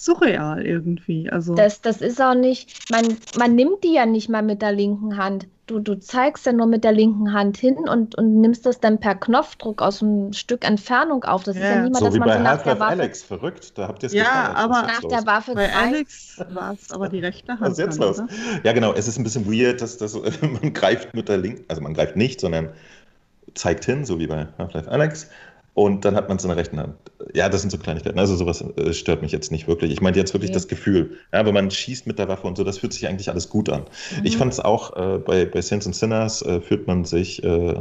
surreal 0.01 0.65
irgendwie. 0.65 1.29
Also 1.29 1.53
das, 1.53 1.81
das 1.81 2.01
ist 2.01 2.19
auch 2.19 2.33
nicht, 2.33 2.89
man, 2.91 3.17
man 3.37 3.53
nimmt 3.53 3.83
die 3.83 3.93
ja 3.93 4.07
nicht 4.07 4.29
mal 4.29 4.41
mit 4.41 4.63
der 4.63 4.71
linken 4.71 5.17
Hand. 5.17 5.47
Du, 5.67 5.79
du 5.79 5.99
zeigst 5.99 6.47
ja 6.47 6.53
nur 6.53 6.65
mit 6.65 6.83
der 6.83 6.91
linken 6.91 7.33
Hand 7.33 7.55
hin 7.55 7.77
und, 7.77 8.15
und 8.15 8.41
nimmst 8.41 8.65
das 8.65 8.79
dann 8.79 8.99
per 8.99 9.13
Knopfdruck 9.13 9.81
aus 9.81 10.01
einem 10.01 10.33
Stück 10.33 10.67
Entfernung 10.67 11.23
auf. 11.23 11.43
Das 11.43 11.55
ja. 11.55 11.61
ist 11.61 11.69
ja 11.69 11.75
niemand, 11.83 11.97
so 11.97 12.05
dass 12.05 12.15
wie 12.15 12.19
man 12.19 12.27
bei 12.29 12.37
so 12.37 12.43
nach 12.43 12.61
der 12.63 12.79
Waffe. 12.79 12.91
Alex, 12.91 13.21
verrückt, 13.21 13.77
da 13.77 13.87
habt 13.87 14.01
ihr 14.01 14.07
es 14.07 14.13
Ja, 14.13 14.53
aber 14.55 14.81
nach 14.81 15.01
der 15.01 15.25
Waffe 15.27 15.53
bei 15.53 15.71
Alex 15.71 16.43
war 16.49 16.73
es 16.73 16.91
aber 16.91 17.07
die 17.07 17.19
rechte 17.19 17.51
Hand. 17.51 17.61
Was 17.61 17.73
ist 17.73 17.79
jetzt 17.79 17.99
los? 17.99 18.19
Oder? 18.19 18.27
Ja, 18.63 18.73
genau, 18.73 18.93
es 18.93 19.07
ist 19.07 19.19
ein 19.19 19.23
bisschen 19.23 19.45
weird, 19.45 19.81
dass, 19.81 19.97
dass 19.97 20.15
man 20.41 20.73
greift 20.73 21.13
mit 21.13 21.29
der 21.29 21.37
linken, 21.37 21.63
also 21.67 21.81
man 21.81 21.93
greift 21.93 22.15
nicht, 22.15 22.41
sondern 22.41 22.69
zeigt 23.53 23.85
hin, 23.85 24.03
so 24.03 24.17
wie 24.17 24.27
bei 24.27 24.47
Half-Life 24.57 24.89
Alex 24.89 25.29
und 25.73 26.03
dann 26.03 26.15
hat 26.15 26.27
man 26.27 26.37
es 26.37 26.43
in 26.43 26.49
der 26.49 26.57
rechten 26.57 26.79
Hand. 26.79 26.95
Ja, 27.33 27.47
das 27.47 27.61
sind 27.61 27.69
so 27.69 27.77
Kleinigkeiten. 27.77 28.19
Also 28.19 28.35
sowas 28.35 28.61
äh, 28.75 28.93
stört 28.93 29.21
mich 29.21 29.31
jetzt 29.31 29.51
nicht 29.51 29.67
wirklich. 29.67 29.91
Ich 29.91 30.01
meine 30.01 30.17
jetzt 30.17 30.33
wirklich 30.33 30.49
okay. 30.49 30.55
das 30.55 30.67
Gefühl. 30.67 31.17
Ja, 31.31 31.45
wenn 31.45 31.53
man 31.53 31.71
schießt 31.71 32.07
mit 32.07 32.19
der 32.19 32.27
Waffe 32.27 32.45
und 32.45 32.57
so, 32.57 32.63
das 32.65 32.79
fühlt 32.79 32.91
sich 32.91 33.07
eigentlich 33.07 33.29
alles 33.29 33.47
gut 33.47 33.69
an. 33.69 33.85
Mhm. 34.17 34.25
Ich 34.25 34.37
fand 34.37 34.51
es 34.51 34.59
auch 34.59 34.95
äh, 34.97 35.17
bei, 35.19 35.45
bei 35.45 35.61
Saints 35.61 35.85
and 35.85 35.95
Sinners 35.95 36.41
äh, 36.41 36.59
fühlt 36.59 36.87
man 36.87 37.05
sich 37.05 37.41
äh, 37.43 37.75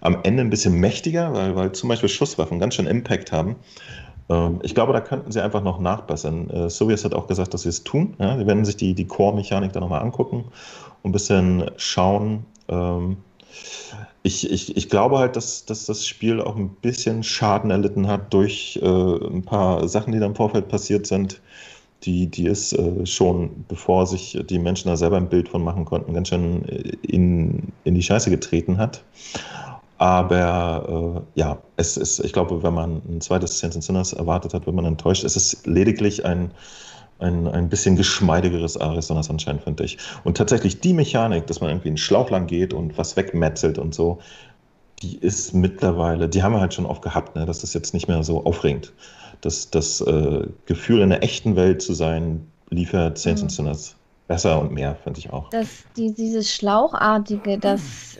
am 0.00 0.18
Ende 0.22 0.42
ein 0.42 0.50
bisschen 0.50 0.74
mächtiger, 0.74 1.32
weil, 1.34 1.56
weil 1.56 1.72
zum 1.72 1.88
Beispiel 1.88 2.08
Schusswaffen 2.08 2.60
ganz 2.60 2.74
schön 2.74 2.86
Impact 2.86 3.32
haben. 3.32 3.56
Ähm, 4.28 4.60
ich 4.62 4.74
glaube, 4.74 4.92
da 4.92 5.00
könnten 5.00 5.32
sie 5.32 5.42
einfach 5.42 5.64
noch 5.64 5.80
nachbessern. 5.80 6.48
Äh, 6.48 6.70
Soviets 6.70 7.04
hat 7.04 7.14
auch 7.14 7.26
gesagt, 7.26 7.54
dass 7.54 7.62
sie 7.62 7.70
es 7.70 7.82
tun. 7.82 8.14
Ja? 8.20 8.38
Sie 8.38 8.46
werden 8.46 8.64
sich 8.64 8.76
die, 8.76 8.94
die 8.94 9.06
Core-Mechanik 9.06 9.72
da 9.72 9.80
nochmal 9.80 10.02
angucken 10.02 10.44
und 11.02 11.10
ein 11.10 11.12
bisschen 11.12 11.70
schauen. 11.76 12.46
Ähm, 12.68 13.16
ich, 14.22 14.50
ich, 14.50 14.76
ich 14.76 14.88
glaube 14.88 15.18
halt, 15.18 15.36
dass, 15.36 15.64
dass 15.64 15.86
das 15.86 16.06
Spiel 16.06 16.40
auch 16.40 16.56
ein 16.56 16.68
bisschen 16.68 17.22
Schaden 17.22 17.70
erlitten 17.70 18.06
hat 18.06 18.32
durch 18.32 18.78
äh, 18.82 18.86
ein 18.86 19.42
paar 19.42 19.88
Sachen, 19.88 20.12
die 20.12 20.20
da 20.20 20.26
im 20.26 20.34
Vorfeld 20.36 20.68
passiert 20.68 21.06
sind, 21.06 21.40
die, 22.04 22.26
die 22.26 22.46
es 22.46 22.72
äh, 22.72 23.04
schon, 23.06 23.64
bevor 23.68 24.06
sich 24.06 24.38
die 24.48 24.58
Menschen 24.58 24.88
da 24.88 24.96
selber 24.96 25.16
ein 25.16 25.28
Bild 25.28 25.48
von 25.48 25.62
machen 25.62 25.84
konnten, 25.84 26.14
ganz 26.14 26.28
schön 26.28 26.62
in, 27.02 27.72
in 27.84 27.94
die 27.94 28.02
Scheiße 28.02 28.30
getreten 28.30 28.78
hat. 28.78 29.02
Aber 29.98 31.24
äh, 31.36 31.40
ja, 31.40 31.58
es 31.76 31.96
ist, 31.96 32.20
ich 32.20 32.32
glaube, 32.32 32.62
wenn 32.62 32.74
man 32.74 33.02
ein 33.08 33.20
zweites 33.20 33.58
Sense 33.58 33.80
Sinners 33.80 34.12
erwartet 34.12 34.54
hat, 34.54 34.66
wird 34.66 34.74
man 34.74 34.84
enttäuscht. 34.84 35.22
Es 35.24 35.36
ist 35.36 35.66
lediglich 35.66 36.24
ein 36.24 36.50
ein, 37.18 37.46
ein 37.48 37.68
bisschen 37.68 37.96
geschmeidigeres 37.96 38.76
Arizona 38.76 39.22
Sunshine, 39.22 39.60
finde 39.60 39.84
ich. 39.84 39.98
Und 40.24 40.36
tatsächlich 40.36 40.80
die 40.80 40.92
Mechanik, 40.92 41.46
dass 41.46 41.60
man 41.60 41.70
irgendwie 41.70 41.88
einen 41.88 41.96
Schlauch 41.96 42.30
lang 42.30 42.46
geht 42.46 42.74
und 42.74 42.98
was 42.98 43.16
wegmetzelt 43.16 43.78
und 43.78 43.94
so, 43.94 44.18
die 45.02 45.16
ist 45.18 45.52
mittlerweile, 45.52 46.28
die 46.28 46.42
haben 46.42 46.52
wir 46.52 46.60
halt 46.60 46.74
schon 46.74 46.86
oft 46.86 47.02
gehabt, 47.02 47.36
ne? 47.36 47.44
das 47.46 47.64
ist 47.64 47.74
jetzt 47.74 47.92
nicht 47.94 48.08
mehr 48.08 48.22
so 48.22 48.44
aufregend. 48.44 48.92
Das, 49.40 49.70
das 49.70 50.00
äh, 50.00 50.46
Gefühl, 50.66 51.00
in 51.00 51.10
der 51.10 51.22
echten 51.22 51.56
Welt 51.56 51.82
zu 51.82 51.94
sein, 51.94 52.46
liefert 52.70 53.18
Saints 53.18 53.42
mhm. 53.42 53.46
and 53.46 53.52
Sinners 53.52 53.96
besser 54.32 54.58
und 54.58 54.72
mehr, 54.72 54.94
finde 54.94 55.18
ich 55.18 55.30
auch. 55.30 55.50
Das, 55.50 55.84
die, 55.94 56.14
dieses 56.14 56.50
Schlauchartige, 56.50 57.58
das, 57.58 58.16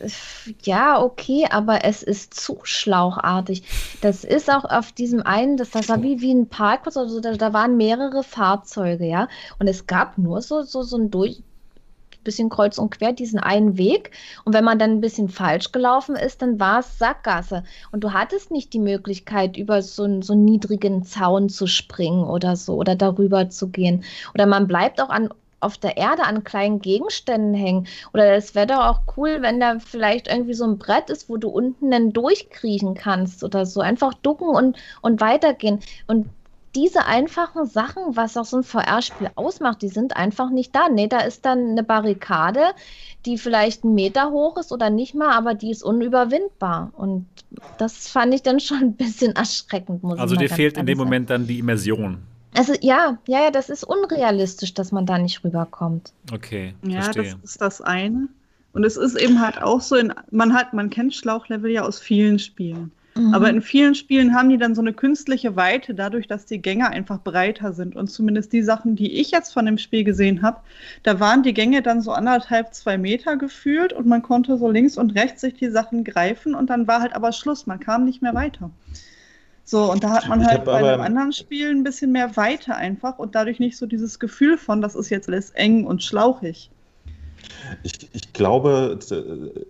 ja, 0.61 1.01
okay, 1.01 1.47
aber 1.49 1.85
es 1.85 2.03
ist 2.03 2.35
zu 2.35 2.59
schlauchartig. 2.61 3.63
Das 4.01 4.23
ist 4.23 4.51
auch 4.51 4.63
auf 4.63 4.91
diesem 4.91 5.23
einen, 5.23 5.57
das, 5.57 5.71
das 5.71 5.89
war 5.89 6.03
wie, 6.03 6.21
wie 6.21 6.31
ein 6.31 6.49
Parkplatz, 6.49 6.97
also 6.97 7.19
da, 7.19 7.31
da 7.31 7.51
waren 7.51 7.77
mehrere 7.77 8.21
Fahrzeuge, 8.21 9.05
ja, 9.05 9.27
und 9.57 9.67
es 9.67 9.87
gab 9.87 10.19
nur 10.19 10.43
so, 10.43 10.61
so, 10.61 10.83
so 10.83 10.97
ein 10.97 11.09
durch, 11.09 11.41
bisschen 12.23 12.49
kreuz 12.49 12.77
und 12.77 12.91
quer 12.91 13.11
diesen 13.11 13.39
einen 13.39 13.77
Weg. 13.77 14.11
Und 14.45 14.53
wenn 14.53 14.63
man 14.63 14.79
dann 14.79 14.91
ein 14.91 15.01
bisschen 15.01 15.27
falsch 15.27 15.73
gelaufen 15.73 16.15
ist, 16.15 16.41
dann 16.41 16.57
war 16.57 16.79
es 16.79 16.97
Sackgasse. 16.97 17.65
Und 17.91 18.05
du 18.05 18.13
hattest 18.13 18.49
nicht 18.49 18.71
die 18.71 18.79
Möglichkeit, 18.79 19.57
über 19.57 19.81
so, 19.81 20.03
einen, 20.03 20.21
so 20.21 20.31
einen 20.31 20.45
niedrigen 20.45 21.03
Zaun 21.03 21.49
zu 21.49 21.67
springen 21.67 22.23
oder 22.23 22.55
so 22.55 22.75
oder 22.75 22.95
darüber 22.95 23.49
zu 23.49 23.67
gehen. 23.67 24.05
Oder 24.33 24.45
man 24.45 24.67
bleibt 24.67 25.01
auch 25.01 25.09
an 25.09 25.27
auf 25.63 25.77
der 25.77 25.97
Erde 25.97 26.23
an 26.23 26.43
kleinen 26.43 26.79
Gegenständen 26.79 27.53
hängen. 27.53 27.87
Oder 28.13 28.35
es 28.35 28.55
wäre 28.55 28.67
doch 28.67 28.85
auch 28.85 29.01
cool, 29.17 29.37
wenn 29.41 29.59
da 29.59 29.79
vielleicht 29.79 30.27
irgendwie 30.27 30.53
so 30.53 30.65
ein 30.65 30.77
Brett 30.77 31.09
ist, 31.09 31.29
wo 31.29 31.37
du 31.37 31.49
unten 31.49 31.91
dann 31.91 32.13
durchkriechen 32.13 32.95
kannst 32.95 33.43
oder 33.43 33.65
so. 33.65 33.81
Einfach 33.81 34.13
ducken 34.13 34.49
und, 34.49 34.77
und 35.01 35.21
weitergehen. 35.21 35.79
Und 36.07 36.27
diese 36.75 37.05
einfachen 37.05 37.65
Sachen, 37.65 38.15
was 38.15 38.35
auch 38.35 38.45
so 38.45 38.57
ein 38.57 38.63
VR-Spiel 38.63 39.29
ausmacht, 39.35 39.81
die 39.81 39.89
sind 39.89 40.15
einfach 40.17 40.49
nicht 40.49 40.75
da. 40.75 40.89
Nee, 40.89 41.07
da 41.07 41.19
ist 41.19 41.45
dann 41.45 41.71
eine 41.71 41.83
Barrikade, 41.83 42.61
die 43.25 43.37
vielleicht 43.37 43.83
einen 43.83 43.93
Meter 43.93 44.31
hoch 44.31 44.57
ist 44.57 44.71
oder 44.71 44.89
nicht 44.89 45.13
mal, 45.13 45.31
aber 45.31 45.53
die 45.53 45.69
ist 45.69 45.83
unüberwindbar. 45.83 46.91
Und 46.95 47.27
das 47.77 48.07
fand 48.07 48.33
ich 48.33 48.41
dann 48.41 48.59
schon 48.59 48.77
ein 48.77 48.93
bisschen 48.93 49.35
erschreckend, 49.35 50.01
muss 50.03 50.19
also 50.19 50.33
ich 50.33 50.39
sagen. 50.39 50.43
Also 50.43 50.55
dir 50.55 50.55
fehlt 50.55 50.77
in 50.77 50.85
dem 50.85 50.97
Moment 50.97 51.29
dann 51.29 51.45
die 51.45 51.59
Immersion. 51.59 52.23
Also 52.55 52.73
ja, 52.81 53.17
ja, 53.27 53.43
ja, 53.43 53.51
das 53.51 53.69
ist 53.69 53.83
unrealistisch, 53.83 54.73
dass 54.73 54.91
man 54.91 55.05
da 55.05 55.17
nicht 55.17 55.43
rüberkommt. 55.43 56.13
Okay. 56.31 56.73
Ja, 56.85 57.03
verstehe. 57.03 57.23
das 57.23 57.51
ist 57.51 57.61
das 57.61 57.81
eine. 57.81 58.27
Und 58.73 58.83
es 58.83 58.97
ist 58.97 59.15
eben 59.15 59.39
halt 59.39 59.61
auch 59.61 59.81
so, 59.81 59.95
in, 59.95 60.13
man 60.31 60.53
hat, 60.53 60.73
man 60.73 60.89
kennt 60.89 61.13
Schlauchlevel 61.13 61.71
ja 61.71 61.83
aus 61.83 61.99
vielen 61.99 62.39
Spielen. 62.39 62.91
Mhm. 63.15 63.33
Aber 63.33 63.49
in 63.49 63.61
vielen 63.61 63.93
Spielen 63.93 64.33
haben 64.33 64.49
die 64.49 64.57
dann 64.57 64.73
so 64.73 64.81
eine 64.81 64.93
künstliche 64.93 65.55
Weite, 65.55 65.93
dadurch, 65.93 66.27
dass 66.27 66.45
die 66.45 66.59
Gänge 66.59 66.89
einfach 66.89 67.21
breiter 67.21 67.73
sind. 67.73 67.95
Und 67.95 68.07
zumindest 68.07 68.51
die 68.53 68.63
Sachen, 68.63 68.95
die 68.95 69.19
ich 69.19 69.31
jetzt 69.31 69.53
von 69.53 69.65
dem 69.65 69.77
Spiel 69.77 70.03
gesehen 70.03 70.41
habe, 70.41 70.61
da 71.03 71.19
waren 71.19 71.43
die 71.43 71.53
Gänge 71.53 71.81
dann 71.81 72.01
so 72.01 72.11
anderthalb, 72.11 72.73
zwei 72.73 72.97
Meter 72.97 73.37
gefühlt 73.37 73.93
und 73.93 74.07
man 74.07 74.23
konnte 74.23 74.57
so 74.57 74.69
links 74.69 74.97
und 74.97 75.15
rechts 75.15 75.41
sich 75.41 75.53
die 75.53 75.69
Sachen 75.69 76.03
greifen 76.03 76.55
und 76.55 76.69
dann 76.69 76.87
war 76.87 77.01
halt 77.01 77.13
aber 77.13 77.31
Schluss, 77.31 77.67
man 77.67 77.79
kam 77.79 78.05
nicht 78.05 78.21
mehr 78.21 78.33
weiter. 78.33 78.71
So, 79.65 79.91
und 79.91 80.03
da 80.03 80.09
hat 80.09 80.27
man 80.27 80.45
halt 80.45 80.65
bei 80.65 80.93
einem 80.93 81.01
anderen 81.01 81.31
Spiel 81.31 81.69
ein 81.69 81.83
bisschen 81.83 82.11
mehr 82.11 82.35
Weite 82.35 82.75
einfach 82.75 83.17
und 83.17 83.33
dadurch 83.35 83.59
nicht 83.59 83.77
so 83.77 83.85
dieses 83.85 84.19
Gefühl 84.19 84.57
von, 84.57 84.81
das 84.81 84.95
ist 84.95 85.09
jetzt 85.09 85.29
alles 85.29 85.51
eng 85.51 85.85
und 85.85 86.03
schlauchig. 86.03 86.69
Ich, 87.83 88.09
ich 88.13 88.33
glaube, 88.33 88.99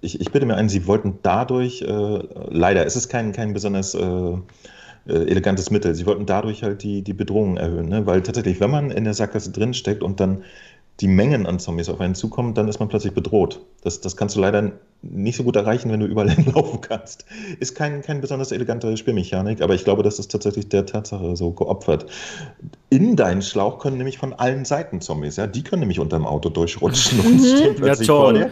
ich, 0.01 0.19
ich 0.19 0.31
bitte 0.31 0.45
mir 0.45 0.55
ein, 0.55 0.69
Sie 0.69 0.87
wollten 0.87 1.19
dadurch, 1.21 1.81
äh, 1.81 2.19
leider, 2.49 2.85
es 2.85 2.95
ist 2.95 3.09
kein, 3.09 3.33
kein 3.33 3.53
besonders 3.53 3.93
äh, 3.93 3.99
äh, 3.99 4.39
elegantes 5.05 5.69
Mittel, 5.69 5.93
Sie 5.93 6.05
wollten 6.05 6.25
dadurch 6.25 6.63
halt 6.63 6.81
die, 6.83 7.01
die 7.03 7.13
Bedrohung 7.13 7.57
erhöhen, 7.57 7.89
ne? 7.89 8.05
weil 8.05 8.21
tatsächlich, 8.23 8.59
wenn 8.59 8.71
man 8.71 8.89
in 8.89 9.03
der 9.03 9.13
Sackgasse 9.13 9.51
drinsteckt 9.51 10.01
und 10.01 10.19
dann 10.19 10.43
die 10.99 11.07
Mengen 11.07 11.45
an 11.45 11.59
Zombies 11.59 11.89
auf 11.89 11.99
einen 11.99 12.15
zukommen, 12.15 12.53
dann 12.53 12.67
ist 12.67 12.79
man 12.79 12.87
plötzlich 12.87 13.13
bedroht. 13.13 13.61
Das, 13.81 14.01
das 14.01 14.15
kannst 14.15 14.35
du 14.35 14.39
leider 14.39 14.73
nicht 15.01 15.35
so 15.35 15.43
gut 15.43 15.55
erreichen, 15.55 15.91
wenn 15.91 15.99
du 15.99 16.05
überall 16.05 16.29
hinlaufen 16.35 16.81
kannst. 16.81 17.25
Ist 17.59 17.75
kein, 17.75 18.01
kein 18.01 18.21
besonders 18.21 18.51
elegante 18.51 18.95
Spielmechanik, 18.95 19.61
aber 19.61 19.73
ich 19.73 19.83
glaube, 19.83 20.03
das 20.03 20.19
ist 20.19 20.31
tatsächlich 20.31 20.69
der 20.69 20.85
Tatsache 20.85 21.35
so 21.35 21.51
geopfert. 21.51 22.05
In 22.89 23.15
deinen 23.15 23.41
Schlauch 23.41 23.79
können 23.79 23.97
nämlich 23.97 24.17
von 24.17 24.33
allen 24.33 24.65
Seiten 24.65 25.01
Zombies, 25.01 25.35
ja, 25.37 25.47
die 25.47 25.63
können 25.63 25.81
nämlich 25.81 25.99
unter 25.99 26.17
dem 26.17 26.27
Auto 26.27 26.49
durchrutschen 26.49 27.19
und 27.19 27.39
stehen 27.39 27.75
plötzlich 27.75 28.07
ja, 28.07 28.13
vor 28.13 28.33
dir. 28.33 28.51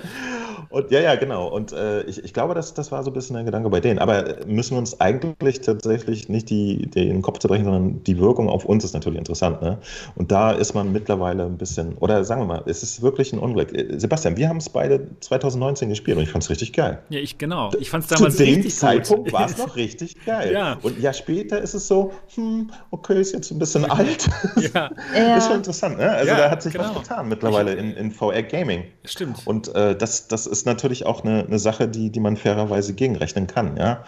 Und 0.72 0.90
ja, 0.90 1.02
ja, 1.02 1.16
genau. 1.16 1.48
Und 1.48 1.74
äh, 1.74 2.04
ich, 2.04 2.24
ich 2.24 2.34
glaube, 2.34 2.54
das, 2.54 2.74
das 2.74 2.92
war 2.92 3.04
so 3.04 3.12
ein 3.12 3.14
bisschen 3.14 3.36
der 3.36 3.44
Gedanke 3.44 3.70
bei 3.70 3.82
denen. 3.82 4.00
Aber 4.00 4.38
müssen 4.48 4.72
wir 4.72 4.80
uns 4.80 5.00
eigentlich 5.02 5.62
tatsächlich 5.62 6.30
nicht 6.30 6.50
die, 6.50 6.88
den 6.88 7.22
Kopf 7.22 7.40
zerbrechen, 7.40 7.66
sondern 7.66 8.04
die 8.04 8.18
Wirkung 8.20 8.50
auf 8.50 8.66
uns 8.66 8.84
ist 8.84 8.94
natürlich 8.94 9.20
interessant. 9.20 9.62
Ne? 9.62 9.80
Und 10.16 10.32
da 10.32 10.52
ist 10.52 10.74
man 10.74 10.92
mittlerweile 10.92 11.46
ein 11.46 11.58
bisschen, 11.58 11.98
oder 11.98 12.24
sagen 12.24 12.42
wir 12.42 12.46
mal, 12.46 12.64
es 12.66 12.84
ist 12.84 13.02
wirklich 13.02 13.34
ein 13.34 13.40
Unglück. 13.40 13.74
Äh, 13.74 14.00
Sebastian, 14.00 14.38
wir 14.38 14.48
haben 14.48 14.58
es 14.58 14.70
beide 14.70 15.08
2019 15.20 15.90
gespielt 15.90 16.18
und 16.18 16.24
ich 16.24 16.30
fand 16.30 16.44
es 16.44 16.50
richtig 16.50 16.72
geil. 16.72 17.00
Ja, 17.10 17.20
ich 17.20 17.38
genau. 17.38 17.72
Ich 17.80 17.90
fand 17.90 18.06
es 18.06 18.10
damals 18.10 18.38
Zu 18.38 18.46
dem 18.46 18.70
Zeitpunkt 18.70 19.34
war 19.34 19.46
es 19.46 19.58
noch 19.58 19.76
richtig 19.76 20.24
geil. 20.26 20.54
Ja. 20.54 20.78
Und 20.82 20.98
ein 20.98 21.02
Jahr 21.02 21.14
später 21.14 21.62
ist 21.62 21.74
es 21.74 21.88
so, 21.88 22.14
hm, 22.36 22.72
okay, 22.92 23.20
ist 23.20 23.34
jetzt 23.34 23.52
ein 23.52 23.60
bisschen 23.60 23.86
alt. 23.86 24.30
Ja. 24.74 24.90
ist 25.38 25.48
schon 25.48 25.58
interessant. 25.58 25.98
Ne? 25.98 26.10
Also 26.10 26.32
ja, 26.32 26.38
da 26.38 26.52
hat 26.52 26.62
sich 26.62 26.74
genau. 26.74 26.96
was 26.96 27.02
getan 27.02 27.28
mittlerweile 27.28 27.74
in, 27.74 27.94
in 27.94 28.12
VR 28.12 28.44
Gaming. 28.44 28.84
Stimmt. 29.04 29.42
Und 29.46 29.74
äh, 29.76 29.96
das, 29.96 30.28
das 30.28 30.46
ist 30.46 30.61
ist 30.62 30.66
natürlich 30.66 31.06
auch 31.06 31.24
eine, 31.24 31.44
eine 31.44 31.60
Sache, 31.60 31.88
die, 31.88 32.12
die 32.12 32.20
man 32.20 32.38
fairerweise 32.38 32.94
gegenrechnen 32.94 33.48
kann. 33.48 33.78
Ja? 33.78 34.06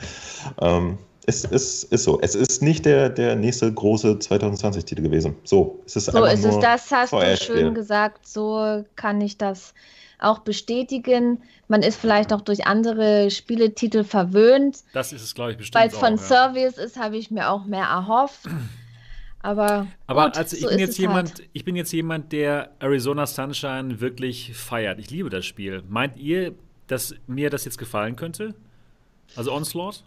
Ähm, 0.61 0.99
es 1.25 1.45
ist, 1.45 1.85
ist 1.85 2.03
so. 2.03 2.19
Es 2.21 2.35
ist 2.35 2.61
nicht 2.61 2.85
der, 2.85 3.09
der 3.09 3.35
nächste 3.35 3.71
große 3.73 4.13
2020-Titel 4.13 5.01
gewesen. 5.01 5.35
So, 5.43 5.81
es 5.85 5.95
ist 5.95 6.11
so 6.11 6.25
ist 6.25 6.45
es. 6.45 6.59
Das 6.59 6.91
hast 6.91 7.13
du 7.13 7.37
schön 7.37 7.73
gesagt. 7.73 8.27
So 8.27 8.83
kann 8.95 9.19
ich 9.21 9.37
das 9.37 9.73
auch 10.19 10.39
bestätigen. 10.39 11.41
Man 11.67 11.81
ist 11.81 11.99
vielleicht 11.99 12.33
auch 12.33 12.41
durch 12.41 12.67
andere 12.67 13.31
Spieletitel 13.31 14.03
verwöhnt. 14.03 14.79
Das 14.93 15.11
ist 15.11 15.23
es, 15.23 15.33
glaube 15.33 15.53
ich, 15.53 15.57
bestimmt. 15.57 15.81
Weil 15.81 15.89
es 15.89 15.97
von 15.97 16.17
ja. 16.17 16.21
Service 16.21 16.77
ist, 16.77 16.97
habe 16.97 17.17
ich 17.17 17.31
mir 17.31 17.49
auch 17.49 17.65
mehr 17.65 17.85
erhofft. 17.85 18.47
Aber, 19.43 19.87
Aber 20.07 20.25
gut, 20.25 20.37
also 20.37 20.55
ich 20.55 20.63
so 20.63 20.69
bin 20.69 20.79
jetzt 20.79 20.97
jemand, 20.97 21.37
halt. 21.37 21.49
ich 21.51 21.65
bin 21.65 21.75
jetzt 21.75 21.91
jemand, 21.91 22.31
der 22.31 22.71
Arizona 22.79 23.27
Sunshine 23.27 23.99
wirklich 23.99 24.55
feiert. 24.55 24.99
Ich 24.99 25.11
liebe 25.11 25.29
das 25.29 25.45
Spiel. 25.45 25.83
Meint 25.89 26.17
ihr, 26.17 26.53
dass 26.87 27.13
mir 27.27 27.49
das 27.49 27.65
jetzt 27.65 27.77
gefallen 27.77 28.15
könnte? 28.15 28.55
Also 29.35 29.51
Onslaught? 29.51 30.05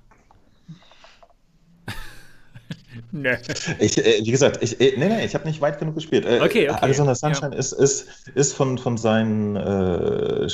nee. 3.13 3.37
Ich, 3.79 3.99
äh, 3.99 4.25
wie 4.25 4.31
gesagt, 4.31 4.63
ich, 4.63 4.81
äh, 4.81 4.95
nee, 4.97 5.09
nee, 5.09 5.27
ich 5.27 5.35
habe 5.35 5.47
nicht 5.47 5.61
weit 5.61 5.79
genug 5.79 5.97
gespielt. 5.97 6.25
Äh, 6.25 6.41
okay, 6.41 6.71
okay. 6.71 6.79
Arizona 6.81 7.15
Sunshine 7.15 7.53
ja. 7.53 7.59
ist, 7.59 7.73
ist, 7.73 8.09
ist 8.35 8.55
von, 8.55 8.79
von 8.79 8.97
seinen 8.97 9.57
äh, 9.57 10.49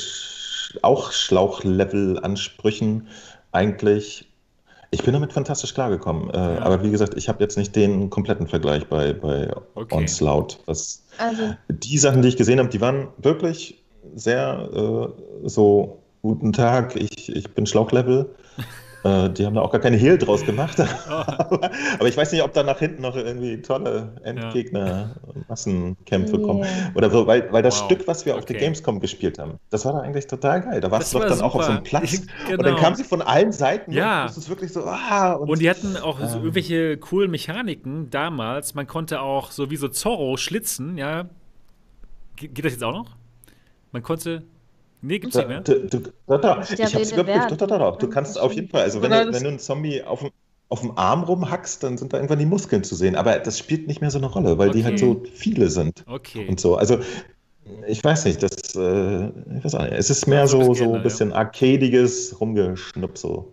auch 0.83 1.13
Schlauchlevel-Ansprüchen 1.13 3.07
eigentlich 3.53 4.32
ich 4.93 5.03
bin 5.03 5.15
damit 5.15 5.33
fantastisch 5.33 5.73
klargekommen. 5.75 6.31
Äh, 6.31 6.37
ja. 6.37 6.63
Aber 6.63 6.83
wie 6.83 6.91
gesagt, 6.91 7.15
ich 7.17 7.29
habe 7.29 7.43
jetzt 7.43 7.57
nicht 7.57 7.75
den 7.75 8.11
kompletten 8.11 8.47
Vergleich 8.47 8.87
bei, 8.87 9.15
bei 9.15 9.51
okay. 9.75 9.97
Onslaught. 9.97 10.61
Was, 10.67 11.03
also. 11.19 11.55
Die 11.69 11.99
Sachen, 11.99 12.23
die 12.23 12.29
ich 12.29 12.37
gesehen 12.37 12.59
habe, 12.59 12.69
die 12.69 12.81
waren 12.81 13.09
wirklich 13.17 13.83
sehr 14.15 14.69
äh, 15.43 15.49
so, 15.49 15.99
guten 16.21 16.53
Tag, 16.53 16.95
ich, 16.95 17.35
ich 17.35 17.51
bin 17.55 17.67
Schlauchlevel. 17.67 18.35
Äh, 19.05 19.31
die 19.31 19.45
haben 19.45 19.55
da 19.55 19.63
auch 19.63 19.73
gar 19.73 19.81
keine 19.81 19.97
Hehl 19.97 20.17
draus 20.17 20.45
gemacht. 20.45 20.79
aber, 21.09 21.71
aber, 21.99 22.09
ich 22.09 22.17
weiß 22.17 22.33
nicht, 22.33 22.43
ob 22.43 22.53
da 22.53 22.63
nach 22.63 22.79
hinten 22.79 23.03
noch 23.03 23.17
irgendwie 23.17 23.61
tolle 23.61 24.13
Endgegner, 24.23 24.87
ja. 24.87 25.43
Massenkämpfe 25.49 26.37
yeah. 26.37 26.47
kommen. 26.47 26.67
Oder 26.95 27.11
so, 27.11 27.27
weil, 27.27 27.53
weil 27.53 27.63
das 27.63 27.81
wow. 27.81 27.87
Stück, 27.87 28.07
was 28.07 28.25
wir 28.25 28.35
okay. 28.35 28.41
auf 28.41 28.45
der 28.47 28.57
Gamescom 28.57 29.01
gespielt 29.01 29.39
haben, 29.39 29.59
das 29.71 29.85
war 29.85 29.93
da 29.93 30.01
eigentlich 30.01 30.27
total 30.27 30.63
geil. 30.63 30.81
Da 30.81 30.91
warst 30.91 31.13
du 31.13 31.19
doch 31.19 31.23
war 31.23 31.29
dann 31.29 31.39
super. 31.39 31.51
auch 31.51 31.55
auf 31.57 31.65
so 31.65 31.73
einem 31.73 31.83
Platz. 31.83 32.11
genau. 32.13 32.23
Und 32.51 32.63
dann 32.63 32.75
genau. 32.75 32.77
kam 32.77 32.95
sie 32.95 33.05
von 33.05 33.23
allen 33.23 33.53
Seiten. 33.53 33.93
Ja. 33.93 34.27
Und 34.27 34.37
es 34.37 34.49
wirklich 34.49 34.73
so, 34.73 34.85
ah. 34.85 35.33
Und, 35.33 35.51
und 35.51 35.61
die 35.61 35.69
hatten 35.69 35.97
auch 35.97 36.21
so 36.21 36.39
irgendwelche 36.39 36.97
coolen 36.99 37.31
Mechaniken 37.31 38.11
damals. 38.11 38.75
Man 38.75 38.87
konnte 38.87 39.21
auch 39.21 39.51
so 39.51 39.71
wie 39.71 39.77
so 39.77 39.89
Zorro 39.89 40.37
schlitzen, 40.37 40.97
ja. 40.97 41.27
geht 42.37 42.65
das 42.65 42.73
jetzt 42.73 42.85
auch 42.85 42.93
noch? 42.93 43.17
Man 43.91 44.03
konnte 44.03 44.43
Nee, 45.03 45.19
gibt's 45.19 45.37
nicht 45.37 45.49
mehr. 45.49 45.61
Du, 45.61 45.87
du, 45.87 46.01
da, 46.29 46.39
da. 46.39 46.63
Ich 46.63 46.95
hab's 46.95 47.13
überprüft. 47.13 47.51
Doch, 47.51 47.67
doch, 47.67 47.79
doch, 47.79 47.97
Du 47.97 48.09
kannst 48.09 48.41
auf 48.41 48.53
jeden 48.53 48.69
Fall, 48.69 48.83
also 48.83 49.03
wenn, 49.03 49.11
du, 49.11 49.33
wenn 49.33 49.43
du 49.43 49.49
einen 49.49 49.59
Zombie 49.59 50.03
auf 50.03 50.21
dem, 50.21 50.31
auf 50.69 50.81
dem 50.81 50.97
Arm 50.97 51.25
rumhackst, 51.25 51.83
dann 51.83 51.99
sind 51.99 52.13
da 52.13 52.19
irgendwann 52.19 52.39
die 52.39 52.47
Muskeln 52.47 52.85
zu 52.85 52.95
sehen. 52.95 53.17
Aber 53.17 53.39
das 53.39 53.59
spielt 53.59 53.89
nicht 53.89 54.01
mehr 54.01 54.11
so 54.11 54.19
eine 54.19 54.29
Rolle, 54.29 54.57
weil 54.59 54.71
okay. 54.71 54.79
die 54.79 54.85
halt 54.85 54.99
so 54.99 55.23
viele 55.35 55.69
sind. 55.69 56.05
Okay. 56.07 56.47
Und 56.49 56.61
so. 56.61 56.77
Also 56.77 57.01
ich 57.87 58.03
weiß 58.03 58.25
nicht, 58.25 58.43
das, 58.43 58.75
äh, 58.77 59.27
ich 59.59 59.65
weiß 59.65 59.75
auch 59.75 59.83
nicht. 59.83 59.93
Es 59.93 60.09
ist 60.09 60.27
mehr 60.27 60.47
so, 60.47 60.73
so 60.75 60.95
ein 60.95 61.03
bisschen 61.03 61.31
ja. 61.31 61.37
arcadiges 61.37 62.41
Rumgeschnupsel. 62.41 63.45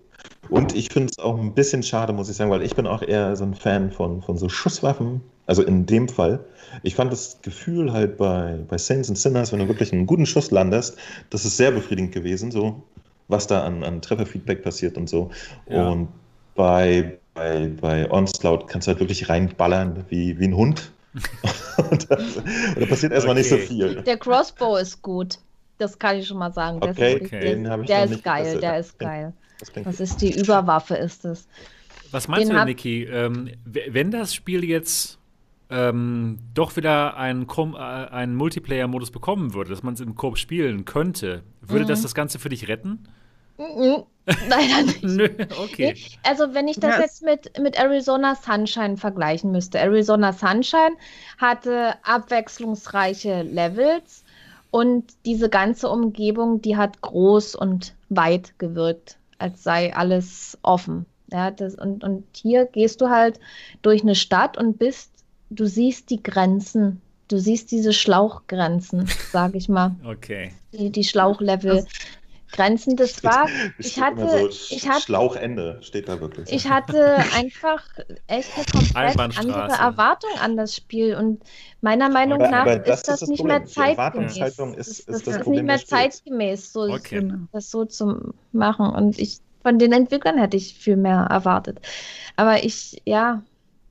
Und 0.49 0.75
ich 0.75 0.89
finde 0.89 1.11
es 1.11 1.19
auch 1.19 1.37
ein 1.37 1.53
bisschen 1.53 1.83
schade, 1.83 2.13
muss 2.13 2.29
ich 2.29 2.35
sagen, 2.35 2.49
weil 2.49 2.63
ich 2.63 2.75
bin 2.75 2.87
auch 2.87 3.01
eher 3.01 3.35
so 3.35 3.43
ein 3.43 3.53
Fan 3.53 3.91
von, 3.91 4.21
von 4.21 4.37
so 4.37 4.49
Schusswaffen. 4.49 5.21
Also 5.49 5.63
in 5.63 5.87
dem 5.87 6.07
Fall. 6.07 6.45
Ich 6.83 6.93
fand 6.93 7.11
das 7.11 7.41
Gefühl 7.41 7.91
halt 7.91 8.17
bei, 8.17 8.59
bei 8.67 8.77
Saints 8.77 9.09
and 9.09 9.17
Sinners, 9.17 9.51
wenn 9.51 9.57
du 9.57 9.67
wirklich 9.67 9.91
einen 9.91 10.05
guten 10.05 10.27
Schuss 10.27 10.51
landest, 10.51 10.95
das 11.31 11.43
ist 11.43 11.57
sehr 11.57 11.71
befriedigend 11.71 12.11
gewesen, 12.13 12.51
so 12.51 12.83
was 13.27 13.47
da 13.47 13.63
an, 13.63 13.83
an 13.83 13.99
Trefferfeedback 13.99 14.63
passiert 14.63 14.95
und 14.95 15.09
so. 15.09 15.31
Ja. 15.67 15.89
Und 15.89 16.09
bei, 16.53 17.17
bei, 17.33 17.71
bei 17.81 18.11
Onslaught 18.11 18.67
kannst 18.67 18.85
du 18.85 18.91
halt 18.91 18.99
wirklich 18.99 19.27
reinballern 19.27 20.05
wie, 20.09 20.39
wie 20.39 20.45
ein 20.45 20.55
Hund. 20.55 20.91
und, 21.89 22.11
das, 22.11 22.37
und 22.37 22.79
da 22.79 22.85
passiert 22.85 23.11
erstmal 23.11 23.35
okay. 23.35 23.39
nicht 23.39 23.49
so 23.49 23.57
viel. 23.57 24.03
Der 24.03 24.17
Crossbow 24.17 24.77
ist 24.77 25.01
gut. 25.01 25.39
Das 25.79 25.97
kann 25.97 26.17
ich 26.17 26.27
schon 26.27 26.37
mal 26.37 26.53
sagen. 26.53 26.79
Der 26.79 26.91
okay, 26.91 27.15
ist, 27.15 27.21
okay. 27.25 27.39
Den 27.39 27.63
der, 27.63 27.77
der 27.77 28.03
ist 28.03 28.23
geil, 28.23 28.59
der 28.59 28.79
ist 28.79 28.99
geil. 28.99 29.33
Das, 29.59 29.71
das 29.83 29.99
ist 29.99 30.21
die 30.21 30.39
Überwaffe, 30.39 30.95
ist 30.95 31.25
es. 31.25 31.47
Was 32.11 32.27
meinst 32.27 32.49
Den 32.49 32.55
du, 32.55 32.65
Niki? 32.65 33.03
Ähm, 33.05 33.49
wenn 33.65 34.11
das 34.11 34.35
Spiel 34.35 34.63
jetzt 34.63 35.18
ähm, 35.69 36.39
doch 36.53 36.75
wieder 36.75 37.17
einen, 37.17 37.47
äh, 37.47 37.77
einen 37.77 38.35
Multiplayer-Modus 38.35 39.11
bekommen 39.11 39.53
würde, 39.53 39.69
dass 39.69 39.83
man 39.83 39.93
es 39.93 39.99
im 39.99 40.15
Koop 40.15 40.37
spielen 40.37 40.85
könnte, 40.85 41.43
würde 41.61 41.83
mhm. 41.83 41.89
das 41.89 42.01
das 42.01 42.15
Ganze 42.15 42.39
für 42.39 42.49
dich 42.49 42.67
retten? 42.67 43.07
Mhm. 43.57 44.03
Leider 44.47 44.83
nicht. 44.83 45.03
Nö, 45.03 45.29
okay. 45.63 45.95
Also, 46.23 46.53
wenn 46.53 46.67
ich 46.67 46.79
das 46.79 46.97
yes. 46.97 47.01
jetzt 47.01 47.23
mit, 47.23 47.59
mit 47.59 47.79
Arizona 47.79 48.35
Sunshine 48.35 48.97
vergleichen 48.97 49.51
müsste. 49.51 49.79
Arizona 49.79 50.33
Sunshine 50.33 50.95
hatte 51.39 51.95
abwechslungsreiche 52.03 53.41
Levels 53.41 54.23
und 54.71 55.05
diese 55.25 55.49
ganze 55.49 55.89
Umgebung, 55.89 56.61
die 56.61 56.77
hat 56.77 57.01
groß 57.01 57.55
und 57.55 57.95
weit 58.09 58.57
gewirkt, 58.59 59.17
als 59.39 59.63
sei 59.63 59.95
alles 59.95 60.57
offen. 60.61 61.05
Ja, 61.31 61.51
das, 61.51 61.75
und, 61.75 62.03
und 62.03 62.25
hier 62.35 62.65
gehst 62.65 63.01
du 63.01 63.09
halt 63.09 63.39
durch 63.81 64.01
eine 64.01 64.15
Stadt 64.15 64.57
und 64.57 64.79
bist 64.79 65.11
du 65.49 65.65
siehst 65.65 66.09
die 66.09 66.21
Grenzen. 66.21 67.01
Du 67.27 67.37
siehst 67.37 67.71
diese 67.71 67.93
Schlauchgrenzen, 67.93 69.07
sage 69.31 69.57
ich 69.57 69.69
mal. 69.69 69.95
Okay. 70.05 70.51
Die, 70.73 70.91
die 70.91 71.03
Schlauchlevel. 71.03 71.85
Grenzen, 72.51 72.95
das 72.95 73.23
war, 73.23 73.47
ich 73.77 74.01
hatte, 74.01 74.27
so 74.27 74.49
ich 74.73 74.89
hatte, 74.89 75.01
Schlauchende 75.01 75.77
steht 75.81 76.09
da 76.09 76.19
wirklich. 76.19 76.51
Ich 76.51 76.67
hatte 76.67 77.17
einfach 77.35 77.83
echt 78.25 78.49
eine 78.95 79.13
komplett 79.13 79.37
andere 79.37 79.71
Erwartung 79.71 80.31
an 80.41 80.57
das 80.57 80.75
Spiel 80.75 81.15
und 81.15 81.43
meiner 81.81 82.09
Meinung 82.09 82.41
aber, 82.41 82.49
nach 82.49 82.61
aber 82.61 82.87
ist 82.87 83.07
das, 83.07 83.19
das 83.19 83.29
nicht 83.29 83.41
Problem. 83.41 83.59
mehr 83.59 83.65
zeitgemäß. 83.67 84.37
Ist, 84.77 84.99
ist, 84.99 85.09
das, 85.09 85.23
das, 85.23 85.35
ist 85.37 85.47
nicht 85.47 85.63
mehr 85.63 85.77
zeitgemäß, 85.77 86.73
so 86.73 86.81
okay. 86.81 87.31
das 87.51 87.69
so 87.69 87.85
zu 87.85 88.33
machen 88.51 88.87
und 88.95 89.19
ich 89.19 89.41
von 89.61 89.77
den 89.77 89.91
Entwicklern 89.91 90.37
hätte 90.37 90.57
ich 90.57 90.73
viel 90.73 90.97
mehr 90.97 91.27
erwartet. 91.29 91.79
Aber 92.35 92.63
ich, 92.63 93.01
ja, 93.05 93.43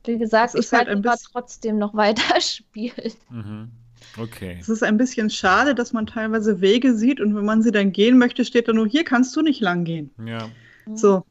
wie 0.05 0.17
gesagt, 0.17 0.55
ich 0.55 0.71
halt 0.71 0.87
werde 0.87 1.09
halt 1.09 1.19
trotzdem 1.31 1.77
noch 1.77 1.93
weiter 1.95 2.41
spielen. 2.41 3.13
Mhm. 3.29 3.71
Okay. 4.17 4.57
Es 4.59 4.69
ist 4.69 4.83
ein 4.83 4.97
bisschen 4.97 5.29
schade, 5.29 5.75
dass 5.75 5.93
man 5.93 6.07
teilweise 6.07 6.61
Wege 6.61 6.95
sieht 6.95 7.19
und 7.19 7.35
wenn 7.35 7.45
man 7.45 7.61
sie 7.61 7.71
dann 7.71 7.91
gehen 7.91 8.17
möchte, 8.17 8.43
steht 8.45 8.67
da 8.67 8.73
nur, 8.73 8.87
hier 8.87 9.03
kannst 9.03 9.35
du 9.35 9.41
nicht 9.41 9.61
lang 9.61 9.83
gehen. 9.83 10.11
Ja. 10.25 10.49
So. 10.95 11.23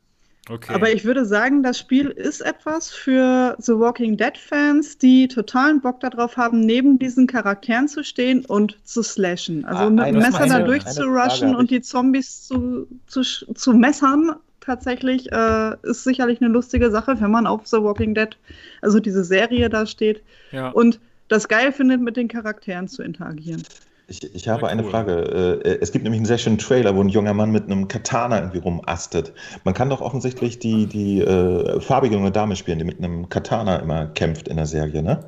Okay. 0.50 0.72
Aber 0.72 0.90
ich 0.90 1.04
würde 1.04 1.26
sagen, 1.26 1.62
das 1.62 1.78
Spiel 1.78 2.08
ist 2.08 2.40
etwas 2.40 2.90
für 2.90 3.54
The 3.58 3.72
Walking 3.72 4.16
Dead-Fans, 4.16 4.96
die 4.96 5.28
totalen 5.28 5.80
Bock 5.82 6.00
darauf 6.00 6.38
haben, 6.38 6.60
neben 6.60 6.98
diesen 6.98 7.26
Charakteren 7.26 7.86
zu 7.86 8.02
stehen 8.02 8.46
und 8.46 8.78
zu 8.84 9.02
slashen. 9.02 9.66
Also 9.66 9.84
ah, 9.84 9.90
mit 9.90 10.06
dem 10.06 10.18
Messer 10.18 10.46
da 10.46 10.60
durchzurushen 10.60 11.54
und 11.54 11.70
die 11.70 11.82
Zombies 11.82 12.46
zu, 12.46 12.86
zu, 13.06 13.22
zu 13.22 13.74
messern 13.74 14.36
tatsächlich. 14.68 15.32
Äh, 15.32 15.76
ist 15.82 16.04
sicherlich 16.04 16.40
eine 16.40 16.50
lustige 16.50 16.90
Sache, 16.90 17.20
wenn 17.20 17.30
man 17.30 17.46
auf 17.46 17.66
The 17.66 17.78
Walking 17.78 18.14
Dead, 18.14 18.36
also 18.82 19.00
diese 19.00 19.24
Serie 19.24 19.68
da 19.68 19.86
steht 19.86 20.22
ja. 20.52 20.68
und 20.68 21.00
das 21.28 21.48
geil 21.48 21.72
findet, 21.72 22.00
mit 22.00 22.16
den 22.16 22.28
Charakteren 22.28 22.88
zu 22.88 23.02
interagieren. 23.02 23.62
Ich, 24.10 24.22
ich 24.34 24.48
habe 24.48 24.62
ja, 24.62 24.66
cool. 24.68 24.72
eine 24.72 24.84
Frage. 24.84 25.60
Äh, 25.64 25.78
es 25.80 25.92
gibt 25.92 26.04
nämlich 26.04 26.18
einen 26.18 26.26
sehr 26.26 26.38
schönen 26.38 26.58
Trailer, 26.58 26.96
wo 26.96 27.02
ein 27.02 27.10
junger 27.10 27.34
Mann 27.34 27.50
mit 27.50 27.64
einem 27.64 27.88
Katana 27.88 28.38
irgendwie 28.38 28.58
rumastet. 28.58 29.32
Man 29.64 29.74
kann 29.74 29.90
doch 29.90 30.00
offensichtlich 30.00 30.58
die, 30.58 30.86
die 30.86 31.20
äh, 31.20 31.80
farbige 31.80 32.14
junge 32.14 32.30
Dame 32.30 32.56
spielen, 32.56 32.78
die 32.78 32.84
mit 32.84 32.98
einem 32.98 33.28
Katana 33.28 33.76
immer 33.76 34.06
kämpft 34.06 34.48
in 34.48 34.56
der 34.56 34.66
Serie, 34.66 35.02
ne? 35.02 35.20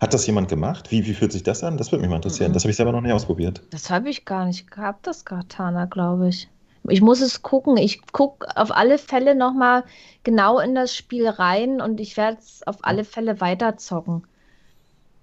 Hat 0.00 0.14
das 0.14 0.26
jemand 0.26 0.48
gemacht? 0.48 0.90
Wie, 0.90 1.06
wie 1.06 1.14
fühlt 1.14 1.30
sich 1.30 1.44
das 1.44 1.62
an? 1.62 1.76
Das 1.76 1.92
würde 1.92 2.00
mich 2.00 2.10
mal 2.10 2.16
interessieren. 2.16 2.50
Mhm. 2.50 2.54
Das 2.54 2.64
habe 2.64 2.70
ich 2.70 2.76
selber 2.76 2.90
noch 2.90 3.02
nicht 3.02 3.12
ausprobiert. 3.12 3.62
Das 3.70 3.88
habe 3.88 4.08
ich 4.08 4.24
gar 4.24 4.46
nicht 4.46 4.68
gehabt, 4.70 5.06
das 5.06 5.24
Katana, 5.24 5.84
glaube 5.84 6.28
ich. 6.28 6.48
Ich 6.88 7.00
muss 7.00 7.20
es 7.20 7.42
gucken. 7.42 7.76
Ich 7.76 8.02
gucke 8.12 8.46
auf 8.56 8.72
alle 8.72 8.98
Fälle 8.98 9.34
nochmal 9.34 9.84
genau 10.24 10.58
in 10.58 10.74
das 10.74 10.94
Spiel 10.94 11.28
rein 11.28 11.80
und 11.80 12.00
ich 12.00 12.16
werde 12.16 12.38
es 12.38 12.66
auf 12.66 12.78
alle 12.82 13.04
Fälle 13.04 13.40
weiterzocken. 13.40 14.26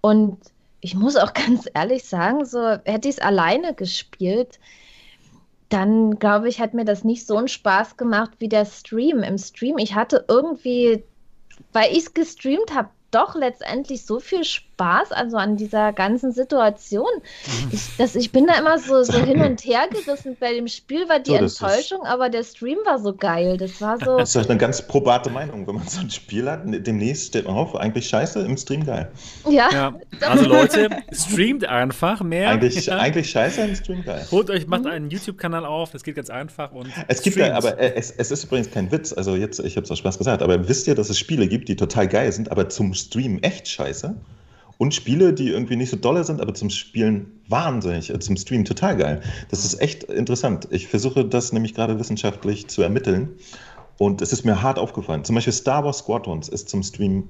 Und 0.02 0.38
ich 0.82 0.96
muss 0.96 1.16
auch 1.18 1.34
ganz 1.34 1.68
ehrlich 1.74 2.06
sagen, 2.06 2.46
so 2.46 2.62
hätte 2.86 3.10
ich 3.10 3.18
es 3.18 3.22
alleine 3.22 3.74
gespielt, 3.74 4.60
dann 5.70 6.18
glaube 6.18 6.50
ich, 6.50 6.60
hat 6.60 6.74
mir 6.74 6.86
das 6.86 7.04
nicht 7.04 7.28
so 7.28 7.38
einen 7.38 7.48
Spaß 7.48 7.96
gemacht 7.96 8.32
wie 8.40 8.50
der 8.50 8.66
Stream. 8.66 9.22
Im 9.22 9.38
Stream, 9.38 9.78
ich 9.78 9.94
hatte 9.94 10.26
irgendwie, 10.28 11.04
weil 11.74 11.92
ich 11.92 12.00
es 12.00 12.14
gestreamt 12.14 12.74
habe, 12.74 12.90
doch 13.12 13.36
letztendlich 13.36 14.06
so 14.06 14.20
viel 14.20 14.44
Spaß, 14.44 15.12
also 15.12 15.38
an 15.38 15.58
dieser 15.58 15.94
ganzen 15.94 16.32
Situation. 16.32 17.08
Ich, 17.72 17.82
das, 17.98 18.16
ich 18.16 18.32
bin 18.32 18.48
da 18.48 18.54
immer 18.60 18.78
so, 18.80 19.04
so 19.04 19.18
hin 19.18 19.42
und 19.42 19.62
her 19.66 19.88
gerissen. 19.90 20.38
Bei 20.40 20.54
dem 20.54 20.68
Spiel 20.68 21.08
war 21.10 21.20
die 21.20 21.32
So, 21.32 21.38
das 21.38 21.54
ist- 21.54 21.62
Enttäuschung, 21.62 22.06
aber 22.06 22.30
der 22.30 22.44
Stream 22.44 22.78
war 22.86 23.00
so 23.00 23.14
geil. 23.14 23.58
Das 23.58 23.82
war 23.82 23.98
so. 24.00 24.18
Das 24.18 24.36
ist 24.36 24.50
eine 24.50 24.58
ganz 24.60 24.82
probate 24.82 25.30
Meinung. 25.30 25.68
Wenn 25.68 25.76
man 25.76 25.88
so 25.88 26.02
ein 26.02 26.10
Spiel 26.10 26.50
hat, 26.50 26.62
demnächst 26.66 27.28
steht 27.28 27.46
man 27.46 27.56
auf, 27.56 27.76
eigentlich 27.76 28.08
scheiße, 28.08 28.40
im 28.42 28.58
Stream 28.58 28.86
geil. 28.86 29.12
Ja, 29.50 29.70
Ja, 29.72 29.96
also 30.30 30.46
Leute, 30.46 30.90
streamt 31.12 31.66
einfach 31.66 32.22
mehr. 32.22 32.50
Eigentlich, 32.50 32.86
ja. 32.86 32.98
eigentlich 32.98 33.30
scheiße, 33.30 33.62
im 33.62 33.76
Stream 33.76 34.04
geil. 34.04 34.26
Holt 34.32 34.50
euch, 34.50 34.68
macht 34.68 34.86
einen 34.86 35.10
YouTube-Kanal 35.10 35.66
auf, 35.66 35.92
das 35.92 36.04
geht 36.04 36.16
ganz 36.16 36.30
einfach 36.30 36.72
und 36.72 36.88
Es 37.08 37.22
gibt 37.22 37.36
streamt. 37.36 37.50
ja, 37.50 37.56
aber 37.58 37.78
äh, 37.80 37.94
es, 37.96 38.12
es 38.12 38.32
ist 38.32 38.44
übrigens 38.46 38.72
kein 38.72 38.92
Witz, 38.92 39.14
also 39.14 39.36
jetzt, 39.36 39.60
ich 39.60 39.76
habe 39.76 39.84
es 39.86 39.92
aus 39.92 39.98
Spaß 40.00 40.18
gesagt, 40.18 40.42
aber 40.42 40.68
wisst 40.70 40.88
ihr, 40.88 40.96
dass 40.96 41.10
es 41.10 41.18
Spiele 41.20 41.48
gibt, 41.48 41.68
die 41.70 41.76
total 41.76 42.08
geil 42.08 42.32
sind, 42.32 42.52
aber 42.52 42.70
zum 42.70 42.94
Stream 43.00 43.40
echt 43.40 43.68
scheiße? 43.68 44.16
Und 44.78 44.94
Spiele, 44.94 45.34
die 45.34 45.50
irgendwie 45.50 45.76
nicht 45.76 45.90
so 45.90 45.98
dolle 45.98 46.24
sind, 46.24 46.40
aber 46.40 46.54
zum 46.54 46.70
Spielen 46.70 47.42
wahnsinnig, 47.50 48.10
äh, 48.14 48.20
zum 48.20 48.38
Stream 48.38 48.64
total 48.64 48.96
geil. 48.96 49.22
Das 49.50 49.66
ist 49.66 49.82
echt 49.82 50.04
interessant. 50.06 50.68
Ich 50.72 50.88
versuche 50.88 51.26
das 51.26 51.52
nämlich 51.52 51.74
gerade 51.74 52.00
wissenschaftlich 52.00 52.68
zu 52.68 52.82
ermitteln. 52.82 53.30
Und 53.98 54.22
es 54.22 54.32
ist 54.32 54.46
mir 54.46 54.62
hart 54.62 54.80
aufgefallen. 54.80 55.26
Zum 55.26 55.36
Beispiel 55.36 55.52
Star 55.52 55.84
Wars 55.84 55.98
Squadrons 56.00 56.48
ist 56.48 56.70
zum 56.70 56.84
Stream 56.84 57.28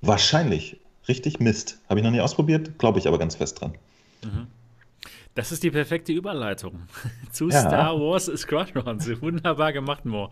wahrscheinlich 0.00 0.78
richtig 1.08 1.40
Mist. 1.40 1.80
Habe 1.88 1.98
ich 1.98 2.04
noch 2.04 2.12
nie 2.12 2.20
ausprobiert, 2.20 2.78
glaube 2.78 3.00
ich 3.00 3.08
aber 3.08 3.18
ganz 3.18 3.34
fest 3.34 3.60
dran. 3.60 3.72
Das 5.34 5.50
ist 5.50 5.62
die 5.62 5.70
perfekte 5.72 6.12
Überleitung 6.12 6.82
zu 7.32 7.48
Ja. 7.48 7.60
Star 7.60 7.98
Wars 7.98 8.26
Squadrons. 8.26 9.08
Wunderbar 9.20 9.72
gemacht, 9.72 10.04
Mo. 10.04 10.30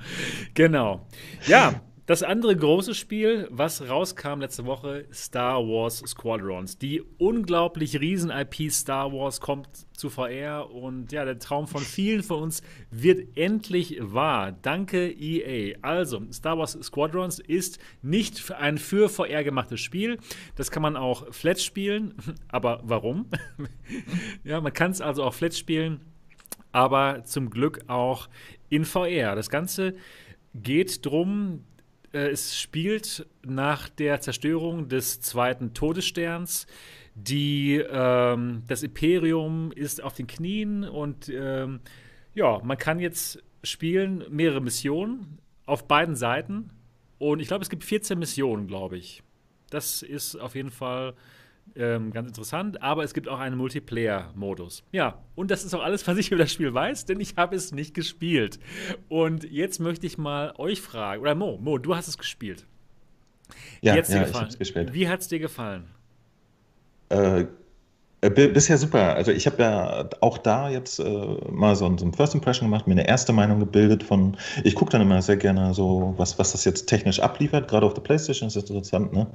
Genau. 0.55 1.07
Ja, 1.49 1.81
das 2.07 2.23
andere 2.23 2.57
große 2.57 2.95
Spiel, 2.95 3.49
was 3.51 3.89
rauskam 3.89 4.41
letzte 4.41 4.65
Woche, 4.65 5.07
Star 5.13 5.59
Wars 5.67 5.99
Squadrons. 6.07 6.79
Die 6.79 7.03
unglaublich 7.19 8.01
riesen 8.01 8.31
IP 8.31 8.71
Star 8.71 9.13
Wars 9.13 9.41
kommt 9.41 9.69
zu 9.93 10.09
VR 10.09 10.71
und 10.71 11.11
ja, 11.11 11.25
der 11.25 11.41
Traum 11.41 11.67
von 11.67 11.83
vielen 11.83 12.23
von 12.23 12.45
uns 12.45 12.63
wird 12.93 13.37
endlich 13.37 13.99
wahr. 14.01 14.53
Danke 14.53 15.11
EA. 15.11 15.77
Also, 15.83 16.23
Star 16.33 16.57
Wars 16.57 16.79
Squadrons 16.81 17.41
ist 17.41 17.81
nicht 18.03 18.53
ein 18.53 18.79
für 18.79 19.09
VR 19.09 19.43
gemachtes 19.43 19.81
Spiel. 19.81 20.19
Das 20.55 20.71
kann 20.71 20.83
man 20.83 20.97
auch 20.97 21.35
flat 21.35 21.61
spielen. 21.61 22.15
Aber 22.49 22.83
warum? 22.85 23.27
ja, 24.45 24.61
man 24.61 24.73
kann 24.73 24.93
es 24.93 25.01
also 25.01 25.25
auch 25.25 25.35
flat 25.35 25.55
spielen, 25.55 26.01
aber 26.71 27.25
zum 27.25 27.51
Glück 27.51 27.81
auch 27.89 28.29
in 28.69 28.85
VR. 28.85 29.35
Das 29.35 29.51
Ganze 29.51 29.95
geht 30.55 31.05
drum, 31.05 31.65
äh, 32.17 32.31
es 32.31 32.59
spielt 32.59 33.27
nach 33.45 33.89
der 33.89 34.21
Zerstörung 34.21 34.89
des 34.89 35.21
zweiten 35.21 35.75
Todessterns. 35.75 36.67
Die, 37.15 37.77
ähm, 37.77 38.63
das 38.67 38.83
Imperium 38.83 39.73
ist 39.73 40.03
auf 40.03 40.15
den 40.15 40.27
Knien 40.27 40.85
und 40.85 41.29
ähm, 41.29 41.81
ja, 42.35 42.61
man 42.63 42.77
kann 42.79 42.99
jetzt 42.99 43.43
spielen 43.63 44.25
mehrere 44.31 44.61
Missionen 44.61 45.39
auf 45.67 45.87
beiden 45.89 46.15
Seiten. 46.15 46.71
Und 47.19 47.41
ich 47.41 47.49
glaube, 47.49 47.63
es 47.63 47.71
gibt 47.71 47.85
14 47.85 48.19
Missionen, 48.19 48.67
glaube 48.67 48.97
ich. 48.99 49.23
Das 49.71 50.03
ist 50.03 50.37
auf 50.37 50.55
jeden 50.55 50.71
Fall 50.71 51.15
ähm, 51.75 52.13
ganz 52.13 52.29
interessant, 52.29 52.83
aber 52.83 53.05
es 53.05 53.15
gibt 53.15 53.29
auch 53.29 53.39
einen 53.39 53.57
Multiplayer-Modus. 53.57 54.85
Ja, 54.93 55.23
und 55.35 55.51
das 55.51 55.65
ist 55.65 55.75
auch 55.75 55.83
alles, 55.83 56.07
was 56.07 56.17
ich 56.19 56.31
über 56.31 56.39
das 56.39 56.53
Spiel 56.53 56.73
weiß, 56.73 57.07
denn 57.07 57.21
ich 57.21 57.37
habe 57.37 57.57
es 57.57 57.73
nicht 57.73 57.95
gespielt. 57.95 58.59
Und 59.09 59.45
jetzt 59.45 59.81
möchte 59.81 60.07
ich 60.07 60.19
mal 60.19 60.55
euch 60.59 60.81
fragen, 60.81 61.23
oder 61.23 61.35
Mo, 61.35 61.59
Mo, 61.59 61.79
du 61.79 61.95
hast 61.95 62.09
es 62.09 62.19
gespielt. 62.19 62.67
Ja, 63.81 63.95
ja 63.95 64.03
ich 64.03 64.35
habe 64.35 64.49
es 64.49 64.59
gespielt. 64.59 64.93
Wie 64.95 65.09
hat 65.09 65.21
es 65.21 65.29
dir 65.29 65.39
gefallen? 65.39 65.85
Äh, 67.09 67.47
bisher 68.31 68.79
super. 68.79 69.15
Also 69.15 69.31
ich 69.33 69.47
habe 69.47 69.63
ja 69.63 70.09
auch 70.21 70.39
da 70.39 70.69
jetzt 70.71 70.99
äh, 70.99 71.05
mal 71.51 71.77
so, 71.77 71.87
ein- 71.87 71.99
so 71.99 72.07
ein 72.07 72.13
First 72.13 72.35
Impression 72.35 72.69
gemacht, 72.71 72.87
mir 72.87 72.93
eine 72.93 73.07
erste 73.07 73.33
Meinung 73.33 73.59
gebildet 73.61 74.03
von, 74.03 74.37
ich 74.65 74.75
gucke 74.75 74.91
dann 74.93 75.01
immer 75.03 75.21
sehr 75.23 75.37
gerne 75.37 75.75
so, 75.75 76.15
was, 76.17 76.39
was 76.39 76.53
das 76.53 76.65
jetzt 76.65 76.87
technisch 76.87 77.21
abliefert, 77.21 77.69
gerade 77.69 77.87
auf 77.87 77.95
der 77.95 78.03
Playstation 78.03 78.49
ist 78.49 78.57
das 78.57 78.65
interessant, 78.71 79.13
ne? 79.13 79.27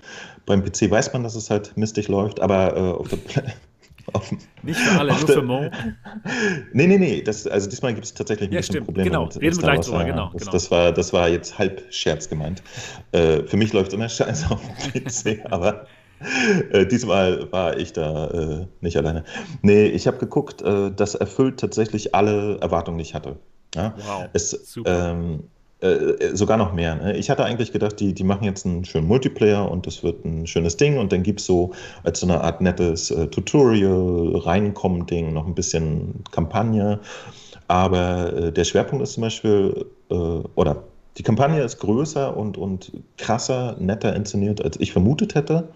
Beim 0.46 0.64
PC 0.64 0.90
weiß 0.90 1.14
man, 1.14 1.24
dass 1.24 1.36
es 1.36 1.50
halt 1.50 1.76
mistig 1.78 2.08
läuft, 2.08 2.40
aber 2.40 2.76
äh, 2.76 2.80
auf 2.80 3.08
der 3.10 3.18
Pla- 3.18 3.44
auf, 4.14 4.30
dem- 4.30 4.40
Nicht 4.64 4.80
für 4.80 5.00
alle, 5.00 5.12
nur 5.14 5.26
der- 5.26 5.36
für 5.36 5.42
Mo. 5.44 5.70
Nee, 6.74 6.88
nee, 6.88 6.98
nee, 6.98 7.22
das, 7.22 7.46
also 7.48 7.70
diesmal 7.70 7.94
gibt 7.94 8.06
es 8.06 8.14
tatsächlich 8.14 8.50
ein 8.50 8.54
Ja, 8.54 8.60
bisschen 8.60 8.74
stimmt, 8.76 8.86
Probleme 8.88 9.10
genau. 9.10 9.26
mit 9.26 9.36
Reden 9.42 9.56
wir 9.58 9.64
gleich 9.64 9.82
drüber, 9.82 10.04
genau, 10.06 10.30
Das, 10.34 10.42
genau. 10.42 10.52
das, 10.52 10.72
war, 10.72 10.92
das 10.92 11.14
war 11.14 11.30
jetzt 11.30 11.58
halb 11.60 11.84
Scherz 11.94 12.28
gemeint. 12.30 12.64
Äh, 13.12 13.44
für 13.44 13.58
mich 13.58 13.74
läuft 13.74 13.94
immer 13.94 14.10
Scheiße 14.10 14.50
auf 14.50 14.62
dem 14.94 15.04
PC, 15.04 15.46
aber 15.52 15.86
äh, 16.72 16.86
diesmal 16.86 17.52
war 17.52 17.78
ich 17.78 17.94
da 17.94 18.28
äh, 18.28 18.66
nicht 18.82 18.98
alleine. 18.98 19.24
Nee, 19.62 19.86
ich 19.86 20.08
habe 20.08 20.18
geguckt, 20.18 20.62
äh, 20.62 20.92
das 20.96 21.16
erfüllt 21.16 21.60
tatsächlich 21.60 22.16
alle 22.16 22.60
Erwartungen, 22.60 22.98
die 22.98 23.04
ich 23.04 23.14
hatte. 23.14 23.38
Ja? 23.76 23.94
Wow, 23.98 24.30
Es, 24.34 24.52
super. 24.52 25.12
ähm, 25.12 25.44
äh, 25.82 26.36
sogar 26.36 26.58
noch 26.58 26.74
mehr. 26.74 26.96
Ne? 26.96 27.18
Ich 27.18 27.30
hatte 27.30 27.44
eigentlich 27.44 27.72
gedacht, 27.72 28.00
die, 28.00 28.14
die 28.14 28.24
machen 28.24 28.44
jetzt 28.44 28.66
einen 28.66 28.86
schönen 28.86 29.08
Multiplayer 29.08 29.70
und 29.70 29.88
das 29.88 30.04
wird 30.04 30.24
ein 30.26 30.46
schönes 30.46 30.78
Ding 30.78 30.98
und 30.98 31.12
dann 31.12 31.24
gibt 31.24 31.40
es 31.40 31.48
so 31.48 31.72
als 32.04 32.20
so 32.20 32.28
eine 32.28 32.42
Art 32.42 32.62
nettes 32.62 33.10
äh, 33.10 33.28
Tutorial, 33.28 34.36
Reinkommen-Ding, 34.36 35.34
noch 35.34 35.48
ein 35.48 35.56
bisschen 35.56 36.24
Kampagne. 36.32 37.00
Aber 37.68 38.34
äh, 38.34 38.52
der 38.52 38.64
Schwerpunkt 38.64 39.02
ist 39.02 39.14
zum 39.14 39.22
Beispiel, 39.22 39.86
äh, 40.12 40.14
oder 40.14 40.84
die 41.18 41.24
Kampagne 41.24 41.62
ist 41.62 41.80
größer 41.80 42.36
und, 42.36 42.58
und 42.58 42.92
krasser, 43.18 43.76
netter 43.80 44.16
inszeniert, 44.16 44.64
als 44.64 44.80
ich 44.80 44.94
vermutet 44.94 45.36
hätte. 45.36 45.70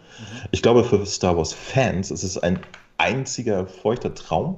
Ich 0.51 0.61
glaube, 0.61 0.83
für 0.83 1.05
Star 1.05 1.35
Wars-Fans 1.35 2.11
ist 2.11 2.23
es 2.23 2.37
ein 2.37 2.59
einziger 2.97 3.67
feuchter 3.67 4.13
Traum. 4.13 4.57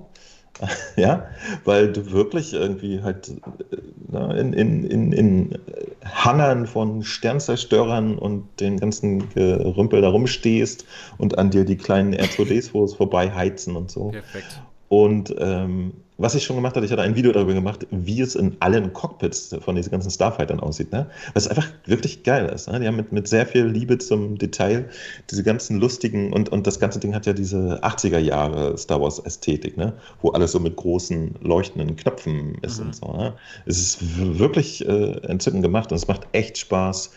Ja, 0.95 1.27
weil 1.65 1.93
du 1.93 2.11
wirklich 2.11 2.53
irgendwie 2.53 3.03
halt 3.03 3.29
äh, 3.29 3.77
na, 4.07 4.33
in, 4.35 4.53
in, 4.53 4.83
in, 4.85 5.11
in 5.11 5.59
Hangern 6.03 6.65
von 6.65 7.03
Sternzerstörern 7.03 8.17
und 8.17 8.59
den 8.59 8.79
ganzen 8.79 9.29
Gerümpel 9.29 10.01
da 10.01 10.09
rumstehst 10.09 10.85
und 11.19 11.37
an 11.37 11.51
dir 11.51 11.63
die 11.63 11.77
kleinen 11.77 12.15
R2D2s 12.15 12.95
vorbei 12.95 13.31
heizen 13.31 13.75
und 13.75 13.91
so. 13.91 14.09
Perfekt. 14.09 14.59
Und 14.89 15.35
ähm, 15.37 15.93
was 16.17 16.33
ich 16.33 16.43
schon 16.43 16.55
gemacht 16.55 16.75
hatte, 16.75 16.85
ich 16.85 16.91
hatte 16.91 17.03
ein 17.03 17.15
Video 17.15 17.31
darüber 17.31 17.53
gemacht, 17.53 17.85
wie 17.91 18.21
es 18.21 18.35
in 18.35 18.57
allen 18.59 18.91
Cockpits 18.93 19.55
von 19.61 19.75
diesen 19.75 19.91
ganzen 19.91 20.09
Starfightern 20.09 20.59
aussieht. 20.59 20.91
Ne? 20.91 21.07
Was 21.33 21.47
einfach 21.47 21.67
wirklich 21.85 22.23
geil 22.23 22.47
ist. 22.47 22.67
Ne? 22.67 22.79
Die 22.79 22.87
haben 22.87 22.95
mit, 22.95 23.11
mit 23.11 23.27
sehr 23.27 23.45
viel 23.45 23.65
Liebe 23.65 23.99
zum 23.99 24.37
Detail 24.37 24.89
diese 25.29 25.43
ganzen 25.43 25.79
lustigen 25.79 26.33
und, 26.33 26.49
und 26.49 26.65
das 26.65 26.79
ganze 26.79 26.99
Ding 26.99 27.13
hat 27.13 27.27
ja 27.27 27.33
diese 27.33 27.83
80er 27.83 28.17
Jahre 28.17 28.77
Star 28.77 28.99
Wars 28.99 29.19
Ästhetik, 29.19 29.77
ne? 29.77 29.93
wo 30.21 30.29
alles 30.31 30.53
so 30.53 30.59
mit 30.59 30.75
großen 30.75 31.35
leuchtenden 31.41 31.95
Knöpfen 31.95 32.55
ist 32.63 32.79
Mhm. 32.79 32.85
und 32.87 32.95
so. 32.95 33.13
Ne? 33.13 33.33
Es 33.65 33.77
ist 33.77 33.99
wirklich 34.39 34.87
äh, 34.87 35.17
entzückend 35.27 35.61
gemacht 35.61 35.91
und 35.91 35.97
es 35.97 36.07
macht 36.07 36.27
echt 36.31 36.57
Spaß, 36.57 37.11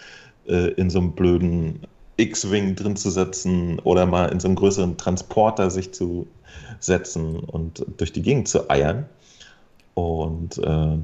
äh, 0.49 0.73
in 0.73 0.91
so 0.91 0.99
einem 0.99 1.13
blöden 1.13 1.81
X-Wing 2.21 2.77
drin 2.77 2.97
zu 2.97 3.11
setzen 3.11 3.79
oder 3.81 4.07
mal 4.07 4.27
in 4.27 4.41
so 4.41 4.49
einem 4.49 4.57
größeren 4.57 4.97
Transporter 4.97 5.71
sich 5.71 5.93
zu 5.93 6.27
setzen 6.79 7.39
und 7.39 7.85
durch 7.97 8.13
die 8.13 8.23
Gegend 8.23 8.49
zu 8.49 8.71
eiern. 8.71 9.07
Und 9.95 10.59
äh, 10.59 10.99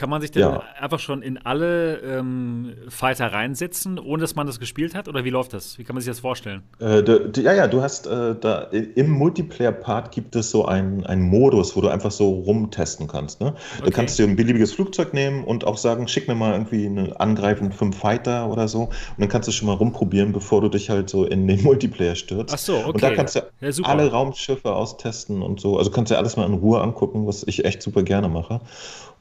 Kann 0.00 0.08
man 0.10 0.20
sich 0.22 0.30
denn 0.30 0.42
Ja. 0.42 0.62
einfach 0.80 0.98
schon 0.98 1.20
in 1.22 1.36
alle 1.38 1.98
ähm, 2.00 2.74
Fighter 2.88 3.32
reinsetzen, 3.32 3.98
ohne 3.98 4.22
dass 4.22 4.34
man 4.34 4.46
das 4.46 4.58
gespielt 4.58 4.94
hat? 4.94 5.08
Oder 5.08 5.24
wie 5.24 5.30
läuft 5.30 5.52
das? 5.52 5.78
Wie 5.78 5.84
kann 5.84 5.94
man 5.94 6.00
sich 6.02 6.10
das 6.10 6.20
vorstellen? 6.20 6.62
äh, 6.78 7.02
du, 7.02 7.28
du, 7.28 7.42
ja, 7.42 7.52
ja, 7.52 7.66
du 7.66 7.82
hast 7.82 8.06
äh, 8.06 8.34
da 8.40 8.62
im 8.72 9.10
Multiplayer-Part 9.10 10.12
gibt 10.12 10.34
es 10.34 10.50
so 10.50 10.64
einen, 10.64 11.04
einen 11.04 11.22
Modus, 11.22 11.76
wo 11.76 11.82
du 11.82 11.88
einfach 11.88 12.10
so 12.10 12.30
rumtesten 12.30 13.06
kannst. 13.06 13.40
Ne? 13.40 13.54
Du 13.84 13.90
Okay. 13.90 13.90
kannst 13.90 14.18
dir 14.18 14.24
ein 14.26 14.36
beliebiges 14.36 14.72
Flugzeug 14.72 15.12
nehmen 15.12 15.44
und 15.44 15.64
auch 15.66 15.76
sagen, 15.76 16.08
schick 16.08 16.26
mir 16.26 16.34
mal 16.34 16.52
irgendwie 16.52 16.86
einen 16.86 17.12
angreifenden 17.12 17.72
fünf 17.76 17.98
Fighter 17.98 18.50
oder 18.50 18.66
so. 18.66 18.84
Und 18.84 18.92
dann 19.18 19.28
kannst 19.28 19.48
du 19.48 19.52
schon 19.52 19.66
mal 19.66 19.74
rumprobieren, 19.74 20.32
bevor 20.32 20.62
du 20.62 20.68
dich 20.68 20.88
halt 20.88 21.10
so 21.10 21.24
in 21.24 21.46
den 21.46 21.62
Multiplayer 21.62 22.14
stürzt. 22.14 22.54
Ach 22.54 22.58
so, 22.58 22.84
okay. 22.84 22.92
Und 22.94 23.02
da 23.02 23.10
kannst 23.10 23.36
du 23.36 23.42
Ja, 23.60 23.76
alle 23.82 24.10
Raumschiffe 24.10 24.72
austesten 24.74 25.42
und 25.42 25.60
so. 25.60 25.78
Also 25.78 25.90
kannst 25.90 26.10
du 26.10 26.14
dir 26.14 26.18
alles 26.18 26.36
mal 26.36 26.46
in 26.46 26.54
Ruhe 26.54 26.80
angucken, 26.80 27.26
was 27.26 27.42
ich 27.46 27.64
echt 27.64 27.82
super 27.82 28.02
gerne 28.02 28.28
mache. 28.28 28.60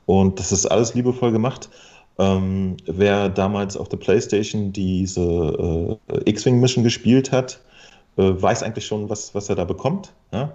Und 0.10 0.40
das 0.40 0.52
ist 0.52 0.65
alles 0.65 0.95
liebevoll 0.95 1.31
gemacht. 1.31 1.69
Ähm, 2.18 2.77
wer 2.88 3.30
damals 3.30 3.77
auf 3.77 3.90
der 3.90 3.98
Playstation 3.98 4.73
diese 4.73 5.99
äh, 6.10 6.30
X-Wing 6.31 6.60
Mission 6.60 6.84
gespielt 6.84 7.31
hat, 7.31 7.60
äh, 8.18 8.23
weiß 8.23 8.64
eigentlich 8.64 8.88
schon, 8.88 9.07
was, 9.07 9.36
was 9.36 9.49
er 9.49 9.56
da 9.56 9.65
bekommt. 9.65 10.11
Ja? 10.34 10.53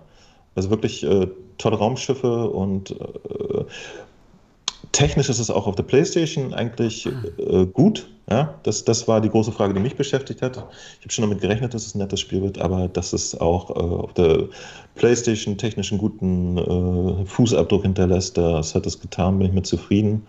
Also 0.57 0.71
wirklich 0.71 1.05
äh, 1.05 1.29
tolle 1.59 1.77
Raumschiffe 1.77 2.51
und 2.51 3.01
äh, 3.01 3.65
technisch 4.91 5.29
ist 5.29 5.39
es 5.39 5.51
auch 5.51 5.69
auf 5.69 5.77
der 5.77 5.85
PlayStation 5.85 6.53
eigentlich 6.53 7.07
äh, 7.07 7.65
gut. 7.67 8.09
Ja? 8.29 8.59
Das, 8.65 8.85
das 8.85 9.07
war 9.07 9.21
die 9.21 9.31
große 9.31 9.53
Frage, 9.53 9.73
die 9.73 9.79
mich 9.79 9.95
beschäftigt 9.95 10.43
hat. 10.43 10.57
Ich 10.57 11.05
habe 11.05 11.13
schon 11.13 11.23
damit 11.23 11.41
gerechnet, 11.41 11.75
dass 11.75 11.87
es 11.87 11.95
ein 11.95 11.99
nettes 11.99 12.19
Spiel 12.19 12.43
wird, 12.43 12.59
aber 12.59 12.89
dass 12.89 13.13
es 13.13 13.41
auch 13.41 13.71
äh, 13.71 13.75
auf 13.75 14.15
der 14.15 14.49
PlayStation 14.95 15.59
technisch 15.59 15.93
einen 15.93 16.01
guten 16.01 16.59
äh, 16.59 17.27
Fußabdruck 17.27 17.83
hinterlässt, 17.83 18.37
das 18.37 18.75
hat 18.75 18.87
es 18.87 19.01
getan, 19.01 19.39
bin 19.39 19.49
ich 19.49 19.53
mit 19.53 19.67
zufrieden. 19.67 20.27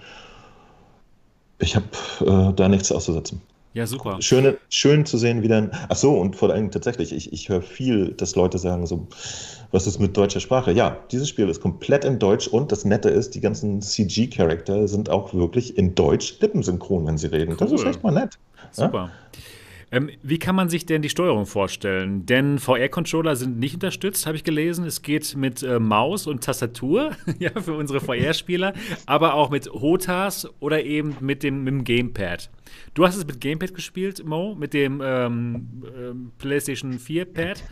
Ich 1.60 1.76
habe 1.76 1.86
äh, 2.22 2.54
da 2.54 2.68
nichts 2.68 2.92
auszusetzen. 2.92 3.42
Ja, 3.76 3.86
super. 3.86 4.22
Schön, 4.22 4.56
schön 4.70 5.06
zu 5.06 5.18
sehen, 5.18 5.42
wie 5.42 5.50
dann. 5.50 5.70
Ach 5.90 5.98
so, 5.98 6.14
und 6.14 6.38
vor 6.38 6.50
allem 6.50 6.72
tatsächlich, 6.72 7.12
ich, 7.12 7.34
ich 7.34 7.50
höre 7.50 7.62
viel, 7.62 8.14
dass 8.14 8.36
Leute 8.36 8.58
sagen, 8.58 8.88
so, 8.88 9.06
was 9.72 9.86
ist 9.86 10.00
mit 10.00 10.16
deutscher 10.16 10.40
Sprache? 10.40 10.72
Ja, 10.72 10.98
dieses 11.12 11.28
Spiel 11.28 11.50
ist 11.50 11.60
komplett 11.60 12.06
in 12.06 12.18
Deutsch 12.18 12.48
und 12.48 12.72
das 12.72 12.86
Nette 12.86 13.10
ist, 13.10 13.36
die 13.36 13.42
ganzen 13.42 13.82
CG-Charakter 13.82 14.88
sind 14.88 15.10
auch 15.10 15.34
wirklich 15.34 15.78
in 15.78 15.94
Deutsch 15.94 16.40
lippensynchron, 16.40 17.06
wenn 17.06 17.18
sie 17.18 17.28
reden. 17.28 17.52
Cool. 17.52 17.58
Das 17.58 17.72
ist 17.74 17.86
echt 17.86 18.02
mal 18.02 18.12
nett. 18.12 18.38
Super. 18.72 18.98
Ja? 18.98 19.40
Ähm, 19.91 20.10
wie 20.24 20.40
kann 20.40 20.56
man 20.56 20.70
sich 20.70 20.86
denn 20.86 21.02
die 21.02 21.10
Steuerung 21.10 21.45
vorstellen? 21.45 22.26
Denn 22.26 22.60
VR-Controller 22.60 23.36
sind 23.36 23.60
nicht 23.60 23.76
unterstützt, 23.76 24.26
habe 24.26 24.36
ich 24.36 24.44
gelesen. 24.44 24.86
Es 24.86 25.02
geht 25.02 25.36
mit 25.36 25.64
äh, 25.64 25.80
Maus 25.80 26.28
und 26.28 26.44
Tastatur 26.44 27.12
ja, 27.40 27.52
für 27.62 27.74
unsere 27.74 27.99
VR-Spieler, 27.99 28.74
aber 29.06 29.36
auch 29.36 29.49
mit 29.49 29.70
HOTAS 29.70 30.49
oder 30.60 30.84
eben 30.84 31.18
mit 31.20 31.44
dem, 31.44 31.64
mit 31.64 31.74
dem 31.74 31.84
Gamepad. 31.84 32.49
Du 32.94 33.06
hast 33.06 33.16
es 33.16 33.26
mit 33.26 33.40
Gamepad 33.40 33.74
gespielt, 33.74 34.26
Mo, 34.26 34.56
mit 34.56 34.74
dem 34.74 35.02
ähm, 35.03 35.84
ähm, 35.98 36.32
PlayStation 36.38 36.99
4 36.99 37.26
Pad. 37.26 37.64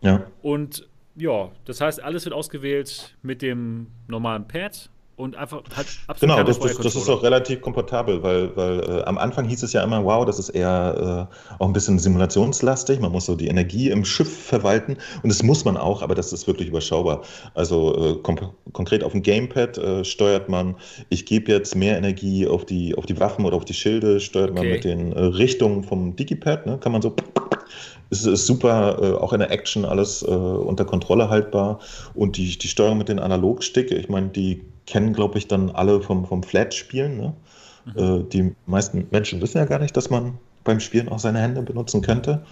Ja. 0.00 0.26
Und 0.40 0.88
ja, 1.14 1.50
das 1.64 1.80
heißt, 1.80 2.02
alles 2.02 2.24
wird 2.24 2.34
ausgewählt 2.34 3.16
mit 3.22 3.42
dem 3.42 3.88
normalen 4.08 4.48
Pad 4.48 4.90
und 5.16 5.36
einfach 5.36 5.62
hat 5.74 5.86
absolut 6.06 6.20
Genau, 6.20 6.42
das, 6.42 6.58
das, 6.58 6.78
das, 6.78 6.96
ist 6.96 7.08
auch 7.08 7.22
relativ 7.22 7.60
komfortabel, 7.60 8.22
weil, 8.22 8.56
weil 8.56 8.80
äh, 8.80 9.02
am 9.04 9.18
Anfang 9.18 9.46
hieß 9.46 9.62
es 9.62 9.72
ja 9.72 9.84
immer, 9.84 10.04
wow, 10.04 10.24
das 10.24 10.38
ist 10.38 10.48
eher 10.48 11.28
äh, 11.30 11.62
auch 11.62 11.66
ein 11.66 11.72
bisschen 11.72 11.98
simulationslastig, 11.98 12.98
man 12.98 13.12
muss 13.12 13.26
so 13.26 13.34
die 13.34 13.48
Energie 13.48 13.90
im 13.90 14.04
Schiff 14.04 14.46
verwalten 14.46 14.96
und 15.22 15.28
das 15.28 15.42
muss 15.42 15.64
man 15.64 15.76
auch, 15.76 16.02
aber 16.02 16.14
das 16.14 16.32
ist 16.32 16.46
wirklich 16.46 16.68
überschaubar. 16.68 17.22
Also 17.54 18.20
äh, 18.24 18.38
konkret 18.72 19.04
auf 19.04 19.12
dem 19.12 19.22
Gamepad 19.22 19.78
äh, 19.78 20.04
steuert 20.04 20.48
man, 20.48 20.76
ich 21.10 21.26
gebe 21.26 21.52
jetzt 21.52 21.76
mehr 21.76 21.98
Energie 21.98 22.46
auf 22.46 22.64
die, 22.64 22.94
auf 22.96 23.06
die 23.06 23.20
Waffen 23.20 23.44
oder 23.44 23.56
auf 23.56 23.64
die 23.64 23.74
Schilde, 23.74 24.18
steuert 24.18 24.52
okay. 24.52 24.60
man 24.60 24.68
mit 24.68 24.84
den 24.84 25.12
äh, 25.12 25.20
Richtungen 25.20 25.84
vom 25.84 26.16
Digipad, 26.16 26.66
ne, 26.66 26.78
kann 26.78 26.92
man 26.92 27.02
so 27.02 27.14
es 28.12 28.26
ist 28.26 28.46
super, 28.46 28.98
äh, 29.00 29.12
auch 29.14 29.32
in 29.32 29.38
der 29.38 29.50
Action 29.50 29.86
alles 29.86 30.22
äh, 30.22 30.26
unter 30.26 30.84
Kontrolle 30.84 31.30
haltbar. 31.30 31.80
Und 32.12 32.36
die, 32.36 32.58
die 32.58 32.68
Steuerung 32.68 32.98
mit 32.98 33.08
den 33.08 33.18
Analogstick, 33.18 33.90
ich 33.90 34.10
meine, 34.10 34.28
die 34.28 34.60
kennen, 34.86 35.12
glaube 35.12 35.38
ich, 35.38 35.48
dann 35.48 35.70
alle 35.70 36.00
vom, 36.00 36.26
vom 36.26 36.42
Flat-Spielen. 36.42 37.16
Ne? 37.16 37.34
Mhm. 37.84 37.98
Äh, 37.98 38.24
die 38.24 38.54
meisten 38.66 39.06
Menschen 39.10 39.40
wissen 39.40 39.58
ja 39.58 39.64
gar 39.64 39.78
nicht, 39.78 39.96
dass 39.96 40.10
man 40.10 40.38
beim 40.64 40.80
Spielen 40.80 41.08
auch 41.08 41.18
seine 41.18 41.40
Hände 41.40 41.62
benutzen 41.62 42.02
könnte. 42.02 42.44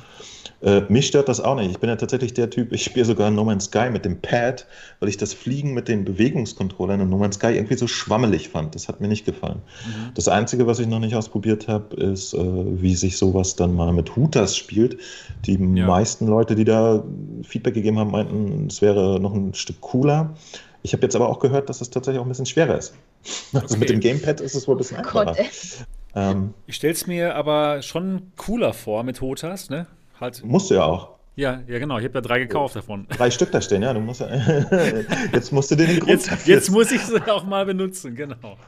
Äh, 0.62 0.82
mich 0.88 1.06
stört 1.06 1.28
das 1.28 1.40
auch 1.40 1.54
nicht. 1.54 1.70
Ich 1.70 1.78
bin 1.78 1.88
ja 1.88 1.96
tatsächlich 1.96 2.34
der 2.34 2.50
Typ, 2.50 2.72
ich 2.72 2.84
spiele 2.84 3.06
sogar 3.06 3.30
No 3.30 3.44
Man's 3.44 3.64
Sky 3.66 3.88
mit 3.90 4.04
dem 4.04 4.20
Pad, 4.20 4.66
weil 4.98 5.08
ich 5.08 5.16
das 5.16 5.32
Fliegen 5.32 5.72
mit 5.72 5.88
den 5.88 6.04
Bewegungskontrollern 6.04 7.00
in 7.00 7.08
No 7.08 7.16
Man's 7.16 7.36
Sky 7.36 7.54
irgendwie 7.54 7.76
so 7.76 7.86
schwammelig 7.86 8.50
fand. 8.50 8.74
Das 8.74 8.88
hat 8.88 9.00
mir 9.00 9.08
nicht 9.08 9.24
gefallen. 9.24 9.62
Mhm. 9.86 10.10
Das 10.14 10.28
Einzige, 10.28 10.66
was 10.66 10.78
ich 10.78 10.86
noch 10.86 10.98
nicht 10.98 11.14
ausprobiert 11.14 11.66
habe, 11.68 11.96
ist, 11.96 12.34
äh, 12.34 12.38
wie 12.38 12.94
sich 12.94 13.16
sowas 13.16 13.56
dann 13.56 13.74
mal 13.74 13.92
mit 13.92 14.16
Hooters 14.16 14.56
spielt. 14.56 14.98
Die 15.46 15.54
ja. 15.54 15.86
meisten 15.86 16.26
Leute, 16.26 16.54
die 16.54 16.64
da 16.64 17.04
Feedback 17.42 17.74
gegeben 17.74 17.98
haben, 17.98 18.10
meinten, 18.10 18.66
es 18.66 18.82
wäre 18.82 19.18
noch 19.18 19.32
ein 19.32 19.54
Stück 19.54 19.80
cooler. 19.80 20.34
Ich 20.82 20.92
habe 20.92 21.02
jetzt 21.02 21.14
aber 21.16 21.28
auch 21.28 21.40
gehört, 21.40 21.68
dass 21.68 21.80
es 21.80 21.90
tatsächlich 21.90 22.20
auch 22.20 22.26
ein 22.26 22.28
bisschen 22.28 22.46
schwerer 22.46 22.78
ist. 22.78 22.94
Also 23.52 23.66
okay. 23.66 23.76
mit 23.78 23.90
dem 23.90 24.00
Gamepad 24.00 24.40
ist 24.40 24.54
es 24.54 24.66
wohl 24.66 24.76
ein 24.76 24.78
bisschen 24.78 24.96
oh 24.96 25.00
einfacher. 25.00 25.36
Ähm, 26.14 26.54
ich 26.66 26.76
stelle 26.76 26.92
es 26.92 27.06
mir 27.06 27.34
aber 27.36 27.82
schon 27.82 28.32
cooler 28.36 28.72
vor 28.72 29.02
mit 29.04 29.20
Hotas, 29.20 29.70
ne? 29.70 29.86
Halt. 30.20 30.44
Musst 30.44 30.70
du 30.70 30.74
ja 30.74 30.84
auch. 30.84 31.10
Ja, 31.36 31.62
ja, 31.68 31.78
genau. 31.78 31.98
Ich 31.98 32.04
habe 32.04 32.14
ja 32.14 32.20
drei 32.20 32.38
gekauft 32.40 32.76
davon. 32.76 33.06
Drei 33.08 33.30
Stück 33.30 33.52
da 33.52 33.60
stehen, 33.60 33.82
ja. 33.82 33.94
Du 33.94 34.00
musst 34.00 34.20
ja 34.20 34.28
jetzt 35.32 35.52
musst 35.52 35.70
du 35.70 35.76
den 35.76 36.00
Grund 36.00 36.10
jetzt, 36.10 36.46
jetzt 36.46 36.70
muss 36.70 36.90
ich 36.90 37.02
es 37.02 37.28
auch 37.28 37.44
mal 37.44 37.64
benutzen, 37.64 38.14
genau. 38.14 38.58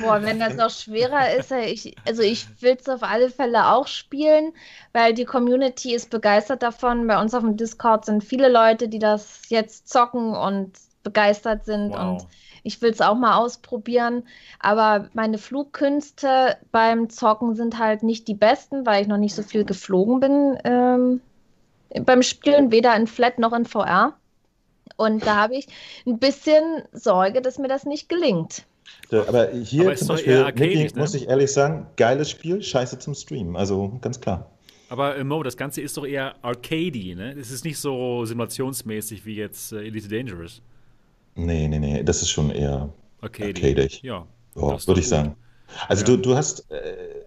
Boah, 0.00 0.22
wenn 0.22 0.38
das 0.38 0.54
noch 0.54 0.70
schwerer 0.70 1.34
ist, 1.34 1.50
ich, 1.50 1.96
also 2.06 2.22
ich 2.22 2.46
will 2.62 2.76
es 2.80 2.88
auf 2.88 3.02
alle 3.02 3.30
Fälle 3.30 3.72
auch 3.72 3.88
spielen, 3.88 4.52
weil 4.92 5.12
die 5.12 5.24
Community 5.24 5.92
ist 5.92 6.08
begeistert 6.08 6.62
davon. 6.62 7.06
Bei 7.08 7.20
uns 7.20 7.34
auf 7.34 7.42
dem 7.42 7.56
Discord 7.56 8.04
sind 8.04 8.22
viele 8.22 8.48
Leute, 8.48 8.88
die 8.88 9.00
das 9.00 9.42
jetzt 9.48 9.88
zocken 9.88 10.34
und 10.34 10.70
begeistert 11.02 11.64
sind 11.64 11.90
wow. 11.90 12.22
und 12.22 12.26
ich 12.62 12.80
will 12.80 12.90
es 12.90 13.00
auch 13.00 13.16
mal 13.16 13.36
ausprobieren. 13.36 14.24
Aber 14.60 15.08
meine 15.14 15.38
Flugkünste 15.38 16.56
beim 16.70 17.10
Zocken 17.10 17.54
sind 17.54 17.78
halt 17.78 18.02
nicht 18.02 18.28
die 18.28 18.34
besten, 18.34 18.86
weil 18.86 19.02
ich 19.02 19.08
noch 19.08 19.18
nicht 19.18 19.34
so 19.34 19.42
viel 19.42 19.64
geflogen 19.64 20.20
bin 20.20 20.58
ähm, 20.64 21.20
beim 22.04 22.22
Spielen, 22.22 22.70
weder 22.70 22.94
in 22.96 23.06
Flat 23.06 23.38
noch 23.38 23.52
in 23.52 23.64
VR. 23.64 24.14
Und 24.96 25.26
da 25.26 25.36
habe 25.36 25.56
ich 25.56 25.66
ein 26.06 26.18
bisschen 26.18 26.82
Sorge, 26.92 27.42
dass 27.42 27.58
mir 27.58 27.68
das 27.68 27.84
nicht 27.84 28.08
gelingt. 28.08 28.64
Aber 29.10 29.50
hier 29.50 29.86
Aber 29.86 29.96
zum 29.96 30.08
Beispiel, 30.08 30.38
arcadic, 30.38 30.94
ne? 30.94 31.00
muss 31.00 31.14
ich 31.14 31.28
ehrlich 31.28 31.52
sagen, 31.52 31.86
geiles 31.96 32.30
Spiel, 32.30 32.62
scheiße 32.62 32.98
zum 32.98 33.14
Streamen. 33.14 33.56
Also 33.56 33.98
ganz 34.00 34.20
klar. 34.20 34.50
Aber 34.88 35.16
äh, 35.16 35.24
Mo, 35.24 35.42
das 35.42 35.56
Ganze 35.56 35.80
ist 35.80 35.96
doch 35.96 36.06
eher 36.06 36.34
arcady, 36.42 37.14
ne? 37.14 37.32
Es 37.32 37.50
ist 37.50 37.64
nicht 37.64 37.78
so 37.78 38.24
simulationsmäßig 38.24 39.24
wie 39.24 39.36
jetzt 39.36 39.72
äh, 39.72 39.84
Elite 39.84 40.08
Dangerous. 40.08 40.62
Nee, 41.34 41.68
nee, 41.68 41.78
nee, 41.78 42.02
das 42.02 42.22
ist 42.22 42.30
schon 42.30 42.50
eher 42.50 42.90
arcadic. 43.20 43.64
arcadic. 43.64 44.02
Ja, 44.02 44.26
ja 44.54 44.86
würde 44.86 45.00
ich 45.00 45.08
sagen. 45.08 45.36
Also 45.88 46.04
ja. 46.04 46.16
du, 46.16 46.22
du 46.22 46.36
hast, 46.36 46.70
äh, 46.70 47.24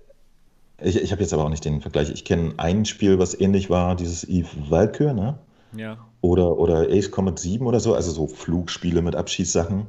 ich, 0.82 1.02
ich 1.02 1.12
habe 1.12 1.22
jetzt 1.22 1.34
aber 1.34 1.46
auch 1.46 1.50
nicht 1.50 1.66
den 1.66 1.82
Vergleich. 1.82 2.12
Ich 2.12 2.26
kenne 2.26 2.54
ein 2.58 2.86
Spiel, 2.86 3.18
was 3.20 3.40
ähnlich 3.40 3.70
war, 3.70 3.96
dieses 3.96 4.24
Eve 4.24 4.50
Valkyr, 4.70 5.14
ne? 5.14 5.38
Ja. 5.76 5.98
Oder, 6.22 6.58
oder 6.58 6.88
Ace 6.90 7.12
Comet 7.12 7.40
7 7.40 7.66
oder 7.66 7.80
so, 7.80 7.94
also 7.94 8.12
so 8.12 8.28
Flugspiele 8.28 9.02
mit 9.02 9.16
Abschießsachen. 9.16 9.88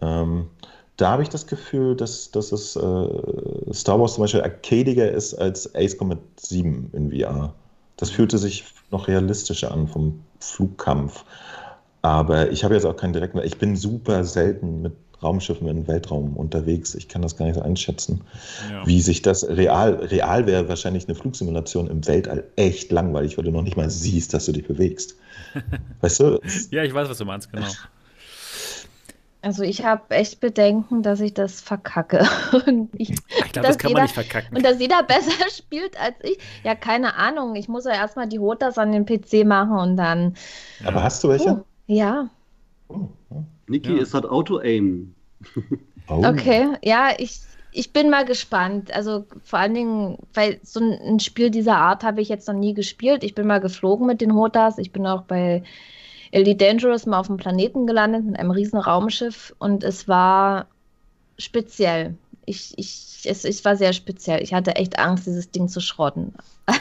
Ähm, 0.00 0.48
da 0.96 1.10
habe 1.10 1.22
ich 1.22 1.28
das 1.28 1.46
Gefühl, 1.46 1.94
dass, 1.94 2.30
dass 2.30 2.50
es 2.50 2.74
äh, 2.74 3.72
Star 3.72 4.00
Wars 4.00 4.14
zum 4.14 4.24
Beispiel 4.24 4.42
arcadiger 4.42 5.10
ist 5.10 5.34
als 5.34 5.74
Ace 5.74 5.96
Comet 5.96 6.18
7 6.36 6.90
in 6.92 7.10
VR. 7.10 7.54
Das 7.96 8.10
fühlte 8.10 8.38
sich 8.38 8.64
noch 8.90 9.06
realistischer 9.06 9.70
an 9.70 9.86
vom 9.86 10.20
Flugkampf. 10.40 11.24
Aber 12.08 12.50
ich 12.50 12.64
habe 12.64 12.72
jetzt 12.72 12.86
auch 12.86 12.96
keinen 12.96 13.12
direkten, 13.12 13.38
ich 13.44 13.58
bin 13.58 13.76
super 13.76 14.24
selten 14.24 14.80
mit 14.80 14.94
Raumschiffen 15.22 15.68
im 15.68 15.86
Weltraum 15.86 16.38
unterwegs. 16.38 16.94
Ich 16.94 17.06
kann 17.06 17.20
das 17.20 17.36
gar 17.36 17.44
nicht 17.44 17.56
so 17.56 17.60
einschätzen, 17.60 18.22
ja. 18.70 18.86
wie 18.86 19.02
sich 19.02 19.20
das 19.20 19.46
real, 19.46 19.96
real 19.96 20.46
wäre 20.46 20.70
wahrscheinlich 20.70 21.06
eine 21.06 21.14
Flugsimulation 21.14 21.86
im 21.86 22.06
Weltall 22.06 22.44
echt 22.56 22.90
langweilig, 22.92 23.36
weil 23.36 23.44
du 23.44 23.50
noch 23.50 23.60
nicht 23.60 23.76
mal 23.76 23.90
siehst, 23.90 24.32
dass 24.32 24.46
du 24.46 24.52
dich 24.52 24.66
bewegst. 24.66 25.16
Weißt 26.00 26.20
du? 26.20 26.40
ja, 26.70 26.82
ich 26.82 26.94
weiß, 26.94 27.10
was 27.10 27.18
du 27.18 27.26
meinst, 27.26 27.52
genau. 27.52 27.66
Also 29.42 29.62
ich 29.62 29.84
habe 29.84 30.14
echt 30.14 30.40
Bedenken, 30.40 31.02
dass 31.02 31.20
ich 31.20 31.34
das 31.34 31.60
verkacke. 31.60 32.26
Und 32.66 32.88
ich, 32.94 33.10
ich 33.10 33.52
glaube, 33.52 33.68
das 33.68 33.76
kann 33.76 33.90
jeder, 33.90 34.00
man 34.00 34.02
nicht 34.04 34.14
verkacken. 34.14 34.56
Und 34.56 34.64
dass 34.64 34.80
jeder 34.80 35.02
besser 35.06 35.50
spielt 35.54 36.00
als 36.00 36.16
ich. 36.22 36.38
Ja, 36.64 36.74
keine 36.74 37.16
Ahnung. 37.16 37.54
Ich 37.54 37.68
muss 37.68 37.84
ja 37.84 37.92
erstmal 37.92 38.28
die 38.28 38.38
Hotas 38.38 38.78
an 38.78 38.92
den 38.92 39.04
PC 39.04 39.46
machen 39.46 39.78
und 39.78 39.96
dann. 39.98 40.34
Aber 40.84 41.02
hast 41.02 41.22
du 41.22 41.28
welche? 41.28 41.50
Uh. 41.50 41.64
Ja. 41.88 42.30
Oh, 42.88 43.08
oh. 43.30 43.42
Niki, 43.66 43.96
ja. 43.96 44.02
es 44.02 44.14
hat 44.14 44.24
Auto-Aim. 44.24 45.14
Oh. 46.10 46.24
Okay, 46.24 46.68
ja, 46.82 47.10
ich, 47.18 47.40
ich 47.70 47.92
bin 47.92 48.08
mal 48.08 48.24
gespannt. 48.24 48.90
Also 48.94 49.26
vor 49.44 49.58
allen 49.58 49.74
Dingen, 49.74 50.16
weil 50.32 50.58
so 50.62 50.80
ein, 50.80 51.20
Spiel 51.20 51.50
dieser 51.50 51.76
Art 51.76 52.02
habe 52.02 52.22
ich 52.22 52.30
jetzt 52.30 52.48
noch 52.48 52.54
nie 52.54 52.72
gespielt. 52.72 53.22
Ich 53.22 53.34
bin 53.34 53.46
mal 53.46 53.60
geflogen 53.60 54.06
mit 54.06 54.22
den 54.22 54.34
Hotas. 54.34 54.78
Ich 54.78 54.90
bin 54.90 55.06
auch 55.06 55.24
bei 55.24 55.62
Elite 56.30 56.64
Dangerous 56.64 57.04
mal 57.04 57.20
auf 57.20 57.26
dem 57.26 57.36
Planeten 57.36 57.86
gelandet 57.86 58.24
mit 58.24 58.38
einem 58.38 58.52
riesen 58.52 58.78
Raumschiff 58.78 59.54
und 59.58 59.84
es 59.84 60.08
war 60.08 60.68
speziell. 61.36 62.16
Ich, 62.46 62.72
ich, 62.78 63.20
es, 63.24 63.44
es 63.44 63.62
war 63.66 63.76
sehr 63.76 63.92
speziell. 63.92 64.42
Ich 64.42 64.54
hatte 64.54 64.76
echt 64.76 64.98
Angst, 64.98 65.26
dieses 65.26 65.50
Ding 65.50 65.68
zu 65.68 65.80
schrotten. 65.80 66.32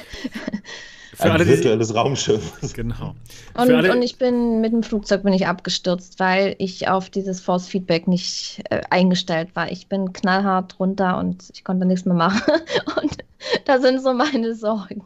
Für 1.17 1.31
ein 1.31 1.47
virtuelles 1.47 1.95
Raumschiff. 1.95 2.53
Genau. 2.73 3.15
Und, 3.55 3.71
und, 3.71 4.01
ich 4.03 4.19
bin 4.19 4.61
mit 4.61 4.71
dem 4.71 4.83
Flugzeug 4.83 5.23
bin 5.23 5.33
ich 5.33 5.47
abgestürzt, 5.47 6.19
weil 6.19 6.55
ich 6.59 6.87
auf 6.89 7.09
dieses 7.09 7.41
Force 7.41 7.67
Feedback 7.67 8.07
nicht 8.07 8.61
äh, 8.69 8.81
eingestellt 8.91 9.49
war. 9.55 9.71
Ich 9.71 9.87
bin 9.87 10.13
knallhart 10.13 10.79
runter 10.79 11.17
und 11.17 11.45
ich 11.53 11.63
konnte 11.63 11.87
nichts 11.87 12.05
mehr 12.05 12.13
machen. 12.15 12.41
Und 13.01 13.17
da 13.65 13.79
sind 13.79 14.01
so 14.01 14.13
meine 14.13 14.53
Sorgen. 14.53 15.05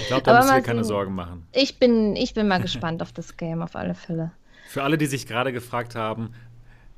Ich 0.00 0.06
glaube, 0.08 0.22
da 0.24 0.38
müssen 0.38 0.54
wir 0.54 0.62
keine 0.62 0.84
Sorgen 0.84 1.14
machen. 1.14 1.46
Ich 1.52 1.78
bin, 1.78 2.16
ich 2.16 2.34
bin 2.34 2.48
mal 2.48 2.60
gespannt 2.62 3.00
auf 3.02 3.12
das 3.12 3.36
Game 3.36 3.62
auf 3.62 3.76
alle 3.76 3.94
Fälle. 3.94 4.32
Für 4.68 4.82
alle, 4.82 4.98
die 4.98 5.06
sich 5.06 5.26
gerade 5.26 5.52
gefragt 5.52 5.94
haben, 5.94 6.32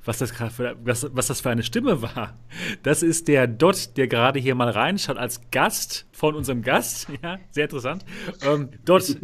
was 0.05 0.19
das, 0.19 0.33
für, 0.33 0.77
was, 0.85 1.09
was 1.13 1.27
das 1.29 1.41
für 1.41 1.51
eine 1.51 1.63
Stimme 1.63 2.03
war. 2.03 2.39
Das 2.83 3.03
ist 3.03 3.29
der 3.29 3.47
Dot, 3.47 3.97
der 3.97 4.09
gerade 4.09 4.39
hier 4.39 4.55
mal 4.55 4.69
reinschaut 4.69 5.17
als 5.17 5.41
Gast 5.51 6.07
von 6.13 6.35
unserem 6.35 6.63
Gast. 6.63 7.09
Ja, 7.23 7.39
sehr 7.51 7.65
interessant. 7.65 8.05
Ähm, 8.43 8.69
Dot, 8.85 9.17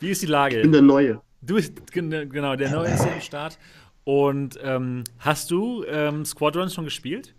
Wie 0.00 0.10
ist 0.10 0.22
die 0.22 0.26
Lage? 0.26 0.56
Ich 0.56 0.62
bin 0.62 0.72
der 0.72 0.82
Neue. 0.82 1.20
Du 1.42 1.54
bist 1.54 1.92
genau, 1.92 2.56
der 2.56 2.70
Neue 2.70 2.92
ist 2.92 3.02
am 3.02 3.20
Start. 3.20 3.58
Und 4.04 4.58
ähm, 4.62 5.04
hast 5.18 5.50
du 5.50 5.84
ähm, 5.84 6.24
Squadrons 6.24 6.74
schon 6.74 6.84
gespielt? 6.84 7.34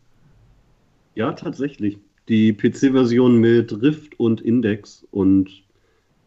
Ja, 1.15 1.33
tatsächlich. 1.33 1.99
Die 2.29 2.53
PC-Version 2.53 3.37
mit 3.37 3.81
Rift 3.81 4.17
und 4.19 4.39
Index. 4.39 5.05
Und 5.11 5.62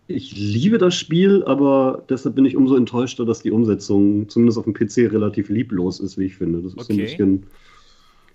ich 0.08 0.36
liebe 0.36 0.78
das 0.78 0.94
Spiel, 0.94 1.42
aber 1.44 2.04
deshalb 2.08 2.34
bin 2.36 2.44
ich 2.44 2.56
umso 2.56 2.76
enttäuschter, 2.76 3.24
dass 3.24 3.42
die 3.42 3.50
Umsetzung 3.50 4.28
zumindest 4.28 4.58
auf 4.58 4.64
dem 4.64 4.74
PC 4.74 5.12
relativ 5.12 5.48
lieblos 5.48 6.00
ist, 6.00 6.16
wie 6.18 6.26
ich 6.26 6.36
finde. 6.36 6.62
Das 6.62 6.74
ist 6.74 6.78
Okay. 6.78 6.92
ein 6.94 6.96
bisschen 6.98 7.46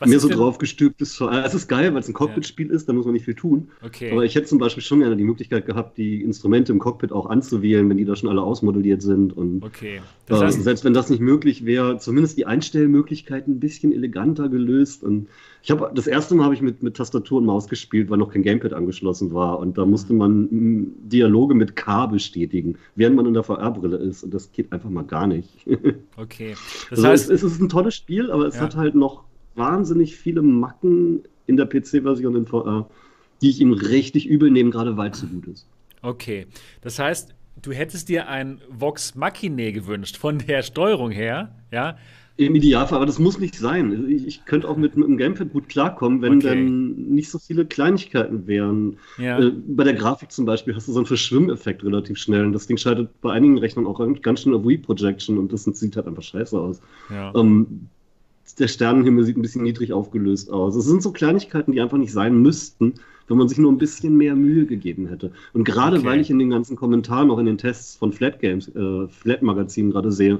Was 0.01 0.09
mehr 0.09 0.19
so 0.19 0.27
denn- 0.27 0.37
drauf 0.37 0.57
gestülpt 0.57 1.01
ist. 1.01 1.15
Zwar- 1.15 1.45
Es 1.45 1.53
ist 1.53 1.67
geil, 1.67 1.93
weil 1.93 2.01
es 2.01 2.07
ein 2.07 2.13
Cockpit-Spiel 2.13 2.71
ist, 2.71 2.89
da 2.89 2.93
muss 2.93 3.05
man 3.05 3.13
nicht 3.13 3.25
viel 3.25 3.35
tun. 3.35 3.69
Okay. 3.85 4.11
Aber 4.11 4.25
ich 4.25 4.33
hätte 4.35 4.47
zum 4.47 4.57
Beispiel 4.57 4.81
schon 4.83 4.99
gerne 4.99 5.15
die 5.15 5.23
Möglichkeit 5.23 5.65
gehabt, 5.67 5.97
die 5.97 6.21
Instrumente 6.23 6.71
im 6.71 6.79
Cockpit 6.79 7.11
auch 7.11 7.27
anzuwählen, 7.27 7.87
wenn 7.87 7.97
die 7.97 8.05
da 8.05 8.15
schon 8.15 8.27
alle 8.27 8.41
ausmodelliert 8.41 9.01
sind. 9.03 9.37
Und 9.37 9.63
okay. 9.63 10.01
Das 10.25 10.41
äh, 10.41 10.45
heißt, 10.45 10.63
selbst 10.63 10.83
wenn 10.85 10.93
das 10.93 11.09
nicht 11.09 11.19
möglich 11.19 11.65
wäre, 11.65 11.99
zumindest 11.99 12.37
die 12.37 12.45
Einstellmöglichkeiten 12.47 13.55
ein 13.55 13.59
bisschen 13.59 13.93
eleganter 13.93 14.49
gelöst. 14.49 15.03
Und 15.03 15.27
ich 15.61 15.69
habe 15.69 15.91
das 15.93 16.07
erste 16.07 16.33
Mal 16.33 16.45
habe 16.45 16.55
ich 16.55 16.61
mit, 16.63 16.81
mit 16.81 16.97
Tastatur 16.97 17.37
und 17.37 17.45
Maus 17.45 17.67
gespielt, 17.67 18.09
weil 18.09 18.17
noch 18.17 18.31
kein 18.31 18.41
Gamepad 18.41 18.73
angeschlossen 18.73 19.33
war. 19.33 19.59
Und 19.59 19.77
da 19.77 19.85
musste 19.85 20.13
man 20.13 20.43
mm, 20.49 20.93
Dialoge 21.09 21.53
mit 21.53 21.75
K 21.75 22.07
bestätigen, 22.07 22.77
während 22.95 23.15
man 23.15 23.27
in 23.27 23.35
der 23.35 23.43
VR-Brille 23.43 23.97
ist. 23.97 24.23
Und 24.23 24.33
das 24.33 24.51
geht 24.51 24.71
einfach 24.71 24.89
mal 24.89 25.03
gar 25.03 25.27
nicht. 25.27 25.49
okay. 26.17 26.55
Das 26.89 26.97
also 26.99 27.07
heißt, 27.07 27.29
es, 27.29 27.43
es 27.43 27.53
ist 27.53 27.61
ein 27.61 27.69
tolles 27.69 27.93
Spiel, 27.93 28.31
aber 28.31 28.47
es 28.47 28.55
Ja. 28.55 28.61
hat 28.61 28.75
halt 28.75 28.95
noch 28.95 29.25
wahnsinnig 29.55 30.15
viele 30.15 30.41
Macken 30.41 31.23
in 31.47 31.57
der 31.57 31.65
PC-Version 31.65 32.35
in 32.35 32.45
VR, 32.47 32.89
die 33.41 33.49
ich 33.49 33.59
ihm 33.61 33.73
richtig 33.73 34.27
übel 34.27 34.51
nehme, 34.51 34.69
gerade 34.71 34.97
weil 34.97 35.11
es 35.11 35.19
so 35.19 35.27
gut 35.27 35.47
ist. 35.47 35.67
okay. 36.01 36.47
Das 36.81 36.99
heißt, 36.99 37.33
du 37.61 37.71
hättest 37.71 38.09
dir 38.09 38.27
ein 38.27 38.61
Vox 38.69 39.15
Machinae 39.15 39.71
gewünscht 39.71 40.17
von 40.17 40.39
der 40.39 40.63
Steuerung 40.63 41.11
her, 41.11 41.55
ja? 41.71 41.97
Im 42.37 42.55
Idealfall, 42.55 42.95
aber 42.95 43.05
das 43.05 43.19
muss 43.19 43.37
nicht 43.39 43.55
sein. 43.55 44.09
Ich, 44.09 44.25
ich 44.25 44.45
könnte 44.45 44.67
auch 44.67 44.77
mit, 44.77 44.95
mit 44.95 45.07
dem 45.07 45.17
Gamepad 45.17 45.51
gut 45.51 45.69
klarkommen, 45.69 46.21
wenn 46.21 46.37
Okay. 46.37 46.47
dann 46.47 46.95
nicht 47.09 47.29
so 47.29 47.37
viele 47.37 47.65
Kleinigkeiten 47.65 48.47
wären. 48.47 48.97
Ja. 49.17 49.37
Äh, 49.39 49.51
bei 49.51 49.83
der 49.83 49.93
Grafik 49.93 50.31
zum 50.31 50.45
Beispiel 50.45 50.73
hast 50.73 50.87
du 50.87 50.93
so 50.93 50.99
einen 50.99 51.05
Verschwimmeffekt 51.05 51.83
relativ 51.83 52.17
schnell 52.17 52.45
und 52.45 52.53
das 52.53 52.65
Ding 52.67 52.77
schaltet 52.77 53.09
bei 53.21 53.31
einigen 53.33 53.57
Rechnern 53.59 53.85
auch 53.85 53.99
ganz 54.21 54.41
schön 54.41 54.53
auf 54.55 54.65
Wii-Projection 54.65 55.37
und 55.37 55.51
das 55.53 55.65
sieht 55.65 55.95
halt 55.97 56.07
einfach 56.07 56.23
scheiße 56.23 56.57
aus. 56.59 56.81
ja. 57.09 57.33
Ähm, 57.35 57.89
der 58.55 58.67
Sternenhimmel 58.67 59.23
sieht 59.23 59.37
ein 59.37 59.41
bisschen 59.41 59.63
niedrig 59.63 59.93
aufgelöst 59.93 60.51
aus. 60.51 60.75
Es 60.75 60.85
sind 60.85 61.01
so 61.01 61.11
Kleinigkeiten, 61.11 61.71
die 61.71 61.81
einfach 61.81 61.97
nicht 61.97 62.11
sein 62.13 62.41
müssten, 62.41 62.95
wenn 63.27 63.37
man 63.37 63.47
sich 63.47 63.57
nur 63.57 63.71
ein 63.71 63.77
bisschen 63.77 64.17
mehr 64.17 64.35
Mühe 64.35 64.65
gegeben 64.65 65.07
hätte. 65.07 65.31
Und 65.53 65.63
gerade 65.63 66.01
Okay. 66.01 66.03
weil 66.03 66.19
ich 66.21 66.29
in 66.29 66.39
den 66.39 66.49
ganzen 66.49 66.75
Kommentaren, 66.75 67.31
auch 67.31 67.39
in 67.39 67.45
den 67.45 67.57
Tests 67.57 67.95
von 67.95 68.11
Flat 68.13 68.39
Games, 68.39 68.67
äh, 68.75 69.07
Flat 69.07 69.41
Magazinen 69.41 69.91
gerade 69.91 70.11
sehe, 70.11 70.39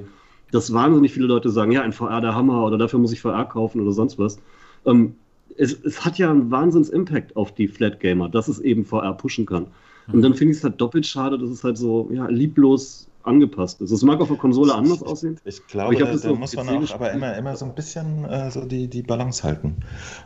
dass 0.50 0.72
wahnsinnig 0.72 1.12
viele 1.12 1.26
Leute 1.26 1.50
sagen, 1.50 1.72
ja, 1.72 1.82
ein 1.82 1.92
VR 1.92 2.20
der 2.20 2.34
Hammer 2.34 2.64
oder 2.66 2.78
dafür 2.78 2.98
muss 2.98 3.12
ich 3.12 3.20
VR 3.22 3.44
kaufen 3.46 3.80
oder 3.80 3.92
sonst 3.92 4.18
was. 4.18 4.38
Ähm, 4.84 5.16
es, 5.56 5.72
es 5.82 6.04
hat 6.04 6.18
ja 6.18 6.30
einen 6.30 6.50
Wahnsinns-Impact 6.50 7.36
auf 7.36 7.54
die 7.54 7.68
Flat 7.68 8.00
Gamer, 8.00 8.28
dass 8.28 8.48
es 8.48 8.58
eben 8.60 8.84
VR 8.84 9.14
pushen 9.16 9.46
kann. 9.46 9.68
Und 10.10 10.22
dann 10.22 10.34
finde 10.34 10.52
ich 10.52 10.58
es 10.58 10.64
halt 10.64 10.80
doppelt 10.80 11.06
schade, 11.06 11.38
dass 11.38 11.50
es 11.50 11.64
halt 11.64 11.78
so 11.78 12.10
ja, 12.12 12.26
lieblos 12.28 13.11
angepasst 13.24 13.80
ist. 13.80 13.90
Es 13.90 14.02
mag 14.02 14.20
auf 14.20 14.28
der 14.28 14.36
Konsole 14.36 14.74
anders 14.74 15.02
aussehen. 15.02 15.38
Ich 15.44 15.66
glaube, 15.66 15.94
ich 15.94 16.00
hab 16.00 16.08
da, 16.08 16.14
das 16.14 16.38
muss 16.38 16.54
man 16.56 16.68
auch 16.68 16.94
aber 16.94 17.12
immer, 17.12 17.36
immer 17.36 17.56
so 17.56 17.64
ein 17.64 17.74
bisschen 17.74 18.24
äh, 18.24 18.50
so 18.50 18.64
die, 18.64 18.88
die 18.88 19.02
Balance 19.02 19.42
halten. 19.42 19.76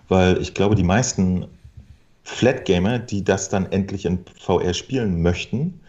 Weil 0.09 0.41
ich 0.41 0.55
glaube, 0.55 0.75
die 0.75 0.83
meisten 0.85 1.47
Flat-Gamer, 2.25 2.99
die 2.99 3.25
das 3.25 3.49
dann 3.49 3.67
endlich 3.67 4.05
in 4.05 4.21
VR 4.41 4.75
spielen 4.75 5.23
möchten, 5.23 5.81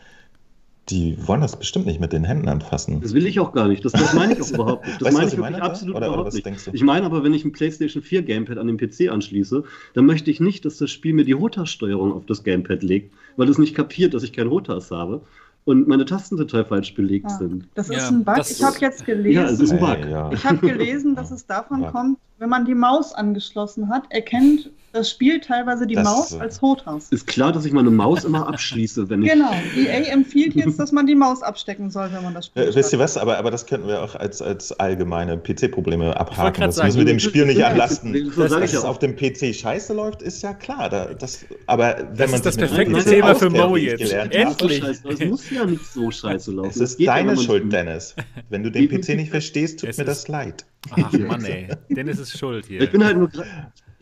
die 0.89 1.17
wollen 1.27 1.41
das 1.41 1.57
bestimmt 1.57 1.85
nicht 1.85 1.99
mit 1.99 2.13
den 2.13 2.23
Händen 2.23 2.47
anfassen. 2.47 3.01
Das 3.01 3.13
will 3.13 3.25
ich 3.25 3.39
auch 3.39 3.51
gar 3.51 3.67
nicht. 3.67 3.83
Das, 3.83 3.91
das 3.91 4.13
meine 4.13 4.33
ich 4.33 4.41
auch 4.41 4.49
überhaupt 4.53 4.85
nicht. 4.85 5.01
Das 5.01 5.07
Weißt 5.07 5.17
meine 5.17 5.27
ich 5.27 5.33
ich 5.33 5.37
wirklich 5.39 5.57
meine, 5.57 5.63
absolut 5.63 5.95
oder- 5.95 6.07
oder 6.07 6.13
überhaupt 6.13 6.45
was 6.45 6.45
nicht. 6.45 6.69
Ich 6.71 6.83
meine 6.83 7.05
aber, 7.05 7.23
wenn 7.23 7.33
ich 7.33 7.43
ein 7.43 7.51
PlayStation 7.51 8.01
4 8.01 8.21
Gamepad 8.21 8.57
an 8.57 8.67
den 8.67 8.77
PC 8.77 9.11
anschließe, 9.11 9.63
dann 9.95 10.05
möchte 10.05 10.31
ich 10.31 10.39
nicht, 10.39 10.63
dass 10.63 10.77
das 10.77 10.89
Spiel 10.89 11.13
mir 11.13 11.25
die 11.25 11.33
Rotas-Steuerung 11.33 12.13
auf 12.13 12.25
das 12.25 12.43
Gamepad 12.43 12.83
legt, 12.83 13.13
weil 13.35 13.49
es 13.49 13.57
nicht 13.57 13.75
kapiert, 13.75 14.13
dass 14.13 14.23
ich 14.23 14.31
kein 14.31 14.47
Rotas 14.47 14.91
habe 14.91 15.21
und 15.67 15.85
meine 15.85 16.05
Tasten 16.05 16.37
total 16.37 16.63
falsch 16.63 16.95
belegt 16.95 17.25
Ah, 17.27 17.37
sind. 17.37 17.67
Das 17.75 17.89
Ja, 17.89 17.97
ist 17.97 18.07
ein 18.07 18.23
Bug. 18.23 18.37
ich 18.49 18.63
habe 18.63 18.77
jetzt 18.79 19.05
gelesen. 19.05 19.35
Ja, 19.41 19.49
es 19.49 19.59
ist 19.59 19.71
ein 19.71 19.79
Bug. 19.79 19.97
Hey, 19.97 20.11
ja. 20.11 20.31
Ich 20.31 20.45
habe 20.45 20.57
gelesen, 20.65 21.13
dass 21.13 21.29
es 21.29 21.45
davon 21.45 21.81
Ja. 21.81 21.91
kommt, 21.91 22.17
wenn 22.39 22.47
man 22.49 22.63
die 22.63 22.73
Maus 22.73 23.13
angeschlossen 23.13 23.89
hat, 23.89 24.03
erkennt 24.09 24.71
das 24.93 25.09
Spiel 25.11 25.39
teilweise 25.39 25.85
die 25.85 25.95
Das, 25.95 26.03
Maus 26.03 26.33
als 26.33 26.61
Hotas. 26.61 27.09
Ist 27.09 27.27
klar, 27.27 27.51
dass 27.51 27.65
ich 27.65 27.71
meine 27.73 27.91
Maus 27.91 28.23
immer 28.23 28.47
abschließe, 28.47 29.09
wenn 29.09 29.21
ich. 29.23 29.31
Genau. 29.31 29.51
EA 29.75 30.11
empfiehlt 30.11 30.55
jetzt, 30.55 30.79
dass 30.79 30.91
man 30.91 31.05
die 31.05 31.15
Maus 31.15 31.43
abstecken 31.43 31.89
soll, 31.89 32.09
wenn 32.13 32.23
man 32.23 32.33
das 32.33 32.47
Spiel 32.47 32.63
Äh, 32.63 32.73
wisst 32.75 32.93
ihr 32.93 32.99
was? 32.99 33.17
Aber, 33.17 33.37
aber 33.37 33.51
das 33.51 33.65
könnten 33.65 33.87
wir 33.87 34.01
auch 34.01 34.15
als, 34.15 34.41
als 34.41 34.71
allgemeine 34.79 35.37
PC-Probleme 35.37 36.15
abhaken. 36.19 36.61
Das 36.61 36.75
sagen, 36.75 36.87
müssen 36.87 36.97
wir 36.99 37.05
dem 37.05 37.17
das- 37.17 37.23
Spiel 37.23 37.45
nicht 37.45 37.59
das- 37.59 37.67
anlasten. 37.67 38.13
das- 38.13 38.35
das 38.35 38.51
Dass 38.51 38.61
es 38.63 38.71
ja 38.73 38.79
auch. 38.79 38.85
auf 38.85 38.99
dem 38.99 39.15
PC 39.15 39.53
scheiße 39.53 39.93
läuft, 39.93 40.21
ist 40.21 40.41
ja 40.41 40.53
klar. 40.53 40.89
Da, 40.89 41.13
das, 41.13 41.45
aber 41.67 41.97
wenn 41.97 42.17
Das 42.17 42.31
man 42.31 42.35
ist 42.35 42.45
das 42.45 42.57
perfekte 42.57 42.93
PC 42.95 43.03
Thema 43.09 43.35
für 43.35 43.49
Mo 43.49 43.75
jetzt. 43.75 44.11
Ja, 44.11 44.19
habe, 44.21 44.31
Endlich. 44.33 44.81
aber 44.83 44.91
Es 45.13 45.19
muss 45.25 45.49
ja 45.49 45.65
nicht 45.65 45.85
so 45.85 46.09
scheiße 46.09 46.51
laufen. 46.51 46.69
Es 46.69 46.77
Das 46.77 46.91
ist 46.91 46.99
ja, 46.99 47.13
deine 47.13 47.27
man 47.35 47.37
Schuld, 47.37 47.59
spielt. 47.63 47.73
Dennis. 47.73 48.15
Wenn 48.49 48.63
du 48.63 48.71
den 48.71 48.87
PC 48.89 49.15
nicht 49.15 49.29
verstehst, 49.31 49.81
tut 49.81 49.89
Es 49.89 49.97
mir 49.97 50.05
das 50.05 50.27
leid. 50.27 50.65
Ach 50.91 51.11
Mann, 51.13 51.43
ey. 51.43 51.67
Dennis 51.89 52.17
ist 52.19 52.37
schuld 52.37 52.65
hier. 52.67 52.81
Ich 52.81 52.91
bin 52.91 53.03
halt 53.03 53.17
nur. 53.17 53.29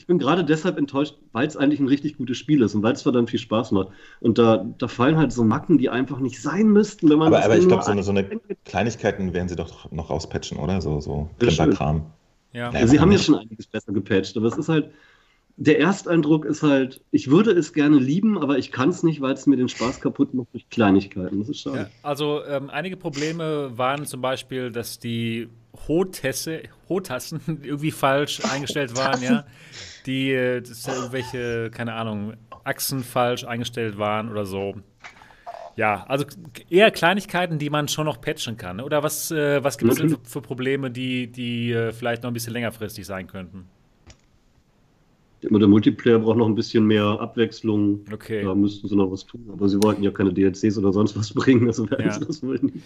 Ich 0.06 0.08
bin 0.08 0.20
gerade 0.20 0.46
deshalb 0.46 0.78
enttäuscht, 0.78 1.16
weil 1.32 1.48
es 1.48 1.58
eigentlich 1.58 1.80
ein 1.80 1.88
richtig 1.88 2.18
gutes 2.18 2.38
Spiel 2.38 2.62
ist 2.62 2.76
und 2.76 2.84
weil 2.84 2.94
es 2.94 3.02
verdammt 3.02 3.32
viel 3.32 3.40
Spaß 3.40 3.72
macht. 3.72 3.88
Und 4.20 4.38
da, 4.38 4.64
da 4.78 4.88
fallen 4.88 5.18
halt 5.18 5.34
so 5.34 5.44
Macken, 5.44 5.80
die 5.80 5.90
einfach 5.90 6.20
nicht 6.20 6.40
sein 6.40 6.68
müssten, 6.68 7.10
wenn 7.10 7.18
man 7.18 7.30
Aber, 7.30 7.38
das 7.38 7.46
aber 7.46 7.58
ich 7.58 7.68
glaube, 7.68 7.82
so 7.84 7.92
eine, 7.92 8.04
so 8.04 8.12
eine 8.12 8.20
ein- 8.30 8.40
Kleinigkeiten 8.66 9.34
werden 9.34 9.50
sie 9.50 9.56
doch 9.56 9.92
noch 9.92 10.12
rauspatchen, 10.12 10.60
oder? 10.60 10.80
So, 10.80 11.02
so 11.02 11.30
Ja, 11.42 11.50
schön. 11.50 11.72
Klimperkram. 11.72 12.06
ja. 12.54 12.72
Ja. 12.72 12.80
Ja, 12.82 12.88
sie 12.88 13.00
haben 13.00 13.12
jetzt 13.12 13.26
schon 13.26 13.36
einiges 13.36 13.68
besser 13.68 13.94
gepatcht, 13.94 14.38
aber 14.38 14.48
es 14.48 14.58
ist 14.58 14.70
halt. 14.70 14.92
Der 15.58 15.80
Ersteindruck 15.80 16.46
ist 16.46 16.64
halt, 16.64 17.02
ich 17.12 17.30
würde 17.30 17.52
es 17.52 17.74
gerne 17.74 17.98
lieben, 17.98 18.38
aber 18.38 18.58
ich 18.58 18.72
kann 18.72 18.90
es 18.90 19.04
nicht, 19.04 19.22
weil 19.22 19.34
es 19.34 19.46
mir 19.48 19.58
den 19.58 19.70
Spaß 19.70 20.02
kaputt 20.02 20.34
macht 20.34 20.50
durch 20.54 20.70
Kleinigkeiten. 20.70 21.40
Das 21.40 21.50
ist 21.50 21.62
schade. 21.62 21.78
Ja, 21.78 21.90
also 22.02 22.44
ähm, 22.46 22.70
einige 22.70 22.98
Probleme 22.98 23.78
waren 23.78 24.06
zum 24.06 24.22
Beispiel, 24.22 24.72
dass 24.72 25.00
die 25.00 25.50
Hotesse, 25.88 26.64
Hotassen 26.90 27.42
irgendwie 27.64 27.92
falsch 27.92 28.44
eingestellt 28.46 28.96
waren, 28.98 29.22
ja. 29.22 29.46
Die, 30.06 30.32
äh, 30.32 30.62
dass 30.62 30.84
da 30.84 30.96
irgendwelche, 30.96 31.70
keine 31.72 31.94
Ahnung, 31.94 32.34
Achsen 32.64 33.04
falsch 33.04 33.44
eingestellt 33.44 33.98
waren 33.98 34.30
oder 34.30 34.46
so. 34.46 34.76
Ja, 35.78 36.06
also 36.08 36.26
eher 36.70 36.90
Kleinigkeiten, 36.92 37.60
die 37.60 37.70
man 37.70 37.88
schon 37.90 38.06
noch 38.06 38.22
patchen 38.22 38.56
kann. 38.56 38.78
ne? 38.78 38.86
Oder 38.86 39.04
was, 39.04 39.30
äh, 39.32 39.62
was 39.64 39.78
gibt 39.78 39.92
es 39.92 39.98
denn 39.98 40.18
für, 40.24 40.42
Probleme, 40.42 40.90
die, 40.90 41.28
die 41.28 41.72
äh, 41.72 41.92
vielleicht 41.92 42.24
noch 42.24 42.30
ein 42.30 42.34
bisschen 42.34 42.54
längerfristig 42.54 43.06
sein 43.06 43.28
könnten? 43.28 43.66
Immer 45.42 45.60
der 45.60 45.68
Multiplayer 45.68 46.20
braucht 46.20 46.38
noch 46.38 46.48
ein 46.48 46.56
bisschen 46.56 46.86
mehr 46.86 47.04
Abwechslung. 47.04 48.00
Okay. 48.12 48.44
Da 48.44 48.56
müssten 48.56 48.88
sie 48.88 48.96
noch 48.96 49.12
was 49.12 49.26
tun. 49.26 49.48
Aber 49.52 49.68
sie 49.68 49.82
wollten 49.84 50.02
ja 50.02 50.12
keine 50.12 50.34
DLCs 50.34 50.78
oder 50.78 50.92
sonst 50.94 51.16
was 51.18 51.34
bringen, 51.34 51.68
also 51.68 51.86
Ja. 52.00 52.12
sie 52.12 52.26
das 52.26 52.42
wohl 52.42 52.58
nicht. 52.60 52.78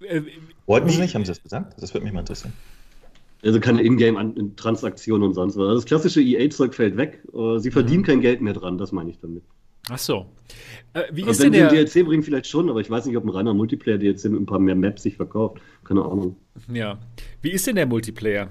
Äh, 0.00 0.22
Wollten 0.66 0.88
sie 0.88 1.00
nicht? 1.00 1.14
Haben 1.14 1.24
sie 1.24 1.30
das 1.30 1.42
gesagt? 1.42 1.80
Das 1.82 1.92
würde 1.94 2.04
mich 2.04 2.12
mal 2.12 2.20
interessieren. 2.20 2.52
Also 3.44 3.60
keine 3.60 3.82
Ingame-Transaktionen 3.82 5.26
und 5.28 5.34
sonst 5.34 5.56
was. 5.56 5.62
Also 5.62 5.74
das 5.76 5.84
klassische 5.84 6.20
EA-Zeug 6.20 6.74
fällt 6.74 6.96
weg. 6.96 7.22
Äh, 7.32 7.58
Sie 7.58 7.70
verdienen 7.70 8.02
kein 8.02 8.20
Geld 8.20 8.40
mehr 8.40 8.52
dran, 8.52 8.78
das 8.78 8.90
meine 8.92 9.10
ich 9.10 9.18
damit. 9.20 9.44
ach 9.90 9.98
so. 9.98 10.26
Äh, 10.94 11.02
wie 11.12 11.22
Also 11.22 11.30
ist 11.32 11.40
wenn 11.42 11.52
denn 11.52 11.68
der. 11.68 11.80
ein 11.80 11.86
DLC 11.86 12.04
bringen, 12.04 12.22
vielleicht 12.22 12.46
schon, 12.48 12.68
aber 12.68 12.80
ich 12.80 12.90
weiß 12.90 13.06
nicht, 13.06 13.16
ob 13.16 13.24
ein 13.24 13.28
reiner 13.30 13.54
Multiplayer-DLC 13.54 14.24
mit 14.30 14.40
ein 14.40 14.46
paar 14.46 14.58
mehr 14.58 14.74
Maps 14.74 15.02
sich 15.04 15.16
verkauft. 15.16 15.60
Keine 15.84 16.02
Ahnung. 16.04 16.36
Ja. 16.72 16.98
Wie 17.40 17.50
ist 17.50 17.66
denn 17.66 17.76
der 17.76 17.86
Multiplayer? 17.86 18.48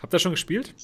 Habt 0.00 0.12
ihr 0.14 0.18
schon 0.18 0.32
gespielt? 0.32 0.74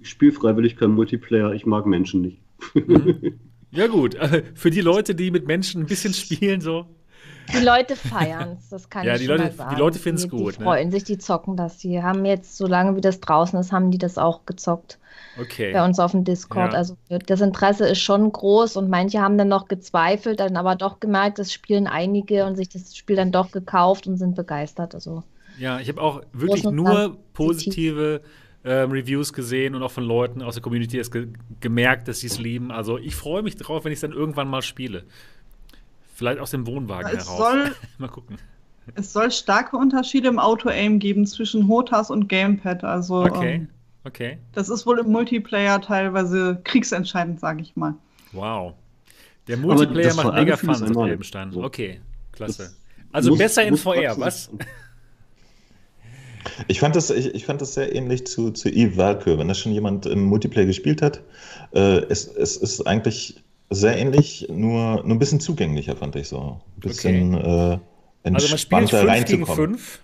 Ich 0.00 0.08
spiele 0.10 0.32
freiwillig 0.32 0.76
kein 0.76 0.90
Multiplayer, 0.92 1.52
ich 1.52 1.66
mag 1.66 1.86
Menschen 1.86 2.22
nicht. 2.22 2.38
Ja, 3.74 3.86
gut. 3.86 4.16
Für 4.54 4.68
die 4.70 4.82
Leute, 4.82 5.14
die 5.14 5.30
mit 5.30 5.46
Menschen 5.46 5.80
ein 5.80 5.86
bisschen 5.86 6.12
spielen, 6.12 6.60
so. 6.60 6.84
Die 7.52 7.64
Leute 7.64 7.96
feiern 7.96 8.56
es, 8.58 8.68
das 8.70 8.88
kann 8.90 9.04
Ja, 9.06 9.14
ich 9.14 9.20
die 9.20 9.26
schon 9.26 9.36
Leute- 9.38 9.44
mal 9.44 9.50
die 9.50 9.56
sagen. 9.56 9.76
Leute 9.78 9.98
finden's 9.98 10.22
Die- 10.24 10.28
gut, 10.28 10.54
Die 10.56 10.58
ne? 10.60 10.64
freuen 10.64 10.90
sich, 10.90 11.04
die 11.04 11.18
zocken 11.18 11.56
das. 11.56 11.78
Die 11.78 12.02
haben 12.02 12.24
jetzt, 12.24 12.56
solange 12.56 12.96
wie 12.96 13.00
das 13.00 13.20
draußen 13.20 13.58
ist, 13.58 13.72
haben 13.72 13.90
die 13.90 13.98
das 13.98 14.18
auch 14.18 14.46
gezockt 14.46 14.98
Okay. 15.40 15.72
bei 15.72 15.84
uns 15.84 15.98
auf 15.98 16.12
dem 16.12 16.24
Discord. 16.24 16.72
Ja. 16.72 16.78
Also 16.78 16.96
das 17.26 17.40
Interesse 17.40 17.86
ist 17.88 18.00
schon 18.00 18.30
groß 18.32 18.76
und 18.76 18.88
manche 18.90 19.20
haben 19.20 19.38
dann 19.38 19.48
noch 19.48 19.68
gezweifelt, 19.68 20.40
dann 20.40 20.56
aber 20.56 20.76
doch 20.76 21.00
gemerkt, 21.00 21.38
das 21.38 21.52
spielen 21.52 21.86
einige 21.86 22.44
und 22.46 22.56
sich 22.56 22.68
das 22.68 22.96
Spiel 22.96 23.16
dann 23.16 23.32
doch 23.32 23.50
gekauft 23.50 24.06
und 24.06 24.16
sind 24.16 24.34
begeistert. 24.34 24.94
Also 24.94 25.22
Ja, 25.58 25.80
ich 25.80 25.88
habe 25.88 26.00
auch 26.00 26.22
wirklich 26.32 26.64
nur 26.64 27.16
positive 27.34 28.20
ähm, 28.64 28.92
Reviews 28.92 29.32
gesehen 29.32 29.74
und 29.74 29.82
auch 29.82 29.90
von 29.90 30.04
Leuten 30.04 30.40
aus 30.40 30.54
der 30.54 30.62
Community 30.62 31.02
ge 31.10 31.28
gemerkt, 31.60 32.06
dass 32.06 32.20
sie 32.20 32.28
es 32.28 32.38
lieben. 32.38 32.70
Also 32.70 32.96
ich 32.96 33.16
freue 33.16 33.42
mich 33.42 33.56
drauf, 33.56 33.84
wenn 33.84 33.90
ich 33.90 33.96
es 33.96 34.02
dann 34.02 34.12
irgendwann 34.12 34.46
mal 34.48 34.62
spiele. 34.62 35.02
Vielleicht 36.12 36.38
aus 36.40 36.50
dem 36.50 36.66
Wohnwagen 36.66 37.16
Es 37.16 37.24
heraus. 37.26 37.38
soll, 37.38 37.76
mal 37.98 38.08
gucken. 38.08 38.36
es 38.94 39.12
soll 39.12 39.30
starke 39.30 39.76
Unterschiede 39.76 40.28
im 40.28 40.38
Auto-Aim 40.38 40.98
geben 40.98 41.26
zwischen 41.26 41.68
Hotas 41.68 42.10
und 42.10 42.28
Gamepad. 42.28 42.84
Also 42.84 43.22
Okay, 43.24 43.54
ähm, 43.54 43.68
okay. 44.04 44.38
das 44.52 44.68
ist 44.68 44.86
wohl 44.86 44.98
im 44.98 45.10
Multiplayer 45.10 45.80
teilweise 45.80 46.60
kriegsentscheidend, 46.64 47.40
sage 47.40 47.62
ich 47.62 47.74
mal. 47.76 47.94
Wow. 48.32 48.74
Der 49.48 49.56
Multiplayer 49.56 50.14
macht 50.14 50.34
mega 50.34 50.56
Fun, 50.56 50.74
sagt 50.74 50.90
einmalig. 50.90 51.10
Elbenstein. 51.10 51.50
So. 51.52 51.64
Okay, 51.64 52.00
klasse. 52.32 52.62
Das, 52.64 52.76
Also 53.12 53.30
Muss- 53.30 53.38
besser 53.38 53.64
in 53.64 53.76
VR, 53.76 54.16
was? 54.18 54.50
Ich 56.66 56.80
fand 56.80 56.96
das, 56.96 57.10
ich, 57.10 57.34
ich 57.34 57.46
fand 57.46 57.60
das 57.60 57.74
sehr 57.74 57.94
ähnlich 57.94 58.26
zu, 58.26 58.50
zu 58.50 58.68
Eve 58.68 58.96
Valkyrie. 58.96 59.38
Wenn 59.38 59.48
das 59.48 59.58
schon 59.60 59.72
jemand 59.72 60.06
im 60.06 60.24
Multiplayer 60.24 60.66
gespielt 60.66 61.00
hat, 61.00 61.22
äh, 61.72 61.98
es, 62.08 62.26
es 62.26 62.56
ist 62.56 62.82
eigentlich 62.86 63.41
sehr 63.74 63.96
ähnlich, 63.98 64.46
nur, 64.50 65.02
nur 65.02 65.10
ein 65.16 65.18
bisschen 65.18 65.40
zugänglicher, 65.40 65.96
fand 65.96 66.16
ich 66.16 66.28
so. 66.28 66.60
Ein 66.76 66.80
bisschen 66.80 67.34
äh, 67.34 67.38
Also 67.38 67.80
man 68.24 68.40
spielt 68.40 68.52
entspannter 68.52 68.98
5 68.98 69.00
gegen 69.00 69.08
reinzukommen. 69.44 69.74
5. 69.78 70.00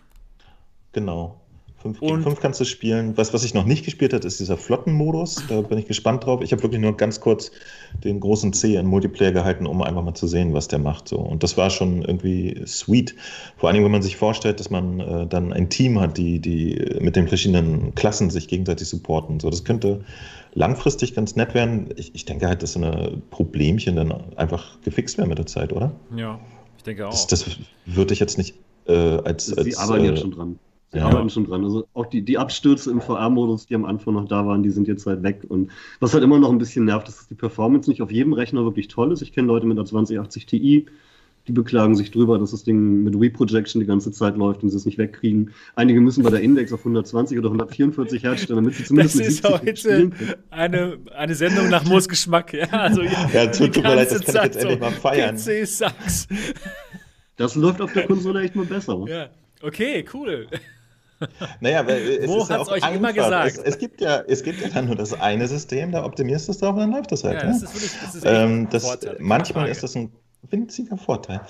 Genau. 0.93 1.37
5 1.81 2.03
Und- 2.03 2.09
gegen 2.09 2.23
5 2.23 2.41
kannst 2.41 2.59
du 2.61 2.65
spielen. 2.65 3.17
Was, 3.17 3.33
was 3.33 3.45
ich 3.45 3.55
noch 3.55 3.65
nicht 3.65 3.85
gespielt 3.85 4.13
habe, 4.13 4.27
ist 4.27 4.41
dieser 4.41 4.57
Flottenmodus. 4.57 5.45
Da 5.49 5.61
bin 5.61 5.79
ich 5.79 5.87
gespannt 5.87 6.25
drauf. 6.27 6.41
Ich 6.43 6.51
habe 6.51 6.63
wirklich 6.65 6.81
nur 6.81 6.97
ganz 6.97 7.21
kurz 7.21 7.53
den 8.03 8.19
großen 8.19 8.53
C 8.53 8.75
in 8.75 8.87
Multiplayer 8.87 9.31
gehalten, 9.31 9.65
um 9.65 9.81
einfach 9.83 10.03
mal 10.03 10.15
zu 10.15 10.27
sehen, 10.27 10.53
was 10.55 10.67
der 10.67 10.81
macht. 10.81 11.07
So. 11.07 11.19
Und 11.19 11.45
das 11.45 11.57
war 11.57 11.71
schon 11.71 12.03
irgendwie 12.03 12.61
sweet. 12.67 13.15
Vor 13.57 13.69
allem, 13.69 13.85
wenn 13.85 13.93
man 13.93 14.03
sich 14.03 14.17
vorstellt, 14.17 14.59
dass 14.59 14.71
man 14.71 14.99
äh, 14.99 15.27
dann 15.29 15.53
ein 15.53 15.69
Team 15.69 16.01
hat, 16.01 16.19
die, 16.19 16.41
die 16.41 16.97
mit 17.01 17.15
den 17.15 17.29
verschiedenen 17.29 17.95
Klassen 17.95 18.31
sich 18.31 18.49
gegenseitig 18.49 18.89
supporten. 18.89 19.39
So, 19.39 19.49
das 19.49 19.63
könnte 19.63 20.01
langfristig 20.55 21.15
ganz 21.15 21.37
nett 21.37 21.55
werden. 21.55 21.89
Ich, 21.97 22.15
ich 22.15 22.25
denke 22.25 22.47
halt, 22.47 22.63
dass 22.63 22.73
so 22.73 22.81
eine 22.81 23.21
Problemchen 23.31 23.97
dann 23.97 24.13
einfach 24.37 24.81
gefixt 24.83 25.19
werden 25.19 25.29
mit 25.29 25.39
der 25.39 25.47
Zeit, 25.47 25.73
oder? 25.73 25.93
Ja, 26.17 26.41
ich 26.77 26.83
denke 26.83 27.07
auch. 27.07 27.11
Das, 27.11 27.27
das 27.27 27.59
würde 27.87 28.15
ich 28.15 28.21
jetzt 28.21 28.39
nicht 28.39 28.55
äh, 28.87 28.93
als. 28.93 29.53
als 29.57 29.65
Sie 29.65 29.77
arbeiten 29.77 30.05
äh, 30.05 30.09
jetzt 30.09 30.21
schon 30.21 30.31
dran. 30.31 30.59
Sie 30.91 30.99
ja. 30.99 31.07
arbeiten 31.07 31.29
schon 31.29 31.45
dran. 31.45 31.65
Also 31.65 31.87
auch 31.93 32.07
die, 32.07 32.23
die 32.23 32.39
Abstürze 32.39 32.91
im 32.91 33.01
VR-Modus, 33.01 33.67
die 33.67 33.75
am 33.75 33.85
Anfang 33.85 34.15
noch 34.15 34.27
da 34.27 34.47
waren, 34.47 34.63
die 34.63 34.71
sind 34.71 34.89
jetzt 34.89 35.07
halt 35.07 35.23
weg. 35.23 35.45
Und 35.47 35.71
was 36.01 36.15
halt 36.15 36.25
immer 36.25 36.39
noch 36.39 36.51
ein 36.51 36.59
bisschen 36.59 36.87
nervt, 36.87 37.09
ist, 37.09 37.19
dass 37.19 37.29
die 37.29 37.35
Performance 37.35 37.91
nicht 37.91 38.01
auf 38.01 38.11
jedem 38.11 38.33
Rechner 38.33 38.65
wirklich 38.65 38.89
toll 38.89 39.13
ist. 39.13 39.21
Ich 39.21 39.33
kenne 39.33 39.49
Leute 39.49 39.67
mit 39.67 39.77
einer 39.77 39.85
2080 39.85 40.47
Ti, 40.47 40.87
die 41.49 41.53
beklagen 41.53 41.97
sich 41.97 42.11
drüber, 42.11 42.39
dass 42.39 42.51
das 42.51 42.63
Ding 42.63 43.03
mit 43.03 43.19
Reprojection 43.19 43.81
die 43.81 43.87
ganze 43.87 44.13
Zeit 44.13 44.37
läuft 44.37 44.63
und 44.63 44.69
sie 44.71 44.77
es 44.77 44.85
nicht 44.85 44.99
wegkriegen. 44.99 45.53
Einige 45.75 46.01
müssen 46.01 46.23
bei 46.23 46.31
der 46.31 46.41
Index 46.43 46.73
auf 46.75 46.81
120 46.81 47.39
oder 47.39 47.49
144 47.49 48.23
Hertz 48.23 48.43
stellen, 48.43 48.57
damit 48.59 48.75
sie 48.75 48.85
zumindest 48.85 49.19
das 49.19 49.27
ist 49.27 49.43
70 49.47 49.51
heute 49.67 50.11
eine, 50.51 50.99
eine 51.17 51.35
Sendung 51.35 51.71
nach 51.71 51.85
Moos 51.85 52.09
Geschmack. 52.09 52.53
Ja, 52.53 52.67
also 52.69 53.01
Ja, 53.03 53.47
tut- 53.47 53.61
die 53.61 53.71
tut 53.71 53.83
mir 53.83 53.95
leid, 53.95 54.09
ganze 54.11 54.25
das 54.25 54.35
kann 54.35 54.47
ich 54.47 54.55
jetzt 54.55 54.55
Zeit 54.55 54.57
endlich 54.63 54.81
mal 54.81 54.91
feiern. 54.93 55.37
PC 55.37 55.67
sucks. 55.67 56.29
Das 57.37 57.55
läuft 57.55 57.81
auf 57.81 57.93
der 57.93 58.07
Konsole 58.07 58.43
echt 58.43 58.55
mal 58.55 58.67
besser. 58.67 59.05
Ja, 59.09 59.31
okay, 59.63 60.05
cool. 60.13 60.49
Naja, 61.61 61.85
weil 61.87 61.97
äh, 61.97 62.17
es 62.19 62.29
Wo 62.29 62.43
ist 62.43 62.51
ja 62.51 62.59
auch 62.59 62.69
euch 62.71 62.79
immer 62.95 63.09
einfach. 63.09 63.15
gesagt? 63.25 63.47
Es, 63.57 63.59
es, 63.59 63.79
gibt 63.79 64.01
ja, 64.01 64.23
es 64.29 64.43
gibt 64.43 64.61
ja 64.61 64.69
dann 64.69 64.87
nur 64.87 64.97
das 64.97 65.15
eine 65.19 65.49
System, 65.49 65.91
da 65.93 66.05
optimierst 66.05 66.47
du 66.49 66.53
es 66.53 66.59
drauf 66.59 66.75
und 66.75 66.81
dann 66.81 66.93
läuft 66.93 67.11
das 67.11 67.25
halt. 67.25 67.43
Ja, 67.43 67.47
ne? 67.47 67.53
das 67.61 67.63
ist 67.63 67.75
wirklich 67.75 68.01
das 68.05 68.15
ist 68.17 68.23
ähm, 68.27 68.51
ein 68.63 68.69
das, 68.71 68.99
manchmal 69.19 69.63
Frage. 69.63 69.71
ist 69.73 69.83
das 69.83 69.97
ein 69.97 70.13
winziger 70.51 70.97
Vorteil. 70.97 71.41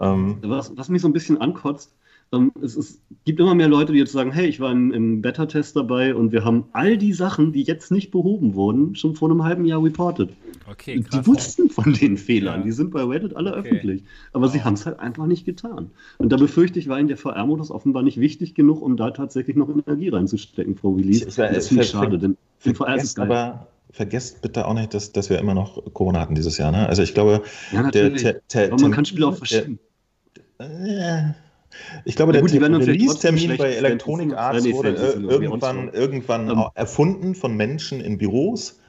Ähm, 0.00 0.38
Was, 0.42 0.76
was 0.76 0.88
mich 0.88 1.02
so 1.02 1.08
ein 1.08 1.12
bisschen 1.12 1.38
ankotzt, 1.40 1.94
ähm, 2.30 2.52
es, 2.60 2.76
es 2.76 3.00
gibt 3.24 3.40
immer 3.40 3.54
mehr 3.54 3.68
Leute, 3.68 3.92
die 3.94 3.98
jetzt 3.98 4.12
sagen, 4.12 4.32
hey, 4.32 4.46
ich 4.48 4.60
war 4.60 4.70
im, 4.70 4.92
im 4.92 5.22
Beta-Test 5.22 5.74
dabei 5.76 6.14
und 6.14 6.30
wir 6.30 6.44
haben 6.44 6.64
all 6.72 6.98
die 6.98 7.14
Sachen, 7.14 7.52
die 7.52 7.62
jetzt 7.62 7.90
nicht 7.90 8.10
behoben 8.10 8.54
wurden, 8.54 8.94
schon 8.96 9.14
vor 9.14 9.30
einem 9.30 9.44
halben 9.44 9.64
Jahr 9.64 9.82
reported. 9.82 10.28
Okay, 10.70 11.00
krass. 11.00 11.20
Die 11.22 11.26
wussten 11.26 11.70
von 11.70 11.94
den 11.94 12.18
Fehlern, 12.18 12.60
Ja. 12.60 12.64
die 12.66 12.72
sind 12.72 12.90
bei 12.90 13.02
Reddit 13.02 13.34
alle 13.34 13.52
Okay. 13.56 13.60
öffentlich. 13.60 14.02
Aber 14.34 14.48
sie 14.48 14.58
Wow. 14.58 14.64
haben 14.66 14.74
es 14.74 14.84
halt 14.84 15.00
einfach 15.00 15.24
nicht 15.24 15.46
getan. 15.46 15.90
Und 16.18 16.30
da 16.30 16.36
befürchte 16.36 16.78
ich, 16.78 16.88
war 16.88 16.98
ihnen 16.98 17.08
der 17.08 17.16
VR-Modus 17.16 17.70
offenbar 17.70 18.02
nicht 18.02 18.20
wichtig 18.20 18.54
genug, 18.54 18.82
um 18.82 18.98
da 18.98 19.10
tatsächlich 19.10 19.56
noch 19.56 19.70
Energie 19.70 20.10
reinzustecken 20.10 20.74
vor 20.76 20.96
Release. 20.98 21.24
Und 21.24 21.38
das 21.38 21.68
finde 21.68 21.84
ich 21.84 21.90
ver- 21.92 21.98
schade, 22.02 22.18
denn 22.18 22.36
VR 22.58 22.96
ist 22.96 23.04
es 23.04 23.14
geil. 23.14 23.24
aber 23.32 23.68
vergesst 23.90 24.42
bitte 24.42 24.66
auch 24.66 24.74
nicht, 24.74 24.92
dass, 24.94 25.12
dass 25.12 25.30
wir 25.30 25.38
immer 25.38 25.54
noch 25.54 25.82
Corona 25.94 26.20
hatten 26.20 26.34
dieses 26.34 26.58
Jahr. 26.58 26.70
Ne? 26.72 26.88
Also 26.88 27.02
ich 27.02 27.14
glaube, 27.14 27.42
ja, 27.72 27.90
der, 27.90 28.04
natürlich. 28.04 28.22
der, 28.22 28.40
der 28.52 28.72
Aber 28.72 28.82
man 28.82 28.92
kann 28.92 29.04
Spiele 29.04 29.26
auch 29.28 29.36
verschieben. 29.36 29.78
Der, 30.60 31.28
äh, 31.28 31.32
ich 32.04 32.16
glaube, 32.16 32.32
der 32.32 32.40
gut, 32.42 32.50
vielleicht 32.50 32.72
Release-Termin 32.72 33.56
bei 33.56 33.74
Electronic 33.74 34.30
Fantasy- 34.32 34.36
Arts 34.36 34.64
äh, 34.64 34.68
nee, 34.68 34.74
wurde 34.74 34.88
äh, 34.96 35.32
irgendwann, 35.32 35.88
irgendwann 35.92 36.50
Ähm. 36.50 36.58
auch 36.58 36.72
erfunden 36.74 37.34
von 37.34 37.56
Menschen 37.56 38.00
in 38.00 38.18
Büros. 38.18 38.80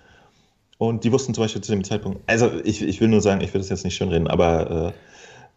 Und 0.77 1.03
die 1.03 1.11
wussten 1.11 1.34
zum 1.34 1.43
Beispiel 1.43 1.61
zu 1.61 1.71
dem 1.73 1.84
Zeitpunkt, 1.84 2.21
also 2.27 2.51
ich, 2.63 2.81
ich 2.81 3.01
will 3.01 3.09
nur 3.09 3.21
sagen, 3.21 3.41
ich 3.41 3.53
will 3.53 3.59
das 3.59 3.69
jetzt 3.69 3.84
nicht 3.84 3.95
schön 3.97 4.07
reden, 4.09 4.27
aber 4.27 4.93
äh, 4.95 4.99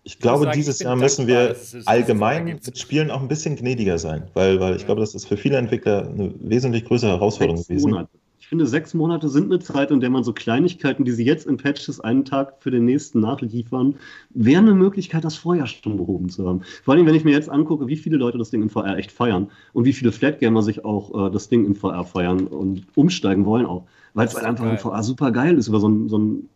ich 0.02 0.18
glaube, 0.18 0.44
sagen, 0.46 0.50
ich 0.50 0.64
dieses 0.64 0.78
bin 0.78 0.88
Jahr 0.88 0.96
müssen 0.96 1.28
dankbar, 1.28 1.44
wir 1.44 1.50
es- 1.52 1.86
allgemein 1.86 2.44
mit 2.44 2.76
Spielen 2.76 3.08
auch 3.12 3.20
ein 3.22 3.28
bisschen 3.28 3.54
gnädiger 3.54 3.98
sein, 3.98 4.24
weil, 4.34 4.58
weil 4.58 4.74
ich 4.74 4.82
Ja. 4.82 4.86
glaube, 4.86 5.00
das 5.00 5.14
ist 5.14 5.26
für 5.26 5.36
viele 5.36 5.58
Entwickler 5.58 6.08
eine 6.08 6.34
wesentlich 6.40 6.84
größere 6.86 7.12
Herausforderung 7.12 7.62
gewesen. 7.62 7.90
Monate. 7.90 8.10
Ich 8.52 8.54
finde, 8.54 8.66
sechs 8.66 8.92
Monate 8.92 9.30
sind 9.30 9.50
eine 9.50 9.60
Zeit, 9.60 9.90
in 9.90 10.00
der 10.00 10.10
man 10.10 10.24
so 10.24 10.34
Kleinigkeiten, 10.34 11.06
die 11.06 11.12
sie 11.12 11.24
jetzt 11.24 11.46
in 11.46 11.56
Patches 11.56 12.00
einen 12.00 12.26
Tag 12.26 12.56
für 12.60 12.70
den 12.70 12.84
nächsten 12.84 13.18
nachliefern, 13.18 13.94
wäre 14.28 14.60
eine 14.60 14.74
Möglichkeit, 14.74 15.24
das 15.24 15.36
vorher 15.36 15.66
schon 15.66 15.96
behoben 15.96 16.28
zu 16.28 16.46
haben. 16.46 16.60
Vor 16.84 16.92
allem, 16.92 17.06
wenn 17.06 17.14
ich 17.14 17.24
mir 17.24 17.30
jetzt 17.30 17.48
angucke, 17.48 17.86
wie 17.86 17.96
viele 17.96 18.18
Leute 18.18 18.36
das 18.36 18.50
Ding 18.50 18.60
in 18.60 18.68
VR 18.68 18.98
echt 18.98 19.10
feiern 19.10 19.48
und 19.72 19.86
wie 19.86 19.94
viele 19.94 20.12
Flatgamer 20.12 20.62
sich 20.62 20.84
auch 20.84 21.28
äh, 21.28 21.30
das 21.30 21.48
Ding 21.48 21.64
in 21.64 21.74
VR 21.74 22.04
feiern 22.04 22.46
und 22.46 22.84
umsteigen 22.94 23.46
wollen 23.46 23.64
auch, 23.64 23.84
weil 24.12 24.26
es 24.26 24.34
halt 24.34 24.44
einfach 24.44 24.64
geil. 24.64 24.74
in 24.74 24.78
VR 24.80 25.02
super 25.02 25.32
geil 25.32 25.56
ist, 25.56 25.68
über 25.68 25.80
so 25.80 25.86
einen, 25.86 26.10
so 26.10 26.16
einen 26.16 26.48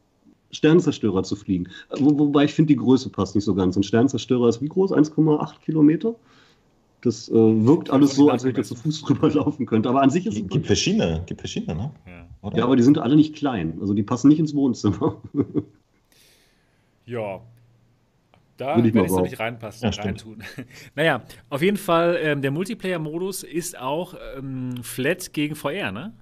Sternenzerstörer 0.51 1.23
zu 1.23 1.35
fliegen. 1.35 1.68
Äh, 1.89 1.97
Wo, 2.01 2.18
wobei 2.18 2.44
ich 2.44 2.52
finde, 2.52 2.74
die 2.74 2.78
Größe 2.78 3.09
passt 3.09 3.35
nicht 3.35 3.44
so 3.44 3.55
ganz. 3.55 3.74
Ein 3.74 3.85
Sternenzerstörer 3.85 4.51
ist 4.51 4.60
wie 4.60 4.68
groß? 4.68 4.93
1,8 4.93 5.60
Kilometer? 5.64 6.14
Das 7.07 7.28
äh, 7.28 7.33
wirkt 7.35 7.91
alles 7.91 8.16
so, 8.16 8.31
als 8.31 8.43
wenn 8.43 8.51
ich 8.51 8.57
da 8.57 8.62
zu 8.65 8.74
Fuß 8.74 9.03
drüber 9.07 9.31
laufen 9.31 9.65
könnte. 9.65 9.89
Aber 9.89 10.03
an 10.03 10.11
sich 10.11 10.27
ist 10.27 10.35
es 10.37 10.43
Es 10.43 10.49
gibt 10.49 10.66
verschiedene, 10.66 11.23
gibt 11.27 11.41
verschiedene, 11.41 11.77
ne? 11.77 11.91
Ja. 12.07 12.27
Oder? 12.43 12.59
ja, 12.59 12.65
aber 12.65 12.74
die 12.77 12.83
sind 12.83 12.99
alle 12.99 13.15
nicht 13.15 13.35
klein. 13.37 13.78
Also 13.81 13.95
die 13.95 14.03
passen 14.03 14.28
nicht 14.28 14.39
ins 14.41 14.55
Wohnzimmer. 14.55 15.23
Ja. 17.09 17.41
Da 18.57 18.74
Würde 18.77 18.89
ich 18.89 18.95
werde 18.95 18.99
mal 18.99 19.05
ich 19.07 19.11
so 19.12 19.20
nicht 19.20 19.39
reinpassen, 19.39 19.89
Ja, 19.93 20.03
reintun. 20.03 20.43
naja, 20.97 21.23
auf 21.51 21.62
jeden 21.62 21.77
Fall, 21.77 22.19
ähm, 22.20 22.43
der 22.43 22.51
Multiplayer-Modus 22.51 23.45
ist 23.45 23.78
auch 23.78 24.15
ähm, 24.37 24.83
flat 24.83 25.33
gegen 25.33 25.55
VR, 25.55 25.93
ne? 25.93 26.15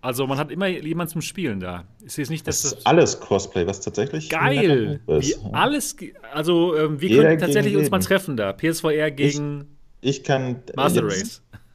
Also 0.00 0.26
man 0.26 0.38
hat 0.38 0.50
immer 0.50 0.66
jemanden 0.66 1.12
zum 1.12 1.20
Spielen 1.20 1.60
da. 1.60 1.84
Ist 2.04 2.16
jetzt 2.16 2.30
nicht, 2.30 2.46
dass 2.48 2.62
das 2.62 2.70
das. 2.72 2.80
ist 2.80 2.86
alles 2.86 3.20
Crossplay, 3.20 3.66
was 3.66 3.80
tatsächlich 3.80 4.28
Geil! 4.30 5.00
netter 5.06 5.20
Wie 5.20 5.30
ist. 5.32 5.40
alles, 5.52 5.96
also 6.32 6.76
ähm, 6.76 7.00
wir 7.00 7.08
Jeder 7.08 7.22
könnten 7.24 7.40
tatsächlich 7.40 7.76
uns 7.76 7.90
mal 7.90 7.98
jeden. 7.98 8.06
treffen 8.08 8.36
da. 8.36 8.52
PSVR 8.52 9.10
gegen 9.10 9.75
Ich 10.06 10.22
kann. 10.22 10.62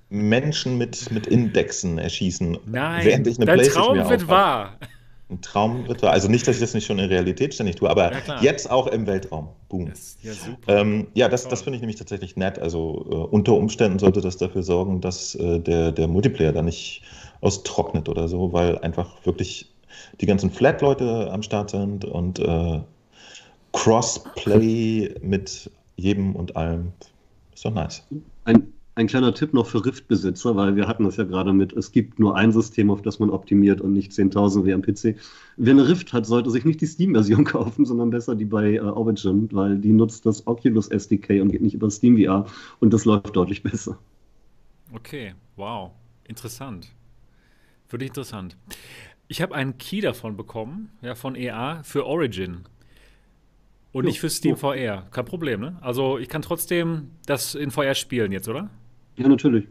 Menschen 0.09 0.77
mit, 0.77 1.11
mit 1.11 1.27
Indexen 1.27 1.97
erschießen, 1.97 2.57
Nein, 2.65 3.05
während 3.05 3.27
ich 3.27 3.37
eine 3.37 3.45
dein 3.45 3.55
Playstation 3.55 3.97
Traum 3.97 4.09
wird 4.09 4.23
aufhab. 4.23 4.29
wahr. 4.29 4.77
Ein 5.29 5.41
Traum 5.41 5.87
wird 5.87 6.01
wahr. 6.01 6.11
Also 6.11 6.27
nicht, 6.29 6.47
dass 6.47 6.55
ich 6.55 6.61
das 6.61 6.73
nicht 6.73 6.85
schon 6.85 6.99
in 6.99 7.09
Realität 7.09 7.53
ständig 7.53 7.77
tue, 7.77 7.89
aber 7.89 8.11
Ja, 8.11 8.41
jetzt 8.41 8.69
auch 8.69 8.87
im 8.87 9.07
Weltraum. 9.07 9.49
Boom. 9.69 9.87
Ist 9.87 10.17
ja. 10.23 10.31
Ähm, 10.67 11.07
ja, 11.13 11.29
das, 11.29 11.47
das 11.47 11.61
finde 11.61 11.75
ich 11.75 11.81
nämlich 11.81 11.97
tatsächlich 11.97 12.35
nett. 12.35 12.59
Also 12.59 13.05
äh, 13.09 13.15
unter 13.15 13.53
Umständen 13.53 13.99
sollte 13.99 14.19
das 14.21 14.37
dafür 14.37 14.63
sorgen, 14.63 14.99
dass 15.01 15.35
äh, 15.35 15.59
der, 15.59 15.91
der 15.91 16.07
Multiplayer 16.07 16.51
da 16.51 16.61
nicht 16.61 17.03
austrocknet 17.41 18.07
oder 18.09 18.27
so, 18.27 18.51
weil 18.53 18.77
einfach 18.79 19.25
wirklich 19.25 19.71
die 20.19 20.25
ganzen 20.25 20.51
Flat-Leute 20.51 21.29
am 21.31 21.43
Start 21.43 21.71
sind 21.71 22.03
und 22.05 22.39
äh, 22.39 22.79
Crossplay 23.73 25.15
mit 25.21 25.69
jedem 25.95 26.35
und 26.35 26.55
allem. 26.55 26.91
Ist 27.61 27.65
doch 27.65 27.75
nice. 27.75 28.03
Ein, 28.45 28.73
ein 28.95 29.05
kleiner 29.05 29.35
Tipp 29.35 29.53
noch 29.53 29.67
für 29.67 29.85
Rift-Besitzer, 29.85 30.55
weil 30.55 30.75
wir 30.75 30.87
hatten 30.87 31.03
das 31.03 31.17
ja 31.17 31.25
gerade 31.25 31.53
mit, 31.53 31.73
es 31.73 31.91
gibt 31.91 32.17
nur 32.17 32.35
ein 32.35 32.51
System, 32.51 32.89
auf 32.89 33.03
das 33.03 33.19
man 33.19 33.29
optimiert 33.29 33.81
und 33.81 33.93
nicht 33.93 34.11
10.000 34.11 34.65
wie 34.65 34.73
am 34.73 34.81
PC. 34.81 35.15
Wer 35.57 35.73
eine 35.73 35.87
Rift 35.87 36.11
hat, 36.11 36.25
sollte 36.25 36.49
sich 36.49 36.65
nicht 36.65 36.81
die 36.81 36.87
Steam-Version 36.87 37.43
kaufen, 37.45 37.85
sondern 37.85 38.09
besser 38.09 38.33
die 38.33 38.45
bei 38.45 38.73
äh, 38.73 38.79
Origin, 38.79 39.47
weil 39.51 39.77
die 39.77 39.91
nutzt 39.91 40.25
das 40.25 40.47
Oculus 40.47 40.87
SDK 40.87 41.39
und 41.39 41.51
geht 41.51 41.61
nicht 41.61 41.75
über 41.75 41.91
Steam 41.91 42.17
VR 42.17 42.47
und 42.79 42.91
das 42.91 43.05
läuft 43.05 43.35
deutlich 43.35 43.61
besser. 43.61 43.95
Okay, 44.91 45.35
wow. 45.57 45.91
Interessant. 46.27 46.87
Wirklich 47.89 48.09
interessant. 48.09 48.57
Ich 49.27 49.39
habe 49.39 49.53
einen 49.53 49.77
Key 49.77 50.01
davon 50.01 50.35
bekommen, 50.35 50.89
ja, 51.03 51.13
von 51.13 51.35
EA 51.35 51.83
für 51.83 52.07
Origin. 52.07 52.63
Und 53.91 54.03
Jo, 54.05 54.09
nicht 54.09 54.19
für 54.19 54.29
Steam 54.29 54.55
so. 54.55 54.71
VR. 54.71 55.07
Kein 55.11 55.25
Problem, 55.25 55.59
ne? 55.59 55.77
Also 55.81 56.17
ich 56.17 56.29
kann 56.29 56.41
trotzdem 56.41 57.09
das 57.25 57.55
in 57.55 57.71
VR 57.71 57.93
spielen 57.93 58.31
jetzt, 58.31 58.47
oder? 58.47 58.69
Ja, 59.17 59.27
natürlich. 59.27 59.67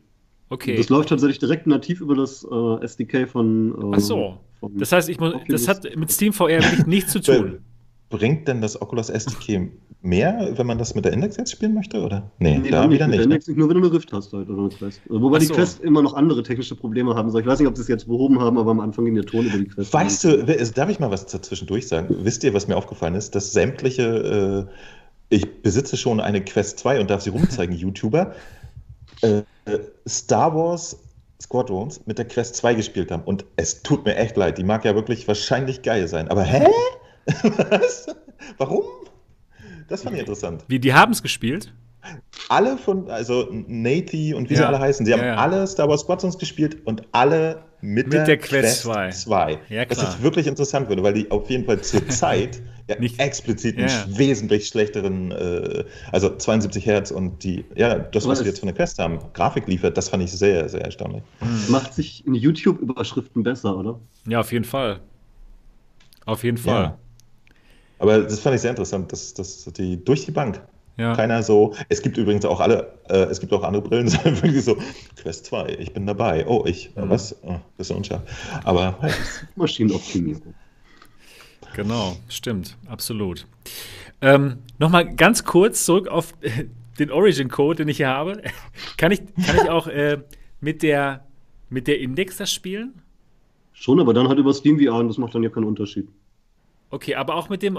Okay. 0.51 0.76
Das 0.76 0.88
läuft 0.88 1.09
tatsächlich 1.09 1.38
direkt 1.38 1.66
nativ 1.66 2.01
über 2.01 2.14
das 2.14 2.44
äh, 2.51 2.84
SDK 2.84 3.28
von. 3.28 3.92
Äh, 3.92 3.97
Ach 3.97 4.01
so. 4.01 4.38
Das 4.72 4.92
heißt, 4.92 5.09
ich 5.09 5.18
muss, 5.18 5.34
das 5.48 5.68
hat 5.68 5.97
mit 5.97 6.10
Steam 6.10 6.32
VR 6.32 6.62
wirklich 6.62 6.86
nichts 6.86 7.12
zu 7.12 7.20
tun. 7.20 7.60
Bringt 8.10 8.48
denn 8.48 8.60
das 8.60 8.80
Oculus 8.82 9.08
SDK 9.08 9.68
mehr, 10.02 10.50
wenn 10.56 10.66
man 10.66 10.78
das 10.78 10.94
mit 10.94 11.04
der 11.04 11.12
Index 11.12 11.36
jetzt 11.36 11.52
spielen 11.52 11.74
möchte, 11.74 12.02
oder? 12.02 12.30
Nee, 12.38 12.58
Nee, 12.58 12.70
da 12.70 12.88
wieder 12.88 12.88
mit 12.88 13.00
der 13.00 13.06
nicht. 13.08 13.18
Ne? 13.18 13.22
Index 13.24 13.46
nur 13.48 13.68
wenn 13.68 13.76
du 13.80 13.84
eine 13.86 13.92
Rift 13.92 14.12
hast 14.12 14.32
halt, 14.32 14.48
oder 14.50 14.60
eine 14.62 14.68
Quest. 14.70 15.00
Wobei 15.08 15.36
Ach 15.36 15.40
die 15.40 15.46
so. 15.46 15.54
Quest 15.54 15.80
immer 15.82 16.02
noch 16.02 16.14
andere 16.14 16.42
technische 16.42 16.74
Probleme 16.74 17.14
haben 17.14 17.30
soll. 17.30 17.42
Ich 17.42 17.46
weiß 17.46 17.60
nicht, 17.60 17.68
ob 17.68 17.76
sie 17.76 17.82
es 17.82 17.88
jetzt 17.88 18.08
behoben 18.08 18.40
haben, 18.40 18.58
aber 18.58 18.72
am 18.72 18.80
Anfang 18.80 19.04
ging 19.04 19.14
der 19.14 19.24
Ton 19.26 19.46
über 19.46 19.58
die 19.58 19.66
Quest. 19.66 19.92
Weißt 19.92 20.24
du, 20.24 20.46
wer- 20.46 20.56
darf 20.70 20.90
ich 20.90 20.98
mal 20.98 21.10
was 21.10 21.26
zwischendurch 21.26 21.86
sagen? 21.86 22.14
Wisst 22.22 22.42
ihr, 22.44 22.52
was 22.52 22.66
mir 22.66 22.76
aufgefallen 22.76 23.14
ist? 23.14 23.34
Dass 23.34 23.52
sämtliche, 23.52 24.66
äh, 24.68 24.74
ich 25.28 25.62
besitze 25.62 25.96
schon 25.96 26.18
eine 26.20 26.40
Quest 26.42 26.80
2 26.80 26.98
und 27.00 27.10
darf 27.10 27.20
sie 27.22 27.30
rumzeigen, 27.30 27.76
YouTuber, 27.76 28.34
äh, 29.22 29.42
Star 30.08 30.54
Wars 30.56 30.98
Squadrons 31.42 32.00
mit 32.06 32.18
der 32.18 32.26
Quest 32.26 32.56
2 32.56 32.74
gespielt 32.74 33.10
haben. 33.10 33.22
Und 33.24 33.44
es 33.56 33.82
tut 33.82 34.04
mir 34.04 34.16
echt 34.16 34.36
leid, 34.36 34.58
die 34.58 34.64
mag 34.64 34.84
ja 34.84 34.94
wirklich 34.94 35.28
wahrscheinlich 35.28 35.82
geil 35.82 36.08
sein. 36.08 36.28
Aber 36.28 36.42
hä? 36.42 36.66
was? 37.70 38.06
Warum? 38.59 38.84
Das 39.88 40.02
fand 40.02 40.14
ich 40.14 40.20
interessant. 40.20 40.64
Wie, 40.68 40.78
die 40.78 40.94
haben 40.94 41.12
es 41.12 41.22
gespielt? 41.22 41.72
Alle 42.48 42.78
von, 42.78 43.10
also 43.10 43.48
Nati 43.51 44.32
und 44.32 44.48
wie 44.48 44.55
sie 44.56 44.62
Ja. 44.62 44.68
alle 44.68 44.78
heißen, 44.78 45.05
sie 45.05 45.12
haben 45.12 45.20
Ja, 45.20 45.26
ja. 45.26 45.34
alle 45.36 45.66
Star 45.66 45.88
Wars 45.88 46.01
Squadrons 46.01 46.38
gespielt 46.38 46.78
und 46.86 47.02
alle 47.12 47.62
mit, 47.82 48.09
Mit 48.09 48.26
der 48.26 48.36
Quest 48.38 48.82
2. 48.82 49.10
2. 49.10 49.59
Ja, 49.68 49.84
Was 49.88 49.98
klar. 49.98 50.14
ich 50.16 50.22
wirklich 50.22 50.47
interessant 50.47 50.88
finde, 50.88 51.02
weil 51.02 51.12
die 51.14 51.30
auf 51.30 51.48
jeden 51.51 51.64
Fall 51.66 51.80
zur 51.82 52.06
Zeit 52.09 52.62
ja, 52.88 52.98
Nicht- 52.98 53.20
explizit 53.20 53.76
einen 53.78 53.88
Ja. 53.88 54.05
wesentlich 54.18 54.68
schlechteren, 54.68 55.30
äh, 55.32 55.84
also 56.12 56.34
72 56.36 56.84
Hertz 56.86 57.10
und 57.10 57.42
die, 57.44 57.64
ja, 57.74 57.98
das, 57.98 58.24
Aber 58.24 58.32
was 58.32 58.40
wir 58.40 58.47
jetzt 58.47 58.60
von 58.60 58.66
der 58.68 58.76
Quest 58.76 58.98
haben, 58.98 59.18
Grafik 59.34 59.66
liefert, 59.66 59.97
das 59.97 60.09
fand 60.09 60.22
ich 60.22 60.32
sehr, 60.32 60.68
sehr 60.68 60.82
erstaunlich. 60.82 61.22
Macht 61.68 61.94
sich 61.94 62.26
in 62.26 62.34
YouTube-Überschriften 62.34 63.42
besser, 63.42 63.76
oder? 63.76 63.98
Ja, 64.26 64.40
auf 64.40 64.52
jeden 64.52 64.64
Fall. 64.64 65.01
Auf 66.26 66.44
jeden 66.44 66.59
Fall. 66.59 66.97
Aber 68.01 68.18
das 68.22 68.40
fand 68.40 68.56
ich 68.56 68.62
sehr 68.62 68.70
interessant, 68.70 69.12
dass, 69.12 69.35
dass 69.35 69.64
die 69.77 70.02
durch 70.05 70.24
die 70.24 70.31
Bank 70.32 70.60
Ja. 70.97 71.14
keiner 71.14 71.43
so. 71.43 71.74
Es 71.89 72.02
gibt 72.02 72.16
übrigens 72.18 72.44
auch 72.44 72.59
alle, 72.60 72.98
äh, 73.09 73.24
es 73.24 73.39
gibt 73.40 73.52
auch 73.52 73.62
andere 73.62 73.82
Brillen, 73.82 74.06
die 74.06 74.10
sagen 74.12 74.43
wirklich 74.43 74.64
so, 74.64 74.77
Quest 75.16 75.47
2, 75.47 75.77
ich 75.78 75.93
bin 75.93 76.06
dabei. 76.06 76.47
Oh, 76.47 76.64
ich, 76.66 76.90
Mhm. 76.97 77.10
was? 77.10 77.36
Oh, 77.43 77.56
bisschen 77.77 77.97
unscharf. 77.98 78.22
Aber 78.64 78.97
hey, 79.01 79.12
Maschinenoptimierung. 79.56 80.55
Genau, 81.74 82.16
stimmt, 82.28 82.77
absolut. 82.89 83.47
Ähm, 84.20 84.59
Nochmal 84.78 85.14
ganz 85.14 85.44
kurz 85.44 85.85
zurück 85.85 86.09
auf 86.09 86.35
äh, 86.40 86.64
den 86.98 87.10
Origin-Code, 87.10 87.77
den 87.77 87.89
ich 87.89 87.98
hier 87.98 88.09
habe. 88.09 88.43
Kann 88.97 89.12
ich, 89.12 89.20
kann 89.47 89.56
ich 89.62 89.70
auch 89.70 89.86
äh, 89.86 90.18
mit, 90.60 90.82
der, 90.82 91.24
mit 91.68 91.86
der 91.86 92.01
Index 92.01 92.36
das 92.39 92.52
spielen? 92.52 92.94
Schon, 93.72 94.01
aber 94.01 94.12
dann 94.12 94.28
halt 94.28 94.39
über 94.39 94.52
Steam 94.52 94.78
VR 94.78 94.97
und 94.97 95.09
das 95.09 95.16
macht 95.18 95.35
dann 95.35 95.43
ja 95.43 95.48
keinen 95.51 95.64
Unterschied. 95.64 96.09
Okay, 96.90 97.14
aber 97.14 97.34
auch 97.34 97.48
mit 97.48 97.62
dem 97.62 97.78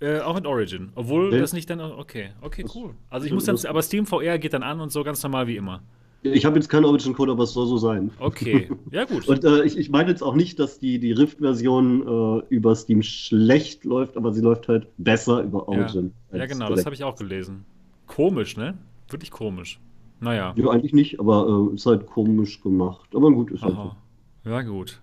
äh, 0.00 0.20
auch 0.20 0.34
mit 0.34 0.46
Origin. 0.46 0.90
Obwohl 0.94 1.30
Nee. 1.30 1.38
das 1.38 1.52
nicht 1.52 1.68
dann. 1.70 1.80
Okay, 1.80 2.30
okay, 2.40 2.64
cool. 2.74 2.94
Also 3.10 3.26
ich 3.26 3.32
muss 3.32 3.44
dann. 3.44 3.58
Aber 3.66 3.82
Steam 3.82 4.06
VR 4.06 4.38
geht 4.38 4.52
dann 4.52 4.62
an 4.62 4.80
und 4.80 4.90
so 4.92 5.02
ganz 5.04 5.22
normal 5.22 5.46
wie 5.46 5.56
immer. 5.56 5.82
Ich 6.22 6.46
habe 6.46 6.56
jetzt 6.56 6.70
keinen 6.70 6.86
Origin-Code, 6.86 7.32
aber 7.32 7.42
es 7.42 7.52
soll 7.52 7.66
so 7.66 7.76
sein. 7.76 8.10
Okay, 8.18 8.70
ja 8.90 9.04
gut. 9.04 9.28
Und 9.28 9.44
äh, 9.44 9.62
ich, 9.64 9.76
ich 9.76 9.90
meine 9.90 10.08
jetzt 10.08 10.22
auch 10.22 10.34
nicht, 10.34 10.58
dass 10.58 10.78
die, 10.78 10.98
die 10.98 11.12
Rift-Version 11.12 12.40
äh, 12.40 12.42
über 12.48 12.74
Steam 12.74 13.02
schlecht 13.02 13.84
läuft, 13.84 14.16
aber 14.16 14.32
sie 14.32 14.40
läuft 14.40 14.68
halt 14.68 14.86
besser 14.96 15.42
über 15.42 15.68
Origin. 15.68 16.14
ja, 16.32 16.40
als 16.40 16.50
genau, 16.52 16.70
das 16.70 16.86
habe 16.86 16.94
ich 16.94 17.04
auch 17.04 17.16
gelesen. 17.16 17.66
Komisch, 18.06 18.56
ne? 18.56 18.78
Wirklich 19.10 19.30
komisch. 19.30 19.78
Naja. 20.20 20.54
Ja, 20.56 20.70
eigentlich 20.70 20.94
nicht, 20.94 21.20
aber 21.20 21.68
äh, 21.70 21.74
ist 21.74 21.84
halt 21.84 22.06
komisch 22.06 22.62
gemacht. 22.62 23.14
Aber 23.14 23.30
gut, 23.30 23.50
ist 23.50 23.62
halt 23.62 23.74
so. 23.74 23.80
Aha. 23.80 23.96
Ja, 24.44 24.62
gut. 24.62 25.02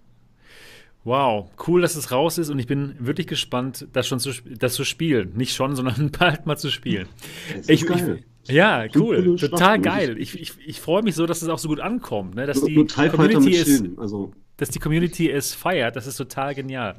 Wow, 1.03 1.49
cool, 1.67 1.81
dass 1.81 1.95
es 1.95 2.11
raus 2.11 2.37
ist 2.37 2.49
und 2.49 2.59
ich 2.59 2.67
bin 2.67 2.95
wirklich 2.99 3.25
gespannt, 3.25 3.87
das 3.91 4.07
schon 4.07 4.19
zu, 4.19 4.31
das 4.45 4.75
zu 4.75 4.83
spielen. 4.83 5.33
Nicht 5.35 5.55
schon, 5.55 5.75
sondern 5.75 6.11
bald 6.19 6.45
mal 6.45 6.57
zu 6.57 6.69
spielen. 6.69 7.07
Ich, 7.67 7.81
ist 7.81 7.87
geil. 7.87 8.23
ich, 8.43 8.51
ja, 8.51 8.85
cool, 8.95 9.35
total 9.37 9.79
geil. 9.79 10.17
Ich, 10.19 10.39
ich, 10.39 10.53
ich 10.65 10.79
freue 10.79 11.01
mich 11.01 11.15
so, 11.15 11.25
dass 11.25 11.41
es 11.41 11.49
auch 11.49 11.57
so 11.59 11.69
gut 11.69 11.79
ankommt, 11.79 12.35
ne? 12.35 12.45
dass, 12.45 12.59
Nur- 12.59 12.69
die 12.69 12.75
nur 12.75 12.87
Community 12.87 13.53
Schilden. 13.53 13.97
Also, 13.97 14.31
dass 14.61 14.69
die 14.69 14.77
Community 14.77 15.27
es 15.27 15.55
feiert. 15.55 15.95
Das 15.95 16.05
ist 16.05 16.17
total 16.17 16.53
genial. 16.53 16.93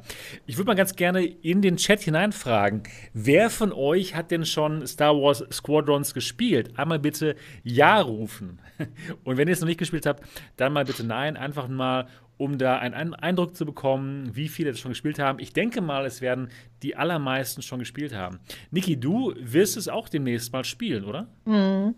Ich 0.45 0.57
würde 0.57 0.67
mal 0.67 0.75
ganz 0.75 0.97
gerne 0.97 1.23
in 1.23 1.61
den 1.61 1.77
Chat 1.77 2.01
hineinfragen, 2.01 2.83
wer 3.13 3.49
von 3.49 3.71
euch 3.71 4.15
hat 4.15 4.31
denn 4.31 4.45
schon 4.45 4.85
Star 4.85 5.15
Wars 5.15 5.45
Squadrons 5.49 6.13
gespielt? 6.13 6.77
Einmal 6.77 6.99
bitte 6.99 7.37
Ja 7.63 8.01
rufen. 8.01 8.59
Und 9.23 9.37
wenn 9.37 9.47
ihr 9.47 9.53
es 9.53 9.61
noch 9.61 9.67
nicht 9.69 9.77
gespielt 9.79 10.05
habt, 10.05 10.25
dann 10.57 10.73
mal 10.73 10.83
bitte 10.83 11.05
Nein. 11.05 11.37
Einfach 11.37 11.69
mal, 11.69 12.07
um 12.35 12.57
da 12.57 12.79
einen 12.79 12.93
Ein- 12.95 13.13
Eindruck 13.13 13.55
zu 13.55 13.65
bekommen, 13.65 14.35
wie 14.35 14.49
viele 14.49 14.71
das 14.71 14.81
schon 14.81 14.91
gespielt 14.91 15.17
haben. 15.17 15.39
Ich 15.39 15.53
denke 15.53 15.79
mal, 15.79 16.05
es 16.05 16.19
werden 16.19 16.49
die 16.81 16.97
allermeisten 16.97 17.61
schon 17.61 17.79
gespielt 17.79 18.13
haben. 18.13 18.41
Niki, 18.71 18.99
du 18.99 19.33
wirst 19.39 19.77
es 19.77 19.87
auch 19.87 20.09
demnächst 20.09 20.51
mal 20.51 20.65
spielen, 20.65 21.05
oder? 21.05 21.29
Mhm. 21.45 21.95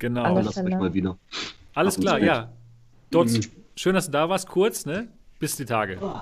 Genau. 0.00 0.24
Alles 0.24 0.56
mal 0.56 0.92
wieder. 0.92 1.16
Alles 1.72 2.00
klar, 2.00 2.18
ja. 2.18 2.52
Dort, 3.10 3.28
Mhm. 3.30 3.40
schön, 3.76 3.94
dass 3.94 4.06
du 4.06 4.12
da 4.12 4.28
warst, 4.28 4.48
kurz, 4.48 4.86
ne? 4.86 5.08
Bis 5.38 5.56
die 5.56 5.64
Tage. 5.64 5.98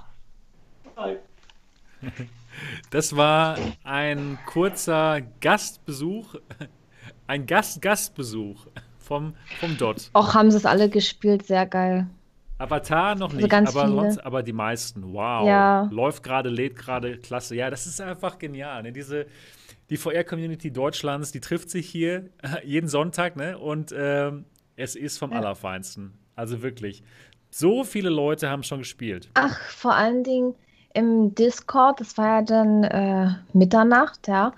Das 2.91 3.15
war 3.17 3.59
ein 3.85 4.39
kurzer 4.47 5.21
Gastbesuch, 5.41 6.37
ein 7.27 7.47
Gast-Gastbesuch 7.47 8.67
vom, 8.99 9.35
vom 9.61 9.77
Dot. 9.77 10.09
Auch 10.15 10.33
haben 10.35 10.51
sie 10.51 10.57
es 10.57 10.65
alle 10.65 10.89
gespielt, 10.89 11.47
sehr 11.47 11.67
geil. 11.67 12.07
Avatar 12.59 13.15
noch 13.15 13.27
Also 13.29 13.37
nicht, 13.37 13.51
ganz 13.51 13.77
aber, 13.77 13.87
viele. 13.89 14.01
sonst, 14.01 14.19
aber 14.25 14.43
die 14.43 14.55
meisten. 14.55 15.13
Wow. 15.13 15.47
Ja. 15.47 15.83
Läuft 15.93 16.23
gerade, 16.23 16.49
lädt 16.49 16.77
gerade, 16.77 17.19
klasse. 17.19 17.55
Ja, 17.55 17.69
das 17.69 17.87
ist 17.87 18.01
einfach 18.01 18.39
genial. 18.39 18.83
Ne? 18.83 18.93
Diese, 18.93 19.27
die 19.91 19.99
VR-Community 19.99 20.73
Deutschlands, 20.73 21.33
die 21.33 21.41
trifft 21.41 21.69
sich 21.69 21.87
hier 21.87 22.31
jeden 22.65 22.89
Sonntag, 22.89 23.37
ne? 23.37 23.59
Und 23.59 23.95
ähm, 23.95 24.47
es 24.77 24.97
ist 24.97 25.19
vom 25.19 25.33
Ja. 25.33 25.39
Allerfeinsten. 25.41 26.15
Also 26.37 26.63
wirklich. 26.63 27.03
So 27.51 27.83
viele 27.85 28.11
Leute 28.11 28.49
haben 28.51 28.63
schon 28.63 28.79
gespielt. 28.81 29.33
Ach, 29.35 29.59
vor 29.71 29.95
allen 29.95 30.25
Dingen 30.25 30.55
im 30.95 31.35
Discord, 31.35 32.01
das 32.01 32.17
war 32.19 32.27
ja 32.41 32.43
dann 32.43 32.85
äh, 32.85 33.35
Mitternacht, 33.53 34.29
ja. 34.29 34.53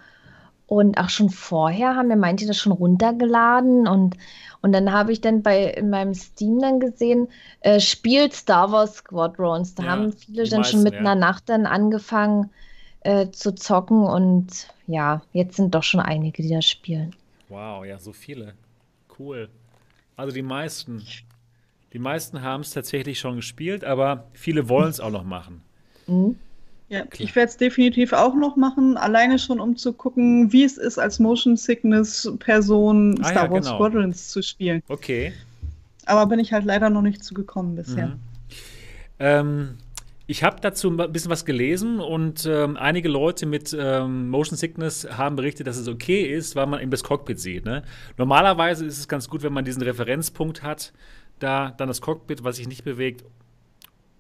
Und 0.66 0.98
auch 0.98 1.10
schon 1.10 1.30
vorher 1.30 1.96
haben 1.96 2.08
mir 2.08 2.16
manche 2.16 2.46
das 2.46 2.58
schon 2.58 2.72
runtergeladen 2.72 3.88
und, 3.88 4.16
und 4.62 4.72
dann 4.72 4.92
habe 4.92 5.12
ich 5.12 5.20
dann 5.22 5.42
bei 5.42 5.64
in 5.66 5.90
meinem 5.90 6.14
Steam 6.14 6.60
dann 6.60 6.80
gesehen, 6.80 7.28
äh, 7.60 7.80
spielt 7.80 8.34
Star 8.34 8.72
Wars 8.72 8.96
Squadrons. 8.96 9.74
Da 9.76 9.84
Ja, 9.84 9.88
haben 9.88 10.12
viele 10.12 10.48
dann 10.48 10.64
schon 10.64 10.82
meisten, 10.82 10.82
mit 10.82 10.94
ja. 10.94 11.00
einer 11.00 11.14
Nacht 11.16 11.48
dann 11.48 11.66
angefangen 11.66 12.50
äh, 13.02 13.30
zu 13.30 13.54
zocken 13.54 14.02
und 14.04 14.68
ja, 14.86 15.22
jetzt 15.32 15.56
sind 15.56 15.74
doch 15.74 15.84
schon 15.84 16.00
einige, 16.00 16.42
die 16.42 16.50
das 16.50 16.66
spielen. 16.66 17.16
Wow, 17.48 17.84
ja, 17.84 17.98
so 17.98 18.12
viele. 18.12 18.56
Cool. 19.18 19.50
Also 20.16 20.32
die 20.34 20.42
meisten. 20.42 21.12
Die 21.92 21.98
meisten 21.98 22.42
haben 22.42 22.60
es 22.60 22.70
tatsächlich 22.70 23.18
schon 23.18 23.36
gespielt, 23.36 23.84
aber 23.84 24.28
viele 24.32 24.68
wollen 24.68 24.90
es 24.90 25.00
auch 25.00 25.10
noch 25.10 25.24
machen. 25.24 25.62
Mhm. 26.06 26.36
Ja, 26.90 27.04
ich 27.18 27.36
werde 27.36 27.50
es 27.50 27.56
definitiv 27.58 28.14
auch 28.14 28.34
noch 28.34 28.56
machen, 28.56 28.96
alleine 28.96 29.38
schon 29.38 29.60
um 29.60 29.76
zu 29.76 29.92
gucken, 29.92 30.52
wie 30.52 30.64
es 30.64 30.78
ist, 30.78 30.98
als 30.98 31.18
Motion 31.18 31.56
Sickness 31.56 32.32
Person 32.38 33.14
Ah, 33.20 33.28
Star 33.28 33.44
ja, 33.44 33.50
Wars 33.50 33.66
genau. 33.66 33.76
Squadrons 33.76 34.28
zu 34.28 34.42
spielen. 34.42 34.82
Okay. 34.88 35.34
Aber 36.06 36.24
bin 36.26 36.38
ich 36.38 36.54
halt 36.54 36.64
leider 36.64 36.88
noch 36.88 37.02
nicht 37.02 37.22
zugekommen 37.22 37.76
bisher. 37.76 38.06
Mhm. 38.06 38.20
Ähm, 39.18 39.78
ich 40.26 40.42
habe 40.44 40.58
dazu 40.60 40.90
ein 40.90 41.12
bisschen 41.12 41.30
was 41.30 41.44
gelesen 41.44 42.00
und 42.00 42.46
ähm, 42.46 42.76
einige 42.76 43.08
Leute 43.08 43.44
mit 43.44 43.76
ähm, 43.78 44.28
Motion 44.28 44.56
Sickness 44.56 45.08
haben 45.10 45.36
berichtet, 45.36 45.66
dass 45.66 45.76
es 45.76 45.88
okay 45.88 46.22
ist, 46.22 46.54
weil 46.56 46.66
man 46.66 46.80
eben 46.80 46.90
das 46.90 47.02
Cockpit 47.02 47.40
sieht. 47.40 47.64
Ne? 47.64 47.82
Normalerweise 48.16 48.86
ist 48.86 48.98
es 48.98 49.08
ganz 49.08 49.28
gut, 49.28 49.42
wenn 49.42 49.54
man 49.54 49.64
diesen 49.64 49.82
Referenzpunkt 49.82 50.62
hat, 50.62 50.92
da 51.38 51.72
dann 51.76 51.88
das 51.88 52.00
Cockpit, 52.00 52.44
was 52.44 52.56
sich 52.56 52.68
nicht 52.68 52.84
bewegt. 52.84 53.24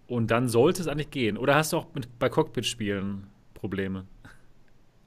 Und 0.06 0.30
dann 0.30 0.48
sollte 0.48 0.80
es 0.80 0.88
eigentlich 0.88 1.10
gehen. 1.10 1.36
Oder 1.36 1.54
hast 1.54 1.72
du 1.72 1.78
auch 1.78 1.86
mit, 1.94 2.18
bei 2.18 2.28
Cockpit-Spielen 2.28 3.26
Probleme? 3.54 4.06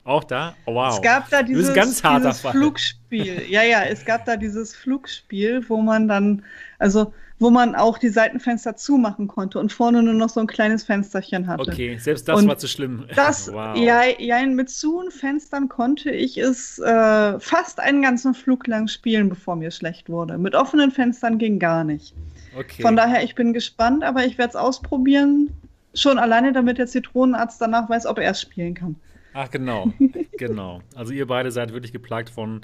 Auch 0.04 0.24
da? 0.24 0.56
Oh, 0.66 0.76
wow. 0.76 0.96
Es 0.96 1.02
gab 1.02 1.30
da 1.30 1.44
dieses, 1.44 1.74
dieses. 1.74 2.42
Flugspiel. 2.42 3.44
Ja, 3.50 3.64
ja, 3.64 3.84
es 3.84 4.04
gab 4.04 4.26
da 4.26 4.36
dieses 4.36 4.76
Flugspiel, 4.76 5.68
wo 5.70 5.82
man 5.82 6.08
dann, 6.08 6.44
also 6.80 7.14
wo 7.42 7.50
man 7.50 7.74
auch 7.74 7.98
die 7.98 8.10
Seitenfenster 8.10 8.76
zumachen 8.76 9.28
konnte 9.28 9.58
und 9.58 9.74
vorne 9.74 10.04
nur 10.04 10.14
noch 10.14 10.30
so 10.30 10.40
ein 10.40 10.46
kleines 10.46 10.84
Fensterchen 10.84 11.48
hatte. 11.48 11.72
Okay, 11.72 11.98
selbst 11.98 12.28
das 12.28 12.40
Und 12.40 12.48
war 12.48 12.60
zu 12.60 12.68
schlimm. 12.68 13.06
Das, 13.16 13.52
wow. 13.52 13.76
ja, 13.76 14.04
ja, 14.20 14.46
mit 14.46 14.70
zu 14.70 15.02
Fenstern 15.10 15.68
konnte 15.68 16.12
ich 16.12 16.38
es 16.38 16.78
äh, 16.78 17.40
fast 17.40 17.80
einen 17.80 18.04
ganzen 18.04 18.36
Flug 18.36 18.68
lang 18.68 18.88
spielen, 18.88 19.28
bevor 19.28 19.56
mir 19.56 19.72
schlecht 19.72 20.08
wurde. 20.08 20.38
Mit 20.38 20.54
offenen 20.54 20.92
Fenstern 20.92 21.40
ging 21.40 21.58
gar 21.58 21.84
nicht. 21.84 22.14
okay. 22.56 22.84
Von 22.84 22.96
daher, 22.96 23.24
ich 23.24 23.34
bin 23.34 23.54
gespannt, 23.54 24.04
aber 24.04 24.24
ich 24.24 24.38
werde 24.38 24.52
es 24.52 24.56
ausprobieren. 24.56 25.50
Schon 25.96 26.20
alleine, 26.20 26.54
damit 26.54 26.78
der 26.78 26.86
Zitronenarzt 26.86 27.60
danach 27.60 27.90
weiß, 27.90 28.06
ob 28.06 28.20
er 28.20 28.32
es 28.32 28.42
spielen 28.42 28.76
kann. 28.76 28.96
Ach, 29.34 29.50
genau. 29.50 29.92
genau. 30.38 30.82
Also 30.96 31.12
ihr 31.12 31.26
beide 31.26 31.50
seid 31.52 31.74
wirklich 31.74 31.92
geplagt 31.92 32.30
von 32.30 32.62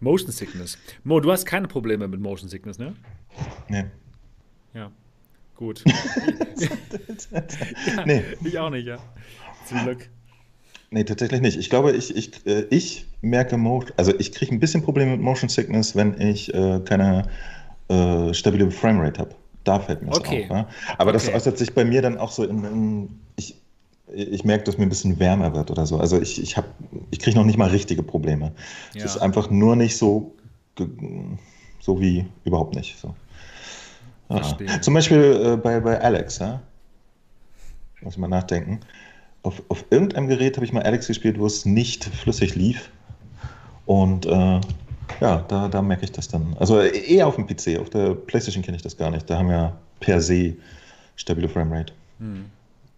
Motion 0.00 0.32
Sickness. 0.32 0.76
Mo, 1.02 1.18
du 1.20 1.32
hast 1.32 1.46
keine 1.46 1.66
Probleme 1.66 2.06
mit 2.08 2.20
Motion 2.20 2.50
Sickness, 2.50 2.78
ne? 2.78 2.94
Nee. 3.68 3.86
Ja. 4.78 4.90
Gut. 5.56 5.82
Nee. 8.06 8.22
Ich 8.44 8.58
auch 8.58 8.70
nicht, 8.70 8.86
ja. 8.86 8.98
Zum 9.66 9.78
Glück. 9.82 10.08
Nee, 10.90 11.04
tatsächlich 11.04 11.40
nicht. 11.40 11.58
Ich 11.58 11.68
glaube, 11.68 11.92
ich, 11.92 12.16
ich, 12.16 12.46
äh, 12.46 12.64
ich 12.70 13.06
merke, 13.20 13.56
Mo 13.56 13.84
also 13.96 14.12
ich 14.18 14.32
kriege 14.32 14.54
ein 14.54 14.60
bisschen 14.60 14.82
Probleme 14.82 15.10
mit 15.12 15.20
Motion 15.20 15.48
Sickness, 15.48 15.94
wenn 15.96 16.18
ich 16.20 16.52
äh, 16.54 16.80
keine 16.84 17.28
äh, 17.88 18.32
stabile 18.32 18.70
Framerate 18.70 19.20
habe. 19.20 19.34
Da 19.64 19.80
fällt 19.80 20.02
mir 20.02 20.08
das 20.10 20.18
Okay. 20.20 20.44
auf. 20.44 20.50
Ja? 20.50 20.68
Aber 20.96 21.12
das 21.12 21.26
Okay. 21.26 21.36
äußert 21.36 21.58
sich 21.58 21.74
bei 21.74 21.84
mir 21.84 22.00
dann 22.02 22.16
auch 22.16 22.30
so 22.30 22.44
in, 22.44 22.64
in 22.64 23.20
ich, 23.36 23.54
ich 24.14 24.44
merke, 24.44 24.64
dass 24.64 24.78
mir 24.78 24.84
ein 24.86 24.88
bisschen 24.88 25.18
wärmer 25.18 25.54
wird 25.54 25.70
oder 25.70 25.84
so. 25.84 25.98
Also 25.98 26.20
ich, 26.20 26.40
ich, 26.42 26.56
hab- 26.56 26.72
ich 27.10 27.18
kriege 27.18 27.36
noch 27.36 27.44
nicht 27.44 27.58
mal 27.58 27.68
richtige 27.68 28.02
Probleme. 28.02 28.52
Ja. 28.94 29.04
Es 29.04 29.16
ist 29.16 29.18
einfach 29.18 29.50
nur 29.50 29.76
nicht 29.76 29.96
so, 29.98 30.34
so 31.80 32.00
wie 32.00 32.24
überhaupt 32.44 32.74
nicht. 32.74 32.98
So. 32.98 33.14
Ja. 34.28 34.36
Verstehe. 34.36 34.80
Zum 34.80 34.94
Beispiel 34.94 35.40
äh, 35.44 35.56
bei, 35.56 35.80
bei 35.80 36.00
Alex, 36.00 36.38
ja? 36.38 36.60
Muss 38.02 38.14
ich 38.14 38.18
mal 38.18 38.28
nachdenken. 38.28 38.80
auf, 39.42 39.62
auf 39.68 39.84
irgendeinem 39.90 40.28
Gerät 40.28 40.56
habe 40.56 40.66
ich 40.66 40.72
mal 40.72 40.82
Alex 40.82 41.06
gespielt, 41.06 41.38
wo 41.38 41.46
es 41.46 41.64
nicht 41.64 42.04
flüssig 42.04 42.54
lief. 42.54 42.90
Und 43.86 44.26
äh, 44.26 44.60
ja, 45.20 45.44
da, 45.48 45.68
da 45.68 45.82
merke 45.82 46.04
ich 46.04 46.12
das 46.12 46.28
dann. 46.28 46.54
Also 46.58 46.80
eher 46.80 47.26
auf 47.26 47.36
dem 47.36 47.46
PC, 47.46 47.80
auf 47.80 47.90
der 47.90 48.14
PlayStation 48.14 48.62
kenne 48.62 48.76
ich 48.76 48.82
das 48.82 48.96
gar 48.96 49.10
nicht. 49.10 49.28
Da 49.28 49.38
haben 49.38 49.48
wir 49.48 49.76
per 50.00 50.20
se 50.20 50.54
stabile 51.16 51.48
Framerate. 51.48 51.92
Hm, 52.18 52.44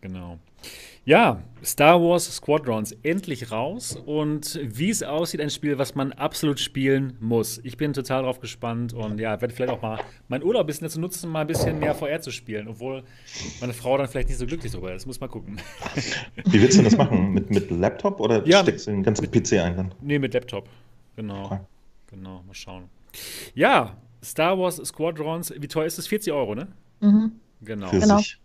genau. 0.01 0.39
Ja, 1.07 1.43
Star 1.65 2.01
Wars 2.01 2.27
Squadrons 2.37 2.93
endlich 3.03 3.51
raus 3.51 3.97
und 4.07 4.61
wie 4.63 4.91
es 4.91 5.03
aussieht, 5.03 5.41
ein 5.41 5.51
Spiel, 5.51 5.79
was 5.79 5.95
man 5.95 6.13
absolut 6.13 6.61
spielen 6.61 7.17
muss. 7.21 7.59
Ich 7.65 7.77
bin 7.79 7.93
total 7.95 8.23
drauf 8.23 8.39
gespannt 8.41 8.93
und 8.93 9.19
ja, 9.19 9.41
werde 9.41 9.53
vielleicht 9.55 9.73
auch 9.73 9.81
mal 9.83 9.99
meinen 10.29 10.45
Urlaub 10.45 10.65
ein 10.65 10.67
bisschen 10.67 10.87
dazu 10.87 11.01
nutzen, 11.01 11.31
mal 11.31 11.41
ein 11.41 11.47
bisschen 11.47 11.79
mehr 11.79 11.95
VR 11.95 12.21
zu 12.21 12.31
spielen, 12.31 12.69
obwohl 12.69 13.03
meine 13.61 13.73
Frau 13.73 13.97
dann 13.97 14.09
vielleicht 14.09 14.29
nicht 14.29 14.39
so 14.39 14.47
glücklich 14.47 14.73
darüber 14.73 14.95
ist. 14.95 15.07
Muss 15.07 15.21
mal 15.21 15.29
gucken. 15.29 15.59
Wie 16.47 16.61
willst 16.61 16.79
du 16.79 16.83
das 16.83 16.97
machen? 16.97 17.33
Mit, 17.33 17.51
mit 17.51 17.71
Laptop 17.71 18.21
oder 18.21 18.47
Ja, 18.47 18.61
steckst 18.63 18.87
du 18.87 18.91
den 18.91 19.03
ganzen 19.03 19.31
PC 19.31 19.55
ein 19.55 19.77
dann? 19.77 19.95
Nee, 20.03 20.19
mit 20.19 20.35
Laptop. 20.35 20.69
Genau. 21.17 21.47
Okay. 21.47 21.59
Genau, 22.11 22.43
mal 22.47 22.55
schauen. 22.55 22.85
Ja, 23.55 23.97
Star 24.23 24.59
Wars 24.59 24.77
Squadrons, 24.77 25.53
wie 25.59 25.67
teuer 25.69 25.87
ist 25.87 25.99
es? 25.99 26.07
40 26.07 26.33
Euro, 26.33 26.55
ne? 26.55 26.69
Mhm. 27.01 27.33
Genau. 27.63 27.89
Für 27.89 27.99
Genau. 28.01 28.19
sich. 28.19 28.39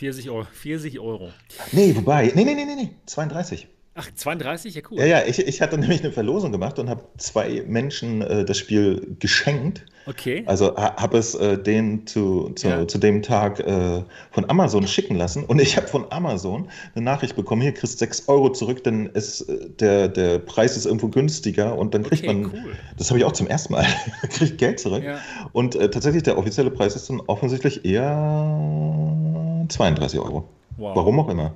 40 0.00 0.26
Euro. 0.28 0.46
40 0.50 0.98
Euro. 0.98 1.30
Nee, 1.72 1.94
wobei, 1.94 2.30
nee, 2.34 2.44
nee, 2.44 2.54
nee, 2.54 2.64
nee, 2.64 2.74
nee, 2.74 2.96
32. 3.04 3.66
Ach, 4.02 4.08
32? 4.14 4.74
Ja, 4.74 4.82
cool. 4.90 4.98
Ja, 4.98 5.04
ja, 5.04 5.22
ich, 5.26 5.38
ich 5.46 5.60
hatte 5.60 5.76
nämlich 5.76 6.00
eine 6.02 6.10
Verlosung 6.10 6.52
gemacht 6.52 6.78
und 6.78 6.88
habe 6.88 7.02
zwei 7.18 7.62
Menschen 7.66 8.22
äh, 8.22 8.46
das 8.46 8.56
Spiel 8.56 9.14
geschenkt. 9.18 9.84
Okay. 10.06 10.42
Also 10.46 10.74
ha, 10.76 10.96
habe 10.96 11.18
es 11.18 11.34
äh, 11.34 11.58
denen 11.58 12.06
zu, 12.06 12.50
zu, 12.54 12.68
Ja. 12.68 12.88
zu 12.88 12.96
dem 12.96 13.20
Tag 13.20 13.60
äh, 13.60 14.02
von 14.30 14.48
Amazon 14.48 14.86
schicken 14.86 15.16
lassen 15.16 15.44
und 15.44 15.60
ich 15.60 15.76
habe 15.76 15.86
von 15.86 16.06
Amazon 16.10 16.68
eine 16.94 17.04
Nachricht 17.04 17.36
bekommen, 17.36 17.60
hier 17.60 17.72
kriegst 17.74 17.98
6 17.98 18.26
Euro 18.28 18.50
zurück, 18.50 18.82
denn 18.84 19.10
es, 19.12 19.42
äh, 19.42 19.68
der, 19.78 20.08
der 20.08 20.38
Preis 20.38 20.78
ist 20.78 20.86
irgendwo 20.86 21.08
günstiger 21.08 21.76
und 21.76 21.92
dann 21.94 22.02
kriegt 22.02 22.24
Okay, 22.24 22.32
man, 22.32 22.46
cool. 22.52 22.72
das 22.96 23.10
habe 23.10 23.18
ich 23.18 23.26
auch 23.26 23.32
zum 23.32 23.46
ersten 23.48 23.74
Mal, 23.74 23.84
kriegt 24.30 24.56
Geld 24.56 24.80
zurück. 24.80 25.04
Ja. 25.04 25.18
Und 25.52 25.74
äh, 25.76 25.90
tatsächlich 25.90 26.22
der 26.22 26.38
offizielle 26.38 26.70
Preis 26.70 26.96
ist 26.96 27.10
dann 27.10 27.20
offensichtlich 27.26 27.84
eher 27.84 29.66
32 29.68 30.18
Euro. 30.18 30.48
Wow. 30.78 30.96
Warum 30.96 31.20
auch 31.20 31.28
immer. 31.28 31.52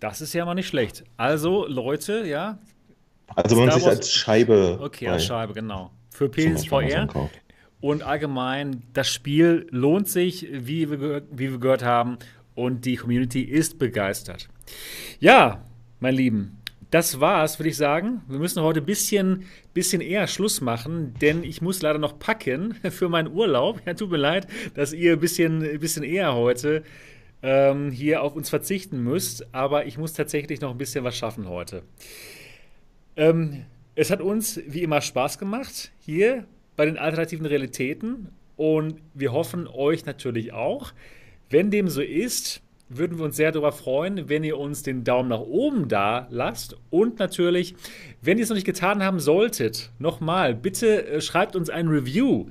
Das 0.00 0.20
ist 0.20 0.32
ja 0.34 0.44
mal 0.44 0.54
nicht 0.54 0.68
schlecht. 0.68 1.04
Also, 1.16 1.66
Leute, 1.66 2.26
ja. 2.26 2.58
Also 3.34 3.56
wenn 3.56 3.66
man 3.66 3.78
sich 3.78 3.86
als 3.86 4.12
Scheibe 4.12 4.78
Okay, 4.80 5.08
als 5.08 5.24
Scheibe, 5.24 5.52
genau. 5.52 5.90
Für 6.10 6.28
PSVR. 6.28 7.08
Und 7.80 8.02
allgemein, 8.02 8.82
das 8.92 9.08
Spiel 9.08 9.66
lohnt 9.70 10.08
sich, 10.08 10.48
wie 10.50 10.90
wir, 10.90 11.22
wie 11.30 11.50
wir 11.50 11.58
gehört 11.58 11.84
haben. 11.84 12.18
Und 12.54 12.84
die 12.84 12.96
Community 12.96 13.42
ist 13.42 13.78
begeistert. 13.78 14.48
Ja, 15.20 15.64
mein 16.00 16.14
Lieben, 16.14 16.62
das 16.90 17.20
war's, 17.20 17.58
würde 17.58 17.68
ich 17.68 17.76
sagen. 17.76 18.22
Wir 18.28 18.38
müssen 18.38 18.62
heute 18.62 18.80
ein 18.80 18.86
bisschen, 18.86 19.44
bisschen 19.74 20.00
eher 20.00 20.26
Schluss 20.26 20.60
machen, 20.60 21.14
denn 21.20 21.42
ich 21.42 21.60
muss 21.60 21.82
leider 21.82 21.98
noch 21.98 22.18
packen 22.18 22.74
für 22.90 23.08
meinen 23.08 23.32
Urlaub. 23.32 23.82
Ja, 23.84 23.94
tut 23.94 24.10
mir 24.10 24.16
leid, 24.16 24.46
dass 24.74 24.92
ihr 24.92 25.12
ein 25.12 25.20
bisschen, 25.20 25.62
ein 25.62 25.80
bisschen 25.80 26.04
eher 26.04 26.34
heute 26.34 26.82
ähm, 27.46 27.92
hier 27.92 28.22
auf 28.22 28.34
uns 28.34 28.50
verzichten 28.50 29.02
müsst. 29.02 29.54
Aber 29.54 29.86
ich 29.86 29.96
muss 29.96 30.12
tatsächlich 30.12 30.60
noch 30.60 30.72
ein 30.72 30.78
bisschen 30.78 31.04
was 31.04 31.16
schaffen 31.16 31.48
heute. 31.48 31.82
Ähm, 33.16 33.64
es 33.94 34.10
hat 34.10 34.20
uns 34.20 34.60
wie 34.66 34.82
immer 34.82 35.00
Spaß 35.00 35.38
gemacht 35.38 35.92
hier 36.00 36.44
bei 36.74 36.84
den 36.84 36.98
alternativen 36.98 37.46
Realitäten 37.46 38.28
und 38.56 38.96
wir 39.14 39.32
hoffen 39.32 39.68
euch 39.68 40.04
natürlich 40.04 40.52
auch. 40.52 40.92
Wenn 41.48 41.70
dem 41.70 41.88
so 41.88 42.02
ist, 42.02 42.62
würden 42.88 43.18
wir 43.18 43.24
uns 43.24 43.36
sehr 43.36 43.52
darüber 43.52 43.72
freuen, 43.72 44.28
wenn 44.28 44.42
ihr 44.42 44.58
uns 44.58 44.82
den 44.82 45.04
Daumen 45.04 45.28
nach 45.28 45.40
oben 45.40 45.88
da 45.88 46.26
lasst 46.30 46.76
und 46.90 47.20
natürlich, 47.20 47.76
wenn 48.20 48.38
ihr 48.38 48.44
es 48.44 48.50
noch 48.50 48.56
nicht 48.56 48.66
getan 48.66 49.02
haben 49.02 49.20
solltet, 49.20 49.92
nochmal, 49.98 50.54
bitte 50.54 51.06
äh, 51.06 51.20
schreibt 51.20 51.54
uns 51.54 51.70
ein 51.70 51.86
Review 51.86 52.46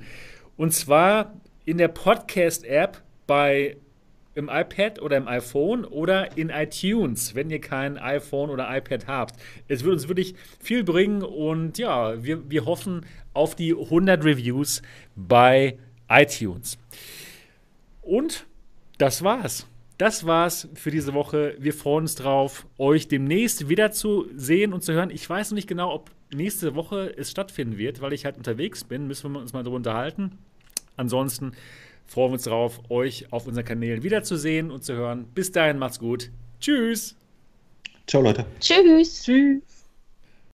und 0.56 0.72
zwar 0.72 1.34
in 1.66 1.76
der 1.76 1.88
Podcast-App 1.88 3.02
bei 3.26 3.76
im 4.36 4.50
iPad 4.52 5.00
oder 5.00 5.16
im 5.16 5.26
iPhone 5.26 5.84
oder 5.84 6.36
in 6.36 6.50
iTunes, 6.50 7.34
wenn 7.34 7.50
ihr 7.50 7.60
kein 7.60 7.98
iPhone 7.98 8.50
oder 8.50 8.68
iPad 8.76 9.06
habt. 9.06 9.40
Es 9.66 9.82
würde 9.82 9.94
uns 9.94 10.08
wirklich 10.08 10.34
viel 10.60 10.84
bringen 10.84 11.22
und 11.22 11.78
ja, 11.78 12.22
wir, 12.22 12.48
wir 12.50 12.66
hoffen 12.66 13.06
auf 13.32 13.56
die 13.56 13.72
100 13.72 14.24
Reviews 14.24 14.82
bei 15.16 15.78
iTunes. 16.08 16.78
Und 18.02 18.46
das 18.98 19.24
war's. 19.24 19.66
Das 19.98 20.26
war's 20.26 20.68
für 20.74 20.90
diese 20.90 21.14
Woche. 21.14 21.56
Wir 21.58 21.72
freuen 21.72 22.04
uns 22.04 22.14
drauf, 22.14 22.66
euch 22.76 23.08
demnächst 23.08 23.70
wieder 23.70 23.90
zu 23.90 24.28
sehen 24.36 24.74
und 24.74 24.84
zu 24.84 24.92
hören. 24.92 25.10
Ich 25.10 25.28
weiß 25.28 25.50
noch 25.50 25.56
nicht 25.56 25.68
genau, 25.68 25.92
ob 25.94 26.10
nächste 26.34 26.74
Woche 26.74 27.14
es 27.16 27.30
stattfinden 27.30 27.78
wird, 27.78 28.02
weil 28.02 28.12
ich 28.12 28.26
halt 28.26 28.36
unterwegs 28.36 28.84
bin. 28.84 29.06
Müssen 29.06 29.32
wir 29.32 29.40
uns 29.40 29.54
mal 29.54 29.62
darüber 29.62 29.76
unterhalten. 29.76 30.32
Ansonsten 30.96 31.52
freuen 32.06 32.30
wir 32.30 32.34
uns 32.34 32.44
darauf, 32.44 32.80
euch 32.88 33.32
auf 33.32 33.46
unseren 33.46 33.64
Kanälen 33.64 34.02
wiederzusehen 34.02 34.70
und 34.70 34.84
zu 34.84 34.94
hören. 34.94 35.26
Bis 35.34 35.52
dahin, 35.52 35.78
macht's 35.78 35.98
gut. 35.98 36.30
Tschüss. 36.60 37.16
Ciao, 38.06 38.22
Leute. 38.22 38.46
Tschüss. 38.60 39.22
Tschüss. 39.24 39.75